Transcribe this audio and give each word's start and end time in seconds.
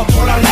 fort 0.00 0.06
pour 0.06 0.24
la 0.24 0.49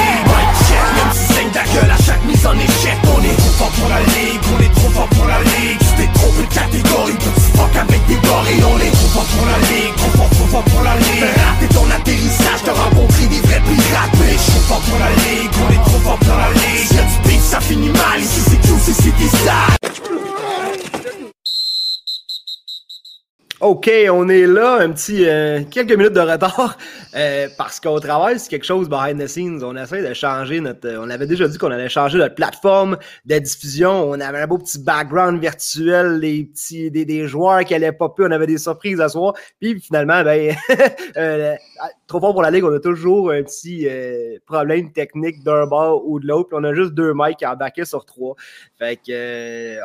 OK, 23.61 23.91
on 24.13 24.29
est 24.29 24.47
là, 24.47 24.77
un 24.77 24.93
petit 24.93 25.29
euh, 25.29 25.65
quelques 25.69 25.91
minutes 25.91 26.13
de 26.13 26.21
retard 26.21 26.79
euh, 27.17 27.49
parce 27.59 27.81
qu'on 27.81 27.99
travaille 27.99 28.39
sur 28.39 28.51
quelque 28.51 28.65
chose 28.65 28.89
behind 28.89 29.21
the 29.21 29.27
scenes. 29.27 29.65
On 29.65 29.77
essaie 29.77 30.09
de 30.09 30.15
changer 30.15 30.61
notre. 30.61 30.87
euh, 30.87 31.01
on 31.03 31.11
avait 31.11 31.27
déjà 31.27 31.49
dit 31.49 31.59
qu'on 31.59 31.73
allait 31.73 31.89
changer 31.89 32.19
notre 32.19 32.37
plateforme 32.37 32.97
de 33.25 33.39
diffusion. 33.41 34.11
On 34.11 34.21
avait 34.21 34.43
un 34.43 34.47
beau 34.47 34.59
petit 34.59 34.79
background 34.79 35.41
virtuel, 35.41 36.21
des 36.21 36.45
petits 36.45 36.93
des, 36.93 37.05
des 37.05 37.27
joueurs 37.27 37.65
qui 37.65 37.75
allaient 37.75 37.91
popper. 37.91 38.27
On 38.29 38.31
avait 38.31 38.47
des 38.47 38.59
surprises 38.59 39.01
à 39.01 39.09
soir. 39.09 39.35
Puis 39.61 39.81
finalement, 39.81 40.23
ben 40.23 40.55
euh, 41.17 41.57
trop 42.07 42.21
fort 42.21 42.35
pour 42.35 42.43
la 42.43 42.53
ligue. 42.53 42.63
On 42.63 42.73
a 42.73 42.79
toujours 42.79 43.33
un 43.33 43.43
petit 43.43 43.89
euh, 43.89 44.39
problème 44.47 44.93
technique 44.93 45.43
d'un 45.43 45.67
bord 45.67 46.07
ou 46.07 46.21
de 46.21 46.29
l'autre. 46.29 46.51
On 46.53 46.63
a 46.63 46.75
juste 46.75 46.93
deux 46.93 47.13
mics 47.13 47.43
à 47.43 47.55
embarquer 47.55 47.85
sur 47.85 48.05
trois. 48.05 48.37
Fait 48.79 49.01
que 49.05 49.79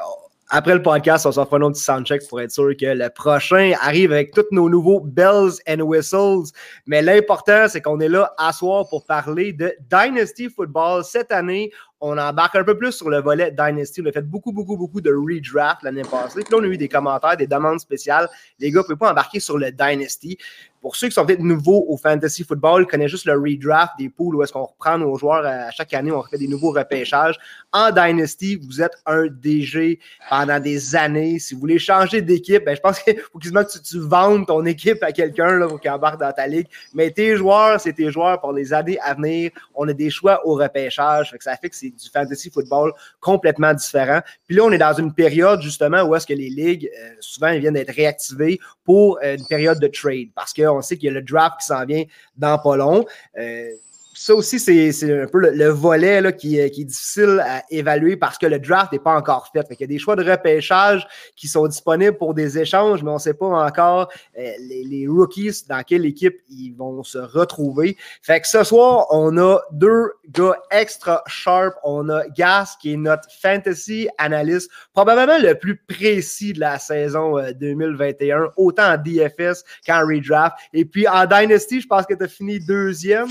après 0.50 0.74
le 0.74 0.82
podcast, 0.82 1.26
on 1.26 1.32
s'en 1.32 1.46
fera 1.46 1.58
un 1.58 1.72
petit 1.72 1.82
soundcheck 1.82 2.28
pour 2.28 2.42
être 2.42 2.52
sûr 2.52 2.76
que 2.78 2.86
le 2.86 3.10
prochain 3.10 3.74
arrive 3.82 4.12
avec 4.12 4.32
tous 4.34 4.46
nos 4.52 4.70
nouveaux 4.70 5.00
bells 5.00 5.54
and 5.68 5.80
whistles. 5.82 6.52
Mais 6.86 7.02
l'important, 7.02 7.68
c'est 7.68 7.82
qu'on 7.82 8.00
est 8.00 8.10
là 8.10 8.34
à 8.38 8.54
soir 8.54 8.88
pour 8.90 9.06
parler 9.06 9.54
de 9.54 9.74
Dynasty 9.90 10.50
Football. 10.50 11.04
Cette 11.06 11.32
année, 11.32 11.72
on 12.02 12.18
embarque 12.18 12.56
un 12.58 12.64
peu 12.64 12.78
plus 12.78 12.92
sur 12.92 13.10
le 13.10 13.22
volet 13.22 13.52
Dynasty. 13.52 14.02
On 14.02 14.06
a 14.08 14.12
fait 14.12 14.28
beaucoup, 14.28 14.52
beaucoup, 14.52 14.76
beaucoup 14.76 15.00
de 15.00 15.12
redraft 15.12 15.84
l'année 15.84 16.02
passée. 16.02 16.42
Puis 16.42 16.52
là, 16.52 16.58
on 16.60 16.64
a 16.64 16.68
eu 16.68 16.78
des 16.78 16.90
commentaires, 16.90 17.38
des 17.38 17.48
demandes 17.48 17.80
spéciales. 17.80 18.28
Les 18.60 18.72
gars, 18.72 18.82
vous 18.82 18.88
pouvez 18.88 18.98
pas 18.98 19.12
embarquer 19.12 19.40
sur 19.40 19.58
le 19.58 19.72
Dynasty. 19.72 20.38
Pour 20.84 20.98
ceux 20.98 21.08
qui 21.08 21.14
sont 21.14 21.26
peut-être 21.26 21.40
nouveaux 21.40 21.86
au 21.88 21.96
fantasy 21.96 22.44
football, 22.44 22.86
connaissent 22.86 23.12
juste 23.12 23.26
le 23.26 23.40
redraft 23.40 23.94
des 23.98 24.10
poules 24.10 24.36
où 24.36 24.44
est-ce 24.44 24.52
qu'on 24.52 24.66
reprend 24.66 24.98
nos 24.98 25.16
joueurs 25.16 25.46
à 25.46 25.72
chaque 25.72 25.94
année, 25.94 26.12
on 26.12 26.20
refait 26.20 26.38
des 26.38 26.50
nouveaux 26.50 26.72
repêchages. 26.72 27.40
En 27.72 27.90
Dynasty, 27.90 28.58
vous 28.58 28.82
êtes 28.82 28.98
un 29.06 29.28
DG 29.28 29.98
pendant 30.30 30.60
des 30.60 30.94
années. 30.94 31.40
Si 31.40 31.54
vous 31.54 31.62
voulez 31.62 31.80
changer 31.80 32.22
d'équipe, 32.22 32.66
ben, 32.66 32.76
je 32.76 32.82
pense 32.82 33.00
qu'il 33.00 33.18
faut 33.32 33.40
quasiment 33.40 33.64
que 33.64 33.72
tu, 33.72 33.82
tu 33.82 33.98
vendes 33.98 34.46
ton 34.46 34.66
équipe 34.66 35.02
à 35.04 35.14
quelqu'un 35.14 35.58
là, 35.58 35.70
pour 35.70 35.80
qu'il 35.80 35.90
embarque 35.90 36.20
dans 36.20 36.34
ta 36.34 36.48
ligue. 36.48 36.68
Mais 36.94 37.12
tes 37.12 37.38
joueurs, 37.38 37.80
c'est 37.80 37.94
tes 37.94 38.12
joueurs 38.12 38.42
pour 38.42 38.52
les 38.52 38.74
années 38.74 39.00
à 39.00 39.14
venir. 39.14 39.52
On 39.76 39.88
a 39.88 39.94
des 39.94 40.10
choix 40.10 40.46
au 40.46 40.56
repêchage. 40.56 41.34
Ça 41.40 41.56
fait 41.56 41.70
que 41.70 41.78
c'est 41.78 41.92
du 41.92 42.10
fantasy 42.12 42.50
football 42.50 42.92
complètement 43.22 43.74
différent. 43.74 44.20
Puis 44.48 44.58
là, 44.58 44.64
on 44.64 44.72
est 44.74 44.78
dans 44.78 44.94
une 44.94 45.14
période 45.14 45.62
justement 45.62 46.04
où 46.04 46.14
est-ce 46.14 46.28
que 46.28 46.34
les 46.34 46.50
ligues, 46.50 46.90
euh, 47.00 47.14
souvent, 47.22 47.48
ils 47.48 47.62
viennent 47.62 47.76
d'être 47.76 47.96
réactivées 47.96 48.60
pour 48.84 49.20
euh, 49.24 49.38
une 49.38 49.46
période 49.46 49.80
de 49.80 49.88
trade 49.88 50.30
parce 50.36 50.54
qu'on 50.54 50.82
sait 50.82 50.98
qu'il 50.98 51.08
y 51.08 51.10
a 51.10 51.14
le 51.14 51.22
draft 51.22 51.60
qui 51.60 51.68
s'en 51.68 51.86
vient 51.86 52.04
dans 52.38 52.58
pas 52.58 52.76
long. 52.76 53.06
Euh, 53.38 53.70
ça 54.14 54.36
aussi, 54.36 54.60
c'est 54.60 55.22
un 55.22 55.28
peu 55.28 55.40
le, 55.40 55.52
le 55.52 55.68
volet 55.70 56.22
là, 56.22 56.32
qui, 56.32 56.58
est- 56.60 56.70
qui 56.70 56.82
est 56.82 56.86
difficile 56.86 57.44
à 57.46 57.64
évaluer 57.70 58.16
parce 58.18 58.38
que 58.38 58.46
le 58.46 58.60
draft 58.60 58.92
n'est 58.92 59.00
pas 59.00 59.16
encore 59.16 59.48
fait. 59.52 59.68
Fait 59.68 59.76
qu'il 59.76 59.82
y 59.86 59.90
a 59.92 59.94
des 59.94 60.00
choix 60.00 60.16
de 60.16 60.24
repêchage 60.24 61.08
qui 61.36 61.48
sont 61.48 61.68
disponibles 61.68 62.18
pour 62.18 62.34
des 62.34 62.58
échanges, 62.60 63.04
mais 63.04 63.10
on 63.12 63.16
ne 63.16 63.20
sait 63.20 63.34
pas 63.34 63.48
encore 63.48 64.10
euh, 64.38 64.52
les, 64.60 64.84
les 64.84 65.08
rookies 65.08 65.64
dans 65.68 65.82
quelle 65.84 66.06
équipe 66.06 66.40
ils 66.50 66.72
vont 66.74 67.04
se 67.04 67.18
retrouver. 67.18 67.98
Fait 68.22 68.40
que 68.42 68.48
ce 68.48 68.64
soir, 68.64 69.08
on 69.12 69.38
a 69.38 69.60
deux 69.72 70.12
gars 70.30 70.56
extra 70.72 71.24
sharp. 71.28 71.76
On 71.84 72.10
a 72.10 72.28
Gas, 72.30 72.76
qui 72.82 72.94
est 72.94 72.98
notre 72.98 73.28
fantasy 73.42 74.08
analyst, 74.18 74.70
probablement 74.94 75.38
le 75.40 75.56
plus 75.56 75.76
précis 75.78 76.54
de 76.54 76.60
la 76.60 76.80
saison 76.80 77.38
euh, 77.38 77.52
2021, 77.54 78.52
autant 78.58 78.94
en 78.94 78.98
DFS 78.98 79.64
qu'en 79.86 80.02
redraft. 80.08 80.56
Et 80.74 80.86
puis 80.86 81.08
en 81.08 81.26
Dynasty, 81.26 81.82
je 81.82 81.88
pense 81.88 82.06
que 82.06 82.14
tu 82.14 82.24
as 82.24 82.28
fini 82.28 82.60
deuxième. 82.60 83.28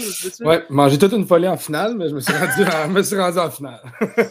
Mangé 0.73 0.99
toute 0.99 1.13
une 1.13 1.27
folie 1.27 1.49
en 1.49 1.57
finale, 1.57 1.95
mais 1.97 2.09
je 2.09 2.15
me 2.15 2.21
suis 2.21 2.33
rendu 2.33 2.65
en, 2.65 2.89
me 2.89 3.03
suis 3.03 3.19
rendu 3.19 3.39
en 3.39 3.51
finale. 3.51 3.81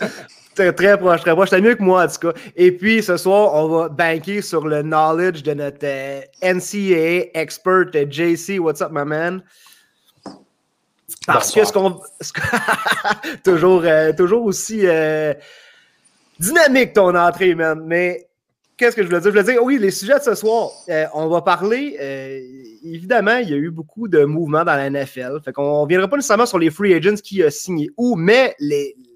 Très, 0.53 0.73
très 0.73 0.97
proche, 0.97 1.21
très 1.21 1.31
proche. 1.31 1.49
C'était 1.49 1.61
mieux 1.61 1.75
que 1.75 1.81
moi, 1.81 2.03
en 2.03 2.07
tout 2.09 2.27
cas. 2.27 2.33
Et 2.57 2.73
puis, 2.73 3.01
ce 3.01 3.15
soir, 3.15 3.53
on 3.53 3.69
va 3.69 3.87
banquer 3.87 4.41
sur 4.41 4.67
le 4.67 4.81
knowledge 4.81 5.43
de 5.43 5.53
notre 5.53 5.85
euh, 5.85 6.19
NCAA 6.43 7.39
expert 7.39 7.85
euh, 7.95 8.05
JC. 8.09 8.59
What's 8.59 8.81
up, 8.81 8.89
my 8.91 9.05
man? 9.05 9.41
Parce 11.25 11.53
que 11.53 11.63
ce 11.63 11.71
qu'on. 11.71 12.01
toujours, 13.45 13.83
euh, 13.85 14.11
toujours 14.11 14.43
aussi 14.43 14.81
euh, 14.83 15.33
dynamique 16.37 16.93
ton 16.93 17.15
entrée, 17.15 17.55
man. 17.55 17.81
Mais 17.85 18.27
qu'est-ce 18.81 18.95
que 18.95 19.03
je 19.03 19.07
voulais 19.07 19.19
dire? 19.19 19.31
Je 19.31 19.39
voulais 19.39 19.53
dire, 19.53 19.63
oui, 19.63 19.77
les 19.77 19.91
sujets 19.91 20.17
de 20.17 20.23
ce 20.23 20.33
soir, 20.33 20.71
euh, 20.89 21.05
on 21.13 21.27
va 21.27 21.41
parler. 21.43 21.97
euh, 22.01 22.39
évidemment, 22.83 23.37
il 23.37 23.49
y 23.49 23.53
a 23.53 23.57
eu 23.57 23.69
beaucoup 23.69 24.07
de 24.07 24.25
mouvements 24.25 24.63
dans 24.63 24.75
la 24.75 24.89
NFL. 24.89 25.39
Fait 25.45 25.53
qu'on 25.53 25.83
ne 25.83 25.87
viendra 25.87 26.07
pas 26.07 26.15
nécessairement 26.15 26.47
sur 26.47 26.57
les 26.57 26.71
free 26.71 26.93
agents 26.95 27.21
qui 27.23 27.43
a 27.43 27.51
signé 27.51 27.91
où, 27.95 28.15
mais 28.15 28.55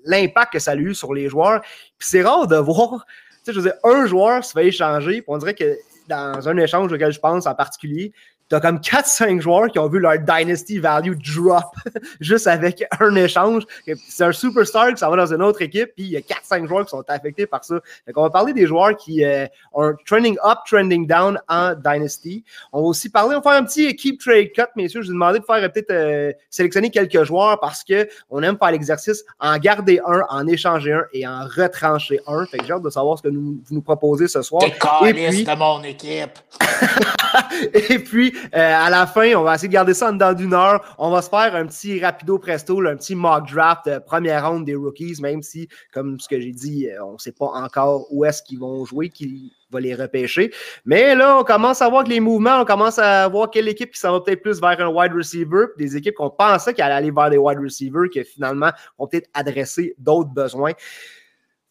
l'impact 0.06 0.53
que 0.53 0.59
ça 0.59 0.72
a 0.72 0.76
eu 0.76 0.94
sur 0.94 1.16
les 1.16 1.30
joueurs. 1.30 1.62
Puis 1.98 2.08
c'est 2.08 2.22
rare 2.22 2.46
de 2.46 2.56
voir, 2.58 3.06
tu 3.08 3.38
sais, 3.46 3.53
je 3.53 3.59
veux 3.59 3.64
dire, 3.64 3.80
un 3.84 4.06
joueur 4.06 4.46
se 4.46 4.52
fait 4.52 4.68
échanger, 4.68 5.24
on 5.28 5.40
dirait 5.40 5.56
que 5.56 5.76
dans 6.08 6.47
un 6.47 6.58
échange 6.58 6.94
auquel 6.94 7.12
je 7.12 7.20
pense 7.20 7.47
en 7.47 7.56
particulier, 7.56 8.14
T'as 8.48 8.60
comme 8.60 8.78
4-5 8.78 9.40
joueurs 9.42 9.68
qui 9.70 9.80
ont 9.80 9.88
vu 9.90 10.00
leur 10.00 10.20
Dynasty 10.20 10.78
value 10.78 11.14
drop 11.16 11.64
juste 12.20 12.46
avec 12.46 12.84
un 13.00 13.16
échange. 13.16 13.64
C'est 14.08 14.24
un 14.24 14.32
superstar 14.32 14.90
qui 14.90 14.98
s'en 14.98 15.10
va 15.10 15.18
dans 15.18 15.34
une 15.34 15.42
autre 15.42 15.64
équipe, 15.64 15.94
puis 15.96 16.06
il 16.06 16.10
y 16.12 16.18
a 16.18 16.20
4-5 16.20 16.68
joueurs 16.68 16.84
qui 16.86 16.92
sont 16.92 17.04
affectés 17.08 17.48
par 17.48 17.64
ça. 17.64 17.80
Fait 18.06 18.14
qu'on 18.14 18.22
va 18.22 18.30
parler 18.30 18.54
des 18.54 18.68
joueurs 18.68 18.96
qui 18.98 19.26
euh, 19.26 19.48
ont 19.74 19.84
un 19.84 19.96
trending 20.06 20.38
up, 20.46 20.60
trending 20.70 21.08
down 21.08 21.40
en 21.50 21.74
Dynasty. 21.74 22.44
On 22.72 22.82
va 22.82 22.88
aussi 22.88 23.10
parler, 23.10 23.36
on 23.36 23.40
va 23.40 23.52
faire 23.52 23.60
un 23.62 23.66
petit 23.66 23.96
keep 23.96 24.22
trade 24.22 24.52
cut, 24.54 24.62
messieurs. 24.76 25.02
Je 25.02 25.08
vous 25.08 25.14
ai 25.14 25.16
demandé 25.16 25.40
de 25.40 25.46
faire 25.46 25.56
euh, 25.64 25.70
peut-être 25.70 25.92
euh, 25.92 26.32
sélectionner 26.52 26.92
quelques 26.92 27.24
joueurs 27.24 27.60
parce 27.60 27.84
qu'on 27.84 28.44
aime 28.44 28.58
faire 28.60 28.72
l'exercice 28.72 29.24
en 29.40 29.58
garder 29.58 30.00
un, 30.06 30.22
en 30.30 30.46
échanger 30.48 30.94
un 30.94 31.04
et 31.14 31.26
en 31.26 31.46
retrancher 31.48 32.20
un. 32.28 32.46
Fait 32.46 32.60
que 32.60 32.66
j'ai 32.66 32.74
hâte 32.74 32.84
de 32.84 32.90
savoir 32.92 33.18
ce 33.18 33.24
que 33.24 33.30
nous, 33.30 33.60
vous 33.66 33.74
nous 33.76 33.82
proposez 33.82 34.28
ce 34.28 34.44
soir. 34.44 34.62
T'es 34.62 35.10
Et 35.10 35.14
puis- 35.30 35.44
de 35.46 35.56
mon 35.58 35.84
équipe. 35.84 36.38
Et 37.74 38.00
puis, 38.00 38.34
à 38.51 38.90
la 38.90 39.07
fin, 39.07 39.34
on 39.35 39.44
va 39.44 39.56
essayer 39.56 39.68
de 39.68 39.73
garder 39.73 39.94
ça 39.94 40.09
en 40.09 40.13
dedans 40.13 40.34
d'une 40.34 40.53
heure. 40.53 40.96
On 40.97 41.12
va 41.12 41.22
se 41.22 41.29
faire 41.29 41.56
un 41.56 41.66
petit 41.66 42.00
rapido 42.00 42.40
presto, 42.40 42.79
un 42.85 42.96
petit 42.96 43.16
mock 43.16 43.50
draft 43.51 43.88
euh, 43.88 44.00
première 44.00 44.50
ronde 44.50 44.66
des 44.66 44.75
rookies, 44.75 45.16
même 45.22 45.41
si, 45.41 45.68
comme 45.94 46.19
ce 46.19 46.28
que 46.28 46.40
j'ai 46.40 46.51
dit, 46.51 46.90
euh, 46.90 47.03
on 47.03 47.13
ne 47.13 47.18
sait 47.18 47.31
pas 47.31 47.47
encore 47.47 48.07
où 48.12 48.25
est-ce 48.25 48.41
qu'ils 48.44 48.59
vont 48.59 48.85
jouer, 48.85 49.09
qui 49.09 49.53
va 49.72 49.79
les 49.79 49.96
repêcher. 49.96 50.51
Mais 50.85 51.16
là, 51.16 51.38
on 51.40 51.44
commence 51.44 51.81
à 51.81 51.90
voir 51.90 52.03
que 52.03 52.09
les 52.09 52.19
mouvements, 52.19 52.62
on 52.62 52.66
commence 52.66 53.00
à 53.00 53.28
voir 53.28 53.50
quelle 53.50 53.68
équipe 53.68 53.91
qui 53.91 54.00
s'en 54.00 54.12
va 54.12 54.22
peut-être 54.22 54.41
plus 54.41 54.59
vers 54.62 54.79
un 54.79 54.88
wide 54.88 55.13
receiver, 55.13 55.66
des 55.78 55.97
équipes 55.97 56.16
qu'on 56.16 56.29
pensait 56.29 56.73
qu'elles 56.73 56.85
allaient 56.85 56.96
aller 56.96 57.12
vers 57.12 57.29
des 57.29 57.38
wide 57.38 57.59
receivers, 57.59 58.09
qui 58.12 58.23
finalement 58.23 58.72
vont 58.97 59.07
peut-être 59.07 59.29
adresser 59.34 59.96
d'autres 59.97 60.31
besoins. 60.31 60.73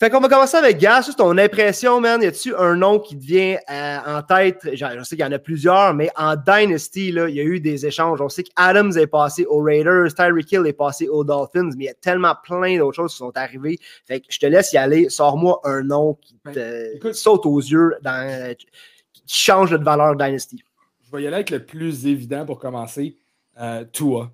Fait 0.05 0.11
qu'on 0.11 0.21
va 0.21 0.29
commencer 0.29 0.59
avec 0.59 0.77
Gas. 0.77 1.07
Juste 1.07 1.17
ton 1.17 1.39
impression, 1.39 1.99
man. 1.99 2.23
Y 2.23 2.27
a-tu 2.27 2.55
un 2.57 2.77
nom 2.77 2.99
qui 2.99 3.17
te 3.17 3.25
vient 3.25 3.57
euh, 3.71 3.99
en 4.05 4.23
tête? 4.23 4.59
Je, 4.65 4.77
je 4.77 5.03
sais 5.03 5.17
qu'il 5.17 5.25
y 5.25 5.27
en 5.27 5.33
a 5.33 5.39
plusieurs, 5.39 5.95
mais 5.95 6.11
en 6.15 6.37
Dynasty, 6.37 7.11
là, 7.11 7.27
il 7.27 7.37
y 7.37 7.41
a 7.41 7.43
eu 7.43 7.59
des 7.59 7.87
échanges. 7.87 8.21
On 8.21 8.29
sait 8.29 8.43
qu'Adams 8.43 8.93
est 8.99 9.07
passé 9.07 9.47
aux 9.47 9.63
Raiders, 9.63 10.15
Tyreek 10.15 10.53
Hill 10.53 10.67
est 10.67 10.75
passé 10.75 11.09
aux 11.09 11.25
Dolphins, 11.25 11.71
mais 11.79 11.85
il 11.85 11.87
y 11.87 11.89
a 11.89 11.95
tellement 11.95 12.35
plein 12.45 12.77
d'autres 12.77 12.97
choses 12.97 13.13
qui 13.13 13.17
sont 13.17 13.35
arrivées. 13.35 13.79
Fait 14.05 14.21
que 14.21 14.27
je 14.29 14.39
te 14.39 14.45
laisse 14.45 14.75
y 14.75 14.77
aller. 14.77 15.09
Sors-moi 15.09 15.59
un 15.65 15.83
nom 15.83 16.19
qui 16.21 16.35
te 16.35 16.51
Ben, 16.53 16.97
écoute. 16.97 17.15
saute 17.15 17.47
aux 17.47 17.61
yeux, 17.61 17.95
dans, 18.03 18.55
qui 18.59 19.23
change 19.27 19.71
de 19.71 19.83
valeur 19.83 20.17
Dynasty. 20.17 20.63
Je 21.07 21.17
vais 21.17 21.23
y 21.23 21.27
aller 21.27 21.37
avec 21.37 21.49
le 21.49 21.65
plus 21.65 22.07
évident 22.07 22.45
pour 22.45 22.59
commencer. 22.59 23.17
Euh, 23.59 23.87
Tua. 23.91 24.31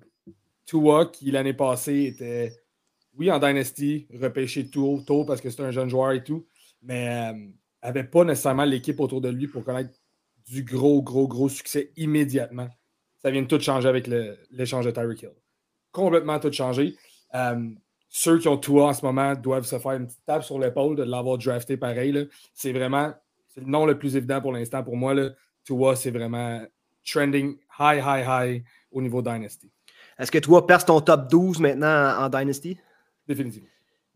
Tua, 0.65 1.05
qui 1.05 1.31
l'année 1.31 1.53
passée 1.53 2.11
était, 2.13 2.60
oui, 3.21 3.29
en 3.29 3.37
Dynasty, 3.37 4.07
repêché 4.19 4.67
tôt, 4.67 4.99
tôt 5.05 5.25
parce 5.25 5.41
que 5.41 5.51
c'est 5.51 5.61
un 5.61 5.69
jeune 5.69 5.89
joueur 5.89 6.13
et 6.13 6.23
tout, 6.23 6.47
mais 6.81 7.31
n'avait 7.83 8.03
pas 8.03 8.23
nécessairement 8.23 8.65
l'équipe 8.65 8.99
autour 8.99 9.21
de 9.21 9.29
lui 9.29 9.47
pour 9.47 9.63
connaître 9.63 9.91
du 10.47 10.63
gros, 10.63 11.03
gros, 11.03 11.27
gros 11.27 11.47
succès 11.47 11.91
immédiatement. 11.97 12.67
Ça 13.21 13.29
vient 13.29 13.43
de 13.43 13.47
tout 13.47 13.59
changer 13.59 13.87
avec 13.87 14.09
l'échange 14.49 14.85
de 14.85 14.89
Tyreek 14.89 15.21
Hill. 15.21 15.29
Complètement 15.91 16.39
tout 16.39 16.51
changé. 16.51 16.95
Euh, 17.35 17.69
ceux 18.09 18.39
qui 18.39 18.47
ont 18.47 18.57
Tua 18.57 18.85
en 18.85 18.93
ce 18.95 19.05
moment 19.05 19.35
doivent 19.35 19.65
se 19.65 19.77
faire 19.77 19.91
une 19.91 20.07
petite 20.07 20.25
tape 20.25 20.43
sur 20.43 20.57
l'épaule 20.57 20.95
de 20.95 21.03
l'avoir 21.03 21.37
drafté 21.37 21.77
pareil. 21.77 22.27
C'est 22.55 22.73
vraiment 22.73 23.13
le 23.55 23.65
nom 23.65 23.85
le 23.85 23.99
plus 23.99 24.15
évident 24.15 24.41
pour 24.41 24.51
l'instant 24.51 24.83
pour 24.83 24.97
moi. 24.97 25.13
Là. 25.13 25.29
Tua, 25.63 25.95
c'est 25.95 26.09
vraiment 26.09 26.65
trending 27.05 27.55
high, 27.79 28.03
high, 28.03 28.25
high 28.27 28.63
au 28.91 28.99
niveau 28.99 29.21
Dynasty. 29.21 29.69
Est-ce 30.17 30.31
que 30.31 30.39
toi 30.39 30.65
perces 30.65 30.85
ton 30.85 31.01
top 31.01 31.29
12 31.29 31.59
maintenant 31.59 32.17
en, 32.17 32.25
en 32.25 32.29
Dynasty? 32.29 32.79
Définitivement. 33.35 33.67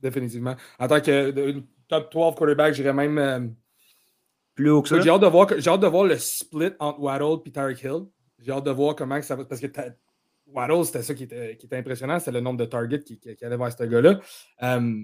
Définitivement. 0.02 0.56
En 0.80 0.88
tant 0.88 1.00
que 1.00 1.32
de- 1.32 1.64
top 1.88 2.12
12 2.12 2.36
quarterback, 2.36 2.74
j'irais 2.74 2.94
même. 2.94 3.18
euh, 3.18 3.48
Plus 4.56 4.70
haut 4.70 4.82
que 4.82 4.90
ça? 4.90 5.00
j'ai 5.02 5.10
hâte, 5.10 5.22
de 5.22 5.28
voir, 5.28 5.48
j'ai 5.58 5.70
hâte 5.70 5.82
de 5.82 5.88
voir 5.88 6.04
le 6.06 6.18
split 6.18 6.72
entre 6.80 7.00
Waddle 7.00 7.42
et 7.46 7.52
Tyreek 7.52 7.84
Hill. 7.84 8.06
J'ai 8.40 8.52
hâte 8.52 8.64
de 8.66 8.72
voir 8.72 8.96
comment 8.96 9.22
ça 9.22 9.36
va. 9.36 9.46
Parce 9.46 9.62
que 9.62 9.68
Waddle, 10.48 10.86
c'était 10.86 11.04
ça 11.04 11.14
qui 11.14 11.24
était, 11.24 11.58
qui 11.58 11.66
était 11.66 11.78
impressionnant, 11.78 12.20
c'est 12.20 12.32
le 12.32 12.40
nombre 12.40 12.60
de 12.60 12.66
targets 12.66 13.00
qui, 13.04 13.20
qui, 13.20 13.44
allait 13.46 13.58
vers 13.58 13.72
ce 13.72 13.84
gars-là. 13.84 14.20
Euh, 14.64 15.04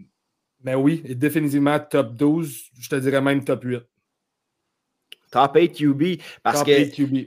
mais 0.63 0.75
oui, 0.75 1.01
définitivement 1.15 1.79
top 1.79 2.15
12, 2.15 2.69
je 2.79 2.89
te 2.89 2.95
dirais 2.95 3.21
même 3.21 3.43
top 3.43 3.63
8. 3.63 3.81
Top 5.31 5.55
8 5.55 5.71
QB. 5.73 6.21
Parce 6.43 6.59
top 6.59 6.67
que, 6.67 6.77
8 6.77 6.91
QB. 6.91 7.17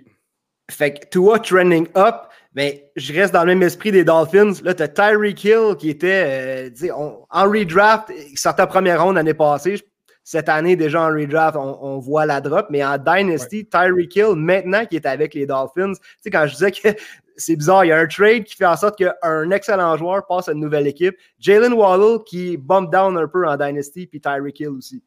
Fait 0.71 0.95
que 0.95 1.07
Tua 1.09 1.39
trending 1.41 1.89
up, 1.97 2.29
mais 2.55 2.91
je 2.95 3.13
reste 3.13 3.35
dans 3.35 3.41
le 3.41 3.49
même 3.49 3.63
esprit 3.63 3.91
des 3.91 4.05
Dolphins. 4.05 4.53
Là, 4.63 4.75
tu 4.75 4.83
as 4.83 4.89
Tyreek 4.89 5.45
Hill 5.45 5.75
qui 5.79 5.91
était 5.91 6.71
euh, 6.71 6.93
on, 6.97 7.27
en 7.29 7.45
redraft, 7.51 8.11
il 8.31 8.39
sortait 8.39 8.63
en 8.63 8.67
première 8.67 9.03
ronde 9.03 9.17
l'année 9.17 9.35
passée. 9.35 9.81
Cette 10.23 10.49
année, 10.49 10.77
déjà 10.77 11.03
en 11.03 11.09
redraft, 11.09 11.57
on, 11.57 11.79
on 11.83 11.99
voit 11.99 12.27
la 12.27 12.41
drop. 12.41 12.67
Mais 12.71 12.85
en 12.85 12.97
Dynasty, 12.97 13.59
ouais. 13.59 13.65
Tyreek 13.65 14.17
Hill, 14.17 14.35
maintenant 14.37 14.87
qui 14.87 14.97
est 14.97 15.05
avec 15.05 15.35
les 15.35 15.47
Dolphins, 15.47 15.93
tu 15.93 16.01
sais, 16.23 16.31
quand 16.31 16.47
je 16.47 16.53
disais 16.53 16.71
que 16.71 16.89
c'est 17.37 17.57
bizarre, 17.57 17.85
il 17.85 17.89
y 17.89 17.93
a 17.93 17.99
un 17.99 18.07
trade 18.07 18.45
qui 18.45 18.55
fait 18.55 18.67
en 18.67 18.77
sorte 18.77 18.97
qu'un 18.97 19.51
excellent 19.51 19.97
joueur 19.97 20.25
passe 20.27 20.49
à 20.49 20.53
une 20.53 20.61
nouvelle 20.61 20.87
équipe. 20.87 21.17
Jalen 21.41 21.73
Waddle 21.73 22.23
qui 22.25 22.57
bump 22.57 22.91
down 22.93 23.19
un 23.19 23.27
peu 23.27 23.47
en 23.47 23.57
Dynasty, 23.57 24.07
puis 24.07 24.21
Tyreek 24.21 24.61
Hill 24.61 24.69
aussi. 24.69 25.03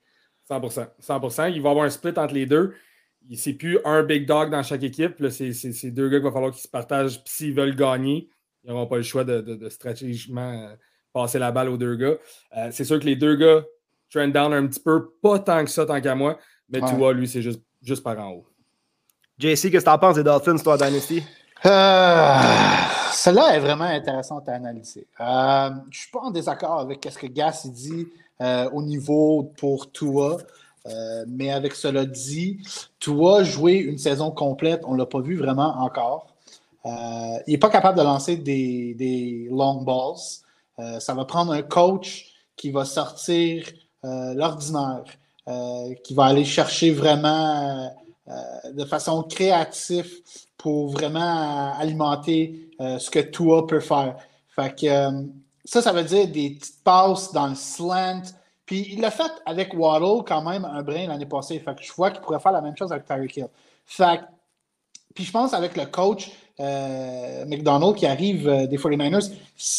100%. 0.49 0.87
100%. 1.01 1.51
Il 1.51 1.61
va 1.61 1.69
y 1.69 1.71
avoir 1.71 1.85
un 1.85 1.89
split 1.89 2.13
entre 2.17 2.33
les 2.33 2.45
deux. 2.45 2.73
C'est 3.35 3.53
plus 3.53 3.79
un 3.83 4.03
big 4.03 4.25
dog 4.25 4.49
dans 4.51 4.63
chaque 4.63 4.83
équipe. 4.83 5.15
C'est 5.29 5.91
deux 5.91 6.09
gars 6.09 6.17
qu'il 6.17 6.25
va 6.25 6.31
falloir 6.31 6.51
qu'ils 6.51 6.61
se 6.61 6.67
partagent. 6.67 7.23
Puis 7.23 7.33
s'ils 7.33 7.53
veulent 7.53 7.75
gagner, 7.75 8.29
ils 8.63 8.71
n'auront 8.71 8.87
pas 8.87 8.97
le 8.97 9.03
choix 9.03 9.23
de, 9.23 9.41
de, 9.41 9.55
de 9.55 9.69
stratégiquement 9.69 10.51
euh, 10.51 10.75
passer 11.13 11.39
la 11.39 11.51
balle 11.51 11.69
aux 11.69 11.77
deux 11.77 11.95
gars. 11.95 12.15
Euh, 12.55 12.69
c'est 12.71 12.83
sûr 12.85 12.99
que 12.99 13.05
les 13.05 13.15
deux 13.15 13.35
gars 13.35 13.63
trend 14.09 14.29
down 14.29 14.53
un 14.53 14.67
petit 14.67 14.79
peu, 14.79 15.09
pas 15.21 15.39
tant 15.39 15.63
que 15.63 15.69
ça, 15.69 15.85
tant 15.85 15.99
qu'à 15.99 16.15
moi. 16.15 16.37
Mais 16.69 16.81
ouais. 16.81 16.89
tu 16.89 16.95
vois, 16.95 17.13
lui, 17.13 17.27
c'est 17.27 17.41
juste, 17.41 17.61
juste 17.81 18.03
par 18.03 18.19
en 18.19 18.31
haut. 18.31 18.47
JC, 19.37 19.69
qu'est-ce 19.69 19.69
que 19.69 19.77
tu 19.83 19.89
en 19.89 19.99
penses 19.99 20.15
des 20.15 20.23
Dolphins, 20.23 20.57
toi, 20.57 20.77
Dynasty? 20.77 21.23
Euh, 21.65 22.41
Celle-là 23.11 23.55
est 23.55 23.59
vraiment 23.59 23.85
intéressante 23.85 24.47
à 24.49 24.53
analyser. 24.53 25.07
Euh, 25.19 25.69
je 25.69 25.87
ne 25.87 25.93
suis 25.93 26.11
pas 26.11 26.19
en 26.19 26.31
désaccord 26.31 26.79
avec 26.79 27.07
ce 27.09 27.17
que 27.17 27.27
Gas 27.27 27.67
dit 27.67 28.07
euh, 28.41 28.69
au 28.71 28.81
niveau 28.81 29.51
pour 29.57 29.91
Tua. 29.91 30.37
Euh, 30.87 31.25
mais 31.27 31.51
avec 31.51 31.73
cela 31.73 32.05
dit, 32.05 32.59
Tua 32.99 33.43
jouer 33.43 33.75
une 33.75 33.97
saison 33.97 34.31
complète, 34.31 34.81
on 34.85 34.93
ne 34.93 34.97
l'a 34.97 35.05
pas 35.05 35.21
vu 35.21 35.37
vraiment 35.37 35.75
encore. 35.79 36.27
Euh, 36.85 36.89
il 37.47 37.51
n'est 37.51 37.57
pas 37.57 37.69
capable 37.69 37.97
de 37.97 38.03
lancer 38.03 38.37
des, 38.37 39.47
long 39.51 39.81
balls. 39.81 40.99
ça 41.01 41.13
va 41.13 41.25
prendre 41.25 41.51
un 41.51 41.61
coach 41.61 42.33
qui 42.55 42.71
va 42.71 42.85
sortir 42.85 43.65
l'ordinaire, 44.03 45.03
qui 46.03 46.13
va 46.13 46.25
aller 46.25 46.45
chercher 46.45 46.91
vraiment 46.91 47.93
de 48.73 48.85
façon 48.85 49.23
créative 49.23 50.11
pour 50.57 50.89
vraiment 50.89 51.73
alimenter 51.77 52.69
euh, 52.81 52.99
ce 52.99 53.09
que 53.09 53.19
Tua 53.19 53.65
peut 53.65 53.79
faire. 53.79 54.17
Fait 54.55 54.75
que 54.75 54.87
euh, 54.87 55.23
ça, 55.63 55.81
ça 55.81 55.91
veut 55.91 56.03
dire 56.03 56.27
des 56.27 56.51
petites 56.51 56.83
passes 56.83 57.31
dans 57.31 57.47
le 57.47 57.55
slant. 57.55 58.21
Puis 58.67 58.85
il 58.91 59.01
l'a 59.01 59.11
fait 59.11 59.31
avec 59.45 59.73
Waddle 59.73 60.23
quand 60.25 60.43
même 60.43 60.65
un 60.65 60.83
brin 60.83 61.07
l'année 61.07 61.25
passée. 61.25 61.57
Fait 61.57 61.73
que 61.73 61.81
je 61.81 61.91
vois 61.93 62.11
qu'il 62.11 62.21
pourrait 62.21 62.41
faire 62.41 62.51
la 62.51 62.61
même 62.61 62.75
chose 62.77 62.91
avec 62.91 63.05
Tyreek 63.05 63.37
Hill. 63.37 63.47
Fait 63.85 64.19
que, 64.19 64.23
puis 65.15 65.23
je 65.23 65.31
pense 65.31 65.53
avec 65.53 65.75
le 65.77 65.85
coach 65.85 66.29
euh, 66.59 67.45
McDonald 67.45 67.95
qui 67.95 68.05
arrive 68.05 68.47
euh, 68.47 68.67
des 68.67 68.77
49ers, 68.77 69.31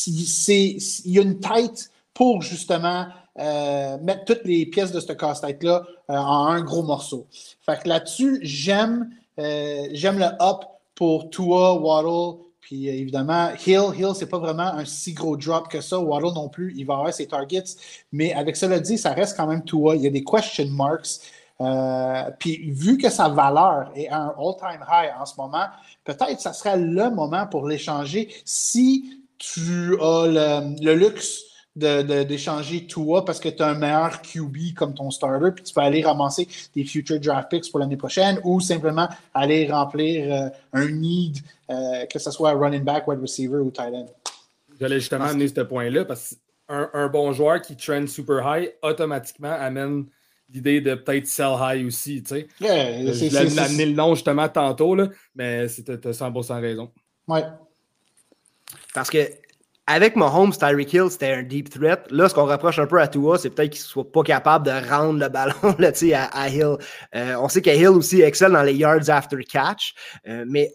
il 0.06 1.12
y 1.12 1.19
a 1.19 1.23
une 1.23 1.38
tête 1.38 1.90
pour 2.14 2.40
justement 2.40 3.06
euh, 3.38 3.99
mettre 3.99 4.25
toutes 4.25 4.44
les 4.44 4.64
pièces 4.64 4.90
de 4.90 5.00
ce 5.00 5.12
casse-tête-là 5.12 5.85
en 6.08 6.46
un 6.46 6.62
gros 6.62 6.82
morceau. 6.82 7.26
Fait 7.61 7.81
que 7.82 7.88
là-dessus, 7.88 8.40
j'aime 8.43 9.11
j'aime 9.37 10.19
le 10.19 10.26
up 10.43 10.64
pour 10.96 11.31
Tua, 11.31 11.75
Waddle, 11.75 12.40
puis 12.68 12.90
euh, 12.90 12.92
évidemment, 12.92 13.48
Hill. 13.66 13.94
Hill, 13.96 14.12
c'est 14.14 14.28
pas 14.28 14.36
vraiment 14.36 14.74
un 14.74 14.84
si 14.84 15.14
gros 15.14 15.38
drop 15.38 15.68
que 15.68 15.80
ça. 15.80 15.98
Waddle 15.98 16.34
non 16.34 16.50
plus, 16.50 16.74
il 16.76 16.84
va 16.84 16.96
avoir 16.96 17.14
ses 17.14 17.26
targets. 17.26 17.64
Mais 18.12 18.34
avec 18.34 18.56
cela 18.56 18.78
dit, 18.78 18.98
ça 18.98 19.14
reste 19.14 19.38
quand 19.38 19.46
même 19.46 19.64
Tua. 19.64 19.96
Il 19.96 20.02
y 20.02 20.06
a 20.06 20.10
des 20.10 20.22
question 20.22 20.66
marks. 20.66 21.20
Euh, 21.62 22.30
puis 22.38 22.70
vu 22.70 22.98
que 22.98 23.08
sa 23.08 23.30
valeur 23.30 23.90
est 23.94 24.08
à 24.08 24.18
un 24.18 24.34
all-time 24.38 24.84
high 24.86 25.12
en 25.18 25.24
ce 25.24 25.34
moment, 25.38 25.64
peut-être 26.04 26.40
ça 26.42 26.52
serait 26.52 26.76
le 26.76 27.08
moment 27.08 27.46
pour 27.46 27.66
l'échanger 27.66 28.28
si 28.44 29.22
tu 29.38 29.98
as 30.02 30.26
le, 30.26 30.84
le 30.84 30.94
luxe 30.94 31.40
d'échanger 31.78 32.80
de, 32.80 32.84
de, 32.84 32.88
Tua 32.88 33.25
parce 33.25 33.40
que 33.40 33.48
tu 33.48 33.62
as 33.62 33.69
un 33.69 33.75
meilleur 33.75 34.20
QB 34.22 34.75
comme 34.76 34.94
ton 34.94 35.10
starter, 35.10 35.52
puis 35.54 35.64
tu 35.64 35.75
peux 35.75 35.80
aller 35.80 36.02
ramasser 36.02 36.48
des 36.75 36.84
future 36.84 37.20
draft 37.20 37.50
picks 37.50 37.70
pour 37.70 37.80
l'année 37.80 37.96
prochaine 37.96 38.40
ou 38.44 38.60
simplement 38.60 39.08
aller 39.34 39.70
remplir 39.70 40.32
euh, 40.32 40.48
un 40.72 40.88
need, 40.88 41.38
euh, 41.70 42.04
que 42.06 42.19
ce 42.19 42.30
soit 42.30 42.52
running 42.52 42.82
back, 42.82 43.06
wide 43.06 43.20
receiver 43.20 43.58
ou 43.58 43.70
tight 43.70 43.94
end. 43.94 44.06
J'allais 44.80 45.00
justement 45.00 45.25
amener 45.25 45.48
ce 45.48 45.60
point-là 45.60 46.04
parce 46.04 46.36
qu'un 46.69 46.90
un 46.92 47.08
bon 47.08 47.32
joueur 47.32 47.60
qui 47.62 47.76
trend 47.76 48.06
super 48.06 48.42
high 48.44 48.72
automatiquement 48.82 49.52
amène 49.52 50.06
l'idée 50.50 50.80
de 50.80 50.94
peut-être 50.94 51.26
sell 51.26 51.54
high 51.60 51.86
aussi. 51.86 52.22
Tu 52.22 52.28
sais. 52.28 52.48
Yeah, 52.60 53.12
Je 53.12 53.54
l'ai 53.54 53.58
amené 53.58 53.86
le 53.86 53.94
nom 53.94 54.14
justement 54.14 54.48
tantôt, 54.48 54.94
là, 54.94 55.08
mais 55.34 55.69
c'était 55.69 55.96
100% 55.96 56.60
raison. 56.60 56.90
Ouais. 57.26 57.44
Parce 58.94 59.10
que 59.10 59.19
avec 59.90 60.17
Mahomes, 60.17 60.52
Tyreek 60.52 60.93
Hill, 60.93 61.11
c'était 61.11 61.32
un 61.32 61.43
deep 61.43 61.70
threat. 61.70 62.05
Là, 62.11 62.29
ce 62.29 62.35
qu'on 62.35 62.44
reproche 62.44 62.79
un 62.79 62.87
peu 62.87 63.00
à 63.00 63.08
Tua, 63.08 63.38
c'est 63.38 63.49
peut-être 63.49 63.70
qu'il 63.70 63.81
ne 63.81 63.87
soit 63.87 64.12
pas 64.12 64.23
capable 64.23 64.67
de 64.67 64.88
rendre 64.88 65.19
le 65.19 65.29
ballon 65.31 65.55
là, 65.79 65.90
à, 66.14 66.43
à 66.43 66.49
Hill. 66.50 66.76
Euh, 67.14 67.37
on 67.40 67.49
sait 67.49 67.62
que 67.62 67.70
Hill 67.70 67.88
aussi 67.88 68.20
excelle 68.20 68.52
dans 68.52 68.62
les 68.62 68.75
yards 68.75 69.08
after 69.08 69.43
catch, 69.43 69.94
euh, 70.29 70.44
mais 70.46 70.70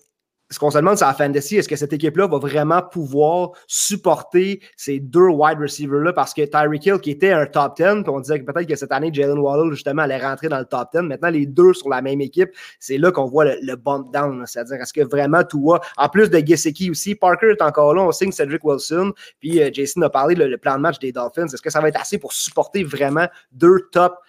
ce 0.53 0.59
qu'on 0.59 0.69
se 0.71 0.77
demande, 0.77 0.97
c'est 0.97 1.05
à 1.05 1.13
Fantasy, 1.13 1.57
est-ce 1.57 1.67
que 1.67 1.75
cette 1.75 1.93
équipe-là 1.93 2.27
va 2.27 2.37
vraiment 2.37 2.81
pouvoir 2.81 3.51
supporter 3.67 4.61
ces 4.77 4.99
deux 4.99 5.27
wide 5.27 5.57
receivers-là? 5.59 6.13
Parce 6.13 6.33
que 6.33 6.43
Tyreek 6.43 6.85
Hill, 6.85 6.99
qui 6.99 7.11
était 7.11 7.31
un 7.31 7.45
top 7.45 7.77
10, 7.77 8.03
puis 8.03 8.09
on 8.09 8.19
disait 8.19 8.39
que 8.39 8.45
peut-être 8.45 8.67
que 8.67 8.75
cette 8.75 8.91
année, 8.91 9.09
Jalen 9.11 9.39
Waddle, 9.39 9.71
justement, 9.71 10.03
allait 10.03 10.19
rentrer 10.19 10.49
dans 10.49 10.59
le 10.59 10.65
top 10.65 10.89
10. 10.93 11.01
Maintenant, 11.01 11.29
les 11.29 11.45
deux 11.45 11.73
sur 11.73 11.89
la 11.89 12.01
même 12.01 12.21
équipe, 12.21 12.49
c'est 12.79 12.97
là 12.97 13.11
qu'on 13.11 13.25
voit 13.25 13.45
le, 13.45 13.57
le, 13.61 13.75
bump 13.75 14.13
down. 14.13 14.43
C'est-à-dire, 14.45 14.75
est-ce 14.75 14.93
que 14.93 15.01
vraiment 15.01 15.43
tout 15.43 15.63
en 15.97 16.09
plus 16.09 16.29
de 16.29 16.39
Gesicki 16.45 16.89
aussi, 16.89 17.15
Parker 17.15 17.51
est 17.51 17.61
encore 17.61 17.93
là, 17.93 18.03
on 18.03 18.11
signe 18.11 18.31
Cedric 18.31 18.63
Wilson, 18.63 19.13
puis 19.39 19.61
euh, 19.61 19.69
Jason 19.71 20.01
a 20.01 20.09
parlé 20.09 20.35
le, 20.35 20.47
le 20.47 20.57
plan 20.57 20.75
de 20.75 20.81
match 20.81 20.99
des 20.99 21.11
Dolphins. 21.11 21.47
Est-ce 21.47 21.61
que 21.61 21.69
ça 21.69 21.81
va 21.81 21.89
être 21.89 21.99
assez 21.99 22.17
pour 22.17 22.33
supporter 22.33 22.83
vraiment 22.83 23.27
deux 23.51 23.87
top 23.91 24.19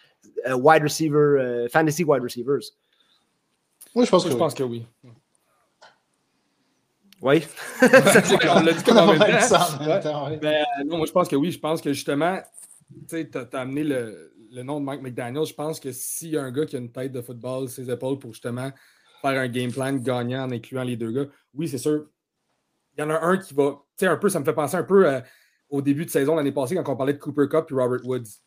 euh, 0.47 0.55
wide 0.55 0.83
receivers, 0.83 1.39
euh, 1.39 1.69
fantasy 1.69 2.05
wide 2.05 2.23
receivers? 2.23 2.61
Oui, 3.95 4.05
je 4.07 4.11
pense, 4.11 4.25
que, 4.25 4.31
je 4.31 4.35
oui. 4.35 4.39
pense 4.39 4.55
que 4.55 4.63
oui. 4.63 4.87
Oui. 7.25 7.43
on 7.81 8.61
l'a 8.61 8.73
dit 8.75 8.85
comme 8.85 8.99
en 8.99 9.07
même 9.07 9.19
temps. 9.19 10.27
Ouais. 10.29 10.37
Ben, 10.37 10.65
non, 10.85 10.99
moi, 10.99 11.07
je 11.07 11.13
pense 11.13 11.27
que 11.27 11.37
oui. 11.37 11.51
Je 11.51 11.59
pense 11.59 11.81
que 11.81 11.91
justement, 11.95 12.39
tu 13.09 13.27
as, 13.35 13.59
amené 13.59 13.83
le, 13.83 14.35
le, 14.53 14.63
nom 14.63 14.79
de 14.79 14.85
Mike 14.85 15.01
McDaniel. 15.01 15.47
Je 15.47 15.55
pense 15.55 15.81
que 15.81 15.91
s'il 15.91 16.31
y 16.31 16.37
a 16.37 16.43
un 16.43 16.53
gars 16.53 16.67
qui 16.67 16.77
a 16.77 16.79
une 16.79 16.93
tête 16.93 17.13
de 17.13 17.23
football, 17.23 17.71
ses 17.71 17.91
épaules 17.91 18.19
pour 18.19 18.35
justement 18.35 18.71
faire 19.23 19.41
un 19.41 19.49
game 19.49 19.73
plan 19.73 19.95
gagnant 19.95 20.45
en 20.45 20.51
incluant 20.51 20.83
les 20.83 20.97
deux 20.97 21.13
gars, 21.13 21.25
oui, 21.55 21.67
c'est 21.67 21.79
sûr. 21.79 22.07
Il 22.97 23.01
y 23.01 23.05
en 23.05 23.09
a 23.09 23.19
un 23.19 23.39
qui 23.39 23.55
va. 23.55 23.71
Tu 23.97 24.05
sais, 24.05 24.07
un 24.07 24.19
peu, 24.19 24.29
ça 24.29 24.39
me 24.39 24.45
fait 24.45 24.53
penser 24.53 24.77
un 24.77 24.85
peu 24.85 25.09
euh, 25.09 25.21
au 25.71 25.81
début 25.81 26.05
de 26.05 26.11
saison 26.11 26.35
l'année 26.35 26.53
passée 26.53 26.75
quand 26.75 26.93
on 26.93 26.97
parlait 26.97 27.15
de 27.15 27.19
Cooper 27.19 27.49
Cup 27.51 27.69
et 27.71 27.75
Robert 27.75 28.05
Woods. 28.05 28.43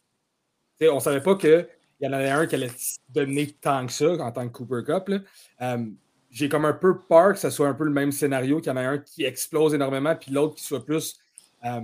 sais, 0.79 0.87
on 0.87 0.95
ne 0.95 0.99
savait 0.99 1.21
pas 1.21 1.35
qu'il 1.35 1.67
y 1.99 2.07
en 2.07 2.13
avait 2.13 2.29
un 2.29 2.45
qui 2.45 2.53
allait 2.53 2.69
dominer 3.09 3.47
tant 3.59 3.87
que 3.87 3.91
ça 3.91 4.11
en 4.23 4.31
tant 4.31 4.47
que 4.47 4.53
Cooper 4.53 4.83
Cup. 4.85 5.07
Là. 5.07 5.19
Um, 5.59 5.97
j'ai 6.29 6.49
comme 6.49 6.65
un 6.65 6.73
peu 6.73 6.99
peur 6.99 7.33
que 7.33 7.39
ce 7.39 7.49
soit 7.49 7.67
un 7.67 7.73
peu 7.73 7.85
le 7.85 7.91
même 7.91 8.11
scénario, 8.11 8.59
qu'il 8.59 8.67
y 8.67 8.73
en 8.73 8.77
a 8.77 8.81
un 8.81 8.97
qui 8.97 9.23
explose 9.23 9.73
énormément, 9.73 10.15
puis 10.15 10.31
l'autre 10.31 10.55
qui 10.55 10.63
soit 10.63 10.85
plus. 10.85 11.19
Euh, 11.65 11.81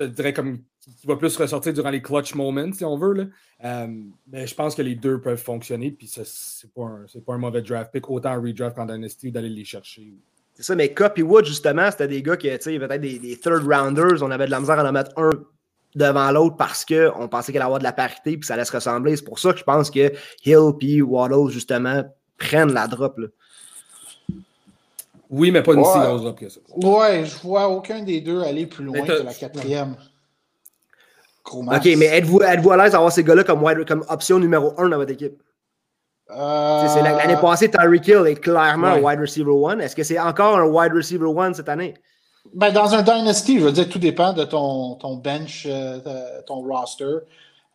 je 0.00 0.06
dirais 0.06 0.32
comme. 0.32 0.58
qui 0.80 1.06
va 1.06 1.16
plus 1.16 1.36
ressortir 1.36 1.72
durant 1.72 1.90
les 1.90 2.02
clutch 2.02 2.34
moments, 2.34 2.72
si 2.72 2.84
on 2.84 2.96
veut. 2.96 3.12
Là. 3.12 3.24
Euh, 3.64 3.88
mais 4.28 4.46
je 4.46 4.54
pense 4.54 4.74
que 4.74 4.82
les 4.82 4.94
deux 4.94 5.20
peuvent 5.20 5.42
fonctionner, 5.42 5.90
puis 5.90 6.06
c'est 6.06 6.72
pas, 6.72 6.82
un, 6.82 7.06
pas 7.26 7.34
un 7.34 7.38
mauvais 7.38 7.62
draft 7.62 7.92
pick, 7.92 8.08
autant 8.08 8.40
redraft 8.40 8.76
qu'en 8.76 8.86
dynasty, 8.86 9.32
d'aller 9.32 9.48
les 9.48 9.64
chercher. 9.64 10.12
C'est 10.54 10.62
ça, 10.62 10.74
mais 10.74 10.92
Cup 10.92 11.12
et 11.16 11.22
Wood, 11.22 11.44
justement, 11.44 11.90
c'était 11.90 12.08
des 12.08 12.22
gars 12.22 12.36
qui, 12.36 12.48
tu 12.48 12.56
sais, 12.60 12.78
peut-être 12.78 13.00
des, 13.00 13.38
third 13.38 13.62
rounders, 13.62 14.22
on 14.22 14.30
avait 14.30 14.46
de 14.46 14.50
la 14.50 14.60
misère 14.60 14.78
à 14.78 14.88
en 14.88 14.92
mettre 14.92 15.12
un 15.16 15.30
devant 15.94 16.30
l'autre 16.30 16.56
parce 16.56 16.84
qu'on 16.84 17.28
pensait 17.28 17.52
qu'il 17.52 17.60
allait 17.60 17.64
avoir 17.64 17.78
de 17.78 17.84
la 17.84 17.92
parité 17.92 18.36
puis 18.36 18.46
ça 18.46 18.54
allait 18.54 18.64
se 18.64 18.72
ressembler. 18.72 19.16
C'est 19.16 19.24
pour 19.24 19.38
ça 19.38 19.52
que 19.52 19.58
je 19.58 19.64
pense 19.64 19.90
que 19.90 20.12
Hill 20.44 20.72
et 20.80 21.02
Waddle, 21.02 21.50
justement, 21.50 22.04
prennent 22.38 22.72
la 22.72 22.86
drop. 22.86 23.18
Là. 23.18 23.26
Oui, 25.30 25.50
mais 25.50 25.62
pas 25.62 25.74
une 25.74 25.80
ouais. 25.80 25.84
si 25.92 25.98
grosse 25.98 26.22
drop 26.22 26.38
que 26.38 26.48
ça. 26.48 26.60
Ouais, 26.76 27.24
je 27.24 27.36
vois 27.38 27.68
aucun 27.68 28.02
des 28.02 28.20
deux 28.20 28.42
aller 28.42 28.66
plus 28.66 28.84
loin 28.84 29.02
que 29.02 29.22
la 29.22 29.34
quatrième. 29.34 29.96
OK, 31.50 31.84
mais 31.96 32.06
êtes-vous 32.06 32.40
êtes 32.40 32.66
à 32.66 32.76
l'aise 32.76 32.92
d'avoir 32.92 33.10
ces 33.10 33.24
gars-là 33.24 33.42
comme, 33.42 33.84
comme 33.86 34.04
option 34.08 34.38
numéro 34.38 34.74
un 34.78 34.88
dans 34.88 34.98
votre 34.98 35.12
équipe? 35.12 35.42
Euh... 36.30 37.02
L'année 37.02 37.36
passée, 37.40 37.70
Tyreek 37.70 38.06
Hill 38.06 38.26
est 38.26 38.34
clairement 38.34 38.92
ouais. 38.92 38.98
un 38.98 39.02
wide 39.02 39.20
receiver 39.20 39.50
one. 39.50 39.80
Est-ce 39.80 39.96
que 39.96 40.02
c'est 40.02 40.18
encore 40.18 40.58
un 40.58 40.66
wide 40.66 40.92
receiver 40.92 41.24
one 41.24 41.54
cette 41.54 41.70
année? 41.70 41.94
Ben, 42.54 42.70
dans 42.70 42.94
un 42.94 43.02
dynasty, 43.02 43.60
je 43.60 43.64
veux 43.64 43.72
dire, 43.72 43.88
tout 43.88 43.98
dépend 43.98 44.34
de 44.34 44.44
ton, 44.44 44.96
ton 44.96 45.16
bench, 45.16 45.66
euh, 45.66 45.98
ton 46.46 46.60
roster. 46.60 47.18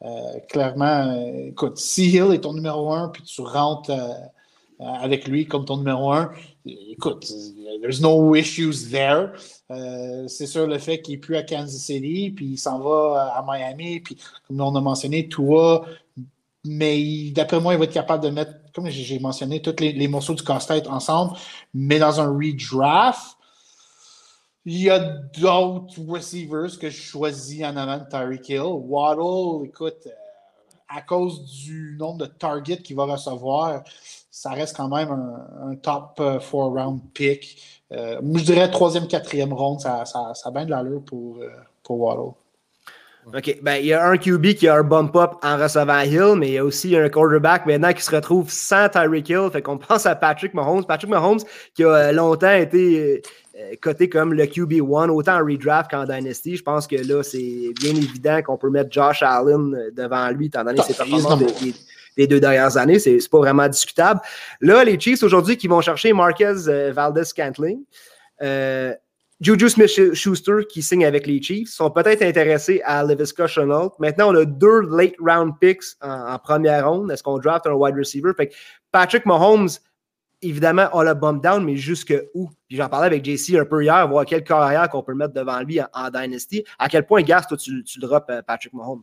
Euh, 0.03 0.39
clairement, 0.50 1.08
euh, 1.08 1.50
écoute, 1.50 1.77
si 1.77 2.12
Hill 2.12 2.34
est 2.34 2.41
ton 2.41 2.53
numéro 2.53 2.91
un, 2.91 3.08
puis 3.10 3.24
tu 3.24 3.41
rentres 3.41 3.89
euh, 3.89 4.10
avec 4.80 5.27
lui 5.27 5.48
comme 5.48 5.65
ton 5.65 5.77
numéro 5.77 6.12
un, 6.12 6.32
écoute, 6.65 7.32
there's 7.82 8.01
no 8.01 8.36
issues 8.36 8.89
there. 8.89 9.32
Euh, 9.72 10.27
c'est 10.27 10.48
sûr 10.48 10.68
le 10.68 10.77
fait 10.77 11.01
qu'il 11.01 11.15
est 11.15 11.18
plus 11.18 11.36
à 11.36 11.44
Kansas 11.44 11.82
City, 11.82 12.32
puis 12.36 12.46
il 12.46 12.58
s'en 12.58 12.80
va 12.80 13.34
à 13.36 13.44
Miami, 13.46 14.00
puis 14.00 14.18
comme 14.48 14.62
on 14.62 14.75
a 14.75 14.82
mentionné, 14.82 15.27
Tua, 15.27 15.86
mais 16.65 17.32
d'après 17.32 17.60
moi, 17.60 17.74
il 17.74 17.77
va 17.77 17.86
être 17.86 17.94
capable 17.94 18.24
de 18.24 18.30
mettre, 18.30 18.53
comme 18.74 18.89
j'ai 18.89 19.20
mentionné, 19.20 19.62
tous 19.62 19.75
les, 19.80 20.08
morceaux 20.08 20.34
du 20.34 20.44
casse-tête 20.44 20.88
ensemble, 20.88 21.38
mais 21.74 22.00
dans 22.00 22.22
un 22.22 22.27
redraft, 22.27 23.38
il 24.65 24.84
y 24.84 24.89
a 24.89 25.00
d'autres 25.00 26.01
receivers 26.08 26.80
que 26.80 26.89
je 26.89 27.01
choisis 27.01 27.63
en 27.65 27.75
avant 27.75 27.98
de 27.98 28.10
Tyreek 28.10 28.48
Hill. 28.48 28.62
Waddle, 28.62 29.68
écoute, 29.68 30.08
euh, 30.08 30.23
à 30.95 31.01
cause 31.01 31.43
du 31.45 31.95
nombre 32.00 32.19
de 32.19 32.25
targets 32.25 32.77
qu'il 32.77 32.95
va 32.95 33.05
recevoir, 33.05 33.83
ça 34.31 34.51
reste 34.51 34.75
quand 34.75 34.89
même 34.89 35.09
un, 35.12 35.75
top 35.75 36.15
4 36.17 36.21
euh, 36.21 36.63
round 36.65 37.01
pick. 37.13 37.57
Euh, 37.91 38.19
je 38.21 38.43
dirais 38.43 38.69
troisième, 38.71 39.07
quatrième 39.07 39.53
ronde, 39.53 39.81
ça, 39.81 40.05
ça, 40.05 40.33
ça 40.33 40.50
a 40.50 40.51
bien 40.51 40.65
de 40.65 40.71
l'allure 40.71 41.03
pour, 41.03 41.39
pour 41.83 42.00
Waddle. 42.00 42.33
OK. 43.27 43.59
Ben, 43.62 43.75
il 43.75 43.85
y 43.85 43.93
a 43.93 44.05
un 44.05 44.17
QB 44.17 44.53
qui 44.53 44.67
a 44.67 44.75
un 44.75 44.83
bump 44.83 45.15
up 45.15 45.31
en 45.43 45.57
recevant 45.57 46.01
Hill, 46.01 46.35
mais 46.38 46.50
il 46.50 46.53
y 46.53 46.57
a 46.57 46.65
aussi 46.65 46.95
un 46.95 47.07
quarterback 47.07 47.65
maintenant 47.65 47.93
qui 47.93 48.01
se 48.01 48.13
retrouve 48.13 48.50
sans 48.50 48.89
Tyreek 48.89 49.29
Hill. 49.29 49.50
Fait 49.51 49.62
qu'on 49.62 49.77
pense 49.79 50.05
à 50.05 50.15
Patrick 50.15 50.53
Mahomes. 50.53 50.83
Patrick 50.85 51.09
Mahomes 51.09 51.39
qui 51.73 51.83
a 51.83 52.12
longtemps 52.12 52.53
été 52.53 53.00
euh, 53.00 53.21
coté 53.81 54.10
comme 54.10 54.33
le 54.33 54.45
QB1, 54.45 55.10
autant 55.10 55.39
en 55.39 55.45
redraft 55.45 55.91
qu'en 55.91 56.05
Dynasty. 56.05 56.57
Je 56.57 56.63
pense 56.63 56.88
que 56.88 56.95
là, 56.95 57.24
c'est 57.24 57.74
bien 57.79 57.91
évident 57.95 58.41
qu'on 58.41 58.57
peut 58.57 58.69
mettre 58.69 58.91
Josh 58.91 59.22
Allen 59.22 59.75
euh, 59.75 59.91
devant 59.91 60.29
lui, 60.29 60.48
étant 60.48 60.63
donné 60.63 60.81
ses 60.81 60.93
performances 60.93 61.43
des, 62.17 62.27
deux 62.27 62.39
dernières 62.39 62.77
années. 62.77 63.00
C'est 63.00 63.19
pas 63.29 63.39
vraiment 63.39 63.67
discutable. 63.67 64.22
Là, 64.62 64.83
les 64.83 65.00
Chiefs 65.00 65.24
aujourd'hui 65.24 65.57
qui 65.57 65.67
vont 65.67 65.81
chercher 65.81 66.13
Marquez 66.13 66.67
euh, 66.67 66.91
Valdez 66.93 67.25
Scantling. 67.25 67.83
Juju 69.43 69.69
Smith-Schuster 69.69 70.65
qui 70.69 70.81
signe 70.81 71.05
avec 71.05 71.27
les 71.27 71.41
Chiefs 71.41 71.69
sont 71.69 71.91
peut-être 71.91 72.22
intéressés 72.22 72.81
à 72.86 73.03
Levisca 73.03 73.45
Chenault. 73.45 73.93
Maintenant, 74.00 74.31
on 74.31 74.36
a 74.36 74.45
deux 74.45 74.81
late 74.81 75.15
round 75.19 75.53
picks 75.60 75.83
en, 76.01 76.39
première 76.39 76.89
ronde. 76.89 77.12
Est-ce 77.12 77.24
qu'on 77.24 77.39
draft 77.39 77.67
un 77.67 77.74
wide 77.74 77.95
receiver? 77.95 78.31
Patrick 78.91 79.25
Mahomes 79.25 79.69
évidemment, 80.43 80.89
on 80.93 81.01
le 81.01 81.13
bump 81.13 81.41
down, 81.43 81.63
mais 81.63 81.75
jusque 81.75 82.13
où? 82.33 82.50
Puis 82.67 82.77
j'en 82.77 82.89
parlais 82.89 83.07
avec 83.07 83.25
JC 83.25 83.55
un 83.55 83.65
peu 83.65 83.83
hier, 83.83 84.07
voir 84.07 84.25
quelle 84.25 84.43
carrière 84.43 84.89
qu'on 84.89 85.01
peut 85.01 85.15
mettre 85.15 85.33
devant 85.33 85.59
lui 85.62 85.79
en, 85.81 86.09
Dynasty. 86.09 86.63
À 86.77 86.89
quel 86.89 87.05
point, 87.05 87.21
Gas, 87.23 87.45
toi, 87.47 87.57
tu, 87.57 87.83
tu 87.83 88.00
drops 88.00 88.25
euh, 88.29 88.41
Patrick 88.41 88.73
Mahomes? 88.73 89.01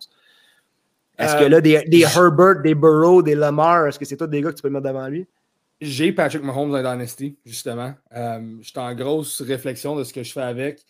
Est-ce 1.18 1.37
que 1.37 1.44
euh, 1.44 1.49
là, 1.49 1.61
des, 1.61 1.85
des, 1.85 2.00
Herbert, 2.00 2.62
des 2.62 2.75
Burrow, 2.75 3.23
des 3.23 3.35
Lamar, 3.35 3.87
est-ce 3.87 3.99
que 3.99 4.04
c'est 4.04 4.16
toi 4.16 4.26
des 4.26 4.40
gars 4.40 4.50
que 4.50 4.56
tu 4.56 4.62
peux 4.62 4.70
mettre 4.70 4.87
devant 4.87 5.06
lui? 5.09 5.26
J'ai 5.80 6.12
Patrick 6.12 6.42
Mahomes 6.42 6.75
en 6.75 6.78
Dynasty, 6.78 7.37
justement. 7.44 7.94
Euh, 8.14 8.56
je 8.61 8.68
suis 8.68 8.78
en 8.78 8.94
grosse 8.94 9.40
réflexion 9.42 9.97
de 9.97 10.04
ce 10.04 10.12
que 10.12 10.23
je 10.23 10.32
fais 10.32 10.42
avec. 10.42 10.85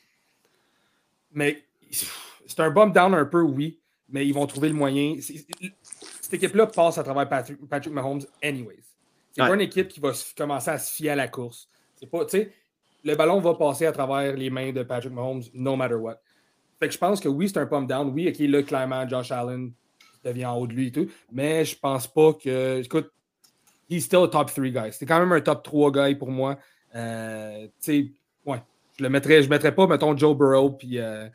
Mais 1.32 1.62
c'est 1.90 2.60
un 2.60 2.70
bump 2.70 2.94
down 2.94 3.14
un 3.14 3.24
peu, 3.24 3.42
oui, 3.42 3.80
mais 4.08 4.26
ils 4.26 4.34
vont 4.34 4.46
trouver 4.46 4.68
le 4.68 4.74
moyen. 4.74 5.16
Cette 5.20 6.34
équipe-là 6.34 6.66
passe 6.66 6.98
à 6.98 7.04
travers 7.04 7.28
Patrick, 7.28 7.58
Patrick 7.68 7.94
Mahomes, 7.94 8.22
anyways. 8.42 8.89
C'est 9.32 9.42
pas 9.42 9.54
une 9.54 9.60
équipe 9.60 9.88
qui 9.88 10.00
va 10.00 10.12
commencer 10.36 10.70
à 10.70 10.78
se 10.78 10.92
fier 10.92 11.10
à 11.10 11.16
la 11.16 11.28
course. 11.28 11.68
C'est 11.96 12.10
pas, 12.10 12.26
le 13.04 13.14
ballon 13.14 13.40
va 13.40 13.54
passer 13.54 13.86
à 13.86 13.92
travers 13.92 14.34
les 14.36 14.50
mains 14.50 14.72
de 14.72 14.82
Patrick 14.82 15.12
Mahomes, 15.12 15.42
no 15.54 15.76
matter 15.76 15.94
what. 15.94 16.20
Fait 16.78 16.88
que 16.88 16.94
je 16.94 16.98
pense 16.98 17.20
que 17.20 17.28
oui, 17.28 17.48
c'est 17.48 17.58
un 17.58 17.66
pump 17.66 17.88
down. 17.88 18.08
Oui, 18.10 18.28
OK, 18.28 18.38
là, 18.38 18.62
clairement, 18.62 19.06
Josh 19.08 19.30
Allen 19.30 19.72
devient 20.24 20.46
en 20.46 20.56
haut 20.56 20.66
de 20.66 20.72
lui 20.72 20.88
et 20.88 20.92
tout. 20.92 21.08
Mais 21.30 21.64
je 21.64 21.78
pense 21.78 22.06
pas 22.06 22.32
que. 22.32 22.82
Écoute, 22.82 23.10
he's 23.88 24.04
still 24.04 24.24
a 24.24 24.28
top 24.28 24.52
3 24.52 24.68
guy. 24.68 24.92
C'est 24.92 25.06
quand 25.06 25.18
même 25.18 25.32
un 25.32 25.40
top 25.40 25.62
3 25.62 25.92
guy 25.92 26.14
pour 26.14 26.30
moi. 26.30 26.58
Euh, 26.94 27.66
tu 27.66 27.70
sais, 27.80 28.12
ouais. 28.46 28.62
Je 28.98 29.02
le 29.02 29.10
mettrais, 29.10 29.42
je 29.42 29.48
mettrais 29.48 29.74
pas, 29.74 29.86
mettons, 29.86 30.16
Joe 30.16 30.36
Burrow, 30.36 30.70
puis 30.70 30.98
euh, 30.98 31.28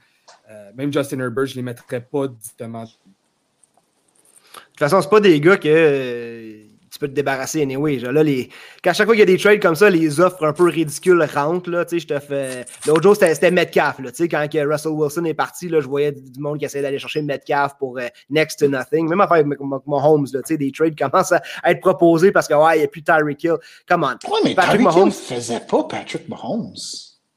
euh, 0.52 0.72
même 0.76 0.94
Justin 0.94 1.20
Herbert, 1.20 1.48
je 1.48 1.56
les 1.56 1.62
mettrais 1.62 2.02
pas 2.02 2.28
directement. 2.28 2.84
De 2.84 2.90
toute 2.90 4.80
façon, 4.80 5.02
c'est 5.02 5.10
pas 5.10 5.20
des 5.20 5.40
gars 5.40 5.58
que 5.58 6.65
tu 6.96 7.00
peux 7.00 7.10
te 7.10 7.14
débarrasser 7.14 7.62
anyway. 7.62 8.00
Genre, 8.00 8.14
là, 8.14 8.24
les... 8.24 8.50
Quand 8.82 8.92
à 8.92 8.94
chaque 8.94 9.06
fois 9.06 9.16
qu'il 9.16 9.20
y 9.20 9.24
a 9.24 9.26
des 9.26 9.38
trades 9.38 9.62
comme 9.62 9.76
ça, 9.76 9.90
les 9.90 10.22
offres 10.22 10.46
un 10.46 10.54
peu 10.54 10.64
ridicules 10.64 11.22
rentrent. 11.34 11.70
Là, 11.70 11.86
je 11.92 12.06
te 12.06 12.20
fais... 12.20 12.66
L'autre 12.88 13.04
jour, 13.04 13.18
c'était 13.18 13.52
Metcalf. 13.52 14.00
Là, 14.00 14.12
quand 14.18 14.48
que 14.50 14.66
Russell 14.66 14.94
Wilson 14.94 15.26
est 15.26 15.34
parti, 15.34 15.68
là, 15.68 15.82
je 15.82 15.88
voyais 15.88 16.14
du 16.14 16.40
monde 16.40 16.58
qui 16.58 16.64
essayait 16.64 16.82
d'aller 16.82 16.98
chercher 16.98 17.22
Metcalf 17.22 17.74
pour 17.78 18.00
euh, 18.00 18.08
next 18.30 18.60
to 18.60 18.70
nothing. 18.70 19.10
Même 19.10 19.20
affaire 19.20 19.38
avec 19.46 19.60
Mahomes, 19.60 20.28
là, 20.32 20.40
des 20.50 20.72
trades 20.72 20.98
commencent 21.12 21.34
à 21.34 21.42
être 21.66 21.82
proposés 21.82 22.32
parce 22.32 22.48
qu'il 22.48 22.56
ouais, 22.56 22.78
n'y 22.78 22.84
a 22.86 22.88
plus 22.88 23.04
Tyreek 23.04 23.44
Hill. 23.44 23.58
Come 23.90 24.04
on. 24.04 24.32
Ouais, 24.32 24.40
mais 24.46 24.56
Patrick 24.56 24.80
Mahomes 24.80 25.08
ne 25.08 25.12
faisait 25.12 25.60
pas 25.60 25.84
Patrick 25.84 26.30
Mahomes. 26.30 26.76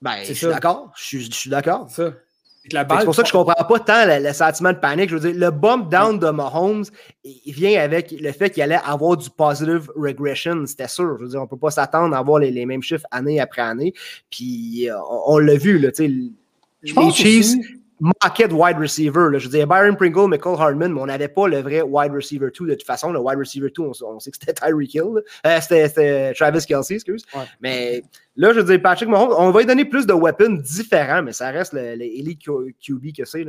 Ben, 0.01 0.19
je 0.25 0.33
suis 0.33 0.47
d'accord. 0.47 0.93
Je 0.97 1.19
suis 1.19 1.51
d'accord. 1.51 1.89
C'est 2.71 3.05
pour 3.05 3.15
ça 3.15 3.23
que 3.23 3.29
je 3.29 3.37
ne 3.37 3.43
comprends 3.45 3.65
pas 3.65 3.81
tant 3.81 4.05
le, 4.07 4.33
sentiment 4.33 4.73
de 4.73 4.79
panique. 4.79 5.11
Je 5.11 5.17
veux 5.17 5.33
dire, 5.33 5.39
le 5.39 5.51
bump 5.51 5.91
down 5.91 6.19
de 6.19 6.31
Mahomes, 6.31 6.85
il 7.25 7.53
vient 7.53 7.81
avec 7.81 8.13
le 8.13 8.33
fait 8.33 8.51
qu'il 8.51 8.63
allait 8.63 8.81
avoir 8.85 9.17
du 9.17 9.31
positive 9.31 9.91
regression. 9.97 10.65
C'était 10.67 10.89
sûr. 10.89 11.17
Je 11.19 11.25
veux 11.25 11.31
dire, 11.31 11.41
on 11.41 11.45
ne 11.45 11.49
peut 11.49 11.57
pas 11.57 11.71
s'attendre 11.71 12.15
à 12.15 12.19
avoir 12.19 12.39
les, 12.39 12.67
mêmes 12.67 12.83
chiffres 12.83 13.07
année 13.11 13.41
après 13.41 13.63
année. 13.63 13.93
Puis, 14.31 14.91
euh, 14.91 14.95
on, 15.27 15.39
l'a 15.39 15.57
vu, 15.57 15.79
là, 15.79 15.91
les 15.99 17.13
Chiefs, 17.13 17.55
market 18.01 18.53
wide 18.53 18.79
receiver. 18.79 19.29
Là. 19.31 19.39
Je 19.39 19.49
veux 19.49 19.57
dire, 19.57 19.67
Byron 19.67 19.97
Pringle, 19.97 20.29
Michael 20.29 20.57
Hardman, 20.59 20.93
mais 20.93 21.01
on 21.01 21.07
n'avait 21.07 21.29
pas 21.29 21.49
le 21.49 21.61
vrai 21.61 21.83
wide 21.83 22.13
receiver 22.13 22.51
2 22.57 22.67
de 22.67 22.75
toute 22.75 22.85
façon. 22.85 23.13
Le 23.13 23.21
wide 23.21 23.39
receiver 23.39 23.71
2, 23.75 23.83
on, 23.83 24.21
sait 24.21 24.31
que 24.31 24.37
c'était 24.41 24.55
Tyreek 24.55 24.95
Hill. 24.95 25.23
Euh, 25.47 25.61
c'était 25.61 26.35
Travis 26.35 26.65
Kelsey, 26.67 26.95
excuse. 26.95 27.25
Mais 27.61 28.03
là, 28.37 28.53
je 28.53 28.61
veux 28.61 28.65
dire, 28.65 28.83
Patrick 28.83 29.09
Mahomes, 29.09 29.35
on 29.37 29.51
va 29.51 29.61
lui 29.61 29.67
donner 29.67 29.85
plus 29.85 30.07
de 30.07 30.13
weapons 30.13 30.59
différents, 30.63 31.23
mais 31.23 31.33
ça 31.33 31.51
reste 31.51 31.73
le, 31.73 31.97
le 31.97 32.73
QB 32.73 33.17
que 33.17 33.25
c'est. 33.25 33.47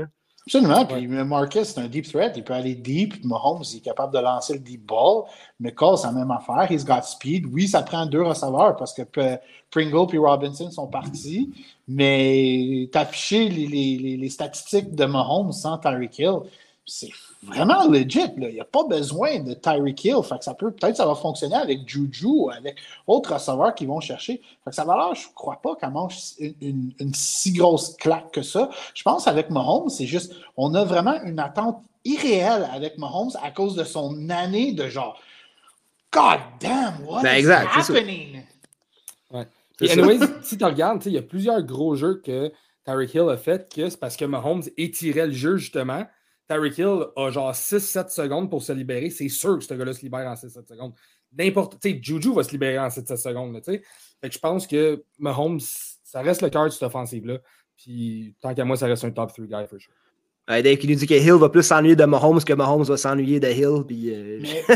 Absolument. 0.50 0.86
Puis 0.86 1.08
Marcus, 1.08 1.64
c'est 1.64 1.80
un 1.80 1.88
deep 1.88 2.08
threat. 2.08 2.34
Il 2.36 2.44
peut 2.44 2.54
aller 2.54 2.74
deep. 2.74 3.24
Mahomes, 3.24 3.64
il 3.72 3.78
est 3.78 3.82
capable 3.82 4.14
de 4.14 4.20
lancer 4.20 4.54
le 4.54 4.60
deep 4.60 4.84
ball. 4.86 5.26
Mais 5.60 5.74
Cole, 5.74 5.98
c'est 5.98 6.08
la 6.08 6.14
même 6.14 6.32
affaire. 6.32 6.68
He's 6.70 6.84
got 6.84 7.04
speed. 7.04 7.46
Oui, 7.52 7.68
ça 7.68 7.84
prend 7.84 8.06
deux 8.08 8.24
receveurs 8.24 8.76
parce 8.76 8.94
que 8.94 9.04
Pringle 9.70 10.16
et 10.16 10.18
Robinson 10.18 10.72
sont 10.72 10.88
partis. 10.88 11.52
Mais 11.88 12.90
t'afficher 12.92 13.48
les, 13.50 13.68
les, 13.68 14.18
les, 14.18 14.30
statistiques 14.30 14.96
de 14.96 15.06
Mahomes 15.06 15.52
sans 15.52 15.78
Tyreek 15.78 16.18
Hill, 16.18 16.40
c'est 16.86 17.12
vraiment 17.44 17.88
legit. 17.88 18.32
Il 18.38 18.48
n'y 18.48 18.60
a 18.60 18.66
pas 18.66 18.84
besoin 18.84 19.40
de 19.40 19.54
Tyreek 19.54 20.04
Hill. 20.04 20.22
Fait 20.24 20.38
que 20.38 20.44
ça 20.44 20.54
peut, 20.54 20.72
peut-être 20.72 20.98
ça 20.98 21.06
va 21.06 21.16
fonctionner 21.16 21.56
avec 21.56 21.88
Juju 21.88 22.26
ou 22.28 22.50
avec 22.50 22.78
autres 23.08 23.34
receveurs 23.34 23.74
qui 23.74 23.86
vont 23.86 24.00
chercher. 24.00 24.42
Fait 24.64 24.70
que 24.70 24.76
ça 24.76 24.84
va 24.84 25.12
je 25.14 25.28
ne 25.28 25.34
crois 25.34 25.60
pas 25.62 25.76
qu'elle 25.76 25.92
mange 25.92 26.18
une, 26.40 26.94
si 27.14 27.54
grosse 27.54 27.96
claque 27.96 28.32
que 28.32 28.42
ça. 28.42 28.70
Je 28.94 29.04
pense 29.04 29.28
avec 29.28 29.50
Mahomes, 29.50 29.90
c'est 29.90 30.06
juste, 30.06 30.34
on 30.58 30.74
a 30.76 30.84
vraiment 30.84 31.22
une 31.24 31.40
attente 31.40 31.82
irréelle 32.04 32.68
avec 32.74 32.98
Mahomes 32.98 33.32
à 33.42 33.52
cause 33.52 33.76
de 33.76 33.84
son 33.84 34.30
année 34.30 34.74
de 34.74 34.88
genre 34.88 35.20
God 36.12 36.40
damn, 36.60 37.06
what 37.06 37.22
ben, 37.22 37.38
is 37.38 37.50
happening? 37.50 38.44
Ouais. 39.32 39.46
anyways, 39.90 40.20
si 40.42 40.58
tu 40.58 40.66
regardes, 40.66 41.06
il 41.06 41.14
y 41.14 41.18
a 41.18 41.22
plusieurs 41.22 41.62
gros 41.62 41.96
jeux 41.96 42.22
que 42.26 42.52
Tyreek 42.84 43.14
Hill 43.14 43.30
a 43.30 43.38
fait 43.38 43.72
que 43.74 43.90
c'est 43.90 44.00
parce 44.00 44.18
que 44.18 44.26
Mahomes 44.26 44.64
étirait 44.78 45.28
le 45.28 45.34
jeu 45.34 45.58
justement 45.58 46.04
Tyreek 46.50 46.78
Hill 46.80 47.06
a 47.16 47.30
genre 47.30 47.54
6-7 47.54 48.10
secondes 48.10 48.50
pour 48.50 48.64
se 48.64 48.72
libérer. 48.72 49.12
C'est 49.12 49.30
sûr 49.30 49.60
que 49.60 49.64
ce 49.64 49.74
gars-là 49.74 49.94
se 49.94 50.02
libère 50.02 50.28
en 50.28 50.34
6-7 50.34 50.68
secondes. 50.68 50.94
N'importe. 51.32 51.80
Tu 51.80 52.00
Juju 52.02 52.34
va 52.34 52.44
se 52.44 52.52
libérer 52.52 52.80
en 52.80 52.88
7-7 52.88 53.18
secondes. 53.18 53.62
Je 54.24 54.40
pense 54.40 54.66
que 54.66 55.04
Mahomes, 55.20 55.60
ça 55.60 56.22
reste 56.22 56.42
le 56.42 56.50
cœur 56.50 56.66
de 56.66 56.70
cette 56.70 56.82
offensive-là. 56.82 57.38
Tant 58.42 58.56
qu'à 58.56 58.66
moi, 58.66 58.76
ça 58.78 58.88
reste 58.88 59.04
un 59.06 59.12
top 59.12 59.32
3 59.32 59.46
guy 59.46 59.68
for 59.68 59.80
sure. 59.80 59.94
Dave 60.50 60.78
qui 60.78 60.88
nous 60.88 60.96
dit 60.96 61.06
que 61.06 61.14
Hill 61.14 61.34
va 61.34 61.50
plus 61.50 61.62
s'ennuyer 61.62 61.96
de 61.96 62.06
Mahomes 62.06 62.44
que 62.44 62.54
Mahomes 62.54 62.84
va 62.84 62.98
s'ennuyer 62.98 63.40
de 63.40 63.48
Hill. 63.48 63.84
Puis, 63.86 64.10
euh, 64.10 64.40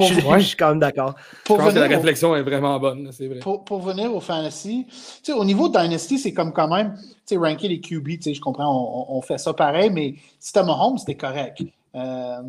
je, 0.00 0.40
suis 0.40 0.56
quand 0.56 0.70
même 0.70 0.80
d'accord. 0.80 1.14
Je 1.46 1.54
pense 1.54 1.72
que 1.72 1.78
la 1.78 1.86
réflexion 1.86 2.34
est 2.34 2.42
vraiment 2.42 2.78
bonne, 2.80 3.10
c'est 3.12 3.28
vrai. 3.28 3.38
Pour, 3.38 3.64
pour, 3.64 3.80
venir 3.80 4.12
au 4.12 4.20
fantasy, 4.20 4.86
au 5.28 5.44
niveau 5.44 5.68
de 5.68 5.78
Dynasty, 5.78 6.18
c'est 6.18 6.32
comme 6.32 6.52
quand 6.52 6.68
même, 6.68 6.94
tu 6.96 7.02
sais, 7.26 7.36
ranker 7.36 7.68
les 7.68 7.80
QB, 7.80 8.08
je 8.24 8.40
comprends, 8.40 9.06
on, 9.08 9.20
fait 9.22 9.38
ça 9.38 9.54
pareil, 9.54 9.90
mais 9.90 10.16
si 10.40 10.52
t'as 10.52 10.64
Mahomes, 10.64 10.98
c'était 10.98 11.14
correct. 11.14 11.62
Euh, 11.94 12.42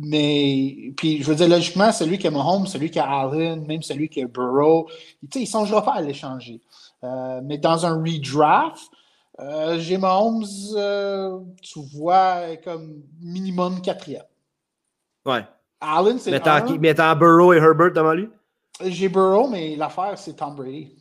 mais, 0.00 0.92
puis, 0.96 1.22
je 1.22 1.28
veux 1.28 1.36
dire, 1.36 1.48
logiquement, 1.48 1.92
celui 1.92 2.18
qui 2.18 2.26
a 2.26 2.32
Mahomes, 2.32 2.66
celui 2.66 2.90
qui 2.90 2.98
a 2.98 3.08
Allen, 3.08 3.64
même 3.64 3.82
celui 3.82 4.08
qui 4.08 4.22
a 4.22 4.26
Burrow, 4.26 4.88
il 5.22 5.40
ne 5.40 5.46
songera 5.46 5.84
pas 5.84 5.94
à 5.94 6.00
l'échanger. 6.02 6.60
Euh, 7.04 7.40
mais 7.44 7.58
dans 7.58 7.86
un 7.86 7.94
redraft, 7.94 8.90
euh, 9.40 9.78
j'ai 9.78 9.98
Mahomes, 9.98 10.44
euh, 10.76 11.38
tu 11.62 11.80
vois, 11.94 12.56
comme 12.64 13.02
minimum 13.20 13.80
quatrième. 13.82 14.22
Ouais. 15.24 15.44
Allen, 15.80 16.18
c'est 16.18 16.30
Mettant 16.30 17.16
Burrow 17.16 17.52
et 17.52 17.58
Herbert 17.58 17.92
devant 17.92 18.14
lui? 18.14 18.28
J'ai 18.84 19.08
Burrow, 19.08 19.48
mais 19.48 19.76
l'affaire, 19.76 20.16
c'est 20.16 20.34
Tom 20.34 20.54
Brady. 20.54 20.96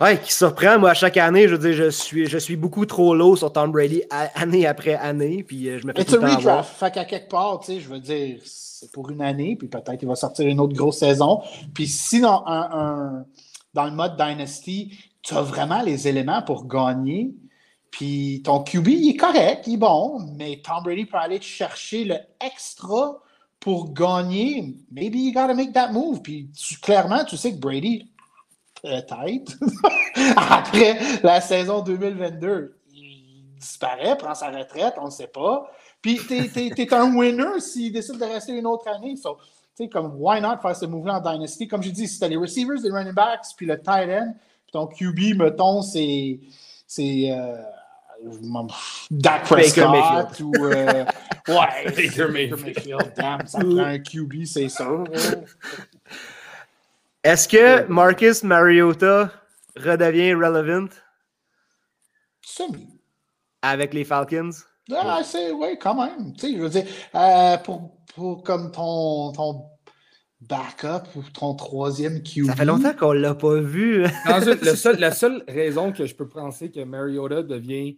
Ouais, 0.00 0.20
qui 0.20 0.32
surprend. 0.32 0.78
Moi, 0.78 0.90
à 0.90 0.94
chaque 0.94 1.16
année, 1.16 1.48
je 1.48 1.54
veux 1.54 1.58
dire, 1.58 1.72
je 1.72 1.90
suis, 1.90 2.26
je 2.26 2.36
suis 2.36 2.56
beaucoup 2.56 2.84
trop 2.84 3.14
low 3.14 3.34
sur 3.34 3.50
Tom 3.50 3.72
Brady 3.72 4.02
année 4.10 4.66
après 4.66 4.94
année. 4.94 5.42
Puis 5.42 5.68
euh, 5.68 5.78
je 5.78 5.86
me 5.86 5.92
fais 5.94 6.04
tout 6.04 6.16
le 6.16 6.20
temps 6.20 6.36
redraft. 6.36 6.76
Fait 6.78 6.92
qu'à 6.92 7.04
quelque 7.04 7.30
part, 7.30 7.60
tu 7.60 7.72
sais, 7.72 7.80
je 7.80 7.88
veux 7.88 7.98
dire, 7.98 8.38
c'est 8.44 8.92
pour 8.92 9.08
une 9.10 9.22
année, 9.22 9.56
puis 9.56 9.68
peut-être 9.68 10.02
il 10.02 10.06
va 10.06 10.14
sortir 10.14 10.46
une 10.46 10.60
autre 10.60 10.74
grosse 10.74 10.98
saison. 10.98 11.40
Puis 11.72 11.86
si 11.86 12.20
dans, 12.20 12.44
un, 12.46 13.24
dans 13.72 13.84
le 13.86 13.92
mode 13.92 14.16
Dynasty, 14.16 14.98
tu 15.26 15.34
as 15.34 15.42
vraiment 15.42 15.82
les 15.82 16.06
éléments 16.06 16.42
pour 16.42 16.66
gagner, 16.66 17.34
puis 17.90 18.42
ton 18.44 18.62
QB, 18.62 18.88
il 18.88 19.10
est 19.10 19.16
correct, 19.16 19.64
il 19.66 19.74
est 19.74 19.78
bon, 19.78 20.20
mais 20.36 20.62
Tom 20.64 20.84
Brady 20.84 21.06
peut 21.06 21.18
aller 21.18 21.40
chercher 21.40 22.04
le 22.04 22.16
extra 22.40 23.18
pour 23.58 23.92
gagner. 23.92 24.76
Maybe 24.90 25.16
you 25.16 25.32
gotta 25.32 25.54
make 25.54 25.72
that 25.72 25.90
move. 25.90 26.22
Puis 26.22 26.48
clairement, 26.80 27.24
tu 27.24 27.36
sais 27.36 27.52
que 27.52 27.58
Brady 27.58 28.08
peut-être, 28.82 29.56
après 30.36 30.98
la 31.22 31.40
saison 31.40 31.82
2022. 31.82 32.78
Il 32.92 33.58
disparaît, 33.58 34.16
prend 34.16 34.34
sa 34.34 34.50
retraite, 34.50 34.94
on 34.98 35.06
ne 35.06 35.10
sait 35.10 35.26
pas. 35.26 35.68
Puis, 36.00 36.20
tu 36.28 36.34
es, 36.36 36.94
un 36.94 37.16
winner 37.16 37.58
s'il 37.58 37.92
décide 37.92 38.18
de 38.18 38.24
rester 38.24 38.52
une 38.52 38.66
autre 38.66 38.86
année. 38.88 39.16
So, 39.16 39.38
tu 39.76 39.84
sais, 39.84 39.88
comme, 39.88 40.14
why 40.18 40.40
not 40.40 40.58
faire 40.62 40.76
ce 40.76 40.86
mouvement 40.86 41.14
en 41.14 41.20
Dynasty? 41.20 41.66
Comme 41.66 41.82
je 41.82 41.90
dis, 41.90 42.06
si 42.06 42.20
tu 42.20 42.28
les 42.28 42.36
receivers, 42.36 42.76
les 42.80 42.90
running 42.90 43.12
backs, 43.12 43.46
puis 43.56 43.66
le 43.66 43.80
tight 43.80 44.08
end, 44.08 44.34
ton 44.76 44.86
QB, 44.86 45.38
mettons, 45.38 45.80
c'est. 45.80 46.38
c'est 46.86 47.30
euh, 47.30 47.56
Dak 49.10 49.44
Prescott 49.44 50.40
ou. 50.40 50.52
Euh, 50.64 51.04
ouais, 51.48 51.84
Baker 51.86 52.28
Mayfield. 52.30 53.12
Damn, 53.16 53.46
ça 53.46 53.58
prend 53.60 53.78
un 53.78 53.98
QB, 53.98 54.44
c'est 54.44 54.68
sûr. 54.68 55.04
Est-ce 57.22 57.48
que 57.48 57.86
Marcus 57.86 58.42
Mariota 58.42 59.30
redevient 59.76 60.34
relevant? 60.34 60.88
Semi. 62.42 62.86
Avec 63.62 63.94
les 63.94 64.04
Falcons? 64.04 64.50
Ah, 64.94 65.20
c'est, 65.24 65.50
oui, 65.50 65.78
quand 65.80 65.94
même. 65.94 66.32
Tu 66.34 66.46
sais, 66.46 66.56
je 66.56 66.62
veux 66.62 66.68
dire, 66.68 66.84
euh, 67.14 67.56
pour, 67.58 67.90
pour, 68.14 68.42
comme 68.44 68.70
ton, 68.70 69.32
ton 69.32 69.64
backup 70.48 71.08
ou 71.16 71.22
ton 71.32 71.54
troisième 71.54 72.22
QB. 72.22 72.46
Ça 72.46 72.56
fait 72.56 72.64
longtemps 72.64 72.94
qu'on 72.94 73.14
ne 73.14 73.20
l'a 73.20 73.34
pas 73.34 73.60
vu. 73.60 74.04
la 74.98 75.10
seule 75.12 75.44
raison 75.48 75.92
que 75.92 76.06
je 76.06 76.14
peux 76.14 76.28
penser 76.28 76.70
que 76.70 76.82
Mariota 76.84 77.42
devient 77.42 77.96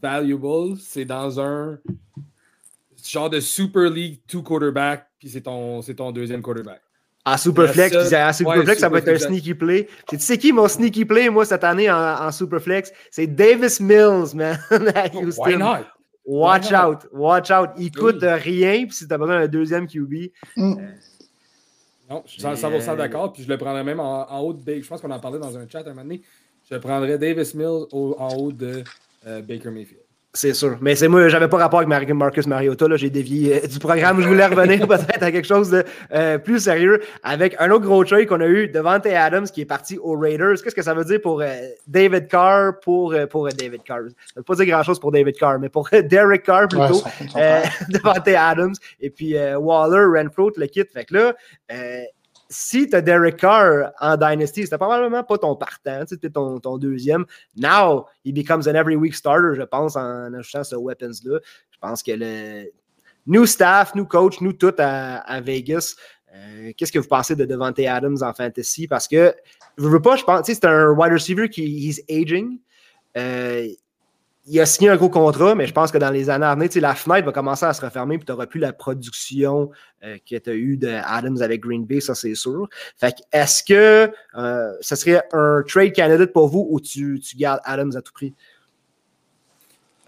valuable, 0.00 0.76
c'est 0.80 1.04
dans 1.04 1.40
un 1.40 1.78
genre 3.04 3.30
de 3.30 3.40
Super 3.40 3.90
League 3.90 4.20
two 4.26 4.42
quarterback, 4.42 5.06
puis 5.18 5.28
c'est 5.28 5.42
ton, 5.42 5.80
ton 5.82 6.12
deuxième 6.12 6.42
quarterback. 6.42 6.80
En 7.24 7.36
Superflex, 7.36 7.94
puis 7.94 8.14
à 8.14 8.32
Superflex, 8.32 8.80
ça 8.80 8.88
va 8.88 8.98
être 8.98 9.08
un 9.08 9.18
sneaky 9.18 9.54
play. 9.54 9.88
Tu 10.08 10.18
sais 10.18 10.38
qui 10.38 10.52
mon 10.52 10.66
sneaky 10.66 11.04
play, 11.04 11.28
moi, 11.28 11.44
cette 11.44 11.64
année 11.64 11.90
en, 11.90 12.30
Superflex? 12.32 12.90
C'est 13.10 13.26
Davis 13.26 13.80
Mills, 13.80 14.34
man, 14.34 14.58
à 14.94 15.08
Houston. 15.14 15.42
Why 15.42 15.56
not? 15.56 15.84
Watch 16.24 16.72
out, 16.72 17.06
watch 17.12 17.50
out. 17.50 17.70
Il 17.78 17.90
coûte 17.90 18.22
rien, 18.22 18.84
puis 18.86 18.94
si 18.94 19.08
tu 19.08 19.12
as 19.12 19.18
besoin 19.18 19.40
d'un 19.40 19.48
deuxième 19.48 19.86
QB. 19.86 20.30
Mm. 20.56 20.72
Euh, 20.78 20.86
non, 22.08 22.22
je 22.26 22.32
suis 22.32 22.42
100% 22.42 22.96
d'accord, 22.96 23.32
puis 23.32 23.42
je 23.42 23.48
le 23.48 23.58
prendrais 23.58 23.84
même 23.84 24.00
en, 24.00 24.40
haut 24.40 24.52
de 24.52 24.62
Baker. 24.62 24.82
Je 24.82 24.88
pense 24.88 25.00
qu'on 25.00 25.10
en 25.10 25.20
parlait 25.20 25.38
dans 25.38 25.56
un 25.56 25.68
chat 25.68 25.80
un 25.80 25.90
moment 25.90 26.02
donné. 26.02 26.22
Je 26.70 26.76
prendrais 26.76 27.18
Davis 27.18 27.54
Mills 27.54 27.86
en 27.92 28.34
haut 28.36 28.52
de 28.52 28.82
euh, 29.26 29.42
Baker 29.42 29.70
Mayfield. 29.70 30.07
C'est 30.38 30.54
sûr. 30.54 30.78
Mais 30.80 30.94
c'est 30.94 31.08
moi, 31.08 31.26
j'avais 31.26 31.48
pas 31.48 31.56
rapport 31.56 31.80
avec 31.80 32.08
Marcus 32.10 32.46
Mariota. 32.46 32.86
J'ai 32.94 33.10
dévié 33.10 33.56
euh, 33.56 33.66
du 33.66 33.80
programme. 33.80 34.20
Je 34.20 34.28
voulais 34.28 34.46
revenir 34.46 34.78
peut-être 34.86 35.20
à 35.24 35.32
quelque 35.32 35.48
chose 35.48 35.68
de 35.70 35.82
euh, 36.14 36.38
plus 36.38 36.60
sérieux 36.60 37.00
avec 37.24 37.56
un 37.58 37.72
autre 37.72 37.84
gros 37.84 38.04
trade 38.04 38.26
qu'on 38.26 38.40
a 38.40 38.46
eu 38.46 38.68
devant 38.68 39.00
Adams 39.00 39.48
qui 39.48 39.62
est 39.62 39.64
parti 39.64 39.98
aux 39.98 40.16
Raiders. 40.16 40.62
Qu'est-ce 40.62 40.76
que 40.76 40.82
ça 40.82 40.94
veut 40.94 41.04
dire 41.04 41.20
pour 41.20 41.40
euh, 41.40 41.56
David 41.88 42.28
Carr 42.28 42.78
pour, 42.80 43.16
pour 43.28 43.48
David 43.48 43.82
Carr? 43.82 44.02
Ça 44.26 44.34
veut 44.36 44.44
pas 44.44 44.54
dire 44.54 44.66
grand-chose 44.66 45.00
pour 45.00 45.10
David 45.10 45.36
Carr, 45.36 45.58
mais 45.58 45.70
pour 45.70 45.88
Derek 45.90 46.44
Carr 46.44 46.68
plutôt. 46.68 47.02
devant 47.88 48.12
Adams. 48.12 48.74
Et 49.00 49.10
puis 49.10 49.34
Waller, 49.34 50.22
Renfro, 50.22 50.52
le 50.56 50.66
kit. 50.66 50.84
Fait 50.84 51.04
que 51.04 51.14
là, 51.14 51.34
si 52.48 52.88
tu 52.88 52.96
as 52.96 53.02
Derek 53.02 53.36
Carr 53.36 53.92
en 54.00 54.16
Dynasty, 54.16 54.64
c'était 54.64 54.78
probablement 54.78 55.22
pas 55.22 55.38
ton 55.38 55.54
partant, 55.56 56.04
c'était 56.06 56.30
ton, 56.30 56.58
ton 56.60 56.78
deuxième. 56.78 57.24
Now, 57.56 58.06
he 58.24 58.32
becomes 58.32 58.66
an 58.66 58.74
every 58.74 58.96
week 58.96 59.14
starter, 59.14 59.54
je 59.54 59.62
pense, 59.62 59.96
en 59.96 60.32
ajoutant 60.32 60.64
ce 60.64 60.76
weapons-là. 60.76 61.40
Je 61.70 61.78
pense 61.80 62.02
que 62.02 62.12
le 62.12 62.70
new 63.26 63.44
staff, 63.46 63.94
new 63.94 64.06
coach, 64.06 64.40
nous 64.40 64.54
tout 64.54 64.74
à, 64.78 65.40
Vegas. 65.40 65.94
Euh, 66.34 66.72
qu'est-ce 66.76 66.92
que 66.92 66.98
vous 66.98 67.08
pensez 67.08 67.36
de 67.36 67.44
Devante 67.44 67.78
Adams 67.80 68.18
en 68.22 68.32
fantasy? 68.32 68.88
Parce 68.88 69.06
que, 69.06 69.34
je 69.76 69.86
veux 69.86 70.02
pas, 70.02 70.16
je 70.16 70.24
pense, 70.24 70.46
c'est 70.46 70.64
un 70.64 70.90
wide 70.90 71.12
receiver 71.12 71.48
qui 71.48 71.88
is 71.88 72.02
aging. 72.10 72.58
Euh, 73.16 73.68
il 74.50 74.60
a 74.60 74.66
signé 74.66 74.88
un 74.88 74.96
gros 74.96 75.10
contrat, 75.10 75.54
mais 75.54 75.66
je 75.66 75.72
pense 75.74 75.92
que 75.92 75.98
dans 75.98 76.10
les 76.10 76.30
années 76.30 76.46
à 76.46 76.54
venir, 76.54 76.70
la 76.76 76.94
fenêtre 76.94 77.26
va 77.26 77.32
commencer 77.32 77.66
à 77.66 77.74
se 77.74 77.84
refermer, 77.84 78.16
puis 78.16 78.24
tu 78.24 78.32
n'auras 78.32 78.46
plus 78.46 78.60
la 78.60 78.72
production 78.72 79.70
euh, 80.02 80.16
que 80.28 80.36
tu 80.36 80.50
as 80.50 80.54
eue 80.54 80.76
de 80.78 80.88
Adams 80.88 81.40
avec 81.42 81.60
Green 81.60 81.84
Bay, 81.84 82.00
ça 82.00 82.14
c'est 82.14 82.34
sûr. 82.34 82.68
Fait 82.96 83.12
que 83.12 83.22
est-ce 83.32 83.62
que 83.62 84.10
euh, 84.36 84.72
ce 84.80 84.96
serait 84.96 85.22
un 85.32 85.62
trade 85.68 85.94
candidate 85.94 86.32
pour 86.32 86.48
vous 86.48 86.66
ou 86.70 86.80
tu, 86.80 87.20
tu 87.20 87.36
gardes 87.36 87.60
Adams 87.64 87.92
à 87.94 88.00
tout 88.00 88.12
prix? 88.12 88.34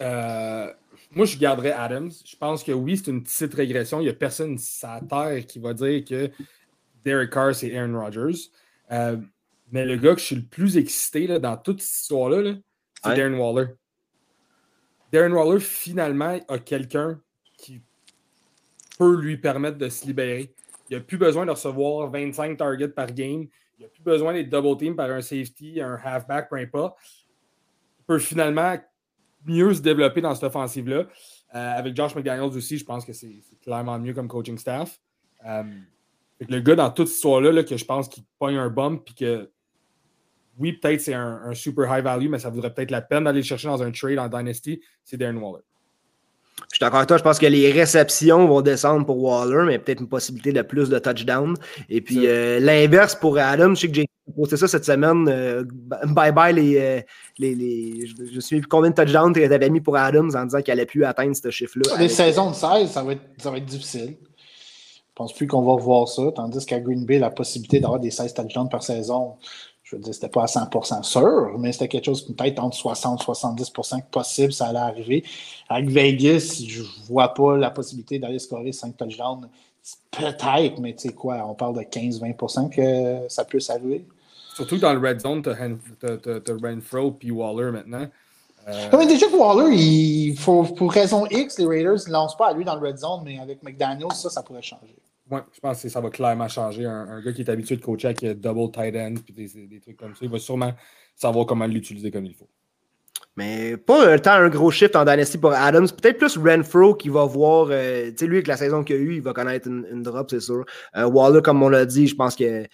Euh, 0.01 0.73
moi, 1.11 1.27
je 1.27 1.37
garderais 1.37 1.73
Adams. 1.73 2.11
Je 2.25 2.37
pense 2.37 2.65
que 2.65 2.73
oui, 2.73 2.97
c'est 2.97 3.11
une 3.11 3.23
petite 3.23 3.53
régression. 3.53 4.01
Il 4.01 4.05
n'y 4.05 4.09
a 4.09 4.15
personne 4.15 4.57
sur 4.57 4.89
terre 5.09 5.45
qui 5.47 5.59
va 5.59 5.75
dire 5.75 6.03
que 6.05 6.31
Derek 7.05 7.31
Carr, 7.31 7.55
c'est 7.55 7.77
Aaron 7.77 8.01
Rodgers. 8.01 8.49
mais 9.71 9.85
le 9.85 9.97
gars 9.97 10.15
que 10.15 10.21
je 10.21 10.27
suis 10.27 10.37
le 10.37 10.43
plus 10.43 10.79
excité 10.79 11.27
là, 11.27 11.39
dans 11.39 11.59
toute 11.59 11.83
cette 11.83 12.03
histoire-là, 12.03 12.55
c'est 13.05 13.17
Darren 13.17 13.35
Waller. 13.35 13.75
Darren 15.13 15.33
Waller, 15.33 15.61
finalement, 15.61 16.39
a 16.49 16.59
quelqu'un 16.59 17.21
qui 17.57 17.83
peut 18.99 19.17
lui 19.21 19.37
permettre 19.37 19.79
de 19.79 19.89
se 19.89 20.07
libérer. 20.07 20.55
Il 20.89 20.97
n'a 20.97 21.03
plus 21.03 21.19
besoin 21.19 21.47
de 21.47 21.51
recevoir 21.51 22.11
25 22.11 22.57
targets 22.57 22.89
par 22.89 23.13
game. 23.13 23.47
Il 23.79 23.83
n'a 23.83 23.89
plus 23.89 24.03
besoin 24.03 24.33
d'être 24.33 24.51
double 24.51 24.77
team 24.77 24.97
par 24.97 25.11
un 25.11 25.21
safety, 25.21 25.81
un 25.81 25.99
halfback, 26.03 26.49
peu 26.49 26.57
importe. 26.57 26.99
Il 28.01 28.05
peut 28.07 28.19
finalement 28.19 28.77
mieux 29.47 29.73
se 29.73 29.81
développer 29.81 30.21
dans 30.21 30.35
cette 30.35 30.45
offensive-là. 30.45 31.07
Euh, 31.55 31.79
avec 31.79 31.97
Josh 31.97 32.15
McDaniels 32.15 32.57
aussi, 32.57 32.79
je 32.79 32.85
pense 32.85 33.05
que 33.05 33.13
c'est 33.13 33.43
clairement 33.63 33.99
mieux 33.99 34.15
comme 34.15 34.29
coaching 34.29 34.59
staff. 34.59 35.01
Euh, 35.47 35.65
le 36.41 36.61
gars 36.61 36.77
dans 36.77 36.91
toute 36.91 37.09
cette 37.09 37.17
histoire-là, 37.17 37.63
que 37.65 37.77
je 37.77 37.85
pense 37.85 38.09
qu'il 38.09 38.25
pogne 38.39 38.57
un 38.57 38.69
bump 38.69 39.05
puis 39.05 39.15
que 39.15 39.51
oui, 40.59 40.75
peut-être 40.75 41.01
c'est 41.01 41.15
un, 41.15 41.55
super 41.55 41.97
high 41.97 42.05
value, 42.05 42.29
mais 42.29 42.39
ça 42.39 42.51
vaudrait 42.51 42.73
peut-être 42.73 42.91
la 42.91 43.01
peine 43.01 43.25
d'aller 43.25 43.41
le 43.41 43.45
chercher 43.45 43.69
dans 43.69 43.83
un 43.83 43.91
trade 43.91 44.19
en 44.19 44.29
Dynasty, 44.29 44.81
c'est 45.05 45.17
Darren 45.17 45.37
Waller. 45.37 45.65
Je 46.71 46.77
suis 46.77 46.81
d'accord 46.81 46.99
avec 46.99 47.09
toi, 47.09 47.17
je 47.17 47.23
pense 47.23 47.39
que 47.39 47.47
les 47.47 47.73
réceptions 47.73 48.47
vont 48.47 48.61
descendre 48.61 49.07
pour 49.07 49.23
Waller, 49.23 49.65
mais 49.67 49.79
peut-être 49.79 50.01
une 50.01 50.09
possibilité 50.09 50.53
de 50.53 50.63
plus 50.63 50.89
de 50.89 50.99
touchdown. 50.99 51.57
Et 51.89 52.01
puis 52.01 52.27
euh, 52.27 52.61
l'inverse 52.61 53.15
pour 53.15 53.39
Adam, 53.39 53.75
je 53.75 53.81
sais 53.81 53.89
que 53.89 53.95
j'ai 53.95 54.07
posté 54.37 54.57
ça 54.57 54.69
cette 54.69 54.85
semaine. 54.85 55.27
Euh, 55.29 55.65
bye 56.07 56.33
bye 56.33 56.55
les, 56.55 56.79
euh, 56.79 57.01
les, 57.39 57.55
les, 57.55 58.07
Je 58.07 58.35
me 58.35 58.41
souviens 58.41 58.61
plus 58.61 58.69
combien 58.69 58.91
de 58.91 58.95
touchdowns 58.95 59.33
tu 59.33 59.43
avais 59.43 59.71
mis 59.71 59.81
pour 59.81 59.97
Adams 59.97 60.31
en 60.35 60.45
disant 60.45 60.61
qu'il 60.61 60.73
n'allait 60.73 60.87
plus 60.87 61.05
atteindre 61.05 61.35
ce 61.35 61.51
chiffre-là. 61.51 61.97
Les 61.99 62.09
saisons 62.09 62.51
de 62.51 62.55
16, 62.55 62.91
ça 62.91 63.03
va 63.03 63.13
être, 63.13 63.23
ça 63.39 63.51
va 63.51 63.57
être 63.57 63.67
difficile. 63.67 64.17
Je 64.21 65.15
pense 65.15 65.35
plus 65.35 65.47
qu'on 65.47 65.63
va 65.63 65.75
voir 65.75 66.09
ça, 66.09 66.23
tandis 66.35 66.65
qu'à 66.65 66.81
Green 66.81 67.05
Bay, 67.05 67.19
la 67.19 67.31
possibilité 67.31 67.81
d'avoir 67.81 68.01
des 68.01 68.11
16 68.11 68.33
touchdowns 68.33 68.69
par 68.69 68.83
saison, 68.83 69.35
je 69.91 69.97
veux 69.97 70.03
dire, 70.03 70.15
c'était 70.15 70.29
pas 70.29 70.45
à 70.45 70.47
100% 70.47 71.03
sûr, 71.03 71.59
mais 71.59 71.73
c'était 71.73 71.89
quelque 71.89 72.05
chose 72.05 72.23
peut-être 72.23 72.61
entre 72.61 72.77
60 72.77 73.25
70% 73.25 74.03
possible, 74.11 74.53
ça 74.53 74.67
allait 74.67 74.79
arriver. 74.79 75.25
Avec 75.69 75.91
Vegas, 75.91 76.63
je 76.65 76.83
vois 77.09 77.35
pas 77.35 77.57
la 77.57 77.71
possibilité 77.71 78.21
d'aller 78.21 78.39
scorer 78.39 78.71
5 78.71 78.97
touchdowns. 78.97 79.49
Peut-être, 80.13 80.79
mais 80.81 80.95
tu 80.95 81.09
sais 81.09 81.13
quoi, 81.13 81.45
on 81.45 81.55
parle 81.55 81.77
de 81.77 81.81
15-20% 81.81 82.71
que 82.71 83.29
ça 83.29 83.45
peut 83.45 83.59
s'arriver. 83.59 84.07
Surtout 84.55 84.79
dans 84.79 84.93
le 84.93 85.01
red 85.01 85.21
zone, 85.21 85.43
tu 85.43 85.51
as, 85.51 86.69
Renfro 86.69 87.11
puis 87.13 87.33
Waller 87.33 87.73
maintenant. 87.73 88.07
Euh... 88.69 88.89
Mais 88.97 89.07
déjà 89.07 89.27
que 89.27 89.35
Waller, 89.35 89.75
il, 89.75 90.37
pour, 90.37 90.73
pour 90.75 90.93
raison 90.93 91.27
X, 91.27 91.59
les 91.59 91.67
Raiders 91.67 92.07
ne 92.07 92.13
lancent 92.13 92.37
pas 92.37 92.51
à 92.51 92.53
lui 92.53 92.65
dans 92.65 92.77
le 92.77 92.87
red 92.87 92.99
zone, 92.99 93.23
mais 93.25 93.41
avec 93.41 93.61
McDaniels, 93.65 94.13
ça, 94.13 94.31
ça 94.31 94.43
pourrait 94.45 94.63
changer. 94.63 94.95
Oui, 95.31 95.41
je 95.53 95.61
pense 95.61 95.83
que 95.83 95.89
ça 95.89 96.01
va 96.01 96.11
clairement 96.11 96.49
changer. 96.49 96.85
Un, 96.85 97.21
gars 97.21 97.33
qui 97.33 97.43
est 97.43 97.51
habitué 97.51 97.77
de 97.77 97.83
coacher 97.83 98.09
avec 98.09 98.25
double 98.41 98.73
tight 98.73 98.97
end 98.97 99.15
et 99.29 99.33
des, 99.33 99.67
des, 99.67 99.81
trucs 99.81 99.97
comme 99.97 100.15
ça, 100.15 100.21
il 100.23 100.31
va 100.31 100.39
sûrement 100.39 100.73
savoir 101.15 101.47
comment 101.47 101.67
l'utiliser 101.67 102.11
comme 102.11 102.27
il 102.27 102.35
faut. 102.35 102.49
Mais 103.37 103.77
pas 103.77 104.19
tant 104.19 104.33
un 104.33 104.49
gros 104.49 104.71
shift 104.71 104.97
en 104.97 105.05
Dynasty 105.05 105.39
pour 105.39 105.53
Adams. 105.53 105.89
Peut-être 105.89 106.19
plus 106.19 106.37
Renfro 106.37 106.95
qui 106.95 107.09
va 107.09 107.25
voir. 107.25 107.69
Euh, 107.71 108.11
tu 108.11 108.17
sais, 108.19 108.27
lui, 108.27 108.37
avec 108.37 108.49
la 108.49 108.57
saison 108.57 108.83
qu'il 108.83 108.97
a 108.97 108.99
eue, 108.99 109.15
il 109.17 109.23
va 109.23 109.33
connaître 109.33 109.69
une, 109.69 110.03
drop, 110.03 110.29
c'est 110.31 110.41
sûr. 110.41 110.65
Euh, 110.97 111.07
Waller, 111.07 111.41
comme 111.43 111.63
on 111.63 111.69
l'a 111.69 111.87
dit, 111.87 112.07
je 112.09 112.15
pense 112.15 112.35
qu'il 112.35 112.69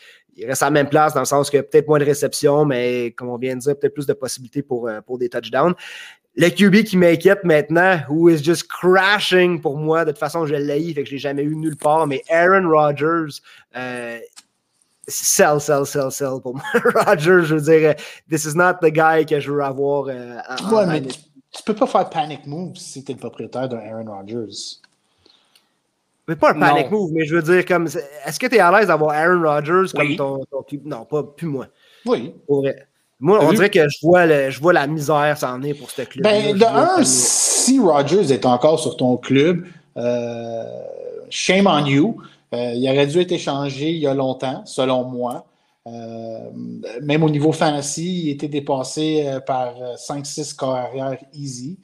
reste 0.45 0.63
à 0.63 0.67
la 0.67 0.71
même 0.71 0.89
place 0.89 1.13
dans 1.13 1.21
le 1.21 1.27
sens 1.27 1.51
que 1.51 1.59
peut-être 1.59 1.87
moins 1.89 1.99
de 1.99 2.05
réception, 2.05 2.65
mais 2.65 3.13
comme 3.13 3.29
on 3.29 3.37
vient 3.37 3.55
de 3.55 3.61
dire, 3.61 3.79
peut-être 3.79 3.95
plus 3.95 4.07
de 4.07 4.15
possibilités 4.15 4.63
pour, 4.63 4.89
euh, 4.89 5.01
pour 5.03 5.19
des 5.19 5.29
touchdowns. 5.29 5.75
Le 6.37 6.51
QB 6.51 6.85
qui 6.85 6.99
m'inquiète 6.99 7.45
maintenant, 7.45 7.99
who 8.11 8.29
is 8.29 8.43
just 8.43 8.69
crashing 8.69 9.61
pour 9.61 9.79
moi, 9.79 10.05
de 10.05 10.11
toute 10.11 10.19
façon, 10.19 10.45
je 10.45 10.55
l'ai, 10.55 10.93
fait 10.93 11.03
que 11.03 11.09
je 11.09 11.13
l'ai 11.13 11.19
jamais 11.19 11.43
eu 11.43 11.57
nulle 11.57 11.77
part, 11.77 12.07
mais 12.07 12.23
Aaron 12.29 12.69
Rodgers, 12.69 13.41
euh, 13.75 14.19
sell, 15.09 15.61
sell, 15.61 15.87
sell, 15.87 16.11
sell 16.11 16.41
pour 16.43 16.55
moi. 16.55 16.65
Roger, 17.07 17.43
je 17.43 17.55
veux 17.55 17.61
dire, 17.61 17.95
this 18.29 18.45
is 18.45 18.55
not 18.55 18.75
the 18.83 18.91
guy 18.91 19.25
que 19.25 19.41
je 19.41 19.51
veux 19.51 19.63
avoir. 19.63 20.09
Euh, 20.09 20.39
en, 20.61 20.73
ouais, 20.75 20.87
mais 20.87 21.03
tu, 21.03 21.19
tu, 21.53 21.63
peux 21.65 21.75
pas 21.75 21.87
faire 21.87 22.11
panic 22.11 22.47
move 22.47 22.77
si 22.77 23.03
tu 23.03 23.13
es 23.13 23.15
le 23.15 23.21
propriétaire 23.21 23.69
d'un 23.71 23.79
Aaron 23.79 24.05
Rodgers. 24.05 24.81
Mais 26.29 26.37
pas 26.37 26.51
un 26.51 26.61
panic 26.61 26.91
move, 26.91 27.13
mais 27.13 27.25
je 27.25 27.37
veux 27.37 27.43
dire, 27.43 27.65
comme, 27.65 27.87
est-ce 27.87 28.39
que 28.39 28.47
tu 28.47 28.57
es 28.57 28.59
à 28.59 28.71
l'aise 28.77 28.89
d'avoir 28.89 29.13
Aaron 29.13 29.43
Rodgers 29.43 29.91
comme 29.95 30.17
ton, 30.17 30.45
ton, 30.51 30.65
Non, 30.85 31.07
pas 31.07 31.23
plus 31.23 31.47
moi. 31.47 31.69
Oui. 32.05 32.35
Moi, 33.19 33.39
on 33.43 33.53
dirait 33.53 33.71
que 33.71 33.89
je 33.89 33.99
vois, 34.03 34.27
le, 34.27 34.51
je 34.51 34.61
vois 34.61 34.73
la 34.73 34.87
misère 34.87 35.37
s'en 35.39 35.63
est 35.63 35.75
pour 35.75 35.91
ce 35.91 36.03
club. 36.03 36.23
Ben, 36.25 36.57
de 36.57 36.65
un, 36.65 37.03
si 37.03 37.79
Rodgers 37.79 38.33
est 38.33 38.45
encore 38.45 38.79
sur 38.79 38.97
ton 38.97 39.17
club, 39.17 39.65
euh, 39.97 40.65
shame 41.31 41.67
on 41.67 41.87
you. 41.87 42.17
Euh, 42.55 42.73
il 42.75 42.89
aurait 42.89 43.07
dû 43.07 43.21
être 43.21 43.33
échangé 43.33 43.91
il 43.91 43.99
y 43.99 44.07
a 44.07 44.15
longtemps, 44.15 44.63
selon 44.67 45.05
moi. 45.05 45.47
Euh, 45.87 46.51
même 47.03 47.23
au 47.23 47.31
niveau 47.31 47.53
fantasy, 47.53 48.25
il 48.25 48.31
était 48.31 48.49
dépassé 48.49 49.39
par 49.47 49.75
5-6 49.97 50.55
carrières 50.55 51.19
easy. 51.33 51.79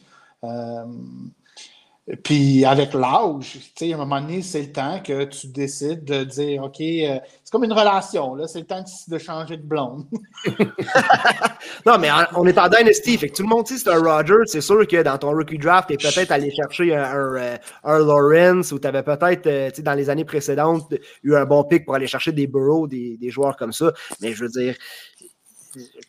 Puis 2.22 2.64
avec 2.66 2.92
l'âge, 2.92 3.58
à 3.80 3.84
un 3.84 3.96
moment 3.96 4.20
donné, 4.20 4.42
c'est 4.42 4.60
le 4.60 4.72
temps 4.72 5.00
que 5.00 5.24
tu 5.24 5.46
décides 5.46 6.04
de 6.04 6.24
dire 6.24 6.62
OK, 6.62 6.78
euh, 6.80 7.18
c'est 7.42 7.50
comme 7.50 7.64
une 7.64 7.72
relation, 7.72 8.34
là, 8.34 8.46
c'est 8.46 8.60
le 8.60 8.66
temps 8.66 8.84
de, 9.08 9.18
changer 9.18 9.56
de 9.56 9.62
blonde. 9.62 10.04
non, 11.86 11.96
mais 11.98 12.10
on 12.36 12.46
est 12.46 12.58
en 12.58 12.68
Dynasty, 12.68 13.16
fait 13.16 13.30
que 13.30 13.36
tout 13.36 13.42
le 13.42 13.48
monde 13.48 13.66
sait 13.66 13.78
c'est 13.78 13.88
un 13.88 14.02
Roger. 14.02 14.34
C'est 14.44 14.60
sûr 14.60 14.86
que 14.86 15.02
dans 15.02 15.16
ton 15.16 15.30
rookie 15.30 15.56
draft, 15.56 15.88
tu 15.88 15.94
es 15.94 15.96
peut-être 15.96 16.32
allé 16.32 16.50
chercher 16.50 16.94
un, 16.94 17.34
un, 17.34 17.58
un 17.84 17.98
Lawrence 17.98 18.72
ou 18.72 18.78
tu 18.78 18.86
avais 18.86 19.02
peut-être, 19.02 19.46
euh, 19.46 19.70
dans 19.78 19.94
les 19.94 20.10
années 20.10 20.26
précédentes, 20.26 20.92
eu 21.22 21.34
un 21.34 21.46
bon 21.46 21.64
pick 21.64 21.86
pour 21.86 21.94
aller 21.94 22.06
chercher 22.06 22.32
des 22.32 22.46
Burrow, 22.46 22.86
des, 22.86 23.16
des 23.16 23.30
joueurs 23.30 23.56
comme 23.56 23.72
ça. 23.72 23.90
Mais 24.20 24.34
je 24.34 24.44
veux 24.44 24.50
dire, 24.50 24.74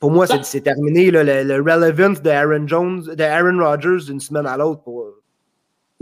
pour 0.01 0.11
moi, 0.11 0.27
c'est 0.27 0.61
terminé 0.61 1.11
le, 1.11 1.23
le, 1.23 1.55
relevance 1.61 2.21
de 2.21 2.29
Aaron 2.29 2.67
Jones, 2.67 3.03
de 3.15 3.23
Aaron 3.23 3.57
Rodgers 3.57 4.05
d'une 4.05 4.19
semaine 4.19 4.45
à 4.45 4.57
l'autre 4.57 4.83
pour 4.83 5.22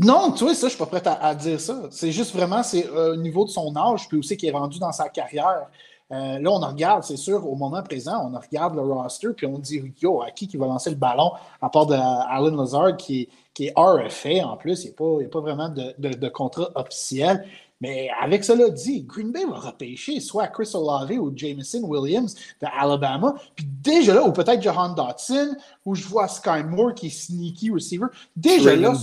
non, 0.03 0.31
tu 0.31 0.45
vois, 0.45 0.55
ça, 0.55 0.67
je 0.67 0.75
suis 0.75 0.83
pas 0.83 0.87
prêt 0.87 1.03
à, 1.05 1.35
dire 1.35 1.59
ça. 1.59 1.83
C'est 1.91 2.11
juste 2.11 2.35
vraiment, 2.35 2.63
c'est 2.63 2.87
euh, 2.87 3.13
au 3.13 3.15
niveau 3.17 3.45
de 3.45 3.51
son 3.51 3.75
âge, 3.75 4.07
puis 4.07 4.17
aussi 4.17 4.35
qu'il 4.35 4.49
est 4.49 4.51
rendu 4.51 4.79
dans 4.79 4.91
sa 4.91 5.09
carrière. 5.09 5.67
Euh, 6.11 6.39
là, 6.39 6.51
on 6.51 6.59
regarde, 6.59 7.03
c'est 7.03 7.17
sûr, 7.17 7.47
au 7.47 7.55
moment 7.55 7.83
présent, 7.83 8.29
on 8.29 8.37
regarde 8.37 8.75
le 8.75 8.81
roster, 8.81 9.29
puis 9.37 9.45
on 9.45 9.59
dit, 9.59 9.93
yo, 10.01 10.21
à 10.21 10.31
qui 10.31 10.47
qui 10.47 10.57
va 10.57 10.65
lancer 10.65 10.89
le 10.89 10.95
ballon, 10.95 11.31
à 11.61 11.69
part 11.69 11.85
de 11.85 11.93
Alan 11.93 12.55
Lazard, 12.55 12.97
qui, 12.97 13.29
qui 13.53 13.67
est 13.67 13.73
RFA 13.75 14.45
en 14.45 14.57
plus, 14.57 14.85
il 14.85 14.93
n'y 14.99 15.23
a, 15.23 15.27
a, 15.27 15.29
pas 15.29 15.39
vraiment 15.39 15.69
de, 15.69 15.93
de 15.97 16.29
contrat 16.29 16.69
officiel. 16.75 17.45
Mais 17.81 18.09
avec 18.21 18.43
cela 18.43 18.69
dit, 18.69 19.03
Green 19.03 19.31
Bay 19.31 19.43
va 19.43 19.57
repêcher 19.57 20.19
soit 20.19 20.47
Chris 20.47 20.69
Olave 20.75 21.19
ou 21.19 21.33
Jameson 21.35 21.81
Williams 21.83 22.35
de 22.61 22.67
Alabama. 22.71 23.35
Puis 23.55 23.65
déjà 23.65 24.13
là, 24.13 24.23
ou 24.23 24.31
peut-être 24.31 24.61
Johan 24.61 24.89
Dotson, 24.89 25.55
où 25.83 25.95
je 25.95 26.07
vois 26.07 26.27
Sky 26.27 26.63
Moore 26.63 26.93
qui 26.93 27.07
est 27.07 27.09
sneaky 27.09 27.71
receiver. 27.71 28.05
Déjà 28.35 28.75
là, 28.75 28.93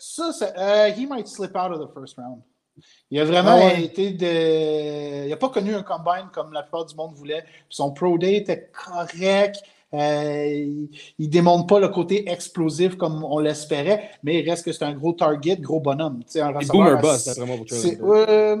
ça, 0.00 0.32
ça, 0.32 0.52
uh, 0.56 0.90
he 0.90 1.06
might 1.06 1.28
slip 1.28 1.54
out 1.56 1.70
of 1.70 1.80
the 1.80 1.94
first 1.94 2.16
round. 2.16 2.42
Il 3.10 3.20
a 3.20 3.24
vraiment 3.24 3.60
ah 3.62 3.74
été 3.74 4.10
de. 4.10 5.26
Il 5.26 5.30
n'a 5.30 5.36
pas 5.36 5.48
connu 5.48 5.74
un 5.74 5.84
combine 5.84 6.28
comme 6.32 6.52
la 6.52 6.62
plupart 6.62 6.86
du 6.86 6.96
monde 6.96 7.14
voulait. 7.14 7.44
son 7.68 7.92
pro 7.92 8.18
day 8.18 8.36
était 8.36 8.68
correct. 8.72 9.62
Euh, 9.94 10.88
il 11.18 11.26
ne 11.26 11.30
démontre 11.30 11.66
pas 11.66 11.78
le 11.78 11.88
côté 11.88 12.28
explosif 12.30 12.96
comme 12.96 13.22
on 13.24 13.38
l'espérait, 13.38 14.10
mais 14.22 14.40
il 14.40 14.48
reste 14.48 14.64
que 14.64 14.72
c'est 14.72 14.84
un 14.84 14.92
gros 14.92 15.12
target, 15.12 15.56
gros 15.56 15.80
bonhomme. 15.80 16.20
Un 16.34 16.52
boomer 16.52 17.00
boss, 17.00 17.28
vraiment 17.38 17.58
euh, 18.02 18.56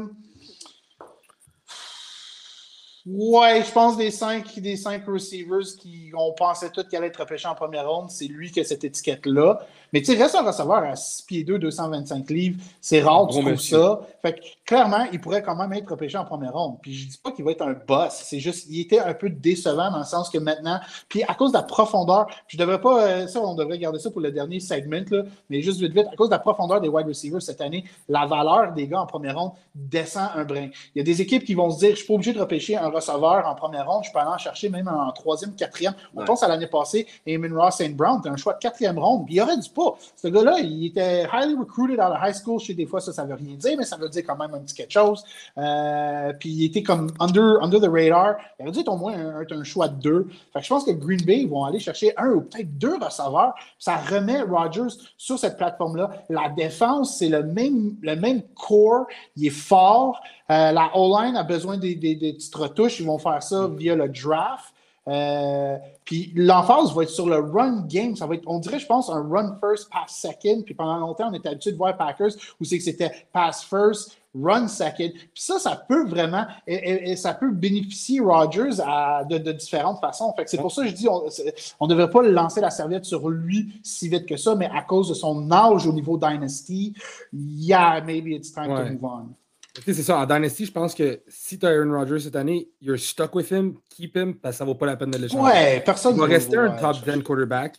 Ouais, 3.06 3.62
je 3.62 3.70
pense 3.70 3.96
des 3.96 4.10
cinq, 4.10 4.58
des 4.60 4.76
cinq 4.76 5.04
receivers 5.06 5.76
qui 5.78 6.10
ont 6.16 6.32
pensé 6.32 6.70
tout 6.70 6.84
qu'il 6.84 6.96
allait 6.96 7.08
être 7.08 7.20
repêché 7.20 7.46
en 7.48 7.54
première 7.54 7.90
ronde, 7.90 8.10
c'est 8.10 8.26
lui 8.26 8.50
qui 8.50 8.60
a 8.60 8.64
cette 8.64 8.84
étiquette-là. 8.84 9.66
Mais 9.94 10.02
tu 10.02 10.06
sais, 10.10 10.20
reste 10.20 10.34
un 10.34 10.42
receveur 10.42 10.82
à 10.82 10.96
6 10.96 11.22
pieds 11.22 11.44
2, 11.44 11.56
225 11.56 12.28
livres. 12.30 12.60
C'est 12.80 13.00
rare 13.00 13.28
tu 13.28 13.40
trouves 13.40 13.60
ça. 13.60 14.00
Fait 14.22 14.32
que 14.34 14.40
clairement, 14.66 15.06
il 15.12 15.20
pourrait 15.20 15.40
quand 15.40 15.54
même 15.54 15.72
être 15.72 15.88
repêché 15.88 16.18
en 16.18 16.24
première 16.24 16.52
ronde. 16.52 16.78
Puis 16.82 16.94
je 16.94 17.08
dis 17.10 17.16
pas 17.16 17.30
qu'il 17.30 17.44
va 17.44 17.52
être 17.52 17.62
un 17.62 17.74
boss. 17.74 18.24
C'est 18.24 18.40
juste, 18.40 18.66
il 18.68 18.80
était 18.80 18.98
un 18.98 19.14
peu 19.14 19.30
décevant 19.30 19.92
dans 19.92 19.98
le 19.98 20.04
sens 20.04 20.30
que 20.30 20.38
maintenant, 20.38 20.80
puis 21.08 21.22
à 21.22 21.34
cause 21.34 21.52
de 21.52 21.58
la 21.58 21.62
profondeur, 21.62 22.26
je 22.48 22.58
devrais 22.58 22.80
pas, 22.80 23.04
euh, 23.04 23.26
ça, 23.28 23.40
on 23.40 23.54
devrait 23.54 23.78
garder 23.78 24.00
ça 24.00 24.10
pour 24.10 24.20
le 24.20 24.32
dernier 24.32 24.58
segment, 24.58 25.04
là, 25.12 25.22
mais 25.48 25.62
juste 25.62 25.78
vite, 25.78 25.92
vite, 25.92 26.08
à 26.12 26.16
cause 26.16 26.28
de 26.28 26.34
la 26.34 26.40
profondeur 26.40 26.80
des 26.80 26.88
wide 26.88 27.06
receivers 27.06 27.40
cette 27.40 27.60
année, 27.60 27.84
la 28.08 28.26
valeur 28.26 28.72
des 28.72 28.88
gars 28.88 29.00
en 29.00 29.06
première 29.06 29.38
ronde 29.38 29.52
descend 29.76 30.28
un 30.34 30.44
brin. 30.44 30.70
Il 30.96 30.98
y 30.98 31.00
a 31.02 31.04
des 31.04 31.22
équipes 31.22 31.44
qui 31.44 31.54
vont 31.54 31.70
se 31.70 31.78
dire, 31.78 31.90
je 31.90 31.96
suis 31.96 32.06
pas 32.08 32.14
obligé 32.14 32.32
de 32.32 32.40
repêcher 32.40 32.76
un 32.76 32.88
receveur 32.88 33.46
en 33.46 33.54
première 33.54 33.88
ronde, 33.88 34.02
je 34.02 34.10
peux 34.10 34.18
aller 34.18 34.30
en 34.34 34.38
chercher 34.38 34.70
même 34.70 34.88
en 34.88 35.12
troisième, 35.12 35.54
quatrième. 35.54 35.94
On 36.16 36.24
pense 36.24 36.42
à 36.42 36.48
l'année 36.48 36.66
passée, 36.66 37.06
Eamon 37.28 37.54
Ross 37.54 37.76
St. 37.76 37.94
Brown, 37.94 38.20
un 38.24 38.36
choix 38.36 38.54
de 38.54 38.58
quatrième 38.58 38.98
ronde, 38.98 39.26
il 39.28 39.40
aurait 39.40 39.56
du 39.56 39.70
pas. 39.70 39.83
Ce 40.16 40.28
gars-là, 40.28 40.58
il 40.60 40.86
était 40.86 41.26
highly 41.32 41.54
recruited 41.54 42.00
à 42.00 42.08
la 42.08 42.28
high 42.28 42.34
school. 42.34 42.60
Je 42.60 42.66
sais, 42.66 42.74
des 42.74 42.86
fois, 42.86 43.00
ça, 43.00 43.12
ça 43.12 43.24
veut 43.24 43.34
rien 43.34 43.56
dire, 43.56 43.76
mais 43.78 43.84
ça 43.84 43.96
veut 43.96 44.08
dire 44.08 44.22
quand 44.26 44.36
même 44.36 44.54
un 44.54 44.60
petit 44.60 44.74
quelque 44.74 44.92
chose. 44.92 45.24
Euh, 45.58 46.32
puis 46.38 46.50
il 46.50 46.64
était 46.64 46.82
comme 46.82 47.10
under, 47.20 47.62
under 47.62 47.80
the 47.80 47.88
radar. 47.88 48.36
Il 48.58 48.62
aurait 48.62 48.72
dû 48.72 48.80
être 48.80 48.92
au 48.92 48.96
moins 48.96 49.14
un, 49.14 49.44
un, 49.50 49.64
choix 49.64 49.88
de 49.88 50.00
deux. 50.00 50.28
Je 50.54 50.68
pense 50.68 50.84
que 50.84 50.90
Green 50.90 51.22
Bay 51.24 51.46
vont 51.46 51.64
aller 51.64 51.78
chercher 51.78 52.12
un 52.16 52.30
ou 52.30 52.42
peut-être 52.42 52.78
deux 52.78 52.96
receveurs. 52.96 53.54
Ça 53.78 53.96
remet 53.96 54.42
Rodgers 54.42 54.94
sur 55.16 55.38
cette 55.38 55.56
plateforme-là. 55.56 56.10
La 56.28 56.48
défense, 56.48 57.18
c'est 57.18 57.28
le 57.28 57.42
même, 57.42 57.96
le 58.02 58.16
même 58.16 58.42
core. 58.54 59.06
Il 59.36 59.46
est 59.46 59.50
fort. 59.50 60.20
Euh, 60.50 60.72
la 60.72 60.90
O-line 60.94 61.36
a 61.36 61.42
besoin 61.42 61.78
des, 61.78 61.94
des 61.94 62.16
petites 62.16 62.54
retouches. 62.54 63.00
Ils 63.00 63.06
vont 63.06 63.18
faire 63.18 63.42
ça 63.42 63.68
via 63.68 63.94
le 63.94 64.08
draft. 64.08 64.73
Euh, 65.06 65.76
puis 66.04 66.32
l'emphase 66.34 66.94
va 66.94 67.02
être 67.02 67.10
sur 67.10 67.28
le 67.28 67.38
run 67.38 67.86
game. 67.86 68.16
Ça 68.16 68.26
va 68.26 68.34
être, 68.34 68.44
on 68.46 68.58
dirait, 68.58 68.78
je 68.78 68.86
pense, 68.86 69.10
un 69.10 69.22
run 69.28 69.58
first, 69.60 69.90
pass 69.90 70.16
second. 70.16 70.62
Puis 70.62 70.74
pendant 70.74 70.98
longtemps, 70.98 71.28
on 71.30 71.34
était 71.34 71.48
habitué 71.48 71.72
de 71.72 71.76
voir 71.76 71.96
Packers 71.96 72.32
où 72.60 72.64
c'est 72.64 72.78
que 72.78 72.84
c'était 72.84 73.12
pass 73.32 73.62
first, 73.64 74.16
run 74.34 74.68
second. 74.68 75.10
Puis 75.10 75.42
ça, 75.42 75.58
ça 75.58 75.76
peut 75.76 76.06
vraiment, 76.06 76.46
et, 76.66 77.16
ça 77.16 77.34
peut 77.34 77.50
bénéficier 77.50 78.20
Rodgers 78.20 78.80
à, 78.84 79.24
de, 79.24 79.52
différentes 79.52 80.00
façons. 80.00 80.32
Fait 80.36 80.44
que 80.44 80.50
c'est 80.50 80.58
pour 80.58 80.72
ça 80.72 80.82
que 80.82 80.88
je 80.88 80.94
dis, 80.94 81.08
on 81.08 81.86
ne 81.86 81.90
devrait 81.90 82.10
pas 82.10 82.22
lancer 82.22 82.60
la 82.60 82.70
serviette 82.70 83.04
sur 83.04 83.28
lui 83.28 83.80
si 83.82 84.08
vite 84.08 84.26
que 84.26 84.36
ça, 84.36 84.54
mais 84.54 84.70
à 84.74 84.82
cause 84.82 85.08
de 85.08 85.14
son 85.14 85.50
âge 85.50 85.86
au 85.86 85.92
niveau 85.92 86.16
Dynasty, 86.16 86.94
yeah, 87.32 88.00
maybe 88.00 88.28
it's 88.28 88.52
time 88.52 88.68
to 88.68 88.84
move 88.90 89.04
on. 89.04 89.34
C'est 89.82 89.94
ça, 89.94 90.18
en 90.18 90.26
Dynasty, 90.26 90.66
je 90.66 90.72
pense 90.72 90.94
que 90.94 91.20
si 91.26 91.58
tu 91.58 91.66
as 91.66 91.70
Aaron 91.70 91.90
Rodgers 91.90 92.20
cette 92.20 92.36
année, 92.36 92.70
you're 92.80 92.98
stuck 92.98 93.34
with 93.34 93.50
him, 93.50 93.76
keep 93.90 94.16
him, 94.16 94.34
parce 94.34 94.54
que 94.54 94.58
ça 94.58 94.64
ne 94.64 94.70
vaut 94.70 94.76
pas 94.76 94.86
la 94.86 94.96
peine 94.96 95.10
de 95.10 95.18
le 95.18 95.26
changer. 95.26 95.42
Ouais, 95.42 95.82
personne 95.84 96.14
Il 96.14 96.20
va 96.20 96.26
rester 96.26 96.56
un 96.56 96.70
top 96.70 96.96
10 97.04 97.22
quarterback. 97.22 97.76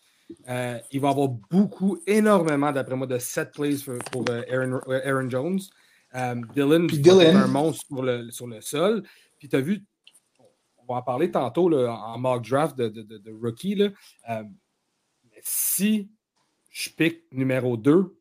Euh, 0.50 0.80
il 0.92 1.00
va 1.00 1.10
avoir 1.10 1.30
beaucoup, 1.30 2.00
énormément, 2.06 2.72
d'après 2.72 2.96
moi, 2.96 3.08
de 3.08 3.18
set 3.18 3.52
plays 3.54 3.78
pour, 4.12 4.26
euh, 4.30 4.42
Aaron, 4.52 4.82
euh, 4.88 5.02
Aaron, 5.06 5.30
Jones. 5.30 5.60
Dylan, 6.54 6.88
Dylan. 6.88 7.36
un 7.36 7.48
monstre 7.48 7.86
sur 7.88 8.02
le, 8.02 8.32
sur 8.32 8.48
le 8.48 8.62
sol. 8.62 9.04
Puis 9.38 9.50
tu 9.50 9.56
as 9.56 9.62
vu, 9.62 9.84
on 10.78 10.94
va 10.94 11.00
en 11.00 11.02
parler 11.02 11.30
tantôt 11.30 11.68
là, 11.68 11.92
en 11.92 12.18
mock 12.18 12.48
draft 12.48 12.78
de, 12.78 12.88
de, 12.88 13.04
de, 13.04 13.32
rookie. 13.32 13.76
Là. 13.76 13.90
si 15.42 16.10
je 16.70 16.90
pick 16.90 17.24
numéro 17.32 17.76
2, 17.76 18.16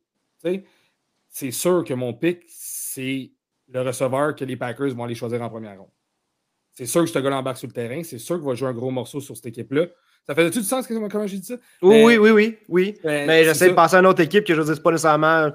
c'est 1.28 1.50
sûr 1.52 1.84
que 1.84 1.94
mon 1.94 2.14
pick, 2.14 2.42
c'est 2.48 3.30
le 3.68 3.80
receveur 3.82 4.34
que 4.34 4.44
les 4.44 4.56
Packers 4.56 4.94
vont 4.94 5.04
aller 5.04 5.14
choisir 5.14 5.40
en 5.42 5.48
première 5.48 5.78
ronde. 5.78 5.90
C'est 6.72 6.86
sûr 6.86 7.02
que 7.04 7.10
ce 7.10 7.18
gars 7.18 7.36
embarque 7.36 7.58
sur 7.58 7.68
le 7.68 7.72
terrain. 7.72 8.02
C'est 8.02 8.18
sûr 8.18 8.36
qu'il 8.36 8.46
va 8.46 8.54
jouer 8.54 8.68
un 8.68 8.72
gros 8.72 8.90
morceau 8.90 9.20
sur 9.20 9.36
cette 9.36 9.46
équipe-là. 9.46 9.86
Ça 10.26 10.34
fait 10.34 10.50
tout 10.50 10.60
du 10.60 10.64
sens 10.64 10.86
comment 10.86 11.26
j'ai 11.26 11.38
dit 11.38 11.46
ça? 11.46 11.56
Oui, 11.82 12.16
oui, 12.16 12.30
oui, 12.30 12.58
oui. 12.68 12.98
Mais, 13.04 13.44
j'essaie 13.44 13.68
de 13.68 13.74
penser 13.74 13.96
à 13.96 14.00
une 14.00 14.06
autre 14.06 14.22
équipe 14.22 14.44
que 14.44 14.54
je 14.54 14.60
ne 14.60 14.74
dis 14.74 14.80
pas 14.80 14.90
nécessairement. 14.90 15.52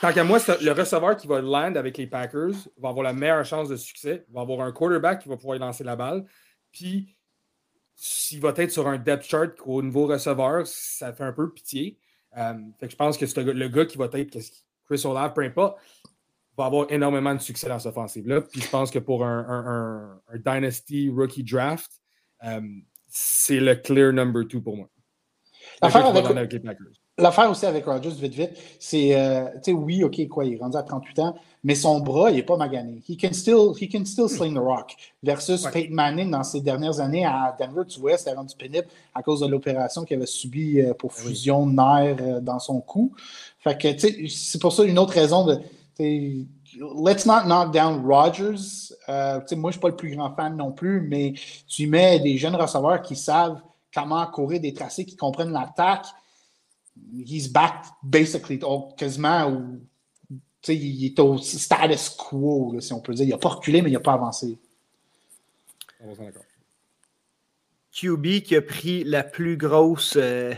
Tant 0.00 0.12
qu'à 0.12 0.22
moi, 0.22 0.38
le 0.60 0.72
receveur 0.72 1.16
qui 1.16 1.26
va 1.26 1.40
land 1.40 1.74
avec 1.74 1.96
les 1.96 2.06
Packers 2.06 2.54
va 2.76 2.90
avoir 2.90 3.02
la 3.02 3.12
meilleure 3.12 3.44
chance 3.44 3.68
de 3.68 3.76
succès. 3.76 4.24
Va 4.30 4.42
avoir 4.42 4.60
un 4.60 4.70
quarterback 4.70 5.22
qui 5.22 5.28
va 5.28 5.36
pouvoir 5.36 5.58
lancer 5.58 5.82
la 5.82 5.96
balle. 5.96 6.24
Puis, 6.70 7.16
s'il 7.94 8.40
va 8.40 8.52
être 8.56 8.70
sur 8.70 8.86
un 8.86 8.98
depth 8.98 9.24
chart 9.24 9.50
au 9.64 9.82
niveau 9.82 10.06
receveur, 10.06 10.66
ça 10.66 11.12
fait 11.12 11.24
un 11.24 11.32
peu 11.32 11.50
pitié. 11.50 11.98
Euh, 12.36 12.54
fait 12.78 12.86
que 12.86 12.92
je 12.92 12.96
pense 12.96 13.16
que 13.16 13.40
le 13.40 13.68
gars 13.68 13.86
qui 13.86 13.98
va 13.98 14.08
être 14.12 14.38
Chris 14.86 15.02
Olave, 15.04 15.32
peu 15.32 15.42
importe, 15.42 15.78
va 16.58 16.66
avoir 16.66 16.86
énormément 16.90 17.34
de 17.34 17.40
succès 17.40 17.68
dans 17.68 17.78
cette 17.78 17.90
offensive-là. 17.90 18.42
Puis 18.42 18.60
je 18.60 18.68
pense 18.68 18.90
que 18.90 18.98
pour 18.98 19.24
un, 19.24 20.20
Dynasty 20.34 21.10
Rookie 21.10 21.44
Draft, 21.44 21.90
euh, 22.44 22.60
c'est 23.08 23.60
le 23.60 23.74
clear 23.76 24.12
number 24.12 24.46
two 24.46 24.60
pour 24.60 24.76
moi. 24.76 24.88
L'affaire 25.80 26.06
avec, 26.06 27.50
aussi 27.50 27.66
avec 27.66 27.84
Rodgers, 27.84 28.10
vite, 28.10 28.34
vite, 28.34 28.50
c'est, 28.78 29.16
euh, 29.16 29.46
tu 29.54 29.70
sais, 29.70 29.72
oui, 29.72 30.04
OK, 30.04 30.26
quoi, 30.28 30.44
il 30.44 30.54
est 30.54 30.58
rendu 30.58 30.76
à 30.76 30.82
38 30.82 31.18
ans, 31.18 31.34
mais 31.64 31.74
son 31.74 32.00
bras, 32.00 32.30
il 32.30 32.36
n'est 32.36 32.42
pas 32.42 32.56
magané. 32.56 33.02
He 33.08 33.16
can 33.16 33.32
still, 33.32 33.72
he 33.80 33.88
can 33.88 34.04
still 34.04 34.28
sling 34.28 34.54
the 34.54 34.60
rock. 34.60 34.94
Versus 35.22 35.66
Peyton 35.66 35.94
Manning, 35.94 36.30
dans 36.30 36.44
ses 36.44 36.60
dernières 36.60 37.00
années 37.00 37.24
à 37.24 37.56
Denver, 37.58 37.82
tu 37.88 38.00
vois, 38.00 38.16
c'était 38.16 38.34
rendu 38.34 38.54
pénible 38.56 38.86
à 39.14 39.22
cause 39.22 39.40
de 39.40 39.46
l'opération 39.46 40.04
qu'il 40.04 40.16
avait 40.16 40.26
subie 40.26 40.80
euh, 40.80 40.94
pour 40.94 41.12
ah 41.16 41.20
fusion 41.20 41.66
de 41.66 41.74
nerfs 41.74 42.40
dans 42.40 42.60
son 42.60 42.80
cou. 42.80 43.12
Fait 43.58 43.76
que, 43.76 43.92
tu 43.92 43.98
sais, 43.98 44.28
c'est 44.28 44.60
pour 44.60 44.72
ça 44.72 44.84
une 44.84 44.98
autre 44.98 45.12
raison 45.12 45.44
de 45.44 45.58
let's 45.98 47.26
not 47.26 47.46
knock 47.46 47.72
down 47.72 48.04
Rodgers. 48.06 48.92
Euh, 49.08 49.40
moi, 49.40 49.46
je 49.50 49.56
ne 49.56 49.70
suis 49.72 49.80
pas 49.80 49.88
le 49.88 49.96
plus 49.96 50.14
grand 50.14 50.34
fan 50.34 50.56
non 50.56 50.72
plus, 50.72 51.00
mais 51.00 51.34
tu 51.66 51.86
mets 51.86 52.20
des 52.20 52.38
jeunes 52.38 52.56
receveurs 52.56 53.02
qui 53.02 53.16
savent 53.16 53.60
comment 53.92 54.24
courir 54.26 54.60
des 54.60 54.72
tracés, 54.72 55.04
qui 55.04 55.16
comprennent 55.16 55.52
l'attaque. 55.52 56.06
He's 57.12 57.48
back 57.48 57.84
basically 58.02 58.60
quasiment 58.96 59.78
il 60.66 61.04
est 61.06 61.18
au 61.20 61.38
status 61.38 62.10
quo, 62.10 62.76
si 62.80 62.92
on 62.92 63.00
peut 63.00 63.14
dire. 63.14 63.26
Il 63.26 63.30
n'a 63.30 63.38
pas 63.38 63.50
reculé, 63.50 63.82
mais 63.82 63.90
il 63.90 63.94
n'a 63.94 64.00
pas 64.00 64.14
avancé. 64.14 64.58
QB 67.92 68.42
qui 68.42 68.56
a 68.56 68.62
pris 68.62 69.04
la 69.04 69.24
plus 69.24 69.56
grosse, 69.56 70.14
euh, 70.16 70.54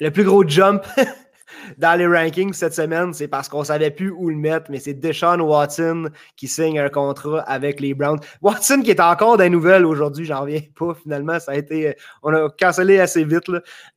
le 0.00 0.10
plus 0.10 0.24
gros 0.24 0.46
jump 0.46 0.84
dans 1.78 1.98
les 1.98 2.06
rankings 2.06 2.52
cette 2.52 2.74
semaine, 2.74 3.12
c'est 3.12 3.28
parce 3.28 3.48
qu'on 3.48 3.60
ne 3.60 3.64
savait 3.64 3.90
plus 3.90 4.10
où 4.10 4.28
le 4.28 4.36
mettre, 4.36 4.70
mais 4.70 4.78
c'est 4.78 4.94
Deshaun 4.94 5.40
Watson 5.40 6.10
qui 6.36 6.48
signe 6.48 6.78
un 6.78 6.88
contrat 6.88 7.40
avec 7.40 7.80
les 7.80 7.94
Browns. 7.94 8.20
Watson 8.42 8.82
qui 8.82 8.90
est 8.90 9.00
encore 9.00 9.36
des 9.36 9.50
nouvelles 9.50 9.86
aujourd'hui, 9.86 10.24
j'en 10.24 10.42
reviens 10.42 10.60
pas 10.76 10.94
finalement. 10.94 11.38
Ça 11.40 11.52
a 11.52 11.56
été, 11.56 11.88
euh, 11.88 11.92
on 12.22 12.34
a 12.34 12.48
cancellé 12.50 13.00
assez 13.00 13.24
vite. 13.24 13.50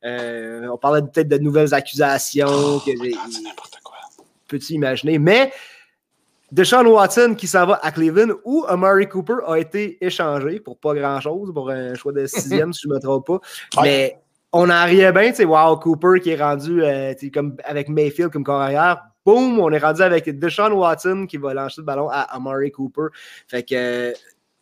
Euh, 0.04 0.66
on 0.72 0.78
parlait 0.78 1.02
peut-être 1.02 1.28
de 1.28 1.38
nouvelles 1.38 1.74
accusations. 1.74 2.46
Oh, 2.48 2.82
c'est 2.84 2.94
n'importe 2.94 3.78
quoi. 3.82 3.96
Peux-tu 4.48 4.74
imaginer? 4.74 5.18
Mais 5.18 5.52
Deshaun 6.54 6.86
Watson 6.86 7.34
qui 7.36 7.48
s'en 7.48 7.66
va 7.66 7.80
à 7.82 7.90
Cleveland 7.90 8.34
où 8.44 8.64
Amari 8.68 9.08
Cooper 9.08 9.38
a 9.46 9.56
été 9.56 9.98
échangé 10.04 10.60
pour 10.60 10.78
pas 10.78 10.94
grand-chose, 10.94 11.52
pour 11.52 11.70
un 11.70 11.94
choix 11.94 12.12
de 12.12 12.26
sixième 12.26 12.72
si 12.72 12.82
je 12.84 12.88
ne 12.88 12.94
me 12.94 13.00
trompe 13.00 13.26
pas. 13.26 13.40
Mais 13.82 14.20
on 14.56 14.70
en 14.70 14.84
riait 14.84 15.10
bien, 15.10 15.30
tu 15.30 15.36
sais, 15.38 15.44
wow, 15.44 15.76
Cooper 15.76 16.20
qui 16.22 16.30
est 16.30 16.40
rendu 16.40 16.80
euh, 16.80 17.12
comme 17.32 17.56
avec 17.64 17.88
Mayfield 17.88 18.30
comme 18.30 18.44
corps 18.44 18.60
arrière. 18.60 19.02
Boum, 19.26 19.58
on 19.58 19.70
est 19.72 19.78
rendu 19.78 20.00
avec 20.00 20.30
Deshaun 20.38 20.72
Watson 20.72 21.26
qui 21.28 21.38
va 21.38 21.54
lancer 21.54 21.80
le 21.80 21.84
ballon 21.84 22.08
à 22.08 22.20
Amari 22.20 22.70
Cooper. 22.70 23.06
Fait 23.48 23.64
que 23.64 24.12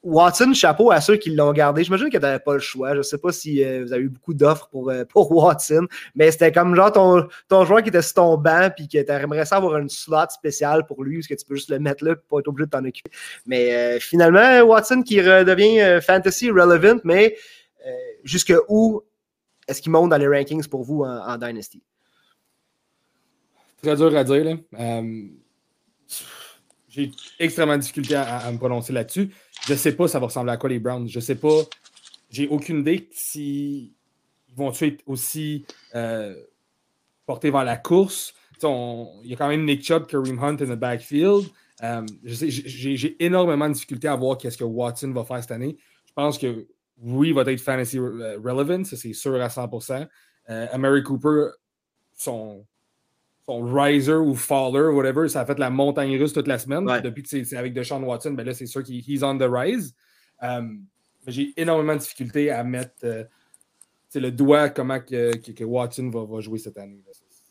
Watson, 0.03 0.55
chapeau 0.55 0.91
à 0.91 1.03
ceux 1.03 1.17
qui 1.17 1.35
l'ont 1.35 1.53
gardé. 1.53 1.85
J'imagine 1.85 2.09
que 2.09 2.17
tu 2.17 2.23
n'avais 2.23 2.39
pas 2.39 2.55
le 2.55 2.61
choix. 2.61 2.93
Je 2.93 2.99
ne 2.99 3.03
sais 3.03 3.19
pas 3.19 3.33
si 3.33 3.63
euh, 3.63 3.85
vous 3.85 3.93
avez 3.93 4.05
eu 4.05 4.09
beaucoup 4.09 4.33
d'offres 4.33 4.67
pour, 4.71 4.89
euh, 4.89 5.05
pour 5.05 5.31
Watson, 5.31 5.87
mais 6.15 6.31
c'était 6.31 6.53
comme 6.53 6.75
genre 6.75 6.91
ton, 6.91 7.29
ton 7.49 7.67
joueur 7.67 7.83
qui 7.83 7.91
était 7.91 8.01
sur 8.01 8.15
ton 8.15 8.39
banc 8.39 8.71
puis 8.75 8.89
que 8.89 8.99
tu 8.99 9.13
aimerais 9.13 9.45
ça 9.45 9.57
avoir 9.57 9.77
une 9.77 9.91
slot 9.91 10.31
spéciale 10.31 10.87
pour 10.87 11.05
lui, 11.05 11.19
parce 11.19 11.27
que 11.27 11.35
tu 11.35 11.45
peux 11.45 11.57
juste 11.57 11.69
le 11.69 11.81
mettre 11.81 12.03
là 12.03 12.13
et 12.13 12.17
pas 12.17 12.39
être 12.39 12.49
obligé 12.49 12.65
de 12.65 12.71
t'en 12.71 12.85
occuper. 12.85 13.11
Mais 13.45 14.01
finalement, 14.01 14.63
Watson 14.63 15.03
qui 15.03 15.21
redevient 15.21 16.01
fantasy 16.01 16.51
relevant, 16.51 17.01
mais 17.05 17.37
jusque 18.25 18.55
où 18.69 19.03
est-ce 19.69 19.81
qu'il 19.83 19.93
monte 19.93 20.11
dans 20.11 20.17
les 20.17 20.29
rankings 20.29 20.67
pour 20.69 20.83
vous 20.83 21.03
en, 21.03 21.37
Dynasty? 21.37 21.83
Très 23.83 23.97
dur 23.97 24.17
à 24.17 24.25
dire. 24.25 24.59
Euh, 24.79 25.29
j'ai 26.89 27.11
extrêmement 27.39 27.77
de 27.77 27.81
difficulté 27.81 28.15
à, 28.15 28.51
me 28.53 28.59
prononcer 28.59 28.93
là-dessus. 28.93 29.35
Je 29.67 29.73
ne 29.73 29.79
sais 29.79 29.93
pas 29.97 30.09
ça 30.09 30.19
va 30.19 30.27
ressembler 30.27 30.53
à 30.53 30.57
quoi 30.57 30.69
les 30.69 30.79
Browns. 30.79 31.09
Je 31.09 31.19
ne 31.19 31.23
sais 31.23 31.37
pas. 31.37 31.63
J'ai 32.31 32.49
aucune 32.49 32.81
idée 32.81 33.09
s'ils 33.13 33.93
vont 34.55 34.73
être 34.73 35.03
aussi 35.07 35.65
euh, 35.95 36.35
portés 37.27 37.51
vers 37.51 37.65
la 37.65 37.77
course. 37.77 38.35
il 38.63 39.31
y 39.31 39.35
a 39.35 39.37
quand 39.37 39.49
même 39.49 39.65
Nick 39.65 39.85
Chubb, 39.85 40.07
Kareem 40.07 40.39
Hunt 40.39 40.57
in 40.61 40.75
the 40.75 40.79
backfield. 40.79 41.47
Euh, 41.83 42.07
j'ai 42.25 43.17
énormément 43.25 43.69
de 43.69 43.75
difficulté 43.75 44.07
à 44.07 44.15
voir 44.15 44.39
qu'est-ce 44.39 44.57
que 44.57 44.65
Watson 44.65 45.13
va 45.13 45.25
faire 45.25 45.41
cette 45.41 45.51
année. 45.51 45.77
Je 46.07 46.13
pense 46.13 46.39
que 46.39 46.67
oui, 47.03 47.29
il 47.29 47.35
va 47.35 47.43
être 47.43 47.61
fantasy 47.61 47.99
euh, 47.99 48.39
relevant, 48.43 48.85
ça 48.85 48.97
c'est 48.97 49.13
sûr 49.13 49.41
à 49.41 49.49
100%. 49.49 50.07
Euh, 50.51 50.67
Amari 50.73 51.03
Cooper, 51.03 51.51
son, 52.15 52.65
son 53.47 53.63
riser 53.63 54.15
ou 54.15 54.35
faller, 54.35 54.89
whatever, 54.95 55.29
ça 55.29 55.41
a 55.41 55.47
fait 55.47 55.59
la 55.59 55.71
montagne 55.71 56.17
russe 56.19 56.33
toute 56.33 56.49
la 56.49 56.59
semaine. 56.59 56.85
Depuis 57.03 57.23
que 57.23 57.29
c'est 57.29 57.57
avec 57.57 57.75
Deshaun 57.75 58.03
Watson, 58.03 58.33
ben 58.33 58.47
là, 58.47 58.55
c'est 58.55 58.67
sûr 58.67 58.83
qu'il 58.83 58.99
est 58.99 59.23
on 59.23 59.37
the 59.37 59.49
rise. 59.49 59.95
Euh, 60.43 60.63
j'ai 61.27 61.53
énormément 61.57 61.95
de 61.95 62.01
difficultés 62.01 62.51
à 62.51 62.65
mettre 62.65 62.95
euh, 63.05 63.25
le 64.15 64.31
doigt 64.31 64.69
comment 64.71 65.01
que, 65.01 65.37
que, 65.37 65.65
Watson 65.65 66.11
va, 66.11 66.25
va, 66.25 66.41
jouer 66.41 66.59
cette 66.59 66.79
année. 66.79 67.03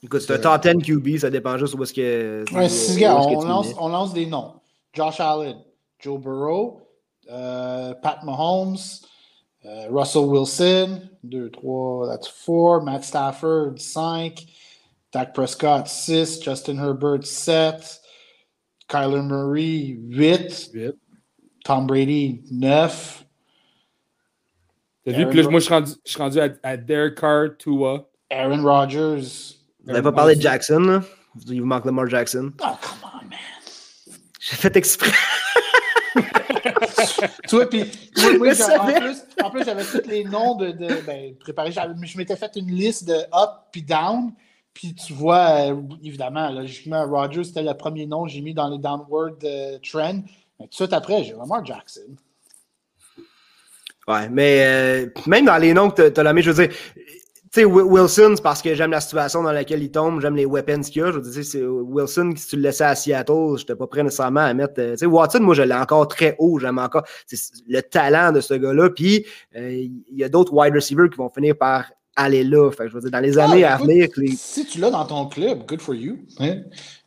Écoute, 0.04 0.22
c'est 0.22 0.46
un 0.46 0.58
top 0.60 0.78
10 0.78 0.84
QB, 0.84 1.18
ça 1.18 1.30
dépend 1.30 1.58
juste 1.58 1.76
où 1.76 1.84
est-ce 1.84 1.94
que. 1.94 2.44
Ouais, 2.54 3.06
on, 3.08 3.46
lance, 3.46 3.74
on, 3.80 3.90
lance, 3.90 4.14
des 4.14 4.26
noms. 4.26 4.56
Josh 4.94 5.20
Allen, 5.20 5.58
Joe 6.00 6.20
Burrow, 6.20 6.82
Pat 7.28 8.24
Mahomes, 8.24 8.78
Uh, 9.64 9.88
Russell 9.90 10.28
Wilson, 10.30 11.10
2, 11.28 11.50
3, 11.50 12.08
that's 12.08 12.28
4. 12.28 12.82
Matt 12.82 13.06
Stafford, 13.06 13.80
5. 13.80 14.46
Dak 15.12 15.34
Prescott, 15.34 15.88
6. 15.88 16.40
Justin 16.40 16.78
Herbert, 16.78 17.26
7. 17.26 18.00
Kyler 18.90 19.24
Murray, 19.24 19.98
8. 20.00 20.70
8. 20.74 20.96
Tom 21.64 21.86
Brady, 21.86 22.42
9. 22.50 23.26
T'as 25.06 25.12
vu? 25.12 25.28
Puis 25.28 25.42
là, 25.42 25.50
moi, 25.50 25.60
je 25.60 25.66
suis 25.66 25.74
rendu, 25.74 25.92
je 26.06 26.12
suis 26.12 26.20
rendu 26.20 26.40
à, 26.40 26.50
à 26.64 26.78
Derek 26.78 27.16
Carr, 27.16 27.50
Tua. 27.58 28.08
Aaron 28.32 28.64
Rodgers. 28.64 29.56
Vous 29.84 29.92
n'avez 29.92 30.04
pas 30.04 30.12
parlé 30.12 30.36
de 30.36 30.42
Jackson, 30.42 30.80
là? 30.80 31.04
Il 31.48 31.62
vous 31.62 31.68
manque 31.68 31.86
Lamar 31.86 32.08
Jackson. 32.08 32.52
Oh, 32.62 32.78
come 32.82 33.00
on, 33.04 33.26
man. 33.30 33.40
J'ai 34.40 34.56
fait 34.56 34.76
exprès. 34.76 35.12
Tu 37.48 37.56
vois, 37.56 37.70
puis 37.70 37.82
en, 37.82 38.40
plus, 38.40 38.62
en 39.44 39.50
plus 39.50 39.64
j'avais 39.66 39.84
tous 39.84 40.08
les 40.10 40.24
noms 40.24 40.56
de, 40.56 40.72
de 40.72 41.06
ben, 41.06 41.36
préparés. 41.40 41.72
Je 41.72 42.18
m'étais 42.18 42.36
fait 42.36 42.52
une 42.56 42.72
liste 42.72 43.08
de 43.08 43.14
up 43.14 43.50
puis 43.72 43.82
down. 43.82 44.32
Puis 44.74 44.96
tu 44.96 45.14
vois, 45.14 45.72
euh, 45.72 45.82
évidemment, 46.04 46.50
logiquement, 46.50 47.06
Rogers, 47.06 47.44
c'était 47.44 47.64
le 47.64 47.74
premier 47.74 48.06
nom 48.06 48.24
que 48.24 48.32
j'ai 48.32 48.42
mis 48.42 48.54
dans 48.54 48.70
les 48.70 48.78
downward 48.78 49.44
euh, 49.44 49.78
trend. 49.80 50.22
Mais 50.60 50.66
tout 50.66 50.70
de 50.70 50.76
suite 50.76 50.94
après, 50.94 51.24
j'ai 51.24 51.34
vraiment 51.34 51.64
Jackson. 51.64 52.16
Ouais, 54.08 54.30
mais 54.30 54.64
euh, 54.66 55.10
même 55.28 55.46
dans 55.46 55.58
les 55.58 55.74
noms 55.74 55.90
que 55.90 56.10
tu 56.10 56.20
as, 56.20 56.34
mis, 56.34 56.42
je 56.42 56.52
veux 56.52 56.68
dire, 56.68 56.76
sais, 57.52 57.66
Wilson, 57.66 58.34
c'est 58.36 58.42
parce 58.42 58.62
que 58.62 58.74
j'aime 58.76 58.92
la 58.92 59.02
situation 59.02 59.44
dans 59.44 59.52
laquelle 59.52 59.84
il 59.84 59.92
tombe, 59.92 60.22
j'aime 60.22 60.36
les 60.36 60.46
weapons 60.46 60.82
qu'il 60.82 61.04
a. 61.04 61.12
Je 61.12 61.20
veux 61.20 61.32
dire, 61.32 61.44
c'est 61.44 61.64
Wilson, 61.64 62.34
si 62.36 62.48
tu 62.48 62.56
le 62.56 62.62
laissais 62.62 62.86
à 62.86 62.96
Seattle, 62.96 63.56
je 63.56 63.62
n'étais 63.62 63.76
pas 63.76 63.88
prêt 63.88 64.04
nécessairement 64.04 64.42
à 64.42 64.54
mettre. 64.54 64.76
Euh, 64.80 64.92
tu 64.94 65.00
sais, 65.00 65.06
Watson, 65.06 65.42
moi, 65.42 65.54
je 65.54 65.64
l'ai 65.64 65.74
encore 65.74 66.08
très 66.08 66.36
haut. 66.40 66.60
J'aime 66.60 66.78
encore 66.80 67.04
le 67.68 67.82
talent 67.82 68.32
de 68.32 68.42
ce 68.42 68.54
gars-là. 68.54 68.90
Puis, 68.90 69.26
euh, 69.56 69.72
il 69.72 70.18
y 70.18 70.24
a 70.24 70.30
d'autres 70.30 70.54
wide 70.54 70.74
receivers 70.74 71.10
qui 71.10 71.18
vont 71.18 71.30
finir 71.30 71.58
par 71.58 71.92
aller 72.16 72.44
là. 72.44 72.72
Fait 72.72 72.88
je 72.88 72.94
veux 72.94 73.02
dire, 73.02 73.12
dans 73.12 73.20
les 73.20 73.38
ah, 73.38 73.46
années 73.46 73.66
à 73.66 73.78
venir. 73.78 74.10
Si 74.38 74.66
tu 74.66 74.80
l'as 74.80 74.92
dans 74.92 75.06
ton 75.06 75.26
club, 75.26 75.66
good 75.66 75.82
for 75.82 75.96
you. 75.96 76.20
Hein. 76.40 76.62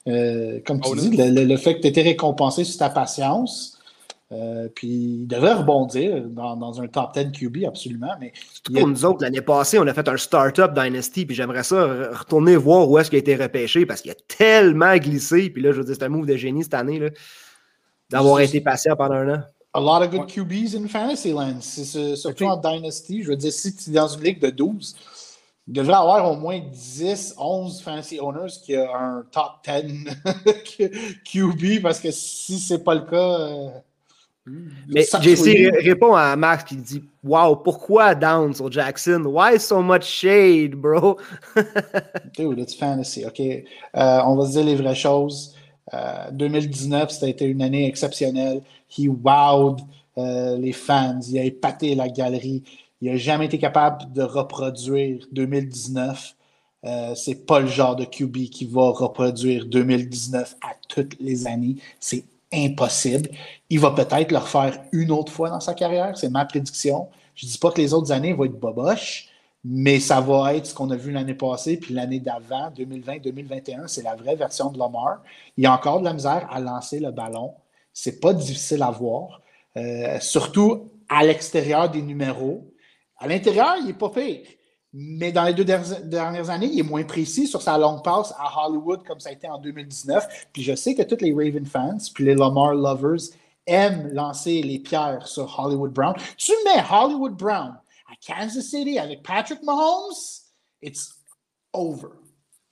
Euh, 0.07 0.61
comme 0.67 0.81
tu 0.81 0.91
oh, 0.93 0.97
dis, 0.97 1.17
le, 1.17 1.45
le, 1.45 1.57
fait 1.57 1.77
que 1.77 1.81
tu 1.81 1.89
étais 1.89 2.03
récompensé 2.03 2.65
sur 2.65 2.79
ta 2.79 2.91
patience, 2.91 3.74
euh, 4.35 4.69
puis 4.75 4.89
il 4.89 5.27
devrait 5.27 5.55
rebondir 5.55 6.25
dans, 6.25 6.81
un 6.81 6.89
top 6.89 7.15
10 7.15 7.33
QB, 7.33 7.65
absolument. 7.67 8.13
Mais 8.21 8.33
pour 8.65 8.89
nous 8.89 9.05
autres, 9.05 9.23
l'année 9.23 9.43
passée, 9.43 9.79
on 9.79 9.87
a 9.87 9.95
fait 9.95 10.09
un 10.09 10.17
Startup 10.17 10.73
Dynasty, 10.75 11.27
puis 11.27 11.37
j'aimerais 11.37 11.63
ça 11.63 12.11
retourner 12.13 12.57
voir 12.57 12.89
où 12.89 12.99
est-ce 12.99 13.11
qu'il 13.11 13.19
a 13.19 13.21
été 13.21 13.37
repêché 13.37 13.87
parce 13.87 14.01
qu'il 14.01 14.11
a 14.11 14.17
tellement 14.27 14.97
glissé. 14.97 15.51
Puis 15.51 15.63
là, 15.63 15.73
je 15.73 15.79
veux 15.79 15.85
dire, 15.85 15.95
c'est 15.99 16.05
un 16.05 16.09
move 16.09 16.27
de 16.27 16.37
génie 16.37 16.65
cette 16.65 16.75
année, 16.75 17.01
d'avoir 18.11 18.41
été 18.41 18.61
patient 18.61 18.97
pendant 18.97 19.15
un 19.15 19.35
an. 19.35 19.43
A 19.77 19.81
lot 19.81 20.05
of 20.05 20.11
good 20.11 20.29
QBs 20.29 20.77
in 20.77 20.87
Fantasyland. 20.87 21.61
Surtout 21.61 22.45
en 22.45 22.57
Dynasty. 22.57 23.23
Je 23.23 23.31
veux 23.31 23.37
dire, 23.37 23.53
si 23.53 23.75
tu 23.75 23.91
es 23.91 23.93
dans 23.93 24.09
une 24.09 24.23
ligue 24.23 24.41
de 24.41 24.51
12, 24.51 24.95
il 25.67 25.73
devrait 25.73 25.95
avoir 25.95 26.31
au 26.31 26.37
moins 26.37 26.61
10, 26.61 27.35
11 27.39 27.83
fantasy 27.83 28.21
owners 28.21 28.53
qui 28.65 28.77
ont 28.77 28.95
un 28.95 29.25
top 29.33 29.67
10 29.67 30.05
QB 31.25 31.83
parce 31.83 32.01
que 32.01 32.11
si 32.11 32.59
c'est 32.59 32.85
pas 32.85 32.95
le 32.95 33.03
cas. 33.03 33.83
Euh, 34.47 34.51
mais 34.89 35.05
JC 35.05 35.71
répond 35.83 36.15
à 36.15 36.37
Max 36.37 36.65
qui 36.65 36.77
dit 36.77 37.03
Wow, 37.23 37.57
pourquoi 37.57 38.15
down 38.15 38.53
sur 38.53 38.71
Jackson? 38.71 39.23
Why 39.25 39.59
so 39.59 39.81
much 39.83 40.05
shade, 40.05 40.75
bro? 40.75 41.17
Dude, 42.37 42.59
it's 42.59 42.75
fantasy, 42.75 43.25
OK? 43.25 43.41
Euh, 43.41 43.65
on 43.95 44.37
va 44.37 44.47
se 44.47 44.53
dire 44.53 44.65
les 44.65 44.77
vraies 44.77 44.95
choses. 44.95 45.55
2019, 46.33 47.03
euh, 47.03 47.07
c'était 47.09 47.47
une 47.47 47.63
année 47.63 47.87
exceptionnelle. 47.87 48.63
He 48.91 49.09
wowed 49.09 49.81
euh, 50.19 50.59
les 50.59 50.73
fans. 50.73 51.21
Il 51.29 51.39
a 51.39 51.45
épaté 51.45 51.95
la 51.95 52.09
galerie. 52.09 52.63
Il 53.01 53.11
n'a 53.11 53.17
jamais 53.17 53.47
été 53.47 53.59
capable 53.59 54.13
de 54.13 54.23
reproduire 54.23 55.27
2019. 55.33 56.35
c'est 57.15 57.47
pas 57.47 57.61
le 57.61 57.67
genre 57.67 57.97
de 57.97 58.05
QB 58.05 58.51
qui 58.51 58.67
va 58.67 58.91
reproduire 58.91 59.65
2019 59.67 60.57
à 60.63 60.75
toutes 60.89 61.19
les 61.21 61.47
années. 61.47 61.77
C'est 62.01 62.25
impossible. 62.55 63.29
Il 63.71 63.81
va 63.81 63.91
peut-être 63.91 64.31
le 64.31 64.39
refaire 64.39 64.79
une 64.93 65.11
autre 65.11 65.33
fois 65.33 65.51
dans 65.51 65.61
sa 65.61 65.75
carrière, 65.75 66.17
c'est 66.17 66.29
ma 66.29 66.45
prédiction. 66.45 67.09
Je 67.35 67.47
ne 67.47 67.51
dis 67.51 67.59
pas 67.59 67.71
que 67.71 67.81
les 67.81 67.93
autres 67.93 68.13
années 68.13 68.33
vont 68.33 68.45
être 68.45 68.59
boboches, 68.59 69.29
mais 69.65 69.99
ça 69.99 70.21
va 70.21 70.55
être 70.55 70.67
ce 70.67 70.75
qu'on 70.75 70.91
a 70.91 70.97
vu 70.97 71.11
l'année 71.11 71.35
passée, 71.35 71.79
puis 71.79 71.95
l'année 71.95 72.21
d'avant, 72.21 72.71
2020-2021, 72.77 73.89
c'est 73.89 74.03
la 74.03 74.15
vraie 74.15 74.37
version 74.37 74.71
de 74.71 74.79
Lamar. 74.79 75.23
Il 75.57 75.67
a 75.67 75.73
encore 75.73 76.01
de 76.01 76.05
la 76.05 76.13
misère 76.13 76.47
à 76.51 76.61
lancer 76.61 77.01
le 77.01 77.11
ballon. 77.11 77.55
C'est 77.93 78.21
pas 78.21 78.35
difficile 78.35 78.83
à 78.83 78.91
voir, 78.91 79.41
euh, 79.77 80.19
surtout 80.21 80.91
à 81.09 81.25
l'extérieur 81.25 81.89
des 81.89 82.03
numéros. 82.03 82.71
À 83.19 83.27
l'intérieur, 83.27 83.77
il 83.79 83.87
n'est 83.87 83.95
pas 83.95 84.11
pire. 84.11 84.47
Mais 84.97 85.33
dans 85.33 85.43
les 85.43 85.55
deux 85.55 85.65
dernières 85.65 86.51
années, 86.51 86.71
il 86.73 86.79
est 86.79 86.85
moins 86.85 87.03
précis 87.03 87.49
sur 87.49 87.61
sa 87.61 87.77
longue 87.77 88.05
passe 88.05 88.33
à 88.39 88.65
Hollywood 88.65 89.03
comme 89.05 89.19
ça 89.19 89.31
a 89.31 89.33
été 89.33 89.49
en 89.49 89.59
2019. 89.59 90.47
Puis 90.53 90.63
je 90.63 90.73
sais 90.77 90.95
que 90.95 91.03
tous 91.03 91.21
les 91.21 91.35
Raven 91.35 91.67
fans, 91.67 91.99
puis 92.15 92.25
les 92.25 92.37
Lamar 92.37 92.75
lovers 92.75 93.31
aiment 93.67 94.09
lancer 94.13 94.63
les 94.63 94.79
pierres 94.79 95.27
sur 95.27 95.59
Hollywood 95.59 95.93
Brown. 95.93 96.15
Tu 96.37 96.53
mets 96.65 96.85
Hollywood 96.89 97.35
Brown 97.35 97.77
à 98.09 98.15
Kansas 98.25 98.67
City 98.67 99.01
avec 99.01 99.25
Patrick 99.25 99.65
Mahomes, 99.65 100.15
it's 100.81 101.17
over. 101.73 102.11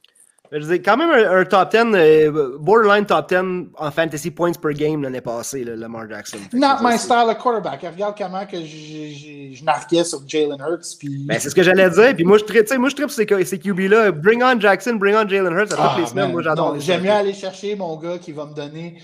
Je 0.52 0.60
dis, 0.60 0.82
quand 0.82 0.96
même 0.96 1.10
un, 1.10 1.44
top 1.44 1.72
10, 1.72 1.78
euh, 1.94 2.58
borderline 2.60 3.06
top 3.06 3.28
10 3.30 3.70
en 3.78 3.92
fantasy 3.92 4.32
points 4.32 4.54
per 4.54 4.74
game 4.74 5.04
l'année 5.04 5.22
passée, 5.22 5.64
le 5.64 5.76
Lamar 5.76 6.10
Jackson. 6.10 6.38
Not 6.54 6.78
my 6.82 6.98
style 6.98 7.30
of 7.30 7.38
quarterback. 7.38 7.82
Regarde 7.82 8.16
comment 8.18 8.46
que 8.46 8.58
je 8.58 9.64
narguais 9.64 10.04
sur 10.04 10.22
Jalen 10.28 10.60
Hurts. 10.60 10.98
Puis... 10.98 11.26
Ben, 11.26 11.40
c'est 11.40 11.50
ce 11.50 11.56
que 11.56 11.64
j'allais 11.64 11.90
dire. 11.90 12.16
Puis 12.16 12.24
moi, 12.24 12.38
je 12.38 12.46
tripe, 12.46 12.72
moi, 12.78 12.90
je 12.90 12.96
tripe 12.96 13.10
ces, 13.10 13.46
ces 13.46 13.60
QB-là. 13.60 14.12
Bring 14.12 14.42
on 14.42 14.60
Jackson, 14.60 14.94
bring 14.96 15.16
on 15.16 15.28
Jalen 15.28 15.54
Hurts 15.54 15.74
à 15.74 15.76
toutes 15.76 15.80
ah, 15.80 15.96
les 16.00 16.06
semaines. 16.06 16.32
Moi, 16.32 16.42
j'adore. 16.42 16.80
J'aime 16.80 17.04
mieux 17.04 17.12
aller 17.12 17.34
chercher 17.34 17.76
mon 17.76 17.98
gars 17.98 18.18
qui 18.18 18.32
va 18.32 18.46
me 18.46 18.54
donner 18.54 18.98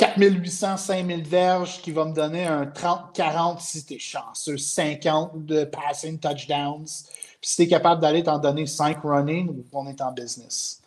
4800, 0.00 0.78
5000 0.78 1.22
verges, 1.24 1.82
qui 1.82 1.92
va 1.92 2.06
me 2.06 2.14
donner 2.14 2.46
un 2.46 2.64
30-40 2.64 3.60
si 3.60 3.84
t'es 3.84 3.98
chanceux, 3.98 4.56
50 4.56 5.44
de 5.44 5.64
passing 5.64 6.18
touchdowns. 6.18 7.04
Puis 7.40 7.50
si 7.50 7.56
t'es 7.56 7.68
capable 7.68 8.00
d'aller 8.00 8.22
t'en 8.22 8.38
donner 8.38 8.66
5 8.66 8.98
running, 9.02 9.64
on 9.72 9.86
est 9.88 10.00
en 10.00 10.12
business. 10.12 10.82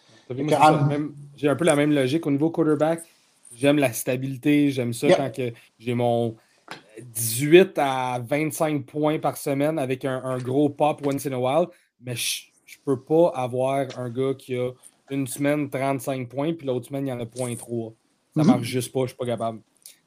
J'ai 1.35 1.49
un 1.49 1.55
peu 1.55 1.65
la 1.65 1.75
même 1.75 1.91
logique 1.91 2.25
au 2.25 2.31
niveau 2.31 2.49
quarterback. 2.49 3.03
J'aime 3.55 3.77
la 3.77 3.93
stabilité, 3.93 4.71
j'aime 4.71 4.93
ça 4.93 5.07
quand 5.13 5.31
j'ai 5.79 5.93
mon 5.93 6.35
18 7.01 7.77
à 7.77 8.19
25 8.19 8.85
points 8.85 9.19
par 9.19 9.37
semaine 9.37 9.77
avec 9.77 10.05
un, 10.05 10.37
gros 10.39 10.69
pop 10.69 11.05
once 11.05 11.25
in 11.25 11.33
a 11.33 11.37
while, 11.37 11.67
mais 12.01 12.15
je 12.15 12.45
ne 12.79 12.83
peux 12.85 13.01
pas 13.01 13.31
avoir 13.35 13.85
un 13.99 14.09
gars 14.09 14.33
qui 14.37 14.55
a 14.55 14.71
une 15.11 15.27
semaine 15.27 15.69
35 15.69 16.29
points, 16.29 16.53
puis 16.53 16.65
l'autre 16.65 16.87
semaine, 16.87 17.05
il 17.07 17.09
y 17.09 17.13
en 17.13 17.19
a 17.19 17.25
0.3. 17.25 17.57
Ça 18.35 18.41
ne 18.41 18.43
mm-hmm. 18.43 18.47
marche 18.47 18.63
juste 18.63 18.91
pas, 18.91 19.01
je 19.01 19.03
ne 19.03 19.07
suis 19.09 19.17
pas 19.17 19.25
capable. 19.25 19.59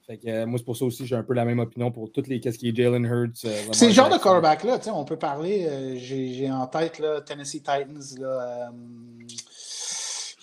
Euh, 0.08 0.46
moi, 0.46 0.58
c'est 0.58 0.64
pour 0.64 0.76
ça 0.76 0.84
aussi, 0.84 1.04
j'ai 1.04 1.16
un 1.16 1.24
peu 1.24 1.34
la 1.34 1.44
même 1.44 1.58
opinion 1.58 1.90
pour 1.90 2.10
toutes 2.12 2.28
les 2.28 2.38
qu'est-ce 2.38 2.58
qui 2.58 2.68
est 2.68 2.76
Jalen 2.76 3.04
Hurts. 3.04 3.44
Euh, 3.44 3.62
c'est 3.72 3.88
le 3.88 3.92
genre 3.92 4.08
de 4.08 4.18
quarterback-là, 4.18 4.78
on 4.94 5.04
peut 5.04 5.18
parler, 5.18 5.66
euh, 5.68 5.96
j'ai 5.96 6.50
en 6.50 6.66
tête 6.68 7.00
là, 7.00 7.20
Tennessee 7.20 7.54
Titans, 7.54 8.00
là, 8.20 8.72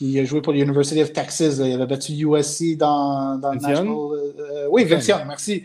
il 0.01 0.19
a 0.19 0.25
joué 0.25 0.41
pour 0.41 0.51
l'University 0.51 1.01
of 1.01 1.13
Texas, 1.13 1.59
il 1.63 1.73
avait 1.73 1.85
battu 1.85 2.11
USC 2.11 2.75
dans, 2.75 3.37
dans 3.37 3.53
le 3.53 3.59
National. 3.59 4.67
oui, 4.69 4.83
Vince 4.83 5.07
Young, 5.07 5.21
merci. 5.25 5.63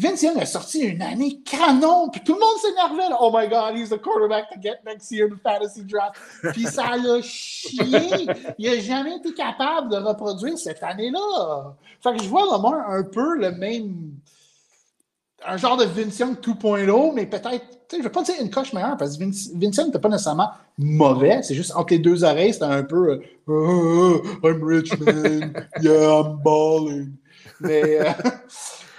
Vince 0.00 0.24
a 0.24 0.46
sorti 0.46 0.80
une 0.80 1.02
année 1.02 1.40
canon, 1.44 2.08
puis 2.08 2.22
tout 2.24 2.32
le 2.32 2.40
monde 2.40 2.58
s'énervait. 2.62 3.14
Oh 3.20 3.30
my 3.34 3.48
God, 3.48 3.76
he's 3.76 3.90
the 3.90 4.00
quarterback 4.00 4.48
to 4.50 4.58
get 4.58 4.78
next 4.86 5.10
year 5.10 5.26
in 5.26 5.34
the 5.34 5.40
fantasy 5.42 5.82
draft. 5.84 6.16
Puis 6.52 6.64
ça 6.64 6.96
l'a 6.96 7.20
chié. 7.20 8.26
Il 8.58 8.70
n'a 8.70 8.80
jamais 8.80 9.16
été 9.16 9.34
capable 9.34 9.90
de 9.90 9.96
reproduire 9.96 10.56
cette 10.58 10.82
année-là. 10.82 11.74
Fait 12.02 12.16
que 12.16 12.22
je 12.22 12.28
vois 12.28 12.46
Lamar 12.50 12.88
un 12.88 13.02
peu 13.02 13.36
le 13.36 13.52
même. 13.52 14.12
Un 15.46 15.56
genre 15.56 15.76
de 15.76 15.84
Vince 15.84 16.18
Young 16.18 16.36
2.0, 16.40 17.14
mais 17.14 17.26
peut-être, 17.26 17.64
je 17.90 17.96
ne 17.96 18.02
vais 18.02 18.10
pas 18.10 18.22
dire 18.22 18.34
une 18.40 18.50
coche 18.50 18.72
meilleure, 18.72 18.96
parce 18.96 19.16
que 19.16 19.24
Vince, 19.24 19.50
n'était 19.54 19.98
pas 19.98 20.08
nécessairement 20.08 20.50
mauvais. 20.78 21.42
C'est 21.42 21.54
juste 21.54 21.72
entre 21.74 21.94
les 21.94 21.98
deux 21.98 22.24
oreilles, 22.24 22.52
c'était 22.52 22.66
un 22.66 22.82
peu 22.82 23.22
oh, 23.46 24.22
I'm 24.44 24.62
rich 24.62 24.98
man, 24.98 25.66
yeah, 25.80 26.20
I'm 26.20 26.40
balling. 26.42 27.16
Mais. 27.60 28.00
Euh, 28.00 28.12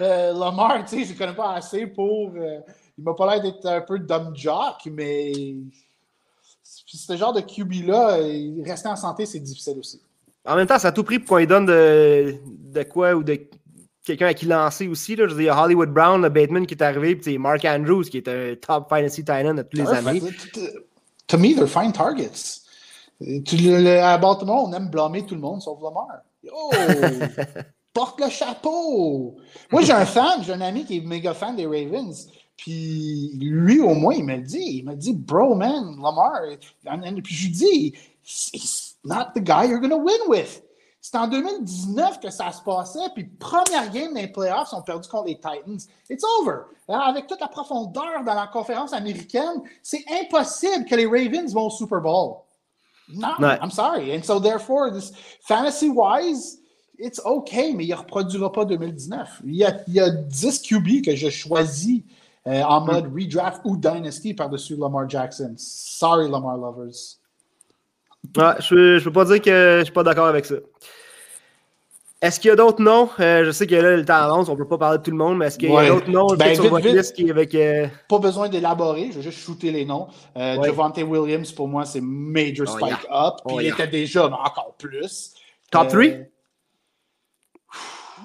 euh, 0.00 0.32
Lamar, 0.32 0.84
tu 0.84 0.98
sais, 0.98 1.04
je 1.04 1.12
ne 1.12 1.18
connais 1.18 1.34
pas 1.34 1.54
assez 1.54 1.86
pour. 1.86 2.32
Euh, 2.36 2.60
il 2.96 3.04
m'a 3.04 3.14
pas 3.14 3.34
l'air 3.34 3.42
d'être 3.42 3.66
un 3.66 3.80
peu 3.80 3.98
dumb 3.98 4.34
jock, 4.34 4.88
mais 4.90 5.32
ce 6.86 7.16
genre 7.16 7.32
de 7.32 7.40
QB-là, 7.40 8.18
rester 8.64 8.88
en 8.88 8.96
santé, 8.96 9.26
c'est 9.26 9.40
difficile 9.40 9.78
aussi. 9.78 10.00
En 10.44 10.56
même 10.56 10.66
temps, 10.66 10.78
ça 10.78 10.88
a 10.88 10.92
tout 10.92 11.04
pris 11.04 11.18
pour 11.18 11.28
qu'on 11.28 11.36
lui 11.38 11.46
donne 11.46 11.66
de, 11.66 12.36
de 12.44 12.82
quoi 12.82 13.14
ou 13.14 13.22
de 13.22 13.48
quelqu'un 14.04 14.26
à 14.26 14.34
qui 14.34 14.46
lancer 14.46 14.88
aussi. 14.88 15.16
Là. 15.16 15.26
Je 15.28 15.34
veux 15.34 15.42
dire, 15.42 15.56
Hollywood 15.56 15.90
Brown, 15.90 16.20
le 16.20 16.28
Bateman 16.28 16.66
qui 16.66 16.74
est 16.74 16.82
arrivé, 16.82 17.16
puis 17.16 17.38
Mark 17.38 17.64
Andrews 17.64 18.04
qui 18.04 18.18
est 18.18 18.28
un 18.28 18.54
top 18.56 18.88
fantasy 18.88 19.24
tight 19.24 19.46
end 19.46 19.54
de 19.54 19.62
tous 19.62 19.78
les 19.78 19.88
années. 19.88 20.20
To 21.28 21.38
me, 21.38 21.54
they're 21.54 21.68
fine 21.68 21.92
targets. 21.92 22.60
à 23.20 24.18
Baltimore, 24.18 24.68
on 24.68 24.72
aime 24.72 24.90
blâmer 24.90 25.24
tout 25.24 25.34
le 25.34 25.40
monde 25.40 25.62
sauf 25.62 25.80
Lamar. 25.82 26.08
Oh! 26.52 26.72
Porte 27.92 28.20
le 28.20 28.28
chapeau. 28.28 29.36
Moi, 29.70 29.82
j'ai 29.82 29.92
un 29.92 30.06
fan, 30.06 30.42
j'ai 30.42 30.52
un 30.52 30.60
ami 30.60 30.84
qui 30.84 30.98
est 30.98 31.00
méga 31.00 31.34
fan 31.34 31.56
des 31.56 31.66
Ravens. 31.66 32.28
Puis 32.56 33.32
lui, 33.40 33.80
au 33.80 33.94
moins, 33.94 34.14
il 34.14 34.24
me 34.24 34.38
dit, 34.38 34.78
il 34.78 34.84
me 34.84 34.94
dit, 34.94 35.14
bro, 35.14 35.54
man, 35.54 35.96
Lamar. 36.00 36.42
Puis 37.22 37.34
je 37.34 37.44
lui 37.44 37.52
dis, 37.52 37.94
it's 38.52 38.96
not 39.04 39.32
the 39.34 39.40
guy 39.40 39.66
you're 39.66 39.80
going 39.80 39.90
to 39.90 39.96
win 39.96 40.20
with. 40.28 40.62
C'est 41.04 41.16
en 41.16 41.26
2019 41.26 42.20
que 42.20 42.30
ça 42.30 42.52
se 42.52 42.62
passait, 42.62 43.00
puis 43.12 43.24
première 43.24 43.90
game 43.90 44.14
des 44.14 44.28
playoffs, 44.28 44.68
ils 44.70 44.76
ont 44.76 44.82
perdu 44.82 45.08
contre 45.08 45.26
les 45.26 45.34
Titans. 45.34 45.80
It's 46.08 46.24
over. 46.40 46.66
avec 46.88 47.26
toute 47.26 47.40
la 47.40 47.48
profondeur 47.48 48.22
dans 48.24 48.34
la 48.34 48.46
conférence 48.46 48.92
américaine, 48.92 49.62
c'est 49.82 50.04
impossible 50.22 50.84
que 50.84 50.94
les 50.94 51.06
Ravens 51.06 51.52
vont 51.52 51.66
au 51.66 51.70
Super 51.70 52.00
Bowl. 52.00 52.44
Non, 53.08 53.34
I'm 53.40 53.72
sorry. 53.72 54.14
And 54.16 54.22
so 54.22 54.38
therefore, 54.38 54.92
this 54.92 55.12
fantasy-wise, 55.40 56.61
it's 56.98 57.20
okay, 57.24 57.72
mais 57.74 57.84
il 57.84 57.90
ne 57.90 57.96
reproduira 57.96 58.50
pas 58.52 58.64
2019. 58.64 59.42
Il 59.44 59.56
y 59.56 59.64
a, 59.64 59.80
il 59.86 59.94
y 59.94 60.00
a 60.00 60.10
10 60.10 60.62
QB 60.62 61.04
que 61.04 61.16
je 61.16 61.30
choisis 61.30 62.02
euh, 62.46 62.62
en 62.62 62.80
mode 62.84 63.12
redraft 63.12 63.60
ou 63.64 63.76
dynasty 63.76 64.34
par-dessus 64.34 64.76
Lamar 64.76 65.08
Jackson. 65.08 65.54
Sorry, 65.56 66.28
Lamar 66.28 66.56
lovers. 66.56 67.18
je 68.60 68.74
ne 68.98 69.04
peux 69.04 69.12
pas 69.12 69.24
dire 69.24 69.40
que 69.40 69.50
je 69.50 69.78
ne 69.80 69.84
suis 69.84 69.92
pas 69.92 70.02
d'accord 70.02 70.26
avec 70.26 70.46
ça. 70.46 70.56
Est-ce 72.22 72.38
qu'il 72.38 72.50
y 72.50 72.52
a 72.52 72.56
d'autres 72.56 72.80
noms? 72.80 73.08
Euh, 73.18 73.44
je 73.44 73.50
sais 73.50 73.66
que 73.66 73.74
là, 73.74 73.96
le 73.96 74.04
temps 74.04 74.14
avance, 74.14 74.48
on 74.48 74.52
ne 74.52 74.56
peut 74.56 74.68
pas 74.68 74.78
parler 74.78 74.98
de 74.98 75.02
tout 75.02 75.10
le 75.10 75.16
monde, 75.16 75.38
mais 75.38 75.46
est-ce 75.46 75.58
qu'il 75.58 75.70
y 75.70 75.76
a 75.76 75.88
d'autres 75.88 76.08
noms? 76.08 76.28
Ben, 76.36 76.54
sur 76.54 76.68
votre 76.68 76.86
liste 76.86 77.16
qui 77.16 77.28
avec. 77.28 77.52
Euh, 77.56 77.88
pas 78.08 78.20
besoin 78.20 78.48
d'élaborer, 78.48 79.08
je 79.10 79.16
vais 79.16 79.22
juste 79.22 79.40
shooter 79.40 79.72
les 79.72 79.84
noms. 79.84 80.06
Euh, 80.36 80.62
Javante 80.62 80.98
Williams, 80.98 81.50
pour 81.50 81.66
moi, 81.66 81.84
c'est 81.84 82.00
major 82.00 82.68
oh, 82.70 82.76
spike 82.76 83.06
up. 83.10 83.34
Puis 83.44 83.56
oh, 83.56 83.60
il 83.60 83.66
était 83.66 83.88
déjà 83.88 84.26
encore 84.26 84.76
plus. 84.78 85.32
Top 85.72 85.88
3? 85.88 86.02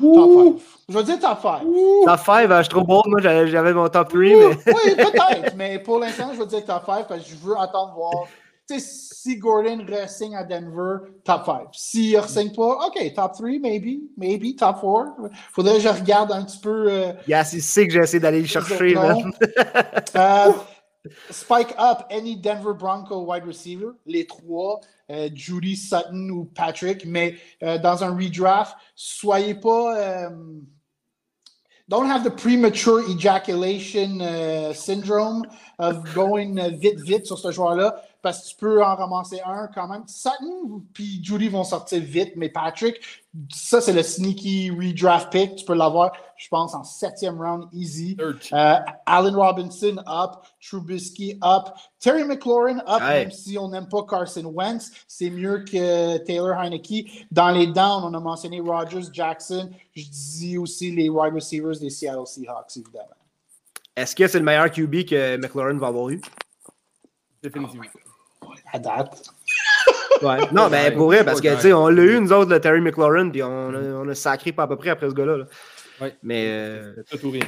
Top 0.02 0.58
5. 0.58 0.62
Je 0.90 0.98
veux 0.98 1.04
dire 1.04 1.20
top 1.20 1.42
5. 1.42 1.62
Top 2.06 2.20
5, 2.26 2.50
je 2.50 2.62
suis 2.62 2.70
trop 2.70 2.84
beau. 2.84 3.04
Moi, 3.08 3.20
j'avais 3.22 3.74
mon 3.74 3.90
top 3.90 4.10
3. 4.10 4.20
Mais... 4.20 4.36
oui, 4.46 4.56
peut-être. 4.96 5.56
mais 5.56 5.80
pour 5.80 6.00
l'instant, 6.00 6.30
je 6.34 6.40
veux 6.40 6.46
dire 6.46 6.66
top 6.66 6.84
5 6.86 7.08
parce 7.08 7.24
que 7.24 7.30
je 7.30 7.36
veux 7.36 7.58
attendre 7.58 7.94
voir. 7.96 8.26
Tu 8.70 8.80
sais, 8.80 8.86
si 9.14 9.38
Gordon 9.38 9.86
re-signe 9.88 10.36
à 10.36 10.44
Denver, 10.44 11.10
top 11.24 11.46
5. 11.46 11.68
S'il 11.72 12.14
ne 12.16 12.20
re-signe 12.20 12.54
pas, 12.54 12.88
OK, 12.88 13.14
top 13.16 13.34
3, 13.34 13.60
maybe. 13.62 14.02
Maybe, 14.18 14.56
top 14.56 14.82
4. 14.82 15.32
Faudrait 15.54 15.76
que 15.76 15.82
je 15.82 15.90
regarde 15.90 16.32
un 16.32 16.44
petit 16.44 16.60
peu. 16.60 16.88
Euh, 16.90 17.14
yeah, 17.28 17.44
c'est 17.44 17.58
ici 17.58 17.88
que 17.88 17.94
j'ai 17.94 18.00
essayé 18.00 18.20
d'aller 18.20 18.42
le 18.42 18.48
chercher. 18.48 18.98
euh, 18.98 20.52
spike 21.32 21.74
up 21.80 22.06
any 22.12 22.36
Denver 22.36 22.74
Bronco 22.78 23.26
wide 23.26 23.46
receiver, 23.46 23.92
les 24.06 24.26
trois, 24.26 24.82
euh, 25.10 25.30
Judy, 25.34 25.76
Sutton 25.76 26.30
ou 26.30 26.46
Patrick, 26.46 27.06
mais 27.06 27.36
euh, 27.64 27.78
dans 27.78 28.04
un 28.04 28.16
redraft, 28.16 28.76
soyez 28.96 29.56
pas. 29.56 29.98
Euh, 29.98 30.30
don't 31.88 32.10
have 32.10 32.24
the 32.24 32.36
premature 32.36 33.00
ejaculation 33.10 34.74
syndrome 34.74 35.44
of 35.80 36.04
going 36.14 36.56
vite, 36.78 37.00
vite 37.00 37.26
sur 37.26 37.40
ce 37.40 37.52
joueur-là 37.52 37.96
parce 38.28 38.44
que 38.44 38.50
tu 38.50 38.56
peux 38.58 38.84
en 38.84 38.94
ramasser 38.94 39.40
un 39.46 39.70
quand 39.74 39.88
même. 39.88 40.04
Sutton 40.06 40.84
puis 40.94 41.24
Judy 41.24 41.48
vont 41.48 41.64
sortir 41.64 42.02
vite, 42.02 42.34
mais 42.36 42.50
Patrick, 42.50 43.00
ça 43.54 43.80
c'est 43.80 43.94
le 43.94 44.04
sneaky 44.04 44.70
redraft 44.70 45.32
pick. 45.32 45.56
Tu 45.56 45.64
peux 45.64 45.76
l'avoir, 45.76 46.12
je 46.36 46.50
pense, 46.50 46.74
en 46.74 46.84
septième 46.84 47.42
round 47.42 47.70
easy. 47.72 48.18
Euh, 48.20 48.80
Allen 49.06 49.34
Robinson 49.34 49.96
up, 50.06 50.44
Trubisky 50.62 51.40
up, 51.42 51.70
Terry 52.02 52.26
McLaurin 52.26 52.80
up, 52.80 53.00
même 53.02 53.32
si 53.32 53.58
on 53.58 53.70
n'aime 53.70 53.88
pas 53.88 54.04
Carson 54.04 54.52
Wentz, 54.54 54.92
c'est 55.08 55.30
mieux 55.30 55.64
que 55.64 56.18
Taylor 56.18 56.60
Heineke. 56.60 57.28
Dans 57.32 57.52
les 57.52 57.68
downs, 57.68 58.04
on 58.04 58.14
a 58.14 58.20
mentionné 58.20 58.60
Rogers, 58.60 59.10
Jackson. 59.14 59.70
Je 59.96 60.04
dis 60.04 60.58
aussi 60.58 60.92
les 60.92 61.08
wide 61.08 61.34
receivers 61.34 61.80
des 61.80 61.90
Seattle 61.90 62.28
Seahawks, 62.28 62.76
évidemment. 62.76 63.08
Est-ce 63.96 64.14
que 64.14 64.28
c'est 64.28 64.40
le 64.40 64.46
meilleur 64.46 64.70
QB 64.70 65.06
que 65.06 65.38
McLaurin 65.38 65.78
va 65.78 65.88
avoir 65.88 66.10
eu? 66.10 66.20
Définitivement 67.42 67.86
à 68.72 68.80
date. 68.80 69.24
Ouais. 70.22 70.40
Non, 70.52 70.70
mais 70.70 70.92
pour 70.92 71.08
vrai, 71.08 71.24
parce 71.24 71.40
que, 71.40 71.54
tu 71.56 71.62
sais, 71.62 71.74
on 71.74 71.90
l'a 71.90 72.04
eu, 72.04 72.20
nous 72.20 72.34
autres, 72.34 72.50
le 72.50 72.60
Terry 72.60 72.82
McLaurin, 72.82 73.30
puis 73.30 73.44
on 73.44 73.74
a, 73.74 73.80
on 73.80 74.08
a, 74.08 74.16
sacré 74.16 74.52
pas 74.52 74.64
à 74.64 74.68
peu 74.68 74.76
près 74.76 74.90
après 74.90 75.10
ce 75.10 75.14
gars-là. 75.14 75.46
Oui. 76.02 76.08
Mais. 76.24 76.48
Euh... 76.48 77.04
Tout 77.22 77.30
rien. 77.30 77.46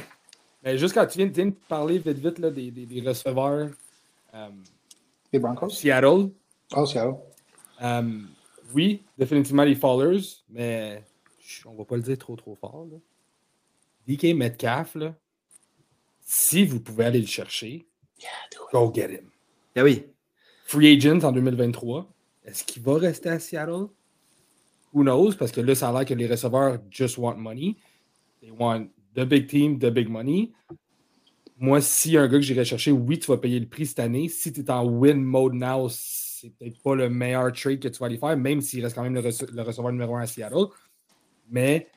Mais 0.62 0.78
juste 0.78 0.94
quand 0.94 1.06
tu 1.06 1.18
viens, 1.18 1.46
de 1.46 1.54
parler 1.68 1.98
vite, 1.98 2.18
vite 2.18 2.38
là, 2.38 2.50
des, 2.50 2.70
des, 2.70 2.86
des 2.86 3.00
receveurs. 3.00 3.70
Euh, 4.34 4.48
les 5.32 5.38
Broncos? 5.38 5.70
Seattle. 5.70 6.30
Oh, 6.76 6.86
Seattle. 6.86 7.16
Euh, 7.82 8.20
oui, 8.74 9.02
définitivement 9.18 9.64
les 9.64 9.74
Fallers, 9.74 10.20
mais 10.50 11.02
on 11.64 11.74
va 11.74 11.84
pas 11.84 11.96
le 11.96 12.02
dire 12.02 12.18
trop, 12.18 12.36
trop 12.36 12.54
fort. 12.54 12.86
Là. 12.90 12.98
DK 14.06 14.36
Metcalf, 14.36 14.94
là, 14.94 15.14
si 16.20 16.64
vous 16.64 16.80
pouvez 16.80 17.06
aller 17.06 17.20
le 17.20 17.26
chercher, 17.26 17.86
yeah, 18.20 18.28
go 18.72 18.92
get 18.94 19.10
him. 19.10 19.30
Ben 19.74 19.82
oui. 19.82 20.06
Free 20.70 20.86
agent 20.86 21.24
en 21.24 21.32
2023. 21.32 22.06
Est-ce 22.44 22.62
qu'il 22.62 22.80
va 22.84 22.96
rester 22.96 23.28
à 23.28 23.40
Seattle? 23.40 23.88
Who 24.92 25.02
knows? 25.02 25.34
Parce 25.36 25.50
que 25.50 25.60
là, 25.60 25.74
ça 25.74 25.88
a 25.88 25.92
l'air 25.92 26.04
que 26.04 26.14
les 26.14 26.28
receveurs 26.28 26.78
just 26.92 27.18
want 27.18 27.34
money. 27.38 27.74
They 28.40 28.52
want 28.52 28.86
the 29.16 29.24
big 29.24 29.48
team, 29.48 29.80
the 29.80 29.90
big 29.90 30.08
money. 30.08 30.52
Moi, 31.58 31.80
si 31.80 32.16
un 32.16 32.28
gars 32.28 32.38
que 32.38 32.42
j'irais 32.42 32.64
chercher, 32.64 32.92
oui, 32.92 33.18
tu 33.18 33.26
vas 33.32 33.38
payer 33.38 33.58
le 33.58 33.66
prix 33.66 33.84
cette 33.84 33.98
année. 33.98 34.28
Si 34.28 34.52
tu 34.52 34.60
es 34.60 34.70
en 34.70 34.84
win 34.86 35.20
mode 35.20 35.54
now, 35.54 35.88
c'est 35.88 36.50
peut-être 36.50 36.80
pas 36.80 36.94
le 36.94 37.10
meilleur 37.10 37.50
trade 37.50 37.80
que 37.80 37.88
tu 37.88 37.98
vas 37.98 38.06
aller 38.06 38.18
faire, 38.18 38.36
même 38.36 38.60
s'il 38.60 38.84
reste 38.84 38.94
quand 38.94 39.02
même 39.02 39.14
le, 39.14 39.62
receveur 39.62 39.90
numéro 39.90 40.14
un 40.14 40.20
à 40.20 40.28
Seattle. 40.28 40.66
Mais 41.50 41.88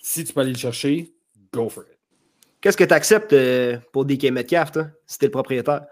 si 0.00 0.22
tu 0.22 0.32
peux 0.32 0.42
aller 0.42 0.52
le 0.52 0.56
chercher, 0.58 1.12
go 1.52 1.68
for 1.68 1.82
it. 1.82 1.98
Qu'est-ce 2.60 2.76
que 2.76 2.84
tu 2.84 2.94
acceptes 2.94 3.32
euh, 3.32 3.78
pour 3.92 4.04
DK 4.04 4.30
Metcalf, 4.30 4.70
toi, 4.70 4.86
si 5.04 5.18
tu 5.18 5.24
es 5.24 5.26
le 5.26 5.32
propriétaire? 5.32 5.88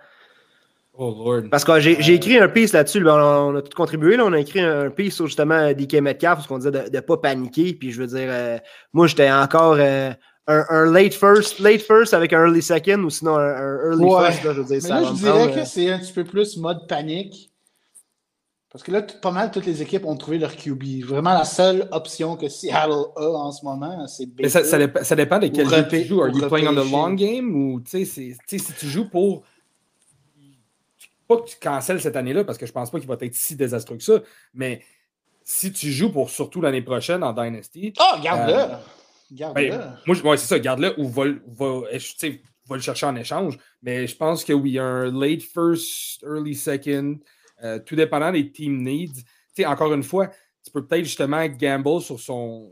Oh 0.99 1.11
Lord. 1.11 1.51
Parce 1.51 1.65
que 1.65 1.79
j'ai 1.79 2.15
écrit 2.15 2.39
un 2.39 2.49
piece 2.49 2.73
là-dessus. 2.73 3.07
On, 3.07 3.57
a 3.57 3.63
tout 3.63 3.77
contribué. 3.77 4.17
Là, 4.17 4.25
on 4.25 4.33
a 4.33 4.39
écrit 4.39 4.61
un 4.61 4.91
piece 4.91 5.15
sur 5.15 5.27
justement 5.27 5.73
DK 5.73 5.95
Metcalf, 5.95 6.37
parce 6.37 6.47
qu'on 6.47 6.59
disait 6.59 6.71
de 6.71 6.91
ne 6.93 7.01
pas 7.01 7.19
paniquer. 7.19 7.75
Puis 7.75 7.93
je 7.93 8.01
veux 8.01 8.07
dire, 8.07 8.29
euh, 8.31 8.59
moi, 8.95 9.07
j'étais 9.07 9.31
encore 9.31 9.77
euh, 9.79 10.11
un, 10.47 10.91
late 10.91 11.13
first, 11.13 11.59
late 11.59 11.83
first 11.83 12.15
avec 12.15 12.33
un 12.33 12.47
early 12.47 12.63
second 12.63 13.01
ou 13.01 13.11
sinon 13.11 13.37
un, 13.37 13.91
early 13.91 14.09
first. 14.09 14.45
Là, 14.45 14.53
je 14.55 14.61
veux 14.61 14.65
dire, 14.65 14.81
Mais 14.83 14.89
là, 14.89 15.05
je 15.05 15.13
dirais 15.13 15.53
que 15.53 15.65
c'est 15.65 15.91
un 15.91 15.99
petit 15.99 16.13
peu 16.13 16.25
plus 16.25 16.57
mode 16.57 16.87
panique. 16.89 17.53
Parce 18.73 18.83
que 18.83 18.93
là, 18.93 19.03
pas 19.03 19.31
mal 19.31 19.51
toutes 19.51 19.65
les 19.65 19.81
équipes 19.81 20.05
ont 20.05 20.17
trouvé 20.17 20.39
leur 20.39 20.55
QB. 20.55 21.05
Vraiment, 21.05 21.33
la 21.33 21.45
seule 21.45 21.89
option 21.93 22.37
que 22.37 22.49
Seattle 22.49 23.07
a 23.17 23.27
en 23.27 23.53
ce 23.53 23.65
moment, 23.65 24.07
c'est 24.07 24.29
Mais 24.39 24.49
ça, 24.49 24.65
ça, 24.65 24.77
dépend, 24.77 25.03
ça 25.03 25.17
dépend 25.17 25.39
de 25.39 25.47
quel 25.49 25.69
jeu 25.69 25.87
tu 25.89 26.05
joues. 26.05 26.21
Are 26.23 26.29
you 26.29 26.47
playing 26.49 26.69
on 26.69 26.75
the 26.75 26.91
long 26.91 27.15
game 27.15 27.55
ou 27.55 27.83
si 27.87 28.33
tu 28.49 28.87
joues 28.87 29.09
pour. 29.09 29.45
Pas 31.29 31.37
que 31.39 31.49
tu 31.49 31.57
cancelles 31.61 32.01
cette 32.01 32.17
année-là, 32.17 32.45
parce 32.45 32.59
que 32.59 32.67
je 32.67 32.73
pense 32.73 32.91
pas 32.91 32.99
qu'il 32.99 33.09
va 33.09 33.17
être 33.21 33.35
si 33.35 33.57
désastreux 33.57 33.97
que 33.97 34.03
ça, 34.03 34.21
mais 34.55 34.83
si 35.43 35.73
tu 35.73 35.91
joues 35.91 36.11
pour 36.11 36.31
surtout 36.31 36.61
l'année 36.61 36.83
prochaine 36.83 37.23
en 37.23 37.33
Dynasty. 37.33 37.93
Ah, 37.99 38.21
garde-le! 38.23 38.55
Euh, 38.55 38.77
garde-le. 39.33 39.69
Ben, 39.69 39.99
moi, 40.25 40.37
c'est 40.37 40.47
ça, 40.47 40.59
garde-le 40.59 40.99
ou 40.99 41.09
va, 41.09 41.25
va, 41.47 41.81
va, 42.69 42.77
le 42.77 42.83
chercher 42.83 43.07
en 43.07 43.17
échange. 43.17 43.57
Mais 43.83 44.07
je 44.07 44.17
pense 44.17 44.45
que 44.45 44.53
oui, 44.53 44.79
un 44.79 45.11
late 45.13 45.43
first, 45.43 46.23
early 46.23 46.55
second. 46.55 47.19
Euh, 47.63 47.79
tout 47.79 47.97
dépendant 47.97 48.33
des 48.33 48.51
team 48.51 48.83
needs. 48.83 49.23
encore 49.65 49.95
une 49.95 50.03
fois, 50.03 50.29
tu 50.65 50.71
peux 50.71 50.85
peut-être 50.85 51.05
justement 51.05 51.47
gamble 51.47 52.03
sur 52.03 52.21
son 52.21 52.71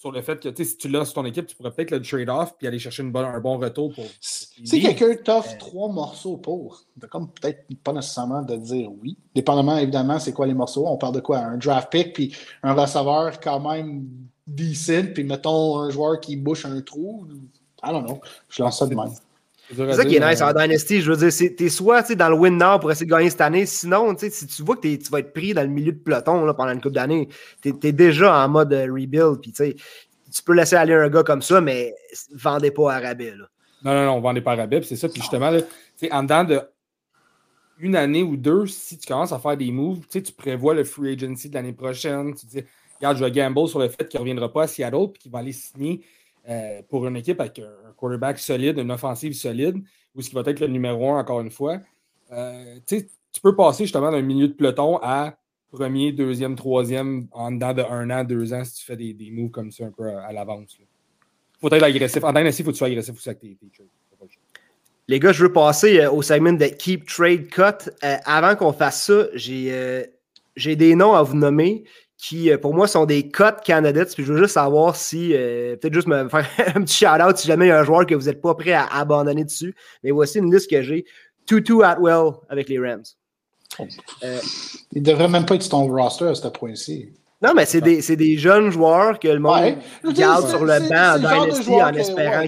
sur 0.00 0.12
le 0.12 0.22
fait 0.22 0.40
que 0.40 0.64
si 0.64 0.78
tu 0.78 0.88
l'as 0.88 1.04
sur 1.04 1.14
ton 1.14 1.26
équipe, 1.26 1.46
tu 1.46 1.54
pourrais 1.54 1.72
peut-être 1.72 1.90
le 1.90 2.00
trade-off 2.00 2.56
puis 2.56 2.66
aller 2.66 2.78
chercher 2.78 3.02
une 3.02 3.12
bonne, 3.12 3.26
un 3.26 3.38
bon 3.38 3.58
retour 3.58 3.92
pour. 3.92 4.06
Si 4.18 4.80
quelqu'un 4.80 5.14
t'offre 5.22 5.58
trois 5.58 5.92
morceaux 5.92 6.38
pour, 6.38 6.84
comme 7.10 7.30
peut-être 7.30 7.66
pas 7.84 7.92
nécessairement 7.92 8.40
de 8.40 8.56
dire 8.56 8.90
oui. 9.02 9.18
Dépendamment, 9.34 9.76
évidemment, 9.76 10.18
c'est 10.18 10.32
quoi 10.32 10.46
les 10.46 10.54
morceaux. 10.54 10.86
On 10.86 10.96
parle 10.96 11.16
de 11.16 11.20
quoi? 11.20 11.40
Un 11.40 11.58
draft 11.58 11.92
pick 11.92 12.14
puis 12.14 12.34
un 12.62 12.72
receveur 12.72 13.38
quand 13.40 13.60
même 13.60 14.08
decent, 14.46 15.12
puis 15.12 15.22
mettons 15.22 15.80
un 15.80 15.90
joueur 15.90 16.18
qui 16.18 16.34
bouche 16.34 16.64
un 16.64 16.80
trou. 16.80 17.28
I 17.84 17.90
don't 17.90 18.06
know. 18.06 18.20
Je 18.48 18.62
lance 18.62 18.78
ça 18.78 18.86
de 18.86 18.94
même. 18.94 19.10
C'est 19.74 19.92
ça 19.94 20.04
qui 20.04 20.16
est 20.16 20.28
nice 20.28 20.42
en 20.42 20.52
Dynasty. 20.52 21.00
Je 21.00 21.12
veux 21.12 21.30
dire, 21.30 21.54
t'es 21.56 21.68
soit 21.68 22.14
dans 22.14 22.28
le 22.28 22.34
win 22.34 22.56
now 22.56 22.78
pour 22.78 22.90
essayer 22.90 23.06
de 23.06 23.10
gagner 23.10 23.30
cette 23.30 23.40
année. 23.40 23.66
Sinon, 23.66 24.16
si 24.18 24.46
tu 24.46 24.62
vois 24.62 24.76
que 24.76 24.82
tu 24.82 25.10
vas 25.10 25.20
être 25.20 25.32
pris 25.32 25.54
dans 25.54 25.62
le 25.62 25.68
milieu 25.68 25.92
de 25.92 25.98
peloton 25.98 26.44
là, 26.44 26.54
pendant 26.54 26.72
une 26.72 26.80
couple 26.80 26.94
d'années, 26.94 27.28
tu 27.62 27.74
es, 27.82 27.92
déjà 27.92 28.44
en 28.44 28.48
mode 28.48 28.72
euh, 28.72 28.86
rebuild. 28.86 29.40
Puis 29.40 29.52
tu 29.52 30.42
peux 30.44 30.54
laisser 30.54 30.76
aller 30.76 30.94
un 30.94 31.08
gars 31.08 31.22
comme 31.22 31.42
ça, 31.42 31.60
mais 31.60 31.94
vendez 32.34 32.70
pas 32.70 32.94
à 32.94 33.00
rabais. 33.00 33.34
Là. 33.36 33.44
Non, 33.84 33.94
non, 33.94 34.04
non, 34.06 34.12
on 34.14 34.20
vendait 34.20 34.40
pas 34.40 34.52
à 34.52 34.56
rabais. 34.56 34.82
C'est 34.82 34.96
ça. 34.96 35.08
Puis 35.08 35.20
justement, 35.20 35.50
là, 35.50 35.60
en 36.10 36.22
dedans 36.22 36.44
de 36.44 36.60
une 37.78 37.96
année 37.96 38.22
ou 38.22 38.36
deux, 38.36 38.66
si 38.66 38.98
tu 38.98 39.06
commences 39.06 39.32
à 39.32 39.38
faire 39.38 39.56
des 39.56 39.72
moves, 39.72 40.00
tu 40.08 40.20
prévois 40.36 40.74
le 40.74 40.84
free 40.84 41.14
agency 41.14 41.48
de 41.48 41.54
l'année 41.54 41.72
prochaine. 41.72 42.34
Tu 42.34 42.46
dis, 42.46 42.62
regarde, 42.98 43.16
je 43.16 43.24
vais 43.24 43.30
gamble 43.30 43.68
sur 43.68 43.78
le 43.78 43.88
fait 43.88 44.06
qu'il 44.06 44.18
ne 44.18 44.22
reviendra 44.22 44.52
pas 44.52 44.64
à 44.64 44.66
Seattle 44.66 45.08
puis 45.12 45.22
qu'il 45.22 45.32
va 45.32 45.38
aller 45.38 45.52
signer 45.52 46.02
euh, 46.48 46.82
pour 46.88 47.06
une 47.06 47.16
équipe 47.16 47.40
avec 47.40 47.58
un 47.58 47.89
quarterback 48.00 48.38
solide, 48.38 48.78
une 48.78 48.90
offensive 48.90 49.34
solide, 49.34 49.76
ou 50.14 50.22
ce 50.22 50.30
qui 50.30 50.34
va 50.34 50.42
être 50.46 50.60
le 50.60 50.66
numéro 50.66 51.12
un 51.12 51.20
encore 51.20 51.40
une 51.40 51.50
fois. 51.50 51.78
Euh, 52.32 52.78
tu 52.86 53.40
peux 53.42 53.54
passer 53.54 53.84
justement 53.84 54.10
d'un 54.10 54.22
milieu 54.22 54.48
de 54.48 54.54
peloton 54.54 54.98
à 55.02 55.36
premier, 55.70 56.10
deuxième, 56.12 56.56
troisième 56.56 57.28
en 57.30 57.52
dedans 57.52 57.74
de 57.74 57.82
un 57.82 58.10
an, 58.10 58.24
deux 58.24 58.52
ans 58.52 58.64
si 58.64 58.74
tu 58.74 58.84
fais 58.84 58.96
des, 58.96 59.12
des 59.12 59.30
moves 59.30 59.50
comme 59.50 59.70
ça 59.70 59.84
un 59.84 59.90
peu 59.90 60.08
à, 60.08 60.32
l'avance. 60.32 60.76
Il 60.80 60.86
faut 61.60 61.72
être 61.72 61.82
agressif. 61.82 62.24
En 62.24 62.32
Dynasty, 62.32 62.62
il 62.62 62.64
faut 62.64 62.70
que 62.70 62.74
tu 62.74 62.78
sois 62.78 62.88
agressif 62.88 63.14
aussi 63.14 63.28
avec 63.28 63.40
tes, 63.40 63.56
trades. 63.72 63.88
Les 65.06 65.18
gars, 65.18 65.32
je 65.32 65.42
veux 65.42 65.52
passer 65.52 66.00
euh, 66.00 66.10
au 66.10 66.22
segment 66.22 66.52
de 66.52 66.66
Keep 66.66 67.06
Trade 67.06 67.48
Cut. 67.48 67.90
avant 68.02 68.56
qu'on 68.56 68.72
fasse 68.72 69.04
ça, 69.04 69.26
j'ai 69.34 70.76
des 70.76 70.94
noms 70.94 71.14
à 71.14 71.22
vous 71.22 71.36
nommer 71.36 71.84
qui, 72.20 72.50
euh, 72.50 72.58
pour 72.58 72.74
moi, 72.74 72.86
sont 72.86 73.06
des 73.06 73.30
cotes 73.30 73.64
candidates. 73.64 74.14
Puis 74.14 74.24
je 74.24 74.32
veux 74.32 74.38
juste 74.38 74.54
savoir 74.54 74.94
si, 74.94 75.32
euh, 75.34 75.76
peut-être 75.76 75.94
juste 75.94 76.06
me 76.06 76.28
faire 76.28 76.46
un 76.76 76.82
petit 76.82 77.04
shout-out 77.04 77.36
si 77.36 77.48
jamais 77.48 77.66
il 77.66 77.68
y 77.68 77.72
a 77.72 77.80
un 77.80 77.84
joueur 77.84 78.04
que 78.04 78.14
vous 78.14 78.26
n'êtes 78.26 78.42
pas 78.42 78.54
prêt 78.54 78.72
à 78.72 78.84
abandonner 78.86 79.44
dessus. 79.44 79.74
Mais 80.04 80.10
voici 80.10 80.38
une 80.38 80.52
liste 80.52 80.70
que 80.70 80.82
j'ai. 80.82 81.06
Tutu 81.46 81.82
Atwell 81.82 82.32
avec 82.48 82.68
les 82.68 82.78
Rams. 82.78 83.02
Euh, 84.22 84.38
il 84.92 85.02
ne 85.02 85.06
devrait 85.06 85.28
même 85.28 85.46
pas 85.46 85.54
être 85.54 85.62
sur 85.62 85.70
ton 85.70 85.86
roster 85.86 86.26
à 86.26 86.34
ce 86.34 86.48
point-ci. 86.48 87.08
Non, 87.42 87.52
mais 87.54 87.64
c'est 87.64 87.80
des, 87.80 88.02
des, 88.16 88.36
jeunes 88.36 88.70
joueurs 88.70 89.18
que 89.18 89.28
le 89.28 89.38
monde 89.38 89.78
garde 90.12 90.46
sur 90.46 90.62
le 90.62 90.78
banc 90.88 91.14
en 91.14 91.44
Dynasty 91.46 91.82
en 91.82 91.94
espérant. 91.94 92.44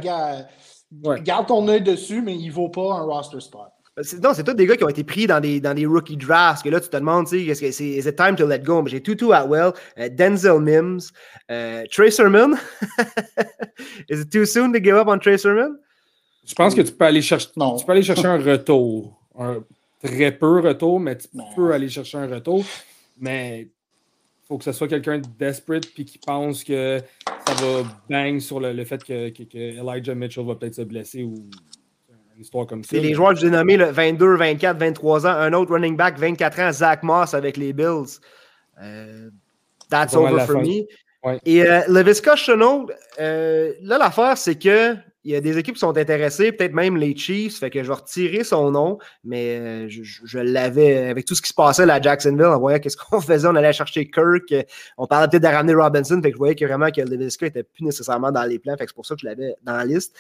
Garde 1.23 1.47
ton 1.47 1.67
œil 1.69 1.81
dessus, 1.81 2.21
mais 2.21 2.35
il 2.35 2.49
ne 2.49 2.53
vaut 2.53 2.69
pas 2.69 2.97
un 2.97 3.05
roster 3.05 3.41
spot. 3.41 3.71
Non, 3.97 4.33
c'est 4.33 4.43
tous 4.43 4.55
des 4.55 4.67
gars 4.67 4.77
qui 4.77 4.85
ont 4.85 4.89
été 4.89 5.05
pris 5.05 5.27
dans 5.27 5.39
des, 5.39 5.61
dans 5.61 5.75
des 5.75 5.85
rookie 5.85 6.17
drafts. 6.17 6.63
Que 6.63 6.71
là, 6.71 6.81
tu 6.81 6.89
te 6.89 6.97
demandes, 6.97 7.27
tu 7.27 7.39
sais, 7.39 7.45
qu'est-ce 7.45 7.61
que 7.61 7.71
c'est, 7.71 7.85
is 7.85 8.09
it 8.09 8.17
time 8.17 8.37
to 8.37 8.47
let 8.47 8.61
go? 8.61 8.83
J'ai 8.87 9.03
Tutu 9.03 9.35
Atwell, 9.35 9.73
uh, 9.99 10.09
Denzel 10.09 10.61
Mims, 10.61 11.13
uh, 11.51 11.87
Trey 11.91 12.11
Sermon. 12.11 12.57
is 14.09 14.21
it 14.21 14.33
too 14.33 14.47
soon 14.47 14.73
to 14.73 14.81
give 14.83 14.97
up 14.97 15.09
on 15.09 15.19
Trey 15.19 15.37
Sermon? 15.37 15.77
Je 16.47 16.55
pense 16.55 16.75
que 16.75 16.81
tu 16.81 16.93
peux 16.93 17.05
aller 17.05 17.21
chercher, 17.21 17.51
non. 17.55 17.77
Tu 17.77 17.85
peux 17.85 17.93
aller 17.93 18.03
chercher 18.03 18.27
un 18.27 18.39
retour. 18.39 19.21
Un 19.39 19.63
très 20.03 20.33
peu 20.33 20.61
retour, 20.61 20.99
mais 20.99 21.19
tu 21.19 21.29
peux 21.55 21.73
aller 21.73 21.91
chercher 21.91 22.17
un 22.17 22.27
retour. 22.27 22.65
Mais 23.21 23.61
il 23.61 24.47
faut 24.49 24.57
que 24.57 24.65
ce 24.65 24.73
soit 24.73 24.89
quelqu'un 24.89 25.19
de 25.19 25.29
desperate 25.39 25.87
puis 25.95 26.07
qui 26.07 26.17
pense 26.17 26.65
que 26.65 26.99
ça 27.47 27.55
va 27.55 27.83
bang 28.09 28.41
sur 28.41 28.59
le, 28.59 28.73
le 28.73 28.85
fait 28.87 29.05
que, 29.05 29.29
que, 29.29 29.43
que 29.43 29.59
Elijah 29.59 30.15
Mitchell 30.15 30.47
va 30.47 30.55
peut-être 30.55 30.77
se 30.77 30.83
blesser 30.83 31.23
ou 31.25 31.35
c'est 32.83 33.01
les 33.01 33.15
joueurs 33.15 33.35
que 33.35 33.41
j'ai 33.41 33.51
nommés, 33.51 33.77
22, 33.77 34.37
24, 34.37 34.79
23 34.79 35.27
ans. 35.27 35.31
Un 35.31 35.53
autre 35.53 35.73
running 35.73 35.97
back, 35.97 36.19
24 36.19 36.61
ans, 36.61 36.73
Zach 36.73 37.03
Moss 37.03 37.35
avec 37.35 37.57
les 37.57 37.73
Bills. 37.73 38.19
Euh, 38.83 39.31
that's 39.91 40.15
over 40.15 40.45
for 40.47 40.61
me. 40.61 40.87
Et 41.45 41.63
euh, 41.63 41.83
Levisca 41.89 42.35
Chenault, 42.35 42.91
euh, 43.21 43.75
là, 43.83 43.99
l'affaire, 43.99 44.37
c'est 44.37 44.59
que 44.59 44.97
il 45.25 45.31
y 45.31 45.37
a 45.37 45.41
des 45.41 45.57
équipes 45.57 45.75
qui 45.75 45.81
sont 45.81 45.97
intéressées, 45.97 46.51
peut-être 46.51 46.73
même 46.73 46.97
les 46.97 47.17
Chiefs, 47.17 47.59
fait 47.59 47.71
que 47.71 47.83
je 47.83 47.89
vais 47.89 47.95
retirer 47.95 48.43
son 48.43 48.73
nom, 48.73 48.99
mais 49.23 49.59
euh, 49.59 49.89
je, 49.89 50.39
l'avais 50.39 51.09
avec 51.09 51.27
tout 51.27 51.35
ce 51.37 51.43
qui 51.43 51.49
se 51.49 51.55
passait 51.55 51.89
à 51.89 52.01
Jacksonville, 52.01 52.47
on 52.47 52.59
voyait 52.59 52.81
qu'est-ce 52.81 52.97
qu'on 53.11 53.21
faisait, 53.21 53.47
on 53.47 53.55
allait 53.55 53.73
chercher 53.73 54.11
Kirk, 54.11 54.53
on 54.99 55.07
parlait 55.07 55.29
peut-être 55.29 55.43
de 55.43 55.49
ramener 55.49 55.75
Robinson, 55.75 56.21
fait 56.21 56.31
que 56.31 56.35
je 56.35 56.39
voyais 56.39 56.55
que 56.57 56.65
vraiment 56.65 56.91
que 56.91 57.01
Levisca 57.01 57.47
était 57.47 57.63
plus 57.63 57.85
nécessairement 57.85 58.33
dans 58.33 58.43
les 58.45 58.59
plans, 58.59 58.77
fait 58.77 58.85
que 58.85 58.91
c'est 58.91 58.97
pour 58.97 59.07
ça 59.07 59.15
que 59.15 59.21
je 59.21 59.27
l'avais 59.27 59.55
dans 59.63 59.77
la 59.77 59.85
liste. 59.85 60.17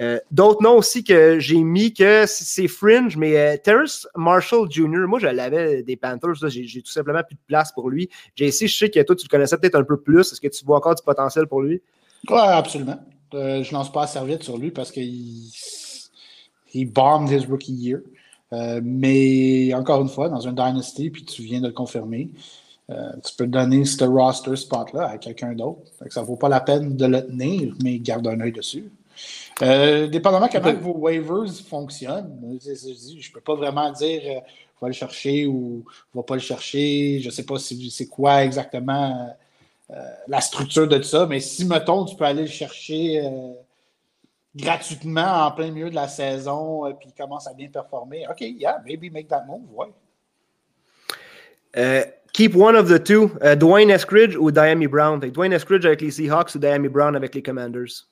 Euh, 0.00 0.18
d'autres 0.30 0.62
noms 0.62 0.76
aussi 0.76 1.04
que 1.04 1.38
j'ai 1.38 1.62
mis 1.62 1.92
que 1.92 2.24
c'est 2.26 2.68
fringe, 2.68 3.16
mais 3.16 3.36
euh, 3.36 3.56
Terrace 3.62 4.06
Marshall 4.16 4.70
Jr., 4.70 5.06
moi 5.06 5.18
je 5.18 5.26
l'avais 5.26 5.82
des 5.82 5.96
Panthers, 5.96 6.48
j'ai 6.48 6.82
tout 6.82 6.90
simplement 6.90 7.22
plus 7.22 7.36
de 7.36 7.40
place 7.46 7.72
pour 7.72 7.90
lui. 7.90 8.08
JC, 8.36 8.66
je 8.66 8.76
sais 8.76 8.90
que 8.90 9.02
toi 9.02 9.14
tu 9.14 9.26
le 9.26 9.30
connaissais 9.30 9.58
peut-être 9.58 9.74
un 9.74 9.84
peu 9.84 9.98
plus, 9.98 10.32
est-ce 10.32 10.40
que 10.40 10.48
tu 10.48 10.64
vois 10.64 10.78
encore 10.78 10.94
du 10.94 11.02
potentiel 11.02 11.46
pour 11.46 11.60
lui? 11.60 11.82
Oui, 12.28 12.38
absolument. 12.38 12.98
Euh, 13.34 13.62
je 13.62 13.72
lance 13.72 13.90
pas 13.90 14.02
à 14.02 14.06
serviette 14.06 14.42
sur 14.42 14.58
lui 14.58 14.70
parce 14.70 14.90
qu'il 14.90 15.50
il 16.74 16.84
bombed 16.86 17.30
his 17.30 17.46
rookie 17.46 17.72
year. 17.72 18.00
Euh, 18.52 18.80
mais 18.82 19.74
encore 19.74 20.00
une 20.02 20.08
fois, 20.08 20.28
dans 20.28 20.46
un 20.46 20.52
Dynasty, 20.52 21.10
puis 21.10 21.24
tu 21.24 21.42
viens 21.42 21.60
de 21.60 21.66
le 21.66 21.72
confirmer, 21.72 22.30
euh, 22.90 23.10
tu 23.24 23.34
peux 23.36 23.46
donner 23.46 23.84
ce 23.84 24.04
roster 24.04 24.54
spot-là 24.54 25.08
à 25.08 25.18
quelqu'un 25.18 25.52
d'autre. 25.54 25.80
Ça 26.10 26.20
ne 26.20 26.26
vaut 26.26 26.36
pas 26.36 26.48
la 26.48 26.60
peine 26.60 26.96
de 26.96 27.06
le 27.06 27.26
tenir, 27.26 27.74
mais 27.82 27.98
garde 27.98 28.26
un 28.28 28.40
œil 28.40 28.52
dessus. 28.52 28.90
dépendamment 29.60 30.48
comment 30.48 30.74
vos 30.74 30.98
waivers 30.98 31.50
fonctionnent, 31.68 32.58
je 32.62 32.70
ne 32.70 33.32
peux 33.32 33.40
pas 33.40 33.56
vraiment 33.56 33.90
dire 33.90 34.42
va 34.80 34.88
le 34.88 34.94
chercher 34.94 35.46
ou 35.46 35.84
va 36.14 36.22
pas 36.22 36.34
le 36.34 36.40
chercher. 36.40 37.20
Je 37.20 37.26
ne 37.26 37.30
sais 37.30 37.44
pas 37.44 37.58
si 37.58 37.90
c'est 37.90 38.06
quoi 38.06 38.44
exactement 38.44 39.10
euh, 39.10 39.32
la 40.26 40.40
structure 40.40 40.88
de 40.88 40.96
tout 40.96 41.04
ça. 41.04 41.26
Mais 41.26 41.40
si, 41.40 41.64
mettons, 41.64 42.04
tu 42.04 42.16
peux 42.16 42.24
aller 42.24 42.42
le 42.42 42.48
chercher 42.48 43.24
euh, 43.24 43.52
gratuitement 44.54 45.46
en 45.46 45.52
plein 45.52 45.70
milieu 45.70 45.90
de 45.90 45.94
la 45.94 46.08
saison, 46.08 46.86
euh, 46.86 46.92
puis 46.92 47.08
il 47.10 47.14
commence 47.14 47.46
à 47.46 47.54
bien 47.54 47.68
performer, 47.68 48.26
OK, 48.30 48.40
yeah, 48.40 48.82
maybe 48.84 49.12
make 49.12 49.28
that 49.28 49.44
move, 49.46 49.68
ouais. 49.72 49.88
keep 52.32 52.54
one 52.54 52.74
of 52.74 52.88
the 52.88 52.98
two, 52.98 53.30
Dwayne 53.56 53.90
Eskridge 53.90 54.36
ou 54.36 54.50
Diami 54.50 54.86
Brown? 54.86 55.20
Dwayne 55.20 55.52
Eskridge 55.52 55.84
avec 55.84 56.00
les 56.00 56.10
Seahawks 56.10 56.54
ou 56.54 56.58
Diami 56.58 56.88
Brown 56.88 57.14
avec 57.14 57.34
les 57.34 57.42
Commanders? 57.42 58.06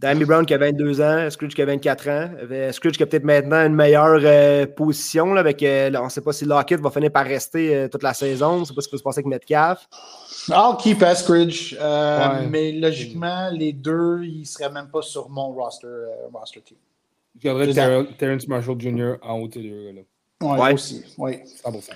Dammy 0.00 0.24
Brown 0.24 0.46
qui 0.46 0.54
a 0.54 0.58
22 0.58 1.02
ans, 1.02 1.28
Scrooge 1.28 1.54
qui 1.54 1.60
a 1.60 1.66
24 1.66 2.08
ans. 2.08 2.30
Scrooge 2.72 2.96
qui 2.96 3.02
a 3.02 3.06
peut-être 3.06 3.24
maintenant 3.24 3.66
une 3.66 3.74
meilleure 3.74 4.20
euh, 4.22 4.64
position. 4.66 5.34
Là, 5.34 5.40
avec, 5.40 5.62
euh, 5.62 5.90
on 6.00 6.04
ne 6.04 6.08
sait 6.08 6.22
pas 6.22 6.32
si 6.32 6.46
Lockett 6.46 6.80
va 6.80 6.90
finir 6.90 7.12
par 7.12 7.26
rester 7.26 7.76
euh, 7.76 7.88
toute 7.88 8.02
la 8.02 8.14
saison. 8.14 8.52
On 8.52 8.60
ne 8.60 8.64
sait 8.64 8.72
pas 8.72 8.80
ce 8.80 8.88
qui 8.88 8.94
va 8.94 8.98
se 8.98 9.02
passer 9.02 9.18
avec 9.18 9.26
Metcalf. 9.26 9.86
I'll 10.48 10.76
keep 10.78 11.04
Scrooge. 11.16 11.76
Mais 12.48 12.72
logiquement, 12.72 13.50
les 13.52 13.74
deux, 13.74 14.22
ils 14.22 14.40
ne 14.40 14.44
seraient 14.44 14.72
même 14.72 14.88
pas 14.88 15.02
sur 15.02 15.28
mon 15.28 15.52
roster, 15.52 15.88
roster 16.32 16.62
team. 16.62 16.78
Je 17.38 17.44
garderais 17.44 18.06
Terrence 18.16 18.48
Marshall 18.48 18.80
Jr. 18.80 19.16
en 19.20 19.34
haut 19.38 19.48
de 19.48 19.60
deux. 19.60 19.92
Là. 19.92 20.00
Ouais, 20.42 20.58
ouais, 20.58 20.72
aussi. 20.72 21.04
Ouais. 21.18 21.44
100%. 21.62 21.90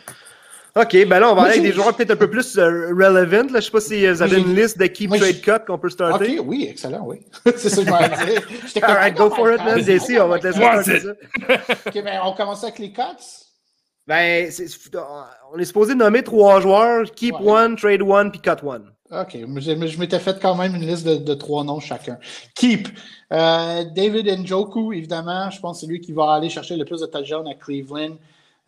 OK, 0.77 1.07
ben 1.07 1.21
là, 1.21 1.31
on 1.31 1.37
va 1.37 1.43
aller 1.43 1.59
avec 1.59 1.63
des 1.63 1.73
joueurs 1.73 1.95
peut-être 1.95 2.11
un 2.11 2.17
peu 2.17 2.29
plus 2.29 2.59
euh, 2.59 2.89
relevant. 2.89 3.49
Je 3.49 3.55
ne 3.55 3.61
sais 3.61 3.71
pas 3.71 3.81
si 3.81 4.05
vous 4.07 4.23
avez 4.23 4.41
une 4.41 4.57
liste 4.57 4.77
de 4.77 4.87
keep 4.87 5.09
trade 5.15 5.41
cut 5.41 5.65
qu'on 5.65 5.79
peut 5.79 5.89
starter. 5.89 6.41
OK, 6.41 6.47
oui, 6.49 6.67
excellent, 6.69 7.05
oui. 7.07 7.21
c'est 7.57 7.69
ça 7.69 7.77
que 7.77 7.87
je 7.87 7.91
m'en 7.91 7.99
dire. 7.99 8.83
All 8.83 8.97
right, 8.97 9.17
go 9.17 9.31
for 9.31 9.53
it, 9.53 9.59
man. 9.59 9.79
JC, 9.79 10.21
on 10.21 10.27
va 10.27 10.41
te 10.41 10.49
laisser 10.49 10.59
starter 10.59 11.01
ça. 11.01 11.13
OK, 11.87 12.03
ben 12.03 12.21
on 12.25 12.33
commence 12.33 12.65
avec 12.65 12.81
les 12.81 12.93
cuts? 12.93 13.03
Ben, 14.07 14.51
on 15.53 15.59
est 15.59 15.65
supposé 15.65 15.95
nommer 15.95 16.23
trois 16.25 16.61
joueurs, 16.61 17.05
keep 17.13 17.37
one, 17.41 17.77
trade 17.77 18.03
one, 18.03 18.33
puis 18.33 18.41
cut 18.41 18.67
one. 18.67 18.91
OK, 19.13 19.37
je 19.37 19.99
m'étais 19.99 20.19
fait 20.19 20.41
quand 20.41 20.57
même 20.57 20.75
une 20.75 20.87
liste 20.87 21.07
de, 21.07 21.17
de 21.17 21.35
trois 21.35 21.63
noms 21.63 21.79
chacun. 21.79 22.19
Keep. 22.57 22.89
Euh, 23.33 23.85
David 23.95 24.27
Njoku, 24.41 24.93
évidemment, 24.93 25.51
je 25.51 25.61
pense 25.61 25.77
que 25.77 25.81
c'est 25.83 25.87
lui 25.87 26.01
qui 26.01 26.13
va 26.13 26.33
aller 26.33 26.49
chercher 26.49 26.77
le 26.77 26.85
plus 26.85 27.01
de 27.01 27.07
touchdowns 27.07 27.47
à 27.47 27.55
Cleveland. 27.55 28.17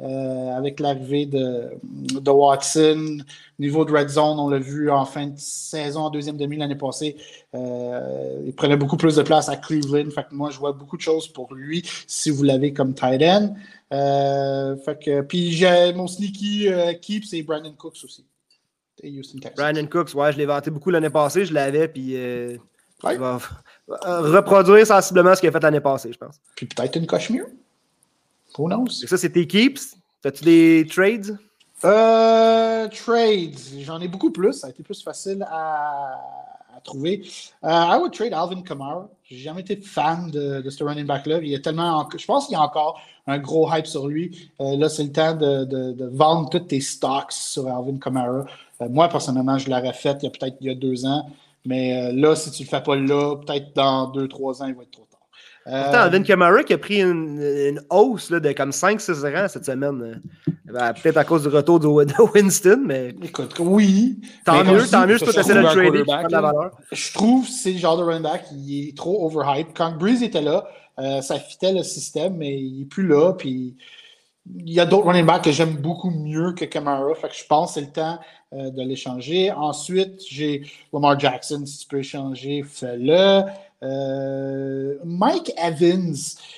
Euh, 0.03 0.55
avec 0.55 0.78
l'arrivée 0.78 1.24
de, 1.24 1.70
de, 1.82 2.30
Watson. 2.30 3.16
Niveau 3.59 3.86
de 3.86 3.92
red 3.92 4.11
zone, 4.11 4.38
on 4.38 4.51
l'a 4.51 4.59
vu 4.59 4.90
en 4.90 5.07
fin 5.07 5.28
de 5.28 5.38
saison, 5.38 6.01
en 6.01 6.11
deuxième 6.11 6.36
demi 6.36 6.59
l'année 6.59 6.76
passée. 6.76 7.16
Euh, 7.55 8.42
il 8.44 8.55
prenait 8.55 8.76
beaucoup 8.76 8.99
plus 8.99 9.16
de 9.16 9.22
place 9.22 9.49
à 9.49 9.57
Cleveland. 9.57 10.11
Fait 10.11 10.24
que 10.28 10.34
moi, 10.34 10.51
je 10.51 10.59
vois 10.59 10.72
beaucoup 10.72 10.99
de 10.99 11.03
choses 11.03 11.28
pour 11.28 11.55
lui 11.55 11.82
si 12.07 12.28
vous 12.28 12.42
l'avez 12.42 12.74
comme 12.74 12.92
tight 12.92 13.22
end. 13.22 13.55
Euh, 13.94 14.76
fait 14.76 15.03
que, 15.03 15.20
puis 15.22 15.53
j'ai 15.53 15.94
mon 15.94 16.07
sneaky 16.07 16.68
keep, 17.01 17.24
c'est 17.24 17.42
Brandon 17.42 17.72
Cooks 17.72 18.05
aussi. 18.05 18.26
Brandon 19.57 19.86
Cooks, 19.86 20.14
ouais, 20.14 20.30
je 20.30 20.36
l'ai 20.36 20.47
vanté 20.47 20.70
beaucoup 20.70 20.90
l'année 20.90 21.09
passée, 21.09 21.47
je 21.47 21.55
l'avais, 21.55 21.88
puis 21.88 22.12
il 22.12 22.61
va 23.18 23.38
reproduire 23.88 24.86
sensiblement 24.86 25.34
ce 25.34 25.40
qu'il 25.40 25.49
a 25.49 25.53
fait 25.53 25.62
l'année 25.62 25.80
passée, 25.80 26.12
je 26.12 26.18
pense. 26.18 26.38
Puis 26.55 26.66
peut-être 26.66 26.97
une 26.97 27.07
coche 27.07 27.30
mieux. 27.30 27.47
Who 28.59 28.68
knows? 28.68 29.07
Ça, 29.07 29.16
c'est 29.16 29.30
tes 29.30 29.46
keeps. 29.46 29.96
As-tu 30.24 30.44
des 30.44 30.86
trades? 30.90 31.38
Euh, 31.84 32.88
trades. 32.88 33.59
J'en 33.80 34.00
ai 34.00 34.09
beaucoup 34.09 34.32
plus. 34.32 34.54
Ça 34.54 34.68
a 34.68 34.70
été 34.70 34.82
plus 34.82 35.02
facile 35.02 35.46
à, 35.48 36.18
à 36.76 36.80
trouver. 36.82 37.22
Uh, 37.62 37.68
I 37.68 37.98
would 38.00 38.12
trade 38.12 38.32
Alvin 38.32 38.62
Kamara. 38.62 39.09
J'ai 39.24 39.38
jamais 39.38 39.61
été 39.61 39.76
fan 39.76 40.30
de, 40.30 40.62
de 40.62 40.70
ce 40.70 40.82
running 40.82 41.07
back-là. 41.07 41.38
Il 41.42 41.48
y 41.48 41.54
a 41.54 41.59
tellement. 41.59 42.09
Je 42.16 42.24
pense 42.24 42.46
qu'il 42.46 42.54
y 42.54 42.57
a 42.57 42.62
encore 42.62 43.00
un 43.26 43.38
gros 43.38 43.68
hype 43.72 43.86
sur 43.86 44.09
lui. 44.09 44.50
Euh, 44.61 44.76
là, 44.76 44.88
c'est 44.88 45.04
le 45.04 45.12
temps 45.12 45.34
de, 45.34 45.64
de, 45.64 45.92
de, 45.92 46.04
vendre 46.07 46.48
tous 46.48 46.61
tes 46.61 46.80
stocks 46.80 47.32
sur 47.32 47.68
Alvin 47.68 47.98
Kamara. 47.98 48.46
Euh, 48.80 48.88
moi, 48.88 49.09
personnellement, 49.09 49.59
je 49.59 49.68
l'aurais 49.68 49.92
fait 49.92 50.18
il 50.22 50.24
y 50.24 50.28
a 50.28 50.30
peut-être 50.30 50.57
il 50.61 50.66
y 50.66 50.70
a 50.70 50.74
deux 50.74 51.04
ans. 51.07 51.28
Mais 51.64 52.11
euh, 52.11 52.12
là, 52.12 52.36
si 52.36 52.50
tu 52.50 52.62
ne 52.62 52.66
le 52.66 52.70
fais 52.70 52.82
pas 52.82 52.96
là, 52.96 53.36
peut-être 53.36 53.74
dans 53.74 54.09
deux, 54.09 54.28
trois 54.28 54.62
ans, 54.62 54.66
il 54.66 54.74
va 54.74 54.82
être 54.82 54.92
trop. 54.92 55.05
Pourtant, 55.68 55.98
Alvin 55.98 56.22
Kamara 56.22 56.62
qui 56.62 56.72
a 56.72 56.78
pris 56.78 57.02
une, 57.02 57.80
hausse 57.90 58.30
là, 58.30 58.38
de 58.38 58.52
comme 58.52 58.70
5-6 58.70 59.34
rangs 59.34 59.48
cette 59.48 59.64
semaine. 59.64 60.20
Ben, 60.66 60.92
peut-être 60.92 61.16
à 61.16 61.24
cause 61.24 61.42
du 61.42 61.48
retour 61.48 61.80
de, 61.80 61.86
Winston, 62.34 62.82
mais. 62.86 63.14
Écoute, 63.22 63.56
oui. 63.58 64.20
Tant 64.44 64.62
mieux, 64.64 64.86
tant 64.88 65.06
mieux, 65.06 65.18
je 65.18 65.24
peux 65.24 65.30
essayer 65.30 65.54
de 65.54 65.60
le 65.60 65.64
trader 65.64 66.02
de 66.02 66.32
la 66.32 66.40
valeur. 66.40 66.70
Je 66.92 67.12
trouve 67.12 67.44
que 67.44 67.50
c'est 67.50 67.72
le 67.72 67.78
genre 67.78 67.96
de 67.96 68.04
running 68.04 68.22
back 68.22 68.44
qui 68.48 68.88
est 68.88 68.96
trop 68.96 69.26
overhyped. 69.26 69.72
Quand 69.74 69.96
Breeze 69.96 70.22
était 70.22 70.42
là, 70.42 70.66
euh, 70.98 71.20
ça 71.20 71.38
fitait 71.38 71.72
le 71.72 71.82
système, 71.82 72.36
mais 72.36 72.58
il 72.58 72.80
n'est 72.80 72.84
plus 72.84 73.06
là. 73.06 73.32
Puis 73.32 73.76
il 74.54 74.72
y 74.72 74.80
a 74.80 74.86
d'autres 74.86 75.06
running 75.06 75.26
backs 75.26 75.42
que 75.42 75.52
j'aime 75.52 75.76
beaucoup 75.76 76.10
mieux 76.10 76.52
que 76.52 76.64
Kamara. 76.64 77.14
Fait 77.14 77.28
que 77.28 77.34
je 77.34 77.44
pense 77.46 77.74
que 77.74 77.80
c'est 77.80 77.86
le 77.86 77.92
temps 77.92 78.18
euh, 78.52 78.70
de 78.70 78.82
l'échanger. 78.82 79.50
Ensuite, 79.52 80.22
j'ai 80.28 80.62
Lamar 80.92 81.18
Jackson. 81.18 81.64
Si 81.66 81.78
tu 81.80 81.88
peux 81.88 81.98
échanger, 81.98 82.62
fais-le. 82.62 83.42
Euh, 83.82 84.96
Mike 85.04 85.52
Evans, 85.58 86.14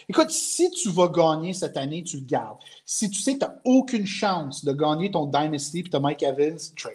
écoute, 0.08 0.30
si 0.30 0.70
tu 0.70 0.88
vas 0.90 1.08
gagner 1.08 1.52
cette 1.52 1.76
année, 1.76 2.04
tu 2.04 2.18
le 2.18 2.24
gardes. 2.24 2.58
Si 2.86 3.10
tu 3.10 3.20
sais 3.20 3.34
que 3.34 3.40
tu 3.40 3.44
n'as 3.44 3.56
aucune 3.64 4.06
chance 4.06 4.64
de 4.64 4.72
gagner 4.72 5.10
ton 5.10 5.26
Dynasty 5.26 5.80
et 5.80 5.96
as 5.96 6.00
Mike 6.00 6.22
Evans, 6.22 6.58
trade. 6.76 6.94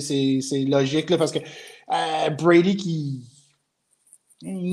C'est 0.00 0.64
logique 0.64 1.10
là, 1.10 1.18
parce 1.18 1.32
que 1.32 1.40
euh, 1.40 2.30
Brady 2.30 2.76
qui. 2.76 3.22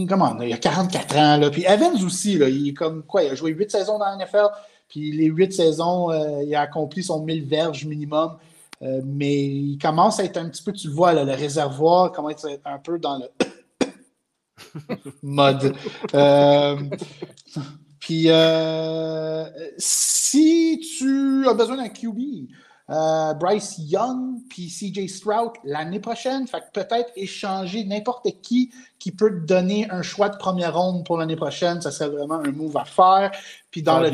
Comment, 0.07 0.39
il 0.41 0.53
a 0.53 0.57
44 0.57 1.15
ans. 1.17 1.37
Là, 1.37 1.49
puis 1.49 1.63
Evans 1.63 2.03
aussi, 2.03 2.37
là, 2.37 2.49
il 2.49 2.69
est 2.69 2.73
comme 2.73 3.03
quoi? 3.03 3.23
Il 3.23 3.29
a 3.29 3.35
joué 3.35 3.51
8 3.51 3.71
saisons 3.71 3.97
dans 3.97 4.05
la 4.05 4.17
NFL. 4.17 4.47
Puis 4.89 5.11
les 5.13 5.27
8 5.27 5.53
saisons, 5.53 6.11
euh, 6.11 6.43
il 6.43 6.53
a 6.53 6.61
accompli 6.61 7.03
son 7.03 7.23
1000 7.23 7.45
verges 7.45 7.85
minimum. 7.85 8.37
mais 8.81 9.45
il 9.45 9.77
commence 9.81 10.19
à 10.19 10.25
être 10.25 10.37
un 10.37 10.49
petit 10.49 10.63
peu, 10.63 10.73
tu 10.73 10.87
le 10.87 10.93
vois, 10.93 11.13
le 11.13 11.31
réservoir 11.31 12.11
commence 12.11 12.45
à 12.45 12.51
être 12.51 12.65
un 12.65 12.79
peu 12.79 12.99
dans 12.99 13.17
le 13.17 13.29
mode. 15.23 15.75
Euh, 16.13 16.77
puis, 17.99 18.25
euh, 18.27 19.45
si 19.77 20.81
tu 20.97 21.47
as 21.47 21.53
besoin 21.53 21.77
d'un 21.77 21.89
QB, 21.89 22.49
euh, 22.89 23.33
Bryce 23.35 23.75
Young 23.77 24.41
puis 24.49 24.67
CJ 24.67 25.07
Stroud 25.07 25.51
l'année 25.63 25.99
prochaine, 25.99 26.45
fait 26.47 26.63
peut-être 26.73 27.11
échanger 27.15 27.85
n'importe 27.85 28.27
qui 28.41 28.71
qui 28.99 29.11
peut 29.11 29.29
te 29.29 29.45
donner 29.45 29.89
un 29.89 30.01
choix 30.01 30.27
de 30.27 30.37
première 30.37 30.75
ronde 30.77 31.05
pour 31.05 31.17
l'année 31.17 31.37
prochaine, 31.37 31.79
ça 31.79 31.91
serait 31.91 32.09
vraiment 32.09 32.39
un 32.39 32.51
move 32.51 32.75
à 32.75 32.83
faire. 32.83 33.31
Puis 33.69 33.81
dans 33.81 33.99
le 33.99 34.11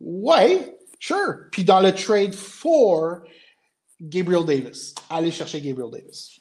Ouais, 0.00 0.76
sure. 1.00 1.34
Puis 1.50 1.64
dans 1.64 1.80
le 1.80 1.92
trade 1.92 2.34
for 2.34 3.20
Gabriel 4.00 4.44
Davis, 4.44 4.94
allez 5.08 5.30
chercher 5.30 5.60
Gabriel 5.60 5.90
Davis. 5.90 6.40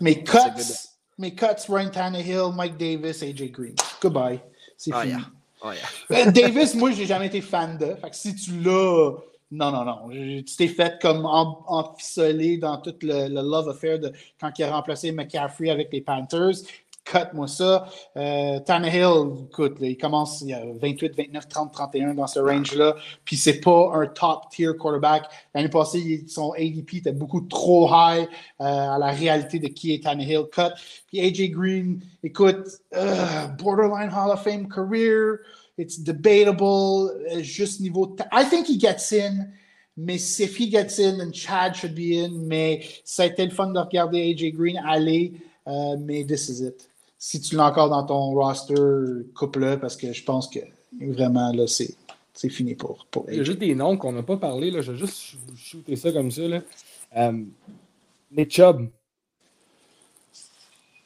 Mais 0.00 0.24
cuts 0.24 0.89
mes 1.20 1.34
cuts, 1.34 1.68
Ryan 1.68 1.90
Tannehill, 1.90 2.52
Mike 2.54 2.76
Davis, 2.78 3.22
AJ 3.22 3.52
Green. 3.52 3.74
Goodbye. 4.00 4.40
C'est 4.76 4.92
oh, 4.94 5.00
fini. 5.00 5.12
Yeah. 5.12 5.20
Oh, 5.62 5.70
yeah. 5.72 6.26
Euh, 6.26 6.30
Davis, 6.30 6.74
moi, 6.74 6.90
j'ai 6.92 7.06
jamais 7.06 7.26
été 7.26 7.42
fan 7.42 7.76
de. 7.76 7.94
Fait 7.94 8.10
que 8.10 8.16
si 8.16 8.34
tu 8.34 8.58
l'as. 8.60 9.12
Non, 9.52 9.72
non, 9.72 9.84
non. 9.84 10.08
Tu 10.08 10.56
t'es 10.56 10.68
fait 10.68 11.00
comme 11.02 11.26
enficelé 11.26 12.56
dans 12.56 12.78
tout 12.78 12.94
le, 13.02 13.28
le, 13.28 13.42
love 13.42 13.68
affair 13.68 13.98
de 13.98 14.12
quand 14.40 14.50
il 14.58 14.62
a 14.62 14.70
remplacé 14.70 15.10
McCaffrey 15.10 15.70
avec 15.70 15.92
les 15.92 16.00
Panthers 16.00 16.54
cut-moi 17.04 17.48
ça. 17.48 17.86
Euh, 18.16 18.60
Tannehill, 18.60 19.46
écoute, 19.48 19.76
il 19.80 19.96
commence, 19.96 20.40
il 20.42 20.48
y 20.48 20.54
a 20.54 20.62
28, 20.80 21.16
29, 21.16 21.48
30, 21.48 21.72
31 21.72 22.14
dans 22.14 22.26
ce 22.26 22.40
range-là. 22.40 22.96
Puis 23.24 23.36
c'est 23.36 23.60
pas 23.60 23.90
un 23.94 24.06
top-tier 24.06 24.76
quarterback. 24.78 25.24
L'année 25.54 25.68
passée, 25.68 26.24
son 26.28 26.52
ADP 26.52 26.94
était 26.94 27.12
beaucoup 27.12 27.40
trop 27.42 27.88
high 27.88 28.28
euh, 28.60 28.64
à 28.64 28.98
la 28.98 29.10
réalité 29.10 29.58
de 29.58 29.68
qui 29.68 29.94
est 29.94 30.04
Tannehill. 30.04 30.44
Cut. 30.52 30.72
Puis 31.08 31.20
AJ 31.20 31.50
Green, 31.50 32.00
écoute, 32.22 32.66
borderline 33.58 34.10
Hall 34.14 34.30
of 34.32 34.42
Fame 34.42 34.68
career. 34.68 35.40
It's 35.80 35.96
debatable. 35.96 37.10
Uh, 37.32 37.42
juste 37.42 37.80
niveau. 37.80 38.14
I 38.30 38.44
think 38.44 38.66
he 38.66 38.76
gets 38.76 39.12
in. 39.12 39.50
Mais 39.96 40.38
if 40.38 40.56
he 40.56 40.68
gets 40.70 40.98
in, 40.98 41.18
then 41.18 41.32
Chad 41.32 41.74
should 41.74 41.94
be 41.94 42.18
in. 42.18 42.46
Mais 42.46 42.84
ça 43.02 43.22
a 43.22 43.26
été 43.26 43.46
le 43.46 43.50
fun 43.50 43.68
de 43.72 43.78
regarder 43.78 44.20
AJ 44.30 44.52
Green 44.52 44.76
aller. 44.76 45.32
Uh, 45.66 45.96
mais 45.96 46.24
this 46.24 46.48
is 46.50 46.60
it 46.60 46.89
si 47.22 47.38
tu 47.38 47.54
l'as 47.54 47.66
encore 47.66 47.90
dans 47.90 48.02
ton 48.02 48.32
roster, 48.32 48.74
coupe-le 49.34 49.78
parce 49.78 49.94
que 49.94 50.10
je 50.10 50.24
pense 50.24 50.48
que 50.48 50.58
vraiment, 50.98 51.52
là, 51.52 51.66
c'est, 51.66 51.94
c'est 52.32 52.48
fini 52.48 52.74
pour, 52.74 53.06
pour 53.10 53.26
Il 53.28 53.36
y 53.36 53.40
a 53.40 53.44
juste 53.44 53.58
des 53.58 53.74
noms 53.74 53.98
qu'on 53.98 54.12
n'a 54.12 54.22
pas 54.22 54.38
parlé. 54.38 54.70
Là. 54.70 54.80
Je 54.80 54.92
vais 54.92 54.98
juste 54.98 55.36
shooter 55.54 55.96
ça 55.96 56.12
comme 56.12 56.30
ça. 56.30 56.48
Là. 56.48 56.62
Um, 57.14 57.50
Nick 58.32 58.50
Chubb. 58.50 58.88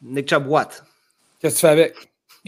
Nick 0.00 0.28
Chubb, 0.28 0.46
what? 0.46 0.68
Qu'est-ce 1.40 1.56
que 1.56 1.60
tu 1.60 1.66
fais 1.66 1.68
avec? 1.68 1.94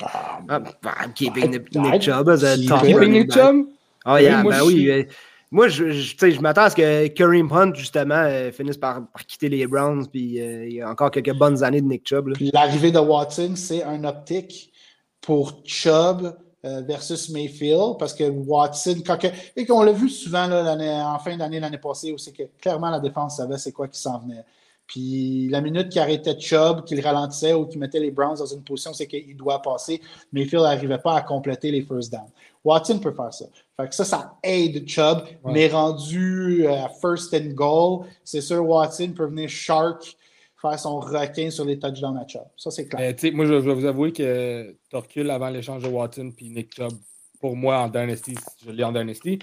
Ah, 0.01 0.41
I'm 0.49 1.13
keeping 1.13 1.51
Nick, 1.51 1.75
Nick 1.75 2.03
Chubb 2.03 2.29
as 2.29 2.45
a 2.45 2.57
top 2.69 2.83
Keeping 2.83 3.11
Nick 3.11 3.33
Chubb? 3.33 3.67
Oh, 4.05 4.17
yeah, 4.17 4.45
ben 4.45 4.63
oui. 4.63 5.09
Moi, 5.53 5.69
je, 5.69 5.91
je, 5.93 6.41
m'attends 6.41 6.63
à 6.63 6.71
ce 6.71 6.77
que 6.77 7.07
Kareem 7.09 7.51
Hunt, 7.53 7.75
justement, 7.75 8.15
euh, 8.17 8.51
finisse 8.51 8.77
par, 8.77 9.03
quitter 9.29 9.49
les 9.49 9.67
Browns. 9.67 10.07
Puis 10.09 10.41
euh, 10.41 10.67
il 10.67 10.75
y 10.75 10.81
a 10.83 10.91
encore 10.91 11.11
quelques 11.11 11.35
bonnes 11.35 11.63
années 11.63 11.81
de 11.81 11.87
Nick 11.87 12.07
Chubb. 12.09 12.33
L'arrivée 12.53 12.91
de 12.91 12.99
Watson, 12.99 13.53
c'est 13.55 13.83
un 13.85 14.03
optique 14.05 14.73
pour 15.21 15.63
Chubb 15.65 16.37
euh, 16.65 16.83
versus 16.83 17.31
Mayfield. 17.31 17.97
Parce 17.99 18.13
que 18.13 18.25
Watson, 18.25 18.97
quand 19.07 19.19
et 19.55 19.67
qu'on 19.67 19.83
l'a 19.83 19.93
vu 19.93 20.09
souvent 20.09 20.49
là, 20.49 20.77
en 21.15 21.19
fin 21.21 21.37
d'année 21.37 21.61
l'année 21.61 21.79
passée, 21.79 22.13
où 22.13 22.19
c'est 22.19 22.33
que 22.33 22.43
clairement 22.61 22.91
la 22.91 23.01
défense 23.01 23.37
savait 23.37 23.59
c'est 23.59 23.73
quoi 23.73 23.87
qui 23.87 24.01
s'en 24.01 24.19
venait. 24.19 24.45
Puis 24.87 25.49
la 25.49 25.61
minute 25.61 25.89
qu'il 25.89 26.01
arrêtait 26.01 26.39
Chubb, 26.39 26.85
qu'il 26.85 27.01
ralentissait 27.01 27.53
ou 27.55 27.67
qu'il 27.67 27.81
mettait 27.81 27.99
les 27.99 28.13
Browns 28.13 28.37
dans 28.39 28.47
une 28.47 28.63
position, 28.63 28.93
c'est 28.93 29.07
qu'il 29.07 29.37
doit 29.37 29.61
passer. 29.61 30.01
Mayfield 30.33 30.63
n'arrivait 30.63 30.99
pas 30.99 31.17
à 31.17 31.23
compléter 31.23 31.73
les 31.73 31.83
first 31.83 32.13
downs. 32.13 32.31
Watson 32.67 32.99
peut 32.99 33.13
faire 33.13 33.33
ça. 33.33 33.47
Fait 33.77 33.89
que 33.89 33.95
ça, 33.95 34.05
ça 34.05 34.35
aide 34.43 34.89
Chubb, 34.89 35.23
mais 35.45 35.69
rendu 35.69 36.67
à 36.67 36.87
euh, 36.87 36.89
first 37.01 37.33
and 37.33 37.53
goal, 37.55 38.07
c'est 38.25 38.41
sûr 38.41 38.67
Watson 38.67 39.13
peut 39.17 39.27
venir 39.27 39.49
shark, 39.49 40.17
faire 40.61 40.77
son 40.77 40.99
requin 40.99 41.49
sur 41.51 41.65
les 41.65 41.79
touchdowns 41.79 42.15
match-up. 42.15 42.49
Ça, 42.57 42.73
c'est 42.73 42.89
clair. 42.89 43.15
Moi, 43.35 43.47
je, 43.47 43.53
je, 43.53 43.69
vais 43.69 43.75
vous 43.75 43.85
avouer 43.85 44.13
que 44.13 44.77
Torcule, 44.91 45.31
avant 45.31 45.49
l'échange 45.49 45.85
de 45.85 45.89
Watson 45.89 46.33
puis 46.37 46.51
Nick 46.51 46.75
Chubb, 46.75 46.93
pour 47.41 47.55
moi, 47.55 47.79
en 47.79 47.89
Dynasty, 47.89 48.35
je 48.65 48.73
l'ai 48.73 48.83
en 48.83 48.93
Dynasty, 48.93 49.39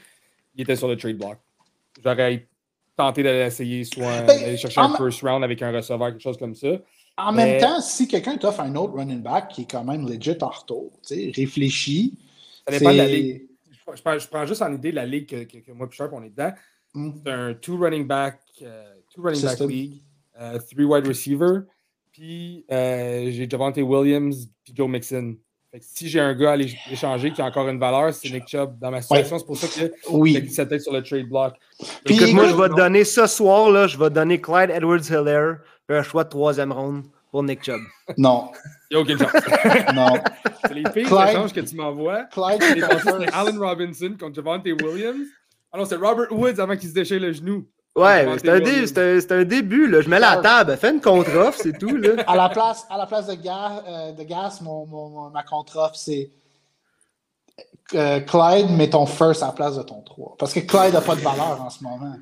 il 0.56 0.62
était 0.62 0.76
sur 0.76 0.90
le 0.90 0.98
trade 0.98 1.18
block. 1.18 1.38
J'aurais 2.04 2.46
tenté 2.98 3.24
d'aller 3.24 3.46
essayer, 3.46 3.86
soit 3.86 4.22
ben, 4.24 4.28
d'aller 4.28 4.58
chercher 4.58 4.82
un 4.82 4.96
first 4.98 5.22
round 5.22 5.46
avec 5.46 5.62
un 5.62 5.72
receveur, 5.72 6.10
quelque 6.10 6.22
chose 6.22 6.38
comme 6.38 6.56
ça. 6.56 6.68
En 7.18 7.32
même 7.32 7.62
temps, 7.62 7.80
si 7.80 8.06
quelqu'un 8.08 8.36
t'offre 8.36 8.60
un 8.60 8.76
autre 8.76 8.96
running 8.96 9.22
back 9.22 9.48
qui 9.50 9.62
est 9.62 9.72
quand 9.72 9.86
même 9.86 10.06
legit 10.10 10.36
en 10.42 10.50
retour, 10.50 10.92
réfléchis. 11.10 12.18
Ça 12.68 12.78
dépend 12.78 12.92
de 12.92 12.98
la 12.98 13.08
ligue. 13.08 13.50
Je 13.72 14.02
prends, 14.02 14.18
je 14.18 14.28
prends, 14.28 14.46
juste 14.46 14.62
en 14.62 14.74
idée 14.74 14.92
la 14.92 15.06
ligue 15.06 15.28
que, 15.28 15.44
que, 15.44 15.58
que 15.58 15.72
moi 15.72 15.88
et 15.92 15.96
Sharp, 15.96 16.14
on 16.14 16.24
est 16.24 16.30
dedans. 16.30 16.54
Mm. 16.94 17.12
C'est 17.24 17.32
un 17.32 17.54
two 17.56 17.78
running 17.78 18.08
back, 18.08 18.40
uh, 18.62 18.66
two 19.14 19.22
running 19.22 19.42
back 19.42 19.60
league, 19.62 20.02
uh, 20.40 20.60
three 20.60 20.86
wide 20.86 21.08
receiver, 21.08 21.62
puis 22.12 22.66
uh, 22.70 23.32
j'ai 23.32 23.48
Javante 23.50 23.78
Williams 23.78 24.48
puis 24.64 24.74
Joe 24.76 24.88
Mixon. 24.88 25.36
Fait 25.72 25.80
que 25.80 25.86
si 25.88 26.08
j'ai 26.08 26.20
un 26.20 26.36
gars 26.36 26.52
à 26.52 26.56
l'échanger 26.56 27.32
qui 27.32 27.42
a 27.42 27.46
encore 27.46 27.68
une 27.68 27.80
valeur, 27.80 28.14
c'est 28.14 28.30
Nick 28.30 28.48
Chubb. 28.48 28.78
Dans 28.78 28.92
ma 28.92 29.02
situation, 29.02 29.40
c'est 29.40 29.46
pour 29.46 29.58
ça 29.58 29.68
que 29.68 29.92
oui. 30.12 30.34
j'ai 30.34 30.48
cette 30.48 30.70
tête 30.70 30.82
sur 30.82 30.94
le 30.94 31.02
trade 31.02 31.28
block. 31.28 31.56
Puis, 32.06 32.16
écoute, 32.16 32.32
moi, 32.34 32.48
je 32.48 32.56
vais 32.56 32.70
te 32.70 32.76
donner 32.76 33.04
ce 33.04 33.26
soir, 33.26 33.72
là, 33.72 33.88
je 33.88 33.98
vais 33.98 34.10
te 34.10 34.14
donner 34.14 34.40
Clyde 34.40 34.70
Edwards-Hilaire 34.70 35.58
un 35.90 36.04
choix 36.04 36.24
de 36.24 36.30
troisième 36.30 36.72
ronde 36.72 37.04
pour 37.34 37.42
Nick 37.42 37.64
Chubb. 37.64 37.82
Non. 38.16 38.52
Il 38.92 38.96
n'y 38.96 38.98
a 38.98 39.02
aucune 39.02 39.18
chance. 39.18 39.32
non. 39.96 40.14
C'est 40.68 40.74
les 40.76 40.84
pires 40.84 41.08
Clyde, 41.08 41.30
échanges 41.30 41.52
que 41.52 41.62
tu 41.62 41.76
m'envoies. 41.76 42.26
Clyde, 42.26 42.62
c'est 42.62 43.34
Allen 43.34 43.58
Robinson 43.58 44.16
contre 44.20 44.36
Javante 44.36 44.64
Williams. 44.66 45.26
Ah 45.72 45.80
non, 45.80 45.86
c'est 45.86 45.96
Robert 45.96 46.32
Woods 46.32 46.60
avant 46.60 46.78
qu'il 46.78 46.90
se 46.90 46.94
déchire 46.94 47.20
le 47.20 47.34
genou. 47.34 47.68
Ouais, 47.96 48.28
c'est 48.38 48.50
un, 48.50 48.54
un, 48.54 49.40
un, 49.40 49.44
début. 49.46 49.88
Là. 49.88 50.02
Je 50.02 50.10
mets 50.10 50.20
la 50.20 50.38
table. 50.38 50.78
Fais 50.78 50.92
une 50.92 51.02
contre-offre, 51.02 51.58
c'est 51.60 51.76
tout. 51.76 51.98
Là. 51.98 52.24
À, 52.28 52.36
la 52.36 52.50
place, 52.50 52.86
à 52.92 53.00
la 53.00 53.08
place 53.08 53.26
de, 53.26 53.34
Gas, 53.34 53.82
euh, 53.88 54.12
de 54.12 54.24
Gas 54.24 54.60
mon, 54.62 54.86
mon, 54.86 55.32
ma 55.32 55.42
contre-offre, 55.42 55.96
c'est 55.96 56.30
euh, 57.96 58.20
Clyde, 58.20 58.70
mets 58.70 58.92
ton 58.92 59.08
first 59.08 59.42
à 59.42 59.48
la 59.48 59.54
place 59.54 59.76
de 59.76 59.82
ton 59.82 60.04
3. 60.04 60.36
Parce 60.38 60.54
que 60.54 60.60
Clyde 60.60 60.94
n'a 60.94 61.02
pas 61.02 61.16
de 61.16 61.22
valeur 61.22 61.60
en 61.64 61.72
ce 61.72 61.84
moment. 61.84 62.14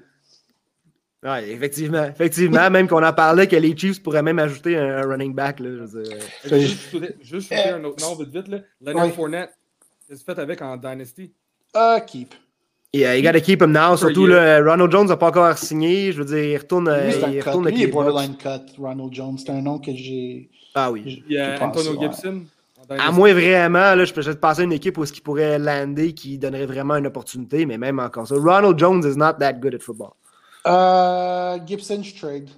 Oui, 1.24 1.52
effectivement. 1.52 2.06
Effectivement, 2.06 2.70
même 2.72 2.88
qu'on 2.88 3.04
en 3.04 3.14
parlait 3.14 3.48
que 3.48 3.56
les 3.56 3.78
Chiefs 3.78 4.02
pourraient 4.02 4.24
même 4.24 4.40
ajouter 4.40 4.78
un, 4.78 5.02
running 5.04 5.36
back. 5.36 5.60
Là, 5.60 5.86
je 6.44 6.58
juste, 6.58 6.98
juste 7.22 7.52
un 7.52 7.84
autre 7.84 8.04
nom 8.04 8.16
vite 8.16 8.34
vite. 8.34 8.48
Là. 8.48 8.58
Leonard 8.82 9.06
oui. 9.06 9.12
Fournette, 9.12 9.52
qu'est-ce 10.08 10.24
que 10.24 10.34
fait 10.34 10.42
avec 10.42 10.62
en 10.62 10.78
Dynasty? 10.78 11.32
Uh, 11.76 12.00
keep. 12.06 12.34
Yeah, 12.94 13.16
you 13.16 13.24
gotta 13.24 13.40
keep 13.40 13.62
him 13.62 13.72
now. 13.72 13.96
Surtout, 13.96 14.26
là, 14.26 14.62
Ronald 14.62 14.92
Jones 14.92 15.08
n'a 15.08 15.16
pas 15.16 15.30
encore 15.30 15.58
signé. 15.58 16.12
Je 16.12 16.18
veux 16.18 16.26
dire, 16.26 16.44
il 16.44 16.58
retourne. 16.58 16.92
Lui, 16.92 17.14
il 17.14 17.40
cut. 17.40 17.50
retourne 17.50 17.70
Lui, 17.70 17.84
est 17.84 17.88
borderline 17.88 18.36
cut, 18.36 18.74
Ronald 18.78 19.14
Jones. 19.14 19.38
C'est 19.38 19.52
un 19.52 19.62
nom 19.62 19.80
que 19.80 19.92
j'ai. 19.96 20.50
Ah 20.74 20.92
oui. 20.92 21.24
Il 21.30 21.36
y 21.36 21.38
a 21.38 21.64
Antonio 21.64 22.00
Gibson. 22.02 22.42
À 22.90 23.12
moins 23.12 23.32
vraiment, 23.32 23.96
là, 23.96 24.04
je 24.04 24.14
peux 24.14 24.22
peut-être 24.22 24.42
passer 24.42 24.62
à 24.62 24.64
une 24.66 24.74
équipe 24.74 24.98
où 24.98 25.06
ce 25.06 25.14
qui 25.14 25.22
pourrait 25.22 25.58
lander, 25.60 26.14
qui 26.14 26.38
donnerait 26.38 26.66
vraiment 26.66 26.96
une 26.98 27.08
opportunité, 27.08 27.66
mais 27.66 27.78
même 27.78 28.00
encore 28.00 28.28
ça. 28.28 28.36
Ronald 28.36 28.78
Jones 28.78 29.04
is 29.06 29.16
not 29.16 29.34
that 29.40 29.54
good 29.54 29.76
at 29.76 29.80
football. 29.80 30.14
Uh, 30.66 31.66
Gibson, 31.66 32.01
je 32.03 32.16
trade. 32.16 32.49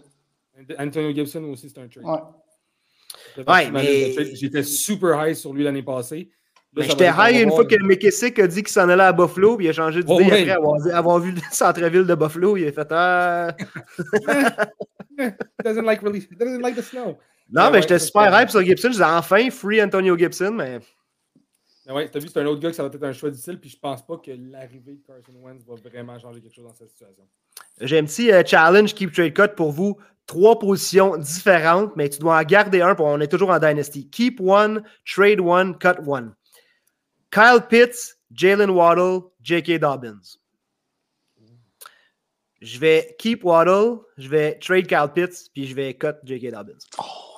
Antonio 0.80 1.14
Gibson 1.14 1.44
aussi, 1.46 1.70
c'est 1.70 1.80
un 1.80 1.88
trade. 1.88 2.06
Ouais. 2.06 3.44
Ouais, 3.48 3.72
mais... 3.72 4.36
J'étais 4.36 4.64
super 4.64 5.26
high 5.26 5.36
sur 5.36 5.54
lui 5.54 5.64
l'année 5.64 5.84
passée. 5.84 6.30
J'étais 6.76 7.10
high 7.10 7.44
une 7.44 7.52
fois 7.52 7.66
que 7.66 7.76
McKissick 7.76 8.40
a 8.40 8.48
dit 8.48 8.64
qu'il 8.64 8.72
s'en 8.72 8.90
allait 8.90 9.04
à 9.04 9.14
Buffalo, 9.14 9.58
puis 9.58 9.68
il 9.68 9.70
a 9.70 9.74
changé 9.74 10.02
d'idée 10.02 10.14
oh, 10.18 10.28
après 10.28 10.50
avoir, 10.50 10.88
avoir, 10.92 11.20
vu 11.20 11.32
le 11.32 11.42
centre-ville 11.52 12.06
de 12.06 12.16
Buffalo. 12.16 12.58
Il 12.58 12.68
a 12.68 12.72
fait 12.72 12.88
Ah. 12.92 13.56
doesn't 15.64 15.86
like 15.86 16.02
really, 16.02 16.28
doesn't 16.40 16.62
like 16.62 16.76
the 16.76 16.82
snow. 16.82 17.18
Non, 17.52 17.66
mais, 17.66 17.72
mais 17.74 17.82
j'étais 17.82 18.00
super 18.00 18.40
hype 18.40 18.50
sur 18.50 18.64
Gibson. 18.64 18.88
Je 18.88 18.94
disais 18.94 19.04
enfin 19.04 19.50
free 19.52 19.84
Antonio 19.84 20.18
Gibson, 20.18 20.52
mais. 20.52 20.80
Mais 21.86 21.94
ouais, 21.94 22.10
t'as 22.10 22.20
vu, 22.20 22.30
c'est 22.30 22.40
un 22.40 22.46
autre 22.46 22.62
gars 22.62 22.70
que 22.70 22.76
ça 22.76 22.84
va 22.84 22.90
être 22.94 23.04
un 23.04 23.12
choix 23.12 23.30
difficile, 23.30 23.60
puis 23.60 23.70
je 23.70 23.78
pense 23.78 24.06
pas 24.06 24.18
que 24.18 24.32
l'arrivée 24.32 24.96
de 24.96 25.02
Carson 25.06 25.34
Wentz 25.42 25.64
va 25.66 25.76
vraiment 25.76 26.18
changer 26.18 26.42
quelque 26.42 26.56
chose 26.56 26.64
dans 26.64 26.74
cette 26.74 26.90
situation. 26.90 27.28
J'ai 27.82 27.98
un 27.98 28.06
petit 28.06 28.30
uh, 28.30 28.46
challenge 28.46 28.94
Keep 28.94 29.12
Trade 29.12 29.34
Cut 29.34 29.56
pour 29.56 29.72
vous. 29.72 29.98
Trois 30.26 30.58
positions 30.58 31.18
différentes, 31.18 31.94
mais 31.98 32.08
tu 32.08 32.20
dois 32.20 32.40
en 32.40 32.44
garder 32.44 32.82
un, 32.82 32.96
pour 32.96 33.08
on 33.08 33.20
est 33.20 33.28
toujours 33.28 33.50
en 33.50 33.60
Dynasty. 33.60 34.10
Keep 34.10 34.40
one, 34.40 34.84
trade 35.06 35.42
one, 35.42 35.78
cut 35.78 36.00
one. 36.06 36.34
Kyle 37.32 37.60
Pitts, 37.68 38.18
Jalen 38.32 38.70
Waddle, 38.70 39.24
J.K. 39.42 39.80
Dobbins. 39.80 40.38
Je 42.62 42.80
vais 42.80 43.14
keep 43.20 43.44
Waddle, 43.44 44.00
je 44.18 44.30
vais 44.30 44.58
trade 44.60 44.88
Kyle 44.88 45.10
Pitts, 45.14 45.50
puis 45.54 45.68
je 45.68 45.76
vais 45.76 45.94
cut 45.96 46.14
J.K. 46.24 46.52
Dobbins. 46.52 46.80
Oh! 46.98 47.33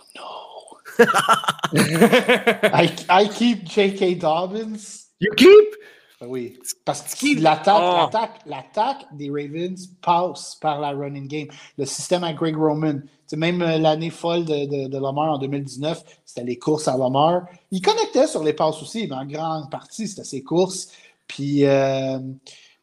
I, 1.74 2.90
I 3.10 3.28
keep 3.30 3.66
J.K. 3.66 4.20
Dobbins. 4.20 5.08
You 5.20 5.32
keep? 5.36 5.76
Oui, 6.22 6.58
parce 6.86 7.02
que 7.14 7.42
l'attaque, 7.42 7.76
oh. 7.78 7.98
l'attaque, 7.98 8.40
l'attaque 8.46 9.06
des 9.14 9.30
Ravens 9.30 9.88
passe 10.02 10.56
par 10.56 10.80
la 10.80 10.92
running 10.92 11.28
game. 11.28 11.48
Le 11.78 11.86
système 11.86 12.24
à 12.24 12.34
Greg 12.34 12.56
Roman, 12.56 13.00
c'est 13.28 13.36
même 13.36 13.62
euh, 13.62 13.78
l'année 13.78 14.10
folle 14.10 14.46
de, 14.46 14.66
de, 14.66 14.88
de, 14.88 14.98
Lamar 14.98 15.34
en 15.34 15.38
2019, 15.38 16.04
c'était 16.24 16.46
les 16.46 16.58
courses 16.58 16.88
à 16.88 16.98
Lamar. 16.98 17.44
Il 17.72 17.82
connectait 17.82 18.28
sur 18.28 18.44
les 18.44 18.54
passes 18.54 18.82
aussi, 18.82 19.08
mais 19.08 19.16
en 19.16 19.26
grande 19.26 19.70
partie, 19.70 20.08
c'était 20.08 20.24
ses 20.24 20.42
courses. 20.42 20.90
Puis, 21.28 21.66
euh, 21.66 22.20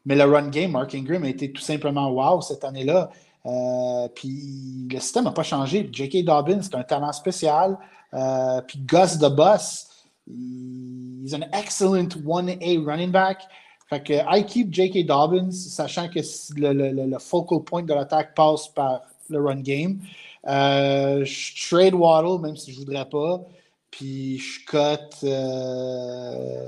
mais 0.05 0.15
le 0.15 0.25
run 0.25 0.49
game, 0.49 0.73
Mark 0.73 0.95
Ingram 0.95 1.25
a 1.25 1.29
été 1.29 1.53
tout 1.53 1.63
simplement 1.63 2.11
wow 2.11 2.41
cette 2.43 2.65
année-là. 2.65 3.11
Euh, 3.47 4.09
puis 4.15 4.89
le 4.91 5.01
système 5.01 5.25
n'a 5.25 5.33
pas 5.33 5.43
changé. 5.43 5.89
J.K. 5.91 6.25
Dobbins, 6.25 6.63
c'est 6.63 6.75
un 6.75 6.83
talent 6.83 7.13
spécial. 7.13 7.79
Euh, 8.15 8.61
puis 8.63 8.79
Gus 8.81 9.19
the 9.19 9.31
Bus, 9.31 9.89
He's 10.27 11.35
an 11.35 11.45
excellent 11.53 12.17
1A 12.25 12.87
running 12.87 13.11
back. 13.11 13.43
Fait 13.89 14.03
que 14.03 14.15
I 14.27 14.43
keep 14.43 14.71
J.K. 14.71 15.07
Dobbins, 15.07 15.53
sachant 15.53 16.09
que 16.09 16.21
le, 16.57 16.73
le, 16.73 17.07
le 17.07 17.19
focal 17.19 17.63
point 17.63 17.83
de 17.83 17.93
l'attaque 17.93 18.35
passe 18.35 18.69
par 18.69 19.03
le 19.29 19.39
run 19.41 19.61
game. 19.61 20.01
Euh, 20.47 21.25
je 21.25 21.69
trade 21.69 21.95
Waddle, 21.95 22.41
même 22.41 22.57
si 22.57 22.73
je 22.73 22.81
ne 22.81 22.85
voudrais 22.85 23.09
pas. 23.09 23.43
Puis 23.91 24.39
je 24.39 24.65
cut 24.65 25.27
euh, 25.27 26.65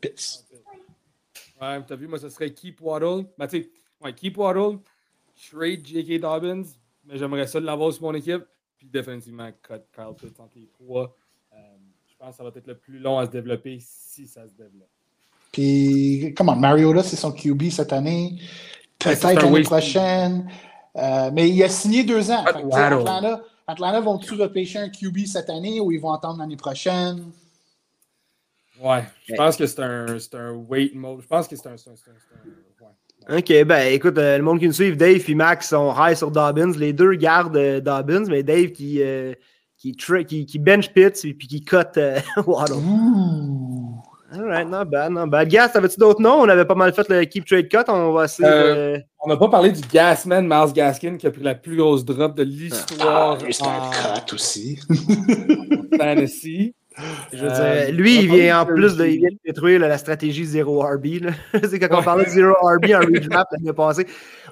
Pitts. 0.00 0.44
Ouais, 1.60 1.80
t'as 1.86 1.94
vu, 1.94 2.08
moi, 2.08 2.18
ce 2.18 2.28
serait 2.28 2.50
keep 2.50 2.80
Waddle. 2.80 3.26
Ben, 3.38 3.46
tu 3.46 3.70
ouais, 4.02 4.12
keep 4.12 4.36
Waddle, 4.36 4.78
trade 5.50 5.86
J.K. 5.86 6.20
Dobbins, 6.20 6.64
mais 7.04 7.18
j'aimerais 7.18 7.46
ça 7.46 7.60
l'avoir 7.60 7.92
sur 7.92 8.02
mon 8.02 8.14
équipe. 8.14 8.42
Puis 8.82 8.90
définitivement, 8.90 9.48
cut 9.62 9.74
Kyle 9.94 10.12
Pitts 10.18 10.40
entre 10.40 10.58
les 10.58 10.66
trois. 10.66 11.16
Je 11.52 12.16
pense 12.18 12.30
que 12.30 12.36
ça 12.36 12.42
va 12.42 12.48
être 12.48 12.66
le 12.66 12.76
plus 12.76 12.98
long 12.98 13.16
à 13.16 13.26
se 13.26 13.30
développer 13.30 13.78
si 13.80 14.26
ça 14.26 14.42
se 14.48 14.54
développe. 14.54 14.88
Puis, 15.52 16.34
comment, 16.36 16.56
Mariota, 16.56 17.04
c'est 17.04 17.14
son 17.14 17.30
QB 17.30 17.70
cette 17.70 17.92
année. 17.92 18.40
Peut-être 18.98 19.40
l'année 19.40 19.62
prochaine. 19.62 20.50
Euh, 20.96 21.30
mais 21.32 21.48
il 21.48 21.62
a 21.62 21.68
signé 21.68 22.02
deux 22.02 22.28
ans. 22.32 22.42
Fait 22.42 22.56
Atlanta, 22.56 23.44
Atlanta 23.68 24.00
vont-tu 24.00 24.34
repêcher 24.34 24.80
un 24.80 24.88
QB 24.88 25.26
cette 25.26 25.48
année 25.48 25.78
ou 25.78 25.92
ils 25.92 26.00
vont 26.00 26.12
attendre 26.12 26.40
l'année 26.40 26.56
prochaine? 26.56 27.30
Ouais, 28.80 29.04
je 29.28 29.34
pense 29.36 29.56
que 29.56 29.64
c'est 29.64 29.80
un, 29.80 30.06
un 30.32 30.52
wait 30.54 30.90
mode. 30.92 31.20
Je 31.20 31.28
pense 31.28 31.46
que 31.46 31.54
c'est 31.54 31.68
un. 31.68 31.74
un. 31.74 31.76
Ok, 33.30 33.64
ben 33.64 33.92
écoute, 33.92 34.18
euh, 34.18 34.36
le 34.36 34.42
monde 34.42 34.58
qui 34.58 34.66
nous 34.66 34.72
suit, 34.72 34.96
Dave 34.96 35.22
et 35.28 35.34
Max 35.34 35.68
sont 35.68 35.94
high 35.96 36.16
sur 36.16 36.30
Dobbins. 36.30 36.72
Les 36.76 36.92
deux 36.92 37.14
gardent 37.14 37.56
euh, 37.56 37.80
Dobbins, 37.80 38.24
mais 38.28 38.42
Dave 38.42 38.72
qui, 38.72 39.00
euh, 39.02 39.32
qui, 39.78 39.96
qui, 39.96 40.46
qui, 40.46 40.58
bench 40.58 40.92
Pitts 40.92 41.24
et 41.24 41.34
puis 41.34 41.46
qui 41.46 41.62
cut 41.62 41.76
euh, 41.96 42.18
Waddle. 42.46 42.74
Alright, 44.32 44.68
not 44.68 44.86
bad, 44.86 45.12
not 45.12 45.26
bad. 45.26 45.48
Gas, 45.48 45.70
t'avais-tu 45.70 45.98
d'autres 45.98 46.22
noms? 46.22 46.40
On 46.40 46.48
avait 46.48 46.64
pas 46.64 46.74
mal 46.74 46.94
fait 46.94 47.06
le 47.08 47.24
keep 47.24 47.44
trade 47.44 47.68
cut. 47.68 47.84
On 47.88 48.12
va 48.12 48.24
essayer 48.24 48.48
euh, 48.48 48.98
On 49.20 49.28
n'a 49.28 49.36
pas 49.36 49.48
parlé 49.48 49.72
du 49.72 49.82
Gasman, 49.92 50.46
Miles 50.48 50.72
Gaskin, 50.72 51.16
qui 51.18 51.26
a 51.26 51.30
pris 51.30 51.42
la 51.42 51.54
plus 51.54 51.76
grosse 51.76 52.04
drop 52.04 52.34
de 52.34 52.42
l'histoire. 52.42 53.38
Ah, 53.40 53.44
c'est 53.50 53.64
un 53.64 53.90
cut 53.90 54.34
aussi. 54.34 54.80
Fantasy. 55.98 56.74
Je 57.32 57.38
veux 57.38 57.48
dire, 57.48 57.60
euh, 57.60 57.90
lui, 57.90 58.22
il 58.22 58.28
vient 58.28 58.60
en 58.60 58.66
plus 58.66 58.96
de, 58.96 59.06
il 59.06 59.18
vient 59.18 59.30
de 59.30 59.38
détruire 59.44 59.80
là, 59.80 59.88
la 59.88 59.98
stratégie 59.98 60.44
0 60.44 60.80
RB. 60.80 61.06
C'est 61.68 61.78
quand 61.78 61.98
on 61.98 62.02
parlait 62.02 62.24
de 62.24 62.30
0 62.30 62.52
RB 62.52 62.92
en 62.94 63.00
redraft 63.00 63.52
l'année 63.52 63.72
passée. 63.72 64.06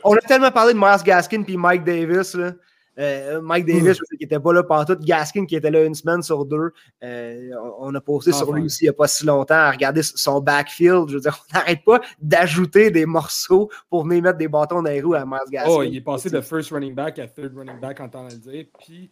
On 0.05 0.15
a 0.15 0.21
tellement 0.21 0.51
parlé 0.51 0.73
de 0.73 0.79
Miles 0.79 1.03
Gaskin 1.05 1.43
puis 1.43 1.57
Mike 1.57 1.85
Davis. 1.85 2.35
Là. 2.35 2.53
Euh, 2.99 3.41
Mike 3.41 3.67
Davis, 3.67 3.99
je 3.99 4.05
sais 4.05 4.17
qu'il 4.17 4.27
n'était 4.27 4.41
pas 4.41 4.53
là 4.53 4.63
pendant 4.63 4.85
tout. 4.85 4.99
Gaskin, 5.01 5.47
qui 5.47 5.57
était 5.57 5.71
là 5.71 5.85
une 5.85 5.95
semaine 5.95 6.23
sur 6.23 6.45
deux. 6.45 6.73
Euh, 7.03 7.51
on 7.79 7.95
a 7.95 8.01
posté 8.01 8.33
sur 8.33 8.53
lui 8.53 8.65
aussi 8.65 8.85
il 8.85 8.87
n'y 8.87 8.91
a 8.91 8.93
pas 8.93 9.09
si 9.09 9.25
longtemps 9.25 9.55
à 9.55 9.71
regarder 9.71 10.03
son 10.03 10.41
backfield. 10.41 11.09
Je 11.09 11.15
veux 11.15 11.21
dire, 11.21 11.43
on 11.51 11.59
n'arrête 11.59 11.85
pas 11.85 12.01
d'ajouter 12.21 12.91
des 12.91 13.07
morceaux 13.07 13.71
pour 13.89 14.05
venir 14.05 14.23
mettre 14.23 14.39
des 14.39 14.49
bâtons 14.49 14.83
dans 14.83 14.91
les 14.91 15.01
roues 15.01 15.15
à 15.15 15.25
Miles 15.25 15.39
Gaskin. 15.51 15.71
Oh, 15.71 15.83
il 15.83 15.97
est 15.97 16.01
passé 16.01 16.31
de 16.31 16.41
first 16.41 16.71
running 16.71 16.95
back 16.95 17.19
à 17.19 17.27
third 17.27 17.57
running 17.57 17.81
back, 17.81 18.01
en 18.01 18.09
temps 18.09 18.27
de 18.27 18.33
le 18.33 18.39
dire. 18.39 18.67
Puis, 18.79 19.11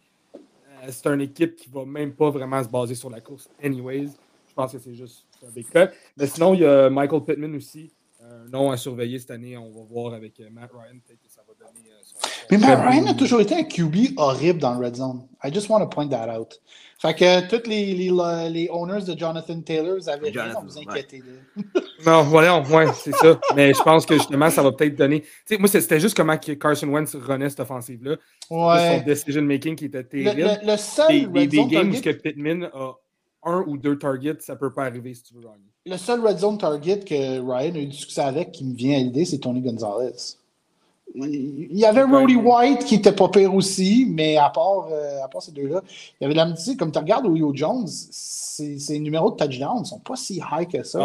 c'est 0.89 1.07
une 1.07 1.21
équipe 1.21 1.55
qui 1.55 1.69
va 1.69 1.85
même 1.85 2.13
pas 2.13 2.29
vraiment 2.29 2.63
se 2.63 2.69
baser 2.69 2.95
sur 2.95 3.09
la 3.09 3.21
course, 3.21 3.49
anyways. 3.63 4.09
Je 4.47 4.53
pense 4.53 4.71
que 4.71 4.79
c'est 4.79 4.95
juste 4.95 5.25
un 5.45 5.51
big. 5.51 5.65
Mais 6.17 6.27
sinon, 6.27 6.53
il 6.53 6.61
y 6.61 6.65
a 6.65 6.89
Michael 6.89 7.23
Pittman 7.23 7.55
aussi. 7.55 7.91
Un 8.21 8.49
nom 8.49 8.71
à 8.71 8.77
surveiller 8.77 9.17
cette 9.19 9.31
année. 9.31 9.57
On 9.57 9.71
va 9.71 9.83
voir 9.83 10.13
avec 10.13 10.39
Matt 10.51 10.71
Ryan. 10.71 10.99
Mais 12.51 12.57
Matt 12.57 12.79
Ryan 12.79 13.07
a 13.07 13.13
toujours 13.13 13.41
été 13.41 13.55
un 13.55 13.63
QB 13.63 14.17
horrible 14.17 14.59
dans 14.59 14.73
le 14.73 14.85
red 14.85 14.95
zone. 14.95 15.27
I 15.43 15.53
just 15.53 15.69
want 15.69 15.81
to 15.81 15.87
point 15.87 16.07
that 16.07 16.27
out. 16.35 16.59
Fait 17.01 17.13
que 17.13 17.47
tous 17.47 17.69
les, 17.69 17.93
les, 17.93 18.11
les 18.49 18.69
owners 18.69 19.05
de 19.05 19.17
Jonathan 19.17 19.61
Taylor 19.61 19.97
avaient 20.09 20.31
raison 20.31 20.63
de 20.63 20.67
vous 20.67 20.79
inquiéter. 20.79 21.23
non, 22.05 22.23
voilà, 22.23 22.59
ouais, 22.59 22.87
c'est 22.93 23.13
ça. 23.13 23.39
Mais 23.55 23.73
je 23.73 23.81
pense 23.81 24.05
que 24.05 24.15
justement, 24.15 24.49
ça 24.49 24.61
va 24.61 24.73
peut-être 24.73 24.95
donner. 24.95 25.21
Tu 25.21 25.29
sais, 25.45 25.57
moi, 25.57 25.69
c'était 25.69 25.99
juste 25.99 26.17
comment 26.17 26.37
Carson 26.37 26.87
Wentz 26.87 27.15
renaît 27.15 27.49
cette 27.49 27.61
offensive-là. 27.61 28.17
Ouais. 28.49 28.99
Son 28.99 29.05
decision 29.05 29.41
making 29.43 29.77
qui 29.77 29.85
était 29.85 30.03
terrible. 30.03 30.41
Le, 30.41 30.43
le, 30.65 30.71
le 30.71 30.77
seul 30.77 31.31
des, 31.31 31.47
des, 31.47 31.47
des 31.47 31.65
games 31.67 31.93
où 31.93 32.01
que 32.01 32.09
Pittman 32.09 32.69
a 32.73 32.91
un 33.43 33.63
ou 33.65 33.77
deux 33.77 33.97
targets, 33.97 34.41
ça 34.41 34.57
peut 34.57 34.73
pas 34.73 34.83
arriver 34.83 35.13
si 35.13 35.23
tu 35.23 35.35
veux 35.35 35.41
gagner. 35.41 35.69
Le 35.85 35.95
seul 35.95 36.19
red 36.19 36.37
zone 36.37 36.57
target 36.57 36.99
que 36.99 37.39
Ryan 37.39 37.75
a 37.75 37.79
eu 37.79 37.85
du 37.87 37.95
succès 37.95 38.21
avec 38.21 38.51
qui 38.51 38.65
me 38.65 38.75
vient 38.75 38.97
à 38.97 38.99
l'idée, 38.99 39.23
c'est 39.23 39.39
Tony 39.39 39.61
Gonzalez. 39.61 40.35
Il 41.15 41.77
y 41.77 41.85
avait 41.85 42.03
Roddy 42.03 42.35
White 42.35 42.85
qui 42.85 42.95
était 42.95 43.11
pas 43.11 43.29
pire 43.29 43.53
aussi, 43.53 44.07
mais 44.09 44.37
à 44.37 44.49
part, 44.49 44.87
euh, 44.91 45.23
à 45.23 45.27
part 45.27 45.41
ces 45.41 45.51
deux-là, 45.51 45.81
il 45.87 46.23
y 46.23 46.25
avait 46.25 46.33
de 46.33 46.39
la 46.39 46.45
musique. 46.45 46.77
Comme 46.77 46.91
tu 46.91 46.99
regardes 46.99 47.25
Julio 47.25 47.51
Jones, 47.53 47.87
ses 47.87 48.99
numéros 48.99 49.31
de 49.31 49.35
touchdown 49.37 49.79
ne 49.79 49.85
sont 49.85 49.99
pas 49.99 50.15
si 50.15 50.41
high 50.51 50.67
que 50.67 50.83
ça. 50.83 50.99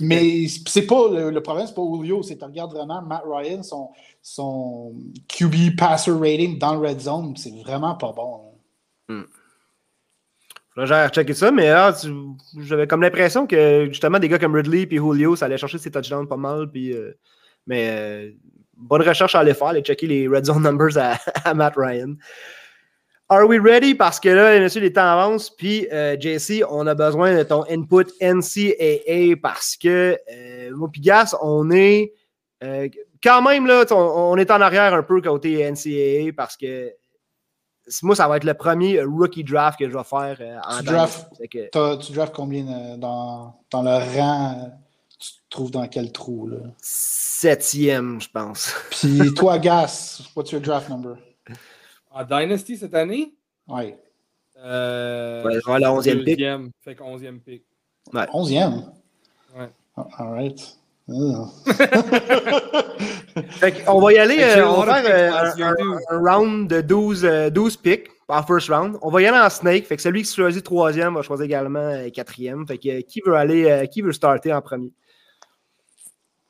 Mais 0.00 0.46
c'est 0.66 0.86
pas 0.86 1.08
le, 1.10 1.30
le 1.30 1.42
problème, 1.42 1.66
c'est 1.66 1.74
pas 1.74 1.82
Julio, 1.82 2.22
c'est 2.22 2.36
tu 2.36 2.44
regardes 2.44 2.72
vraiment 2.72 3.00
Matt 3.02 3.22
Ryan, 3.26 3.62
son, 3.62 3.88
son 4.20 4.94
QB 5.28 5.76
passer 5.78 6.10
rating 6.10 6.58
dans 6.58 6.74
le 6.74 6.86
red 6.86 7.00
zone, 7.00 7.34
c'est 7.36 7.52
vraiment 7.62 7.94
pas 7.94 8.12
bon. 8.12 8.40
Hmm. 9.08 9.24
J'ai 10.76 10.82
rechecké 10.82 11.34
ça, 11.34 11.52
mais 11.52 11.68
ah, 11.68 11.94
j'avais 12.58 12.88
comme 12.88 13.02
l'impression 13.02 13.46
que 13.46 13.86
justement 13.88 14.18
des 14.18 14.28
gars 14.28 14.40
comme 14.40 14.56
Ridley 14.56 14.88
et 14.90 14.96
Julio, 14.96 15.36
ça 15.36 15.44
allait 15.44 15.56
chercher 15.56 15.78
ses 15.78 15.90
touchdowns 15.90 16.26
pas 16.26 16.36
mal. 16.36 16.68
Puis, 16.68 16.92
euh, 16.92 17.16
mais 17.66 17.88
euh, 17.90 18.32
bonne 18.84 19.02
recherche 19.02 19.34
à 19.34 19.40
aller 19.40 19.54
faire, 19.54 19.68
aller 19.68 19.82
checker 19.82 20.06
les 20.06 20.28
red 20.28 20.44
zone 20.44 20.62
numbers 20.62 20.96
à, 20.96 21.18
à, 21.44 21.54
Matt 21.54 21.74
Ryan. 21.76 22.14
Are 23.28 23.46
we 23.46 23.58
ready? 23.58 23.94
Parce 23.94 24.20
que 24.20 24.28
là, 24.28 24.60
monsieur, 24.60 24.80
les 24.80 24.92
temps 24.92 25.18
avancent. 25.18 25.50
Puis, 25.50 25.88
euh, 25.90 26.16
JC, 26.18 26.62
on 26.68 26.86
a 26.86 26.94
besoin 26.94 27.36
de 27.36 27.42
ton 27.42 27.64
input 27.70 28.04
NCAA 28.20 29.36
parce 29.42 29.76
que 29.76 30.18
euh, 30.30 30.70
moi, 30.76 30.90
Pigas, 30.92 31.34
on 31.40 31.70
est 31.70 32.12
euh, 32.62 32.88
quand 33.22 33.42
même 33.42 33.66
là, 33.66 33.84
on, 33.90 33.94
on, 33.94 34.36
est 34.36 34.50
en 34.50 34.60
arrière 34.60 34.94
un 34.94 35.02
peu 35.02 35.20
côté 35.20 35.68
NCAA 35.70 36.32
parce 36.36 36.56
que 36.56 36.92
moi, 38.02 38.16
ça 38.16 38.28
va 38.28 38.36
être 38.36 38.44
le 38.44 38.54
premier 38.54 39.02
rookie 39.02 39.44
draft 39.44 39.78
que 39.78 39.88
je 39.88 39.96
vais 39.96 40.04
faire 40.04 40.36
euh, 40.40 40.58
en 40.66 40.78
tu 40.78 40.84
draft, 40.84 41.28
que... 41.50 41.96
tu 41.96 42.12
drafts 42.12 42.34
combien 42.34 42.96
dans, 42.96 43.54
dans 43.70 43.82
le 43.82 44.18
rang? 44.18 44.70
Trouves 45.54 45.70
dans 45.70 45.86
quel 45.86 46.10
trou? 46.10 46.48
Là? 46.48 46.56
Septième, 46.78 48.20
je 48.20 48.28
pense. 48.28 48.74
Puis 48.90 49.32
toi, 49.34 49.56
Gas, 49.60 50.20
what's 50.34 50.50
your 50.50 50.60
draft 50.60 50.88
number? 50.88 51.14
En 52.10 52.24
Dynasty 52.24 52.76
cette 52.76 52.92
année? 52.92 53.32
Oui. 53.68 53.94
Euh, 54.58 55.44
ouais, 55.44 55.60
je 55.64 55.72
vais 55.72 55.78
la 55.78 55.90
11e 55.90 56.24
pick. 56.24 56.44
Fait 56.80 56.96
que 56.96 57.02
11e 57.04 57.38
pick. 57.38 57.62
Ouais. 58.12 58.24
11e? 58.32 58.82
Ouais. 59.56 59.68
All 59.96 60.32
right. 60.32 60.76
Oh. 61.08 61.46
fait 63.50 63.84
on 63.86 64.00
va 64.00 64.12
y 64.12 64.18
aller, 64.18 64.38
euh, 64.40 64.68
on 64.68 64.82
va 64.82 65.02
faire 65.02 65.06
euh, 65.06 65.52
un, 65.62 65.68
un, 65.68 65.98
un, 66.10 66.18
round 66.18 66.68
de 66.68 66.80
12, 66.80 67.24
euh, 67.24 67.48
12 67.48 67.76
picks 67.76 68.10
en 68.28 68.42
first 68.42 68.68
round. 68.70 68.96
On 69.02 69.10
va 69.10 69.22
y 69.22 69.26
aller 69.26 69.38
en 69.38 69.50
snake. 69.50 69.84
Fait 69.84 69.96
que 69.96 70.02
celui 70.02 70.22
qui 70.22 70.34
choisit 70.34 70.64
troisième 70.64 71.14
va 71.14 71.22
choisir 71.22 71.44
également 71.44 71.78
euh, 71.78 72.10
quatrième. 72.10 72.66
Fait 72.66 72.78
que 72.78 73.00
qui 73.02 73.20
veut 73.24 73.34
aller, 73.34 73.70
euh, 73.70 73.86
qui 73.86 74.02
veut 74.02 74.12
starter 74.12 74.52
en 74.52 74.60
premier? 74.60 74.92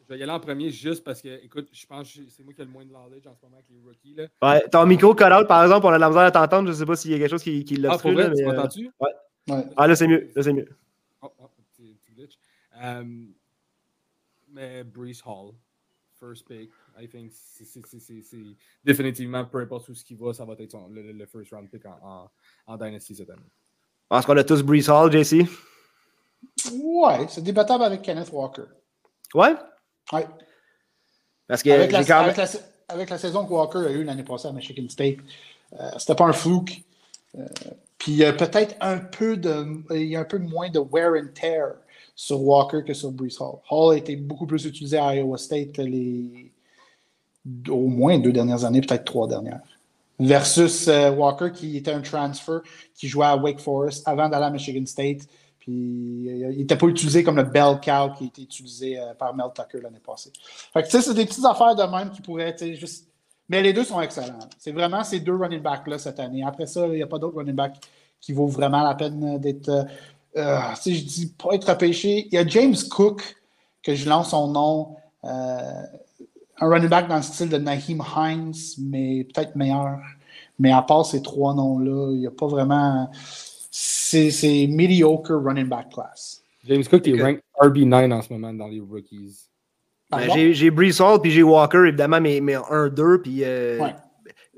Je 0.04 0.12
vais 0.12 0.18
y 0.18 0.22
aller 0.22 0.32
en 0.32 0.40
premier 0.40 0.70
juste 0.70 1.02
parce 1.02 1.22
que, 1.22 1.42
écoute, 1.42 1.68
je 1.72 1.86
pense 1.86 2.12
que 2.12 2.20
c'est 2.28 2.42
moi 2.42 2.52
qui 2.52 2.60
ai 2.60 2.64
le 2.64 2.70
moins 2.70 2.84
de 2.84 2.90
knowledge 2.90 3.26
en 3.26 3.34
ce 3.34 3.42
moment 3.42 3.56
avec 3.56 3.66
les 3.70 3.80
rookies. 3.80 4.14
Là. 4.14 4.26
Ouais, 4.42 4.68
ton 4.68 4.84
micro 4.84 5.14
cut 5.14 5.24
out, 5.24 5.48
par 5.48 5.62
exemple, 5.62 5.86
on 5.86 5.90
a 5.90 5.94
de 5.94 6.00
la 6.00 6.08
misère 6.08 6.24
à 6.24 6.30
t'entendre. 6.30 6.68
Je 6.68 6.74
sais 6.74 6.84
pas 6.84 6.94
s'il 6.94 7.12
y 7.12 7.14
a 7.14 7.18
quelque 7.18 7.30
chose 7.30 7.42
qui, 7.42 7.64
qui 7.64 7.76
l'a 7.76 7.92
ah, 7.92 7.98
fait. 7.98 8.12
Là, 8.12 8.28
mais, 8.28 8.36
tu 8.36 8.44
m'entends-tu? 8.44 8.90
Ouais. 9.00 9.10
ouais. 9.48 9.64
Ah, 9.76 9.86
là, 9.86 9.96
c'est 9.96 10.06
mieux. 10.06 10.30
Là, 10.34 10.42
c'est 10.42 10.52
mieux. 10.52 10.68
Oh, 11.22 11.32
oh, 11.38 11.50
tu 11.74 11.96
glitch. 12.14 12.38
Um, 12.78 13.32
mais 14.52 14.84
Brees 14.84 15.22
Hall, 15.24 15.54
first 16.20 16.46
pick, 16.46 16.70
I 17.00 17.08
think 17.08 17.32
c'est 17.32 18.36
définitivement, 18.84 19.46
peu 19.46 19.60
importe 19.60 19.88
où 19.88 19.94
ce 19.94 20.04
qui 20.04 20.14
va, 20.14 20.34
ça 20.34 20.44
va 20.44 20.54
être 20.58 20.70
son, 20.70 20.88
le, 20.88 21.12
le, 21.12 21.26
first 21.26 21.52
round 21.52 21.70
pick 21.70 21.86
en, 21.86 21.98
en, 22.02 22.30
en 22.66 22.76
Dynasty 22.76 23.14
cette 23.14 23.30
année. 23.30 23.40
Est-ce 24.10 24.26
qu'on 24.26 24.36
a 24.36 24.44
tous 24.44 24.62
Brees 24.62 24.88
Hall, 24.88 25.10
JC? 25.10 25.48
Ouais, 26.72 27.26
c'est 27.28 27.42
débattable 27.42 27.84
avec 27.84 28.02
Kenneth 28.02 28.30
Walker. 28.32 28.64
Ouais? 29.34 29.54
Ouais. 30.14 30.26
Parce 31.46 31.62
que 31.62 31.70
avec, 31.70 31.92
la, 31.92 32.04
quand 32.04 32.20
avec, 32.20 32.36
la, 32.36 32.46
avec, 32.88 33.10
la, 33.10 33.18
saison 33.18 33.44
que 33.44 33.52
Walker 33.52 33.78
a 33.86 33.90
eue 33.90 34.04
l'année 34.04 34.22
passée 34.22 34.48
à 34.48 34.52
Michigan 34.52 34.88
State, 34.88 35.18
euh, 35.78 35.90
c'était 35.98 36.14
pas 36.14 36.24
un 36.24 36.32
fluke. 36.32 36.82
Euh, 37.36 37.46
puis 37.98 38.24
euh, 38.24 38.32
peut-être 38.32 38.76
un 38.80 38.98
peu 38.98 39.36
de. 39.36 39.66
Il 39.90 40.06
y 40.06 40.16
a 40.16 40.20
un 40.20 40.24
peu 40.24 40.38
moins 40.38 40.70
de 40.70 40.78
wear 40.78 41.12
and 41.14 41.28
tear 41.34 41.74
sur 42.14 42.40
Walker 42.40 42.82
que 42.86 42.94
sur 42.94 43.10
Brees 43.10 43.36
Hall. 43.40 43.58
Hall 43.70 43.94
a 43.94 43.96
été 43.96 44.16
beaucoup 44.16 44.46
plus 44.46 44.64
utilisé 44.64 44.96
à 44.96 45.14
Iowa 45.14 45.36
State 45.36 45.72
que 45.72 45.82
les 45.82 46.52
au 47.68 47.88
moins 47.88 48.18
deux 48.18 48.32
dernières 48.32 48.64
années, 48.64 48.80
peut-être 48.80 49.04
trois 49.04 49.28
dernières. 49.28 49.60
Versus 50.18 50.88
euh, 50.88 51.10
Walker 51.10 51.50
qui 51.52 51.76
était 51.76 51.92
un 51.92 52.00
transfer, 52.00 52.60
qui 52.94 53.08
jouait 53.08 53.26
à 53.26 53.36
Wake 53.36 53.60
Forest 53.60 54.06
avant 54.06 54.28
d'aller 54.28 54.46
à 54.46 54.50
Michigan 54.50 54.86
State. 54.86 55.22
Puis 55.64 56.28
euh, 56.28 56.52
il 56.52 56.58
n'était 56.58 56.76
pas 56.76 56.86
utilisé 56.88 57.24
comme 57.24 57.36
le 57.36 57.44
bell 57.44 57.80
cow 57.82 58.12
qui 58.14 58.24
a 58.24 58.26
été 58.26 58.42
utilisé 58.42 58.98
euh, 58.98 59.14
par 59.14 59.34
Mel 59.34 59.46
Tucker 59.54 59.82
l'année 59.82 60.00
passée. 60.04 60.30
Fait 60.74 60.82
que 60.82 60.88
tu 60.88 60.92
sais, 60.92 61.00
c'est 61.00 61.14
des 61.14 61.24
petites 61.24 61.44
affaires 61.46 61.74
de 61.74 61.82
même 61.84 62.10
qui 62.10 62.20
pourraient 62.20 62.50
être 62.50 62.74
juste. 62.74 63.08
Mais 63.48 63.62
les 63.62 63.72
deux 63.72 63.84
sont 63.84 63.98
excellents. 64.02 64.38
C'est 64.58 64.72
vraiment 64.72 65.02
ces 65.04 65.20
deux 65.20 65.34
running 65.34 65.62
backs-là 65.62 65.98
cette 65.98 66.20
année. 66.20 66.44
Après 66.44 66.66
ça, 66.66 66.86
il 66.88 66.96
n'y 66.96 67.02
a 67.02 67.06
pas 67.06 67.18
d'autres 67.18 67.38
running 67.38 67.54
backs 67.54 67.76
qui 68.20 68.34
vaut 68.34 68.46
vraiment 68.46 68.82
la 68.82 68.94
peine 68.94 69.38
d'être. 69.38 69.86
Euh, 70.36 70.58
si 70.78 70.96
je 70.96 71.04
dis 71.04 71.26
pas 71.28 71.54
être 71.54 71.70
repêché, 71.70 72.26
il 72.30 72.34
y 72.34 72.38
a 72.38 72.46
James 72.46 72.76
Cook, 72.90 73.22
que 73.82 73.94
je 73.94 74.06
lance 74.06 74.30
son 74.30 74.48
nom. 74.48 74.96
Un 75.22 75.88
running 76.60 76.90
back 76.90 77.08
dans 77.08 77.16
le 77.16 77.22
style 77.22 77.48
de 77.48 77.56
Naheem 77.56 78.02
Hines, 78.16 78.54
mais 78.78 79.24
peut-être 79.24 79.56
meilleur. 79.56 79.98
Mais 80.58 80.72
à 80.72 80.82
part 80.82 81.06
ces 81.06 81.22
trois 81.22 81.54
noms-là, 81.54 82.12
il 82.12 82.18
n'y 82.20 82.26
a 82.26 82.30
pas 82.30 82.48
vraiment. 82.48 83.10
C'est 83.76 84.68
mediocre 84.70 85.34
running 85.34 85.66
back 85.66 85.90
class. 85.92 86.42
James 86.64 86.84
Cook 86.84 87.08
est 87.08 87.20
rank 87.20 87.40
RB9 87.60 88.12
en 88.12 88.22
ce 88.22 88.32
moment 88.32 88.54
dans 88.54 88.68
les 88.68 88.80
rookies. 88.80 89.48
Ben, 90.12 90.52
j'ai 90.52 90.70
Brees 90.70 91.00
Hall 91.00 91.20
puis 91.20 91.32
j'ai 91.32 91.42
Walker, 91.42 91.84
évidemment, 91.88 92.20
mais, 92.20 92.40
mais 92.40 92.54
1-2. 92.54 93.18
Puis 93.18 93.40
euh, 93.42 93.80
ouais. 93.80 93.94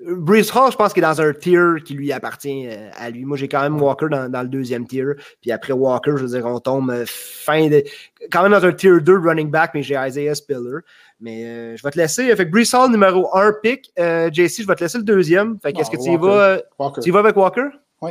Brees 0.05 0.51
Hall, 0.55 0.71
je 0.71 0.77
pense 0.77 0.93
qu'il 0.93 1.03
est 1.03 1.07
dans 1.07 1.21
un 1.23 1.33
tier 1.33 1.83
qui 1.83 1.95
lui 1.95 2.13
appartient 2.13 2.67
euh, 2.67 2.91
à 2.95 3.09
lui. 3.09 3.25
Moi, 3.25 3.39
j'ai 3.39 3.49
quand 3.49 3.63
même 3.63 3.81
Walker 3.81 4.09
dans, 4.11 4.31
dans, 4.31 4.43
le 4.43 4.49
deuxième 4.49 4.87
tier. 4.87 5.05
Puis 5.41 5.51
après 5.51 5.73
Walker, 5.73 6.13
je 6.17 6.25
veux 6.25 6.39
dire, 6.39 6.45
on 6.45 6.61
tombe 6.61 6.91
euh, 6.91 7.05
fin 7.07 7.69
de. 7.69 7.83
Quand 8.31 8.43
même 8.43 8.53
dans 8.53 8.67
un 8.67 8.73
tier 8.73 9.01
2 9.01 9.19
running 9.19 9.51
back, 9.51 9.71
mais 9.73 9.83
j'ai 9.83 9.95
Isaiah 9.95 10.35
Spiller. 10.35 10.81
Mais 11.21 11.47
euh, 11.47 11.77
je 11.77 11.83
vais 11.83 11.91
te 11.91 11.99
laisser. 11.99 12.37
Fait 12.37 12.47
que 12.47 12.51
Brees 12.51 12.75
Hall, 12.75 12.91
numéro 12.91 13.35
1 13.35 13.55
pick. 13.63 13.91
Euh, 13.99 14.31
JC, 14.31 14.61
je 14.61 14.67
vais 14.67 14.75
te 14.75 14.85
laisser 14.85 14.99
le 14.99 15.05
deuxième. 15.05 15.59
Fait 15.61 15.73
que 15.73 15.81
est-ce 15.81 15.91
que 15.91 15.97
tu 15.97 16.11
y, 16.11 16.17
vas, 16.19 16.61
tu 17.01 17.09
y 17.09 17.13
vas 17.13 17.21
avec 17.21 17.35
Walker? 17.35 17.69
Oui. 18.03 18.11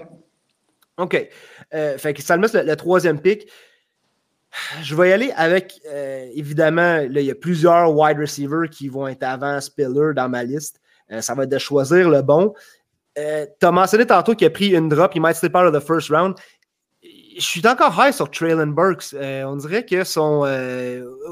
OK. 0.98 1.30
Euh, 1.74 1.98
fait 1.98 2.14
que 2.14 2.22
Salmus, 2.22 2.48
le, 2.54 2.62
le, 2.64 2.76
troisième 2.76 3.20
pick. 3.20 3.48
Je 4.82 4.96
vais 4.96 5.10
y 5.10 5.14
aller 5.14 5.34
avec, 5.36 5.82
euh, 5.92 6.28
évidemment, 6.34 6.98
là, 6.98 7.22
il 7.22 7.26
y 7.26 7.32
a 7.32 7.36
plusieurs 7.36 7.94
wide 7.94 8.18
receivers 8.18 8.70
qui 8.70 8.88
vont 8.88 9.08
être 9.08 9.24
avant 9.24 9.60
Spiller 9.60 10.14
dans 10.16 10.30
ma 10.30 10.44
liste. 10.44 10.80
Euh, 11.12 11.22
ça 11.22 11.36
va 11.36 11.44
être 11.44 11.50
de 11.50 11.58
choisir 11.58 12.10
le 12.10 12.22
bon. 12.22 12.54
Euh, 13.18 13.46
tu 13.60 13.66
as 13.66 13.72
mentionné 13.72 14.06
tantôt 14.06 14.34
qu'il 14.34 14.48
a 14.48 14.50
pris 14.50 14.74
une 14.74 14.90
drop, 14.90 15.12
il 15.16 15.22
might 15.22 15.36
slip 15.36 15.56
out 15.56 15.64
of 15.64 15.74
the 15.74 15.86
first 15.86 16.10
round. 16.10 16.36
Je 17.04 17.42
suis 17.42 17.66
encore 17.68 17.94
high 17.98 18.14
sur 18.14 18.32
Traylon 18.32 18.68
Burks. 18.68 19.14
On 19.14 19.58
dirait 19.58 19.86
que 19.86 20.06
son, 20.06 20.48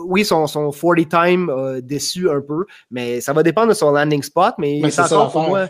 oui, 0.06 0.26
son, 0.26 0.48
son 0.48 0.70
40 0.72 1.10
time 1.10 1.50
a 1.50 1.80
déçu 1.80 2.30
un 2.30 2.42
peu, 2.42 2.66
mais 2.92 3.22
ça 3.22 3.32
va 3.32 3.42
dépendre 3.42 3.70
de 3.70 3.74
son 3.74 3.92
landing 3.92 4.22
spot. 4.22 4.56
Mais, 4.58 4.80
mais 4.84 4.92
c'est 4.92 5.02
encore 5.02 5.32
pour 5.32 5.44
moi. 5.44 5.70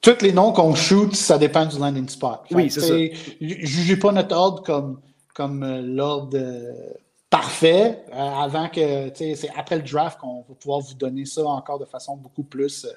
Tous 0.00 0.22
les 0.22 0.32
noms 0.32 0.52
qu'on 0.52 0.74
shoot, 0.74 1.14
ça 1.14 1.38
dépend 1.38 1.66
du 1.66 1.78
landing 1.78 2.08
spot. 2.08 2.40
Fait 2.48 2.54
oui, 2.54 2.70
c'est 2.70 2.80
ça. 2.80 2.94
Jugez 3.40 3.96
pas 3.96 4.12
notre 4.12 4.36
ordre 4.36 4.62
comme, 4.62 5.00
comme 5.34 5.64
l'ordre 5.94 6.38
parfait 7.30 8.04
euh, 8.12 8.16
avant 8.16 8.68
que, 8.68 9.10
c'est 9.14 9.50
après 9.56 9.76
le 9.76 9.82
draft 9.82 10.18
qu'on 10.20 10.44
va 10.48 10.54
pouvoir 10.54 10.80
vous 10.80 10.94
donner 10.94 11.24
ça 11.24 11.44
encore 11.44 11.78
de 11.78 11.84
façon 11.84 12.16
beaucoup 12.16 12.44
plus. 12.44 12.84
Euh, 12.84 12.90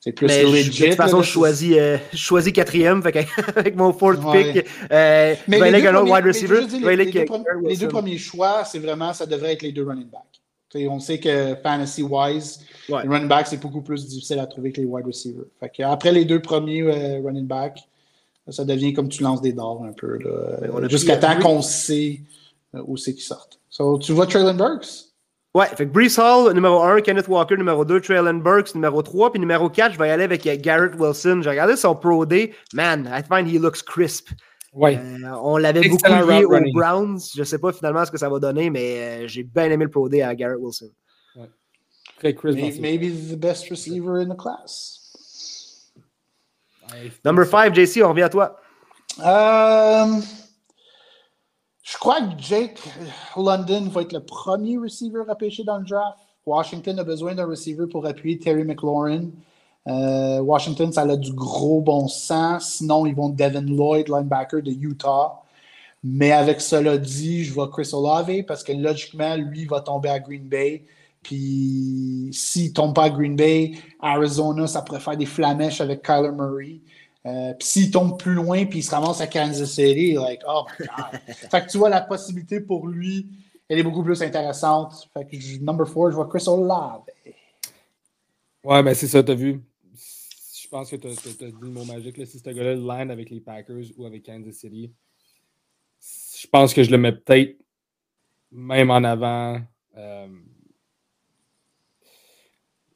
c'est 0.00 0.12
plus 0.12 0.26
mais 0.28 0.44
legit. 0.44 0.82
De 0.82 0.86
toute 0.86 0.96
façon, 0.96 1.22
je 1.22 1.30
choisis, 1.30 1.74
euh, 1.76 1.98
je 2.12 2.16
choisis 2.16 2.52
quatrième 2.52 3.02
fait 3.02 3.26
avec 3.56 3.74
mon 3.74 3.92
fourth 3.92 4.22
Ouais. 4.22 4.52
pick. 4.52 4.66
Euh, 4.92 5.34
Mais 5.48 5.58
les 5.58 5.82
deux 5.82 5.88
les, 5.88 7.06
deux, 7.06 7.68
les 7.68 7.88
premiers 7.88 8.18
choix, 8.18 8.64
c'est 8.64 8.78
vraiment, 8.78 9.12
ça 9.12 9.26
devrait 9.26 9.54
être 9.54 9.62
les 9.62 9.72
deux 9.72 9.84
running 9.84 10.08
backs. 10.08 10.37
T'sais, 10.70 10.86
on 10.88 11.00
sait 11.00 11.18
que 11.18 11.54
fantasy-wise, 11.62 12.60
Ouais. 12.90 13.02
les 13.02 13.08
running 13.08 13.28
backs, 13.28 13.46
c'est 13.48 13.60
beaucoup 13.60 13.80
plus 13.82 14.06
difficile 14.06 14.38
à 14.38 14.46
trouver 14.46 14.70
que 14.72 14.80
les 14.80 14.86
wide 14.86 15.06
receivers. 15.06 15.44
Fait 15.60 15.70
que 15.70 15.82
après 15.82 16.12
les 16.12 16.24
deux 16.24 16.40
premiers 16.40 16.82
euh, 16.82 17.20
running 17.24 17.46
backs, 17.46 17.80
ça 18.50 18.64
devient 18.64 18.92
comme 18.92 19.08
tu 19.08 19.22
lances 19.22 19.40
des 19.42 19.52
dards 19.52 19.82
un 19.82 19.92
peu. 19.92 20.18
Jusqu'à 20.88 21.16
pris- 21.16 21.26
temps 21.36 21.40
qu'on 21.40 21.62
sait 21.62 22.20
euh, 22.74 22.82
où 22.86 22.96
c'est 22.96 23.14
qu'ils 23.14 23.22
sortent. 23.24 23.58
So, 23.70 23.98
tu 23.98 24.12
vois 24.12 24.26
Traylon 24.26 24.54
Burks? 24.54 25.06
Ouais, 25.54 25.66
fait 25.66 25.86
que 25.86 25.90
Brees 25.92 26.18
Hall, 26.18 26.52
numéro 26.54 26.82
1, 26.82 27.00
Kenneth 27.00 27.26
Walker, 27.28 27.56
numéro 27.56 27.84
2, 27.84 28.00
Traylon 28.02 28.34
Burks, 28.34 28.74
numéro 28.74 29.02
3, 29.02 29.32
puis 29.32 29.40
numéro 29.40 29.68
4, 29.70 29.92
je 29.94 29.98
vais 29.98 30.08
y 30.08 30.10
aller 30.10 30.24
avec 30.24 30.42
Garrett 30.60 30.92
Wilson. 30.98 31.40
J'ai 31.42 31.50
regardé 31.50 31.76
son 31.76 31.94
Pro 31.94 32.26
Day. 32.26 32.52
Man, 32.74 33.08
I 33.10 33.22
find 33.22 33.48
he 33.50 33.58
looks 33.58 33.82
crisp. 33.82 34.28
Ouais. 34.72 34.96
Euh, 34.98 35.30
on 35.42 35.56
l'avait 35.56 35.88
beaucoup 35.88 36.06
lié 36.06 36.20
route 36.38 36.44
aux 36.44 36.50
running. 36.50 36.74
Browns. 36.74 37.18
Je 37.34 37.42
sais 37.42 37.58
pas 37.58 37.72
finalement 37.72 38.04
ce 38.04 38.10
que 38.10 38.18
ça 38.18 38.28
va 38.28 38.38
donner, 38.38 38.70
mais 38.70 38.98
euh, 39.24 39.26
j'ai 39.28 39.42
bien 39.42 39.64
aimé 39.70 39.84
le 39.84 39.90
Pro 39.90 40.08
Day 40.08 40.22
à 40.22 40.34
Garrett 40.34 40.58
Wilson. 40.60 40.90
Très 42.18 42.34
Chris 42.34 42.54
May- 42.54 42.62
Bossy. 42.62 42.80
Maybe 42.80 43.30
the 43.30 43.36
best 43.38 43.68
receiver 43.70 44.20
in 44.20 44.28
the 44.28 44.36
class. 44.36 45.92
Ouais, 46.90 47.12
Number 47.24 47.46
5, 47.46 47.74
JC, 47.74 48.02
on 48.02 48.08
revient 48.08 48.22
à 48.22 48.28
toi. 48.28 48.60
Euh, 49.20 50.20
je 51.82 51.96
crois 51.98 52.20
que 52.20 52.32
Jake 52.38 52.78
London 53.36 53.88
va 53.88 54.02
être 54.02 54.12
le 54.12 54.20
premier 54.24 54.78
receiver 54.78 55.20
repêché 55.28 55.64
dans 55.64 55.78
le 55.78 55.84
draft. 55.84 56.18
Washington 56.44 56.98
a 56.98 57.04
besoin 57.04 57.34
d'un 57.34 57.46
receiver 57.46 57.86
pour 57.90 58.06
appuyer 58.06 58.38
Terry 58.38 58.64
McLaurin. 58.64 59.30
Euh, 59.88 60.40
Washington, 60.40 60.92
ça 60.92 61.02
a 61.02 61.16
du 61.16 61.32
gros 61.32 61.80
bon 61.80 62.08
sens. 62.08 62.74
Sinon, 62.74 63.06
ils 63.06 63.14
vont 63.14 63.30
Devin 63.30 63.62
Lloyd, 63.62 64.08
linebacker 64.08 64.62
de 64.62 64.70
Utah. 64.70 65.42
Mais 66.04 66.32
avec 66.32 66.60
cela 66.60 66.98
dit, 66.98 67.44
je 67.44 67.52
vois 67.52 67.68
Chris 67.70 67.90
Olave 67.92 68.44
parce 68.44 68.62
que 68.62 68.72
logiquement, 68.72 69.36
lui 69.36 69.64
va 69.64 69.80
tomber 69.80 70.10
à 70.10 70.20
Green 70.20 70.44
Bay. 70.44 70.84
Puis 71.22 72.30
s'il 72.32 72.72
tombe 72.72 72.94
pas 72.94 73.04
à 73.04 73.10
Green 73.10 73.34
Bay, 73.34 73.72
Arizona, 74.00 74.66
ça 74.66 74.82
pourrait 74.82 75.00
faire 75.00 75.16
des 75.16 75.26
flamèches 75.26 75.80
avec 75.80 76.02
Kyler 76.02 76.30
Murray. 76.30 76.80
Euh, 77.26 77.52
puis 77.54 77.68
s'il 77.68 77.90
tombe 77.90 78.18
plus 78.18 78.34
loin, 78.34 78.64
puis 78.66 78.78
il 78.78 78.82
se 78.82 78.90
ramasse 78.90 79.20
à 79.20 79.26
Kansas 79.26 79.68
City, 79.68 80.12
like, 80.12 80.40
oh 80.46 80.64
my 80.78 80.86
God. 80.86 81.20
fait 81.50 81.66
que 81.66 81.70
tu 81.70 81.78
vois, 81.78 81.88
la 81.88 82.00
possibilité 82.00 82.60
pour 82.60 82.86
lui, 82.86 83.26
elle 83.68 83.78
est 83.78 83.82
beaucoup 83.82 84.04
plus 84.04 84.22
intéressante. 84.22 85.08
Fait 85.12 85.24
que 85.24 85.62
number 85.62 85.86
four, 85.86 86.10
je 86.10 86.16
vois 86.16 86.28
Chris 86.28 86.44
Olave. 86.46 87.02
Ouais, 88.64 88.82
ben 88.82 88.94
c'est 88.94 89.08
ça, 89.08 89.22
t'as 89.22 89.34
vu. 89.34 89.60
Je 90.68 90.70
pense 90.70 90.90
que 90.90 90.96
t'as 90.96 91.08
as, 91.08 91.50
dit 91.50 91.54
le 91.62 91.68
mot 91.70 91.84
magique. 91.86 92.18
Là, 92.18 92.26
si 92.26 92.38
ce 92.38 92.50
gars-là 92.50 92.74
line 92.74 93.10
avec 93.10 93.30
les 93.30 93.40
Packers 93.40 93.84
ou 93.96 94.04
avec 94.04 94.22
Kansas 94.26 94.54
City, 94.54 94.92
je 95.98 96.46
pense 96.46 96.74
que 96.74 96.82
je 96.82 96.90
le 96.90 96.98
mets 96.98 97.12
peut-être 97.12 97.56
même 98.52 98.90
en 98.90 99.02
avant. 99.02 99.62
euh, 99.96 100.28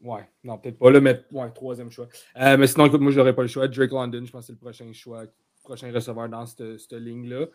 Ouais, 0.02 0.28
non, 0.44 0.58
peut-être 0.58 0.78
pas 0.78 0.90
là, 0.90 1.00
mais 1.00 1.22
ouais, 1.30 1.50
troisième 1.54 1.90
choix. 1.90 2.08
Euh, 2.36 2.56
mais 2.58 2.66
sinon, 2.66 2.86
écoute, 2.86 3.00
moi, 3.00 3.10
je 3.12 3.18
n'aurais 3.18 3.34
pas 3.34 3.40
le 3.42 3.48
choix. 3.48 3.66
Drake 3.68 3.90
London, 3.92 4.22
je 4.26 4.32
pense 4.32 4.42
que 4.42 4.46
c'est 4.48 4.52
le 4.52 4.58
prochain 4.58 4.92
choix, 4.92 5.24
prochain 5.62 5.90
receveur 5.92 6.28
dans 6.28 6.44
cette, 6.44 6.78
cette 6.78 6.92
ligne-là. 6.92 7.46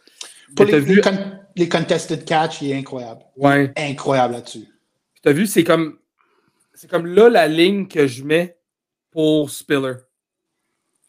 Pour 0.55 0.65
les, 0.65 0.80
vu, 0.80 0.95
les 0.95 1.01
con- 1.01 1.39
les 1.55 1.70
contested 1.70 2.26
catch, 2.26 2.61
il 2.63 2.72
est 2.72 2.76
incroyable. 2.78 3.22
ouais, 3.36 3.72
Incroyable 3.76 4.34
là-dessus. 4.36 4.65
tu 5.22 5.30
as 5.30 5.34
vu, 5.34 5.45
c'est 5.45 5.63
comme, 5.63 5.99
c'est 6.74 6.89
comme 6.89 7.05
là 7.05 7.30
la 7.30 7.47
ligne 7.47 7.88
que 7.88 8.07
je 8.07 8.24
mets 8.24 8.57
pour 9.11 9.49
Spiller. 9.51 9.93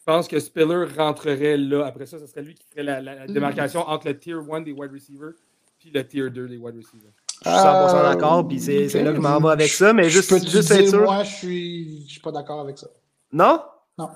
Je 0.09 0.13
pense 0.15 0.27
que 0.27 0.41
Spiller 0.41 0.87
rentrerait 0.97 1.59
là. 1.59 1.85
Après 1.85 2.07
ça, 2.07 2.19
ce 2.19 2.27
serait 2.27 2.41
lui 2.41 2.55
qui 2.55 2.65
ferait 2.71 2.83
la, 2.83 2.99
la- 3.03 3.15
la 3.15 3.27
démarcation 3.27 3.81
entre 3.87 4.07
le 4.09 4.19
tier 4.19 4.33
1 4.51 4.63
des 4.63 4.73
wide 4.73 4.91
receivers 4.91 5.33
puis 5.79 5.91
le 5.95 6.03
tier 6.07 6.31
2 6.31 6.49
des 6.49 6.57
wide 6.57 6.77
receivers. 6.79 7.13
Je 7.45 7.51
suis 7.51 7.59
100% 7.59 7.95
Euh, 7.95 8.03
d'accord, 8.15 8.49
puis 8.49 8.59
c'est 8.59 9.03
là 9.03 9.11
que 9.11 9.17
je 9.17 9.21
m'en 9.21 9.39
vais 9.39 9.51
avec 9.51 9.69
ça, 9.69 9.93
mais 9.93 10.09
juste, 10.09 10.31
peux 10.31 10.39
juste 10.39 10.73
dire, 10.73 10.81
être 10.81 10.89
sûr. 10.89 11.03
Moi, 11.03 11.23
je 11.25 11.35
suis, 11.35 12.05
je 12.07 12.13
suis 12.13 12.21
pas 12.23 12.33
d'accord 12.33 12.61
avec 12.61 12.79
ça. 12.79 12.87
Non? 13.35 13.61
Non. 13.99 14.09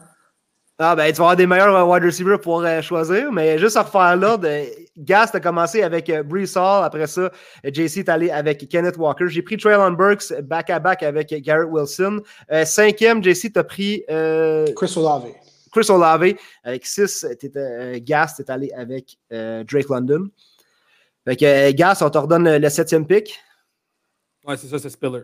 Ah, 0.78 0.96
ben, 0.96 1.04
tu 1.12 1.18
vas 1.18 1.24
avoir 1.24 1.36
des 1.36 1.46
meilleurs 1.46 1.76
euh, 1.76 1.84
wide 1.84 2.04
receivers 2.04 2.40
pour 2.40 2.62
euh, 2.64 2.80
choisir, 2.80 3.30
mais 3.30 3.58
juste 3.58 3.76
à 3.76 3.82
refaire 3.82 4.16
l'ordre, 4.16 4.48
euh, 4.48 4.64
Gast 4.96 5.34
a 5.34 5.40
commencé 5.40 5.82
avec 5.82 6.08
euh, 6.08 6.22
Brees 6.22 6.56
Hall. 6.56 6.84
Après 6.84 7.06
ça, 7.06 7.30
JC 7.62 7.98
est 7.98 8.08
allé 8.08 8.30
avec 8.30 8.66
Kenneth 8.66 8.96
Walker. 8.96 9.26
J'ai 9.28 9.42
pris 9.42 9.58
Traylon 9.58 9.90
Burks 9.92 10.32
back-à-back 10.42 11.02
avec 11.02 11.28
Garrett 11.42 11.68
Wilson. 11.70 12.22
Euh, 12.50 12.64
cinquième, 12.64 13.22
JC, 13.22 13.52
t'as 13.52 13.62
pris 13.62 14.04
euh, 14.10 14.66
Chris 14.74 14.92
Olave. 14.96 15.26
Chris 15.72 15.86
Olave. 15.88 16.34
Avec 16.62 16.86
6, 16.86 17.26
euh, 17.56 17.98
Gast 18.00 18.38
est 18.40 18.50
allé 18.50 18.70
avec 18.72 19.18
euh, 19.32 19.64
Drake 19.64 19.88
London. 19.88 20.28
Fait 21.24 21.36
que 21.36 21.44
euh, 21.44 21.72
Gast, 21.72 22.02
on 22.02 22.10
te 22.10 22.18
redonne 22.18 22.58
le, 22.58 22.68
septième 22.68 23.06
pick. 23.06 23.40
Ouais, 24.44 24.56
c'est 24.56 24.68
ça, 24.68 24.78
c'est 24.78 24.90
Spiller. 24.90 25.22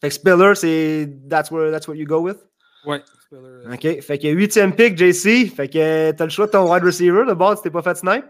Fait 0.00 0.08
que 0.08 0.14
Spiller, 0.14 0.54
c'est 0.54 1.08
that's, 1.28 1.50
where, 1.50 1.70
that's 1.70 1.86
what 1.86 1.96
you 1.96 2.06
go 2.06 2.20
with? 2.20 2.38
Ouais, 2.84 3.02
Spiller. 3.26 3.42
euh, 3.42 3.74
OK. 3.74 4.00
Fait 4.00 4.18
que 4.18 4.28
huitième 4.28 4.74
pick, 4.74 4.96
JC. 4.96 5.52
Fait 5.54 5.68
que 5.68 6.12
t'as 6.12 6.24
le 6.24 6.30
choix 6.30 6.46
de 6.46 6.52
ton 6.52 6.72
wide 6.72 6.84
receiver. 6.84 7.24
Le 7.26 7.34
ball, 7.34 7.56
tu 7.56 7.62
t'es 7.62 7.70
pas 7.70 7.82
fait 7.82 7.96
snipe. 7.96 8.24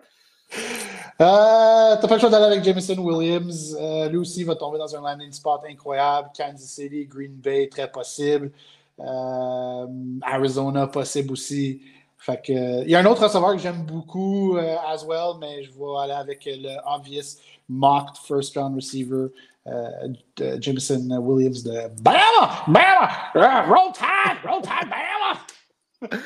Euh, 1.21 1.97
T'as 2.01 2.07
pas 2.07 2.15
le 2.15 2.21
choix 2.21 2.31
d'aller 2.31 2.45
avec 2.45 2.63
Jameson 2.63 2.97
Williams. 2.99 3.77
Euh, 3.81 4.09
lui 4.09 4.19
aussi 4.19 4.45
va 4.45 4.55
tomber 4.55 4.79
dans 4.79 4.95
un 4.95 5.01
landing 5.01 5.33
spot 5.33 5.63
incroyable. 5.69 6.29
Kansas 6.37 6.69
City, 6.69 7.07
Green 7.07 7.35
Bay, 7.35 7.69
très 7.69 7.91
possible. 7.91 8.53
Euh, 9.01 9.87
Arizona, 10.23 10.87
possible 10.87 11.33
aussi. 11.33 11.81
Fait 12.19 12.41
que, 12.45 12.83
il 12.83 12.91
y 12.91 12.97
a 12.97 12.99
un 12.99 13.07
autre 13.07 13.23
receveur 13.23 13.53
que 13.53 13.59
j'aime 13.59 13.85
beaucoup 13.85 14.57
euh, 14.57 14.77
as 14.87 15.05
well, 15.07 15.39
mais 15.41 15.63
je 15.63 15.71
vais 15.71 15.99
aller 16.03 16.13
avec 16.13 16.45
le 16.47 16.77
obvious 16.85 17.39
mocked 17.69 18.17
first 18.27 18.57
round 18.57 18.75
receiver, 18.75 19.29
euh, 19.67 20.09
de 20.37 20.61
Jameson 20.61 21.09
Williams 21.21 21.63
de 21.63 21.89
Bama! 22.03 22.65
Bama! 22.67 23.65
Roll 23.67 23.93
Tide! 23.93 24.39
Roll 24.45 24.63
Tide, 24.63 24.91
Bama! 24.91 26.19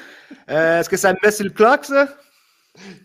Est-ce 0.81 0.89
que 0.89 0.97
ça 0.97 1.13
me 1.13 1.19
met 1.23 1.31
sur 1.31 1.45
le 1.45 1.51
clock, 1.51 1.85
ça? 1.85 2.09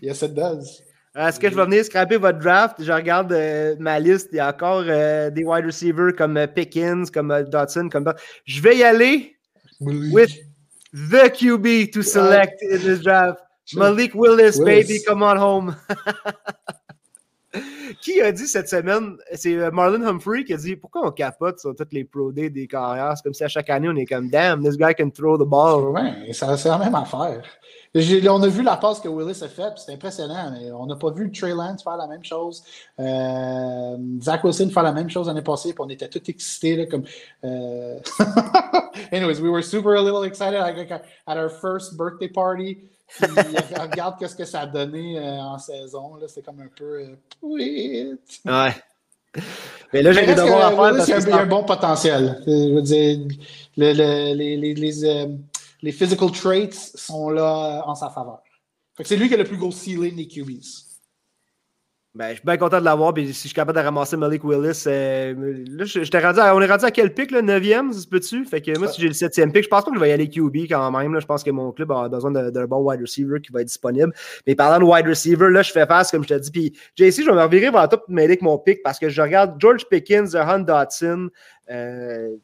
Yes, 0.02 0.22
it 0.22 0.34
does. 0.34 0.82
Est-ce 1.18 1.40
que 1.40 1.50
je 1.50 1.56
vais 1.56 1.66
venir 1.66 1.84
scraper 1.84 2.18
votre 2.18 2.38
draft? 2.38 2.76
Je 2.80 2.92
regarde 2.92 3.32
euh, 3.34 3.76
ma 3.80 4.00
liste. 4.00 4.30
Il 4.34 4.38
y 4.38 4.40
a 4.40 4.50
encore 4.50 4.84
euh, 4.88 5.32
des 5.32 5.44
wide 5.44 5.66
receivers 5.66 6.14
comme 6.16 6.38
euh, 6.38 6.46
Pickens, 6.46 7.10
comme 7.10 7.36
Dotson, 7.50 7.90
comme. 7.90 8.14
Je 8.46 8.62
vais 8.62 8.78
y 8.78 8.84
aller 8.84 9.37
with 9.80 10.34
the 10.94 11.30
QB 11.30 11.92
to 11.94 12.02
select 12.02 12.62
in 12.62 12.82
this 12.82 13.02
draft. 13.02 13.42
Malik 13.74 14.16
Willis, 14.16 14.58
Willis. 14.58 14.88
baby, 14.88 15.00
come 15.06 15.24
on 15.24 15.38
home. 15.38 15.76
qui 18.02 18.22
a 18.22 18.32
dit 18.32 18.48
cette 18.48 18.70
semaine, 18.70 19.18
c'est 19.34 19.56
euh, 19.56 19.72
Marlon 19.72 20.06
Humphrey 20.06 20.44
qui 20.44 20.54
a 20.54 20.58
dit 20.58 20.76
pourquoi 20.76 21.08
on 21.08 21.12
capote 21.12 21.60
sur 21.60 21.76
toutes 21.76 21.94
les 21.94 22.04
pro 22.04 22.32
days 22.32 22.50
des 22.50 22.68
carrières? 22.68 23.18
C'est 23.18 23.24
comme 23.24 23.34
si 23.34 23.44
à 23.44 23.48
chaque 23.48 23.70
année 23.70 23.90
on 23.90 23.96
est 23.96 24.06
comme 24.06 24.30
damn, 24.30 24.64
this 24.64 24.78
guy 24.78 24.94
can 24.94 25.10
throw 25.10 25.38
the 25.38 25.48
ball. 25.48 25.90
Ouais, 25.90 26.32
c'est 26.32 26.66
la 26.66 26.78
même 26.78 26.96
affaire. 26.96 27.42
On 28.30 28.44
a 28.44 28.48
vu 28.48 28.64
la 28.64 28.78
passe 28.78 29.00
que 29.00 29.08
Willis 29.08 29.44
a 29.44 29.48
faite, 29.48 29.74
c'était 29.78 29.94
impressionnant, 29.94 30.52
mais 30.52 30.72
on 30.72 30.86
n'a 30.86 30.96
pas 30.96 31.10
vu 31.12 31.32
Trey 31.32 31.52
Lance 31.54 31.84
faire 31.84 31.98
la 31.98 32.08
même 32.08 32.24
chose. 32.24 32.64
Euh, 33.00 33.98
Zach 34.22 34.44
Wilson 34.44 34.70
faire 34.70 34.84
la 34.84 34.92
même 34.92 35.10
chose 35.10 35.28
l'année 35.28 35.42
passée, 35.42 35.70
puis 35.74 35.82
on 35.86 35.90
était 35.90 36.08
tous 36.08 36.22
excités. 36.30 36.76
Là, 36.76 36.86
comme, 36.86 37.04
euh... 37.44 38.00
Anyways, 39.12 39.40
we 39.42 39.50
were 39.50 39.64
super 39.64 39.96
a 39.96 40.02
little 40.02 40.24
excited 40.26 40.60
like, 40.60 40.92
at 40.92 41.38
our 41.38 41.50
first 41.50 41.98
birthday 41.98 42.28
party. 42.28 42.78
Puis, 43.20 43.26
regarde 43.80 44.16
qu'est-ce 44.20 44.36
que 44.36 44.46
ça 44.46 44.62
a 44.62 44.66
donné 44.68 45.18
euh, 45.18 45.40
en 45.40 45.58
saison. 45.58 46.14
C'était 46.28 46.42
comme 46.42 46.60
un 46.60 46.68
peu. 46.76 47.06
oui. 47.42 48.14
Ouais. 48.46 48.76
Mais 49.94 50.02
là, 50.02 50.12
j'ai 50.12 50.26
des 50.26 50.36
devoirs 50.36 50.66
à 50.68 50.70
faire 50.72 50.82
Willis, 50.94 51.12
parce 51.12 51.24
il 51.26 51.30
y 51.30 51.32
a 51.34 51.38
un- 51.42 51.46
bon 51.46 51.64
potentiel. 51.64 52.42
Je 52.46 52.74
veux 52.74 52.82
dire, 52.82 53.20
le- 53.78 53.94
le- 53.94 54.34
les, 54.36 54.58
les, 54.58 54.74
les, 54.74 55.28
les, 55.82 55.92
physical 55.92 56.32
traits 56.32 56.74
sont 56.74 57.30
là 57.30 57.80
euh, 57.80 57.90
en 57.90 57.96
sa 57.96 58.10
faveur. 58.10 58.40
C'est 59.04 59.16
lui 59.18 59.28
qui 59.28 59.36
a 59.36 59.38
le 59.38 59.44
plus 59.44 59.58
gros 59.58 59.72
ceiling 59.72 60.16
des 60.16 60.28
QBs. 60.28 60.86
Ben, 62.16 62.30
je 62.30 62.34
suis 62.38 62.44
bien 62.46 62.58
content 62.58 62.80
de 62.80 62.86
l'avoir. 62.86 63.14
Puis 63.14 63.28
si 63.28 63.34
je 63.44 63.48
suis 63.50 63.54
capable 63.54 63.78
de 63.78 63.84
ramasser 63.84 64.18
Malik 64.18 64.44
Willis, 64.44 64.86
euh, 64.88 65.36
là, 65.68 65.86
je- 65.86 66.02
j'étais 66.04 66.18
rendu 66.20 66.40
à- 66.40 66.56
on 66.56 66.62
est 66.62 66.66
rendu 66.66 66.84
à 66.84 66.90
quel 66.90 67.14
pic, 67.14 67.30
le 67.30 67.42
9e, 67.44 67.94
ça 67.94 68.00
se 68.00 68.08
peut-tu? 68.08 68.44
Fait 68.44 68.60
que 68.60 68.76
moi, 68.80 68.88
si 68.88 69.00
j'ai 69.00 69.08
le 69.08 69.14
7e 69.14 69.52
pic, 69.52 69.64
je 69.66 69.68
pense 69.70 69.84
pas 69.86 69.92
que 69.92 69.98
je 69.98 70.02
vais 70.02 70.10
y 70.10 70.14
aller 70.14 70.28
QB 70.28 70.68
quand 70.68 70.90
même. 70.90 71.14
Là. 71.14 71.20
Je 71.20 71.28
pense 71.28 71.44
que 71.44 71.52
mon 71.52 71.72
club 71.72 71.92
a 71.92 72.10
besoin 72.10 72.32
d'un 72.32 72.66
bon 72.66 72.78
wide 72.82 73.02
receiver 73.02 73.40
qui 73.40 73.52
va 73.52 73.62
être 73.62 73.68
disponible. 73.68 74.12
Mais 74.48 74.56
parlant 74.56 74.80
de 74.84 74.92
wide 74.92 75.06
receiver, 75.08 75.50
là, 75.52 75.62
je 75.62 75.72
fais 75.72 75.86
face, 75.86 76.10
comme 76.10 76.24
je 76.24 76.30
te 76.30 76.34
dis. 76.40 76.50
Puis 76.50 76.74
JC, 76.96 77.22
je 77.24 77.30
vais 77.30 77.36
me 77.36 77.42
revirer 77.44 77.70
vers 77.70 77.88
toi 77.88 78.04
pour 78.04 78.10
m'aider 78.12 78.30
avec 78.34 78.42
mon 78.42 78.58
pic 78.58 78.82
parce 78.82 78.98
que 78.98 79.10
je 79.10 79.22
regarde 79.22 79.54
George 79.60 79.86
Pickens, 79.88 80.36
Hunt 80.36 80.62
Dotson. 80.62 81.30
Euh, 81.70 82.36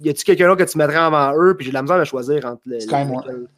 y 0.00 0.08
a-tu 0.10 0.24
quelqu'un 0.24 0.48
d'autre 0.48 0.64
que 0.64 0.70
tu 0.70 0.78
mettrais 0.78 0.96
avant 0.96 1.32
eux? 1.36 1.54
Puis 1.56 1.64
j'ai 1.66 1.70
de 1.70 1.74
la 1.74 1.82
misère 1.82 1.96
à 1.96 2.04
choisir 2.04 2.44
entre 2.46 2.62
les. 2.66 2.80
Sky 2.80 3.04
Moore. 3.04 3.24
lesquels. 3.26 3.48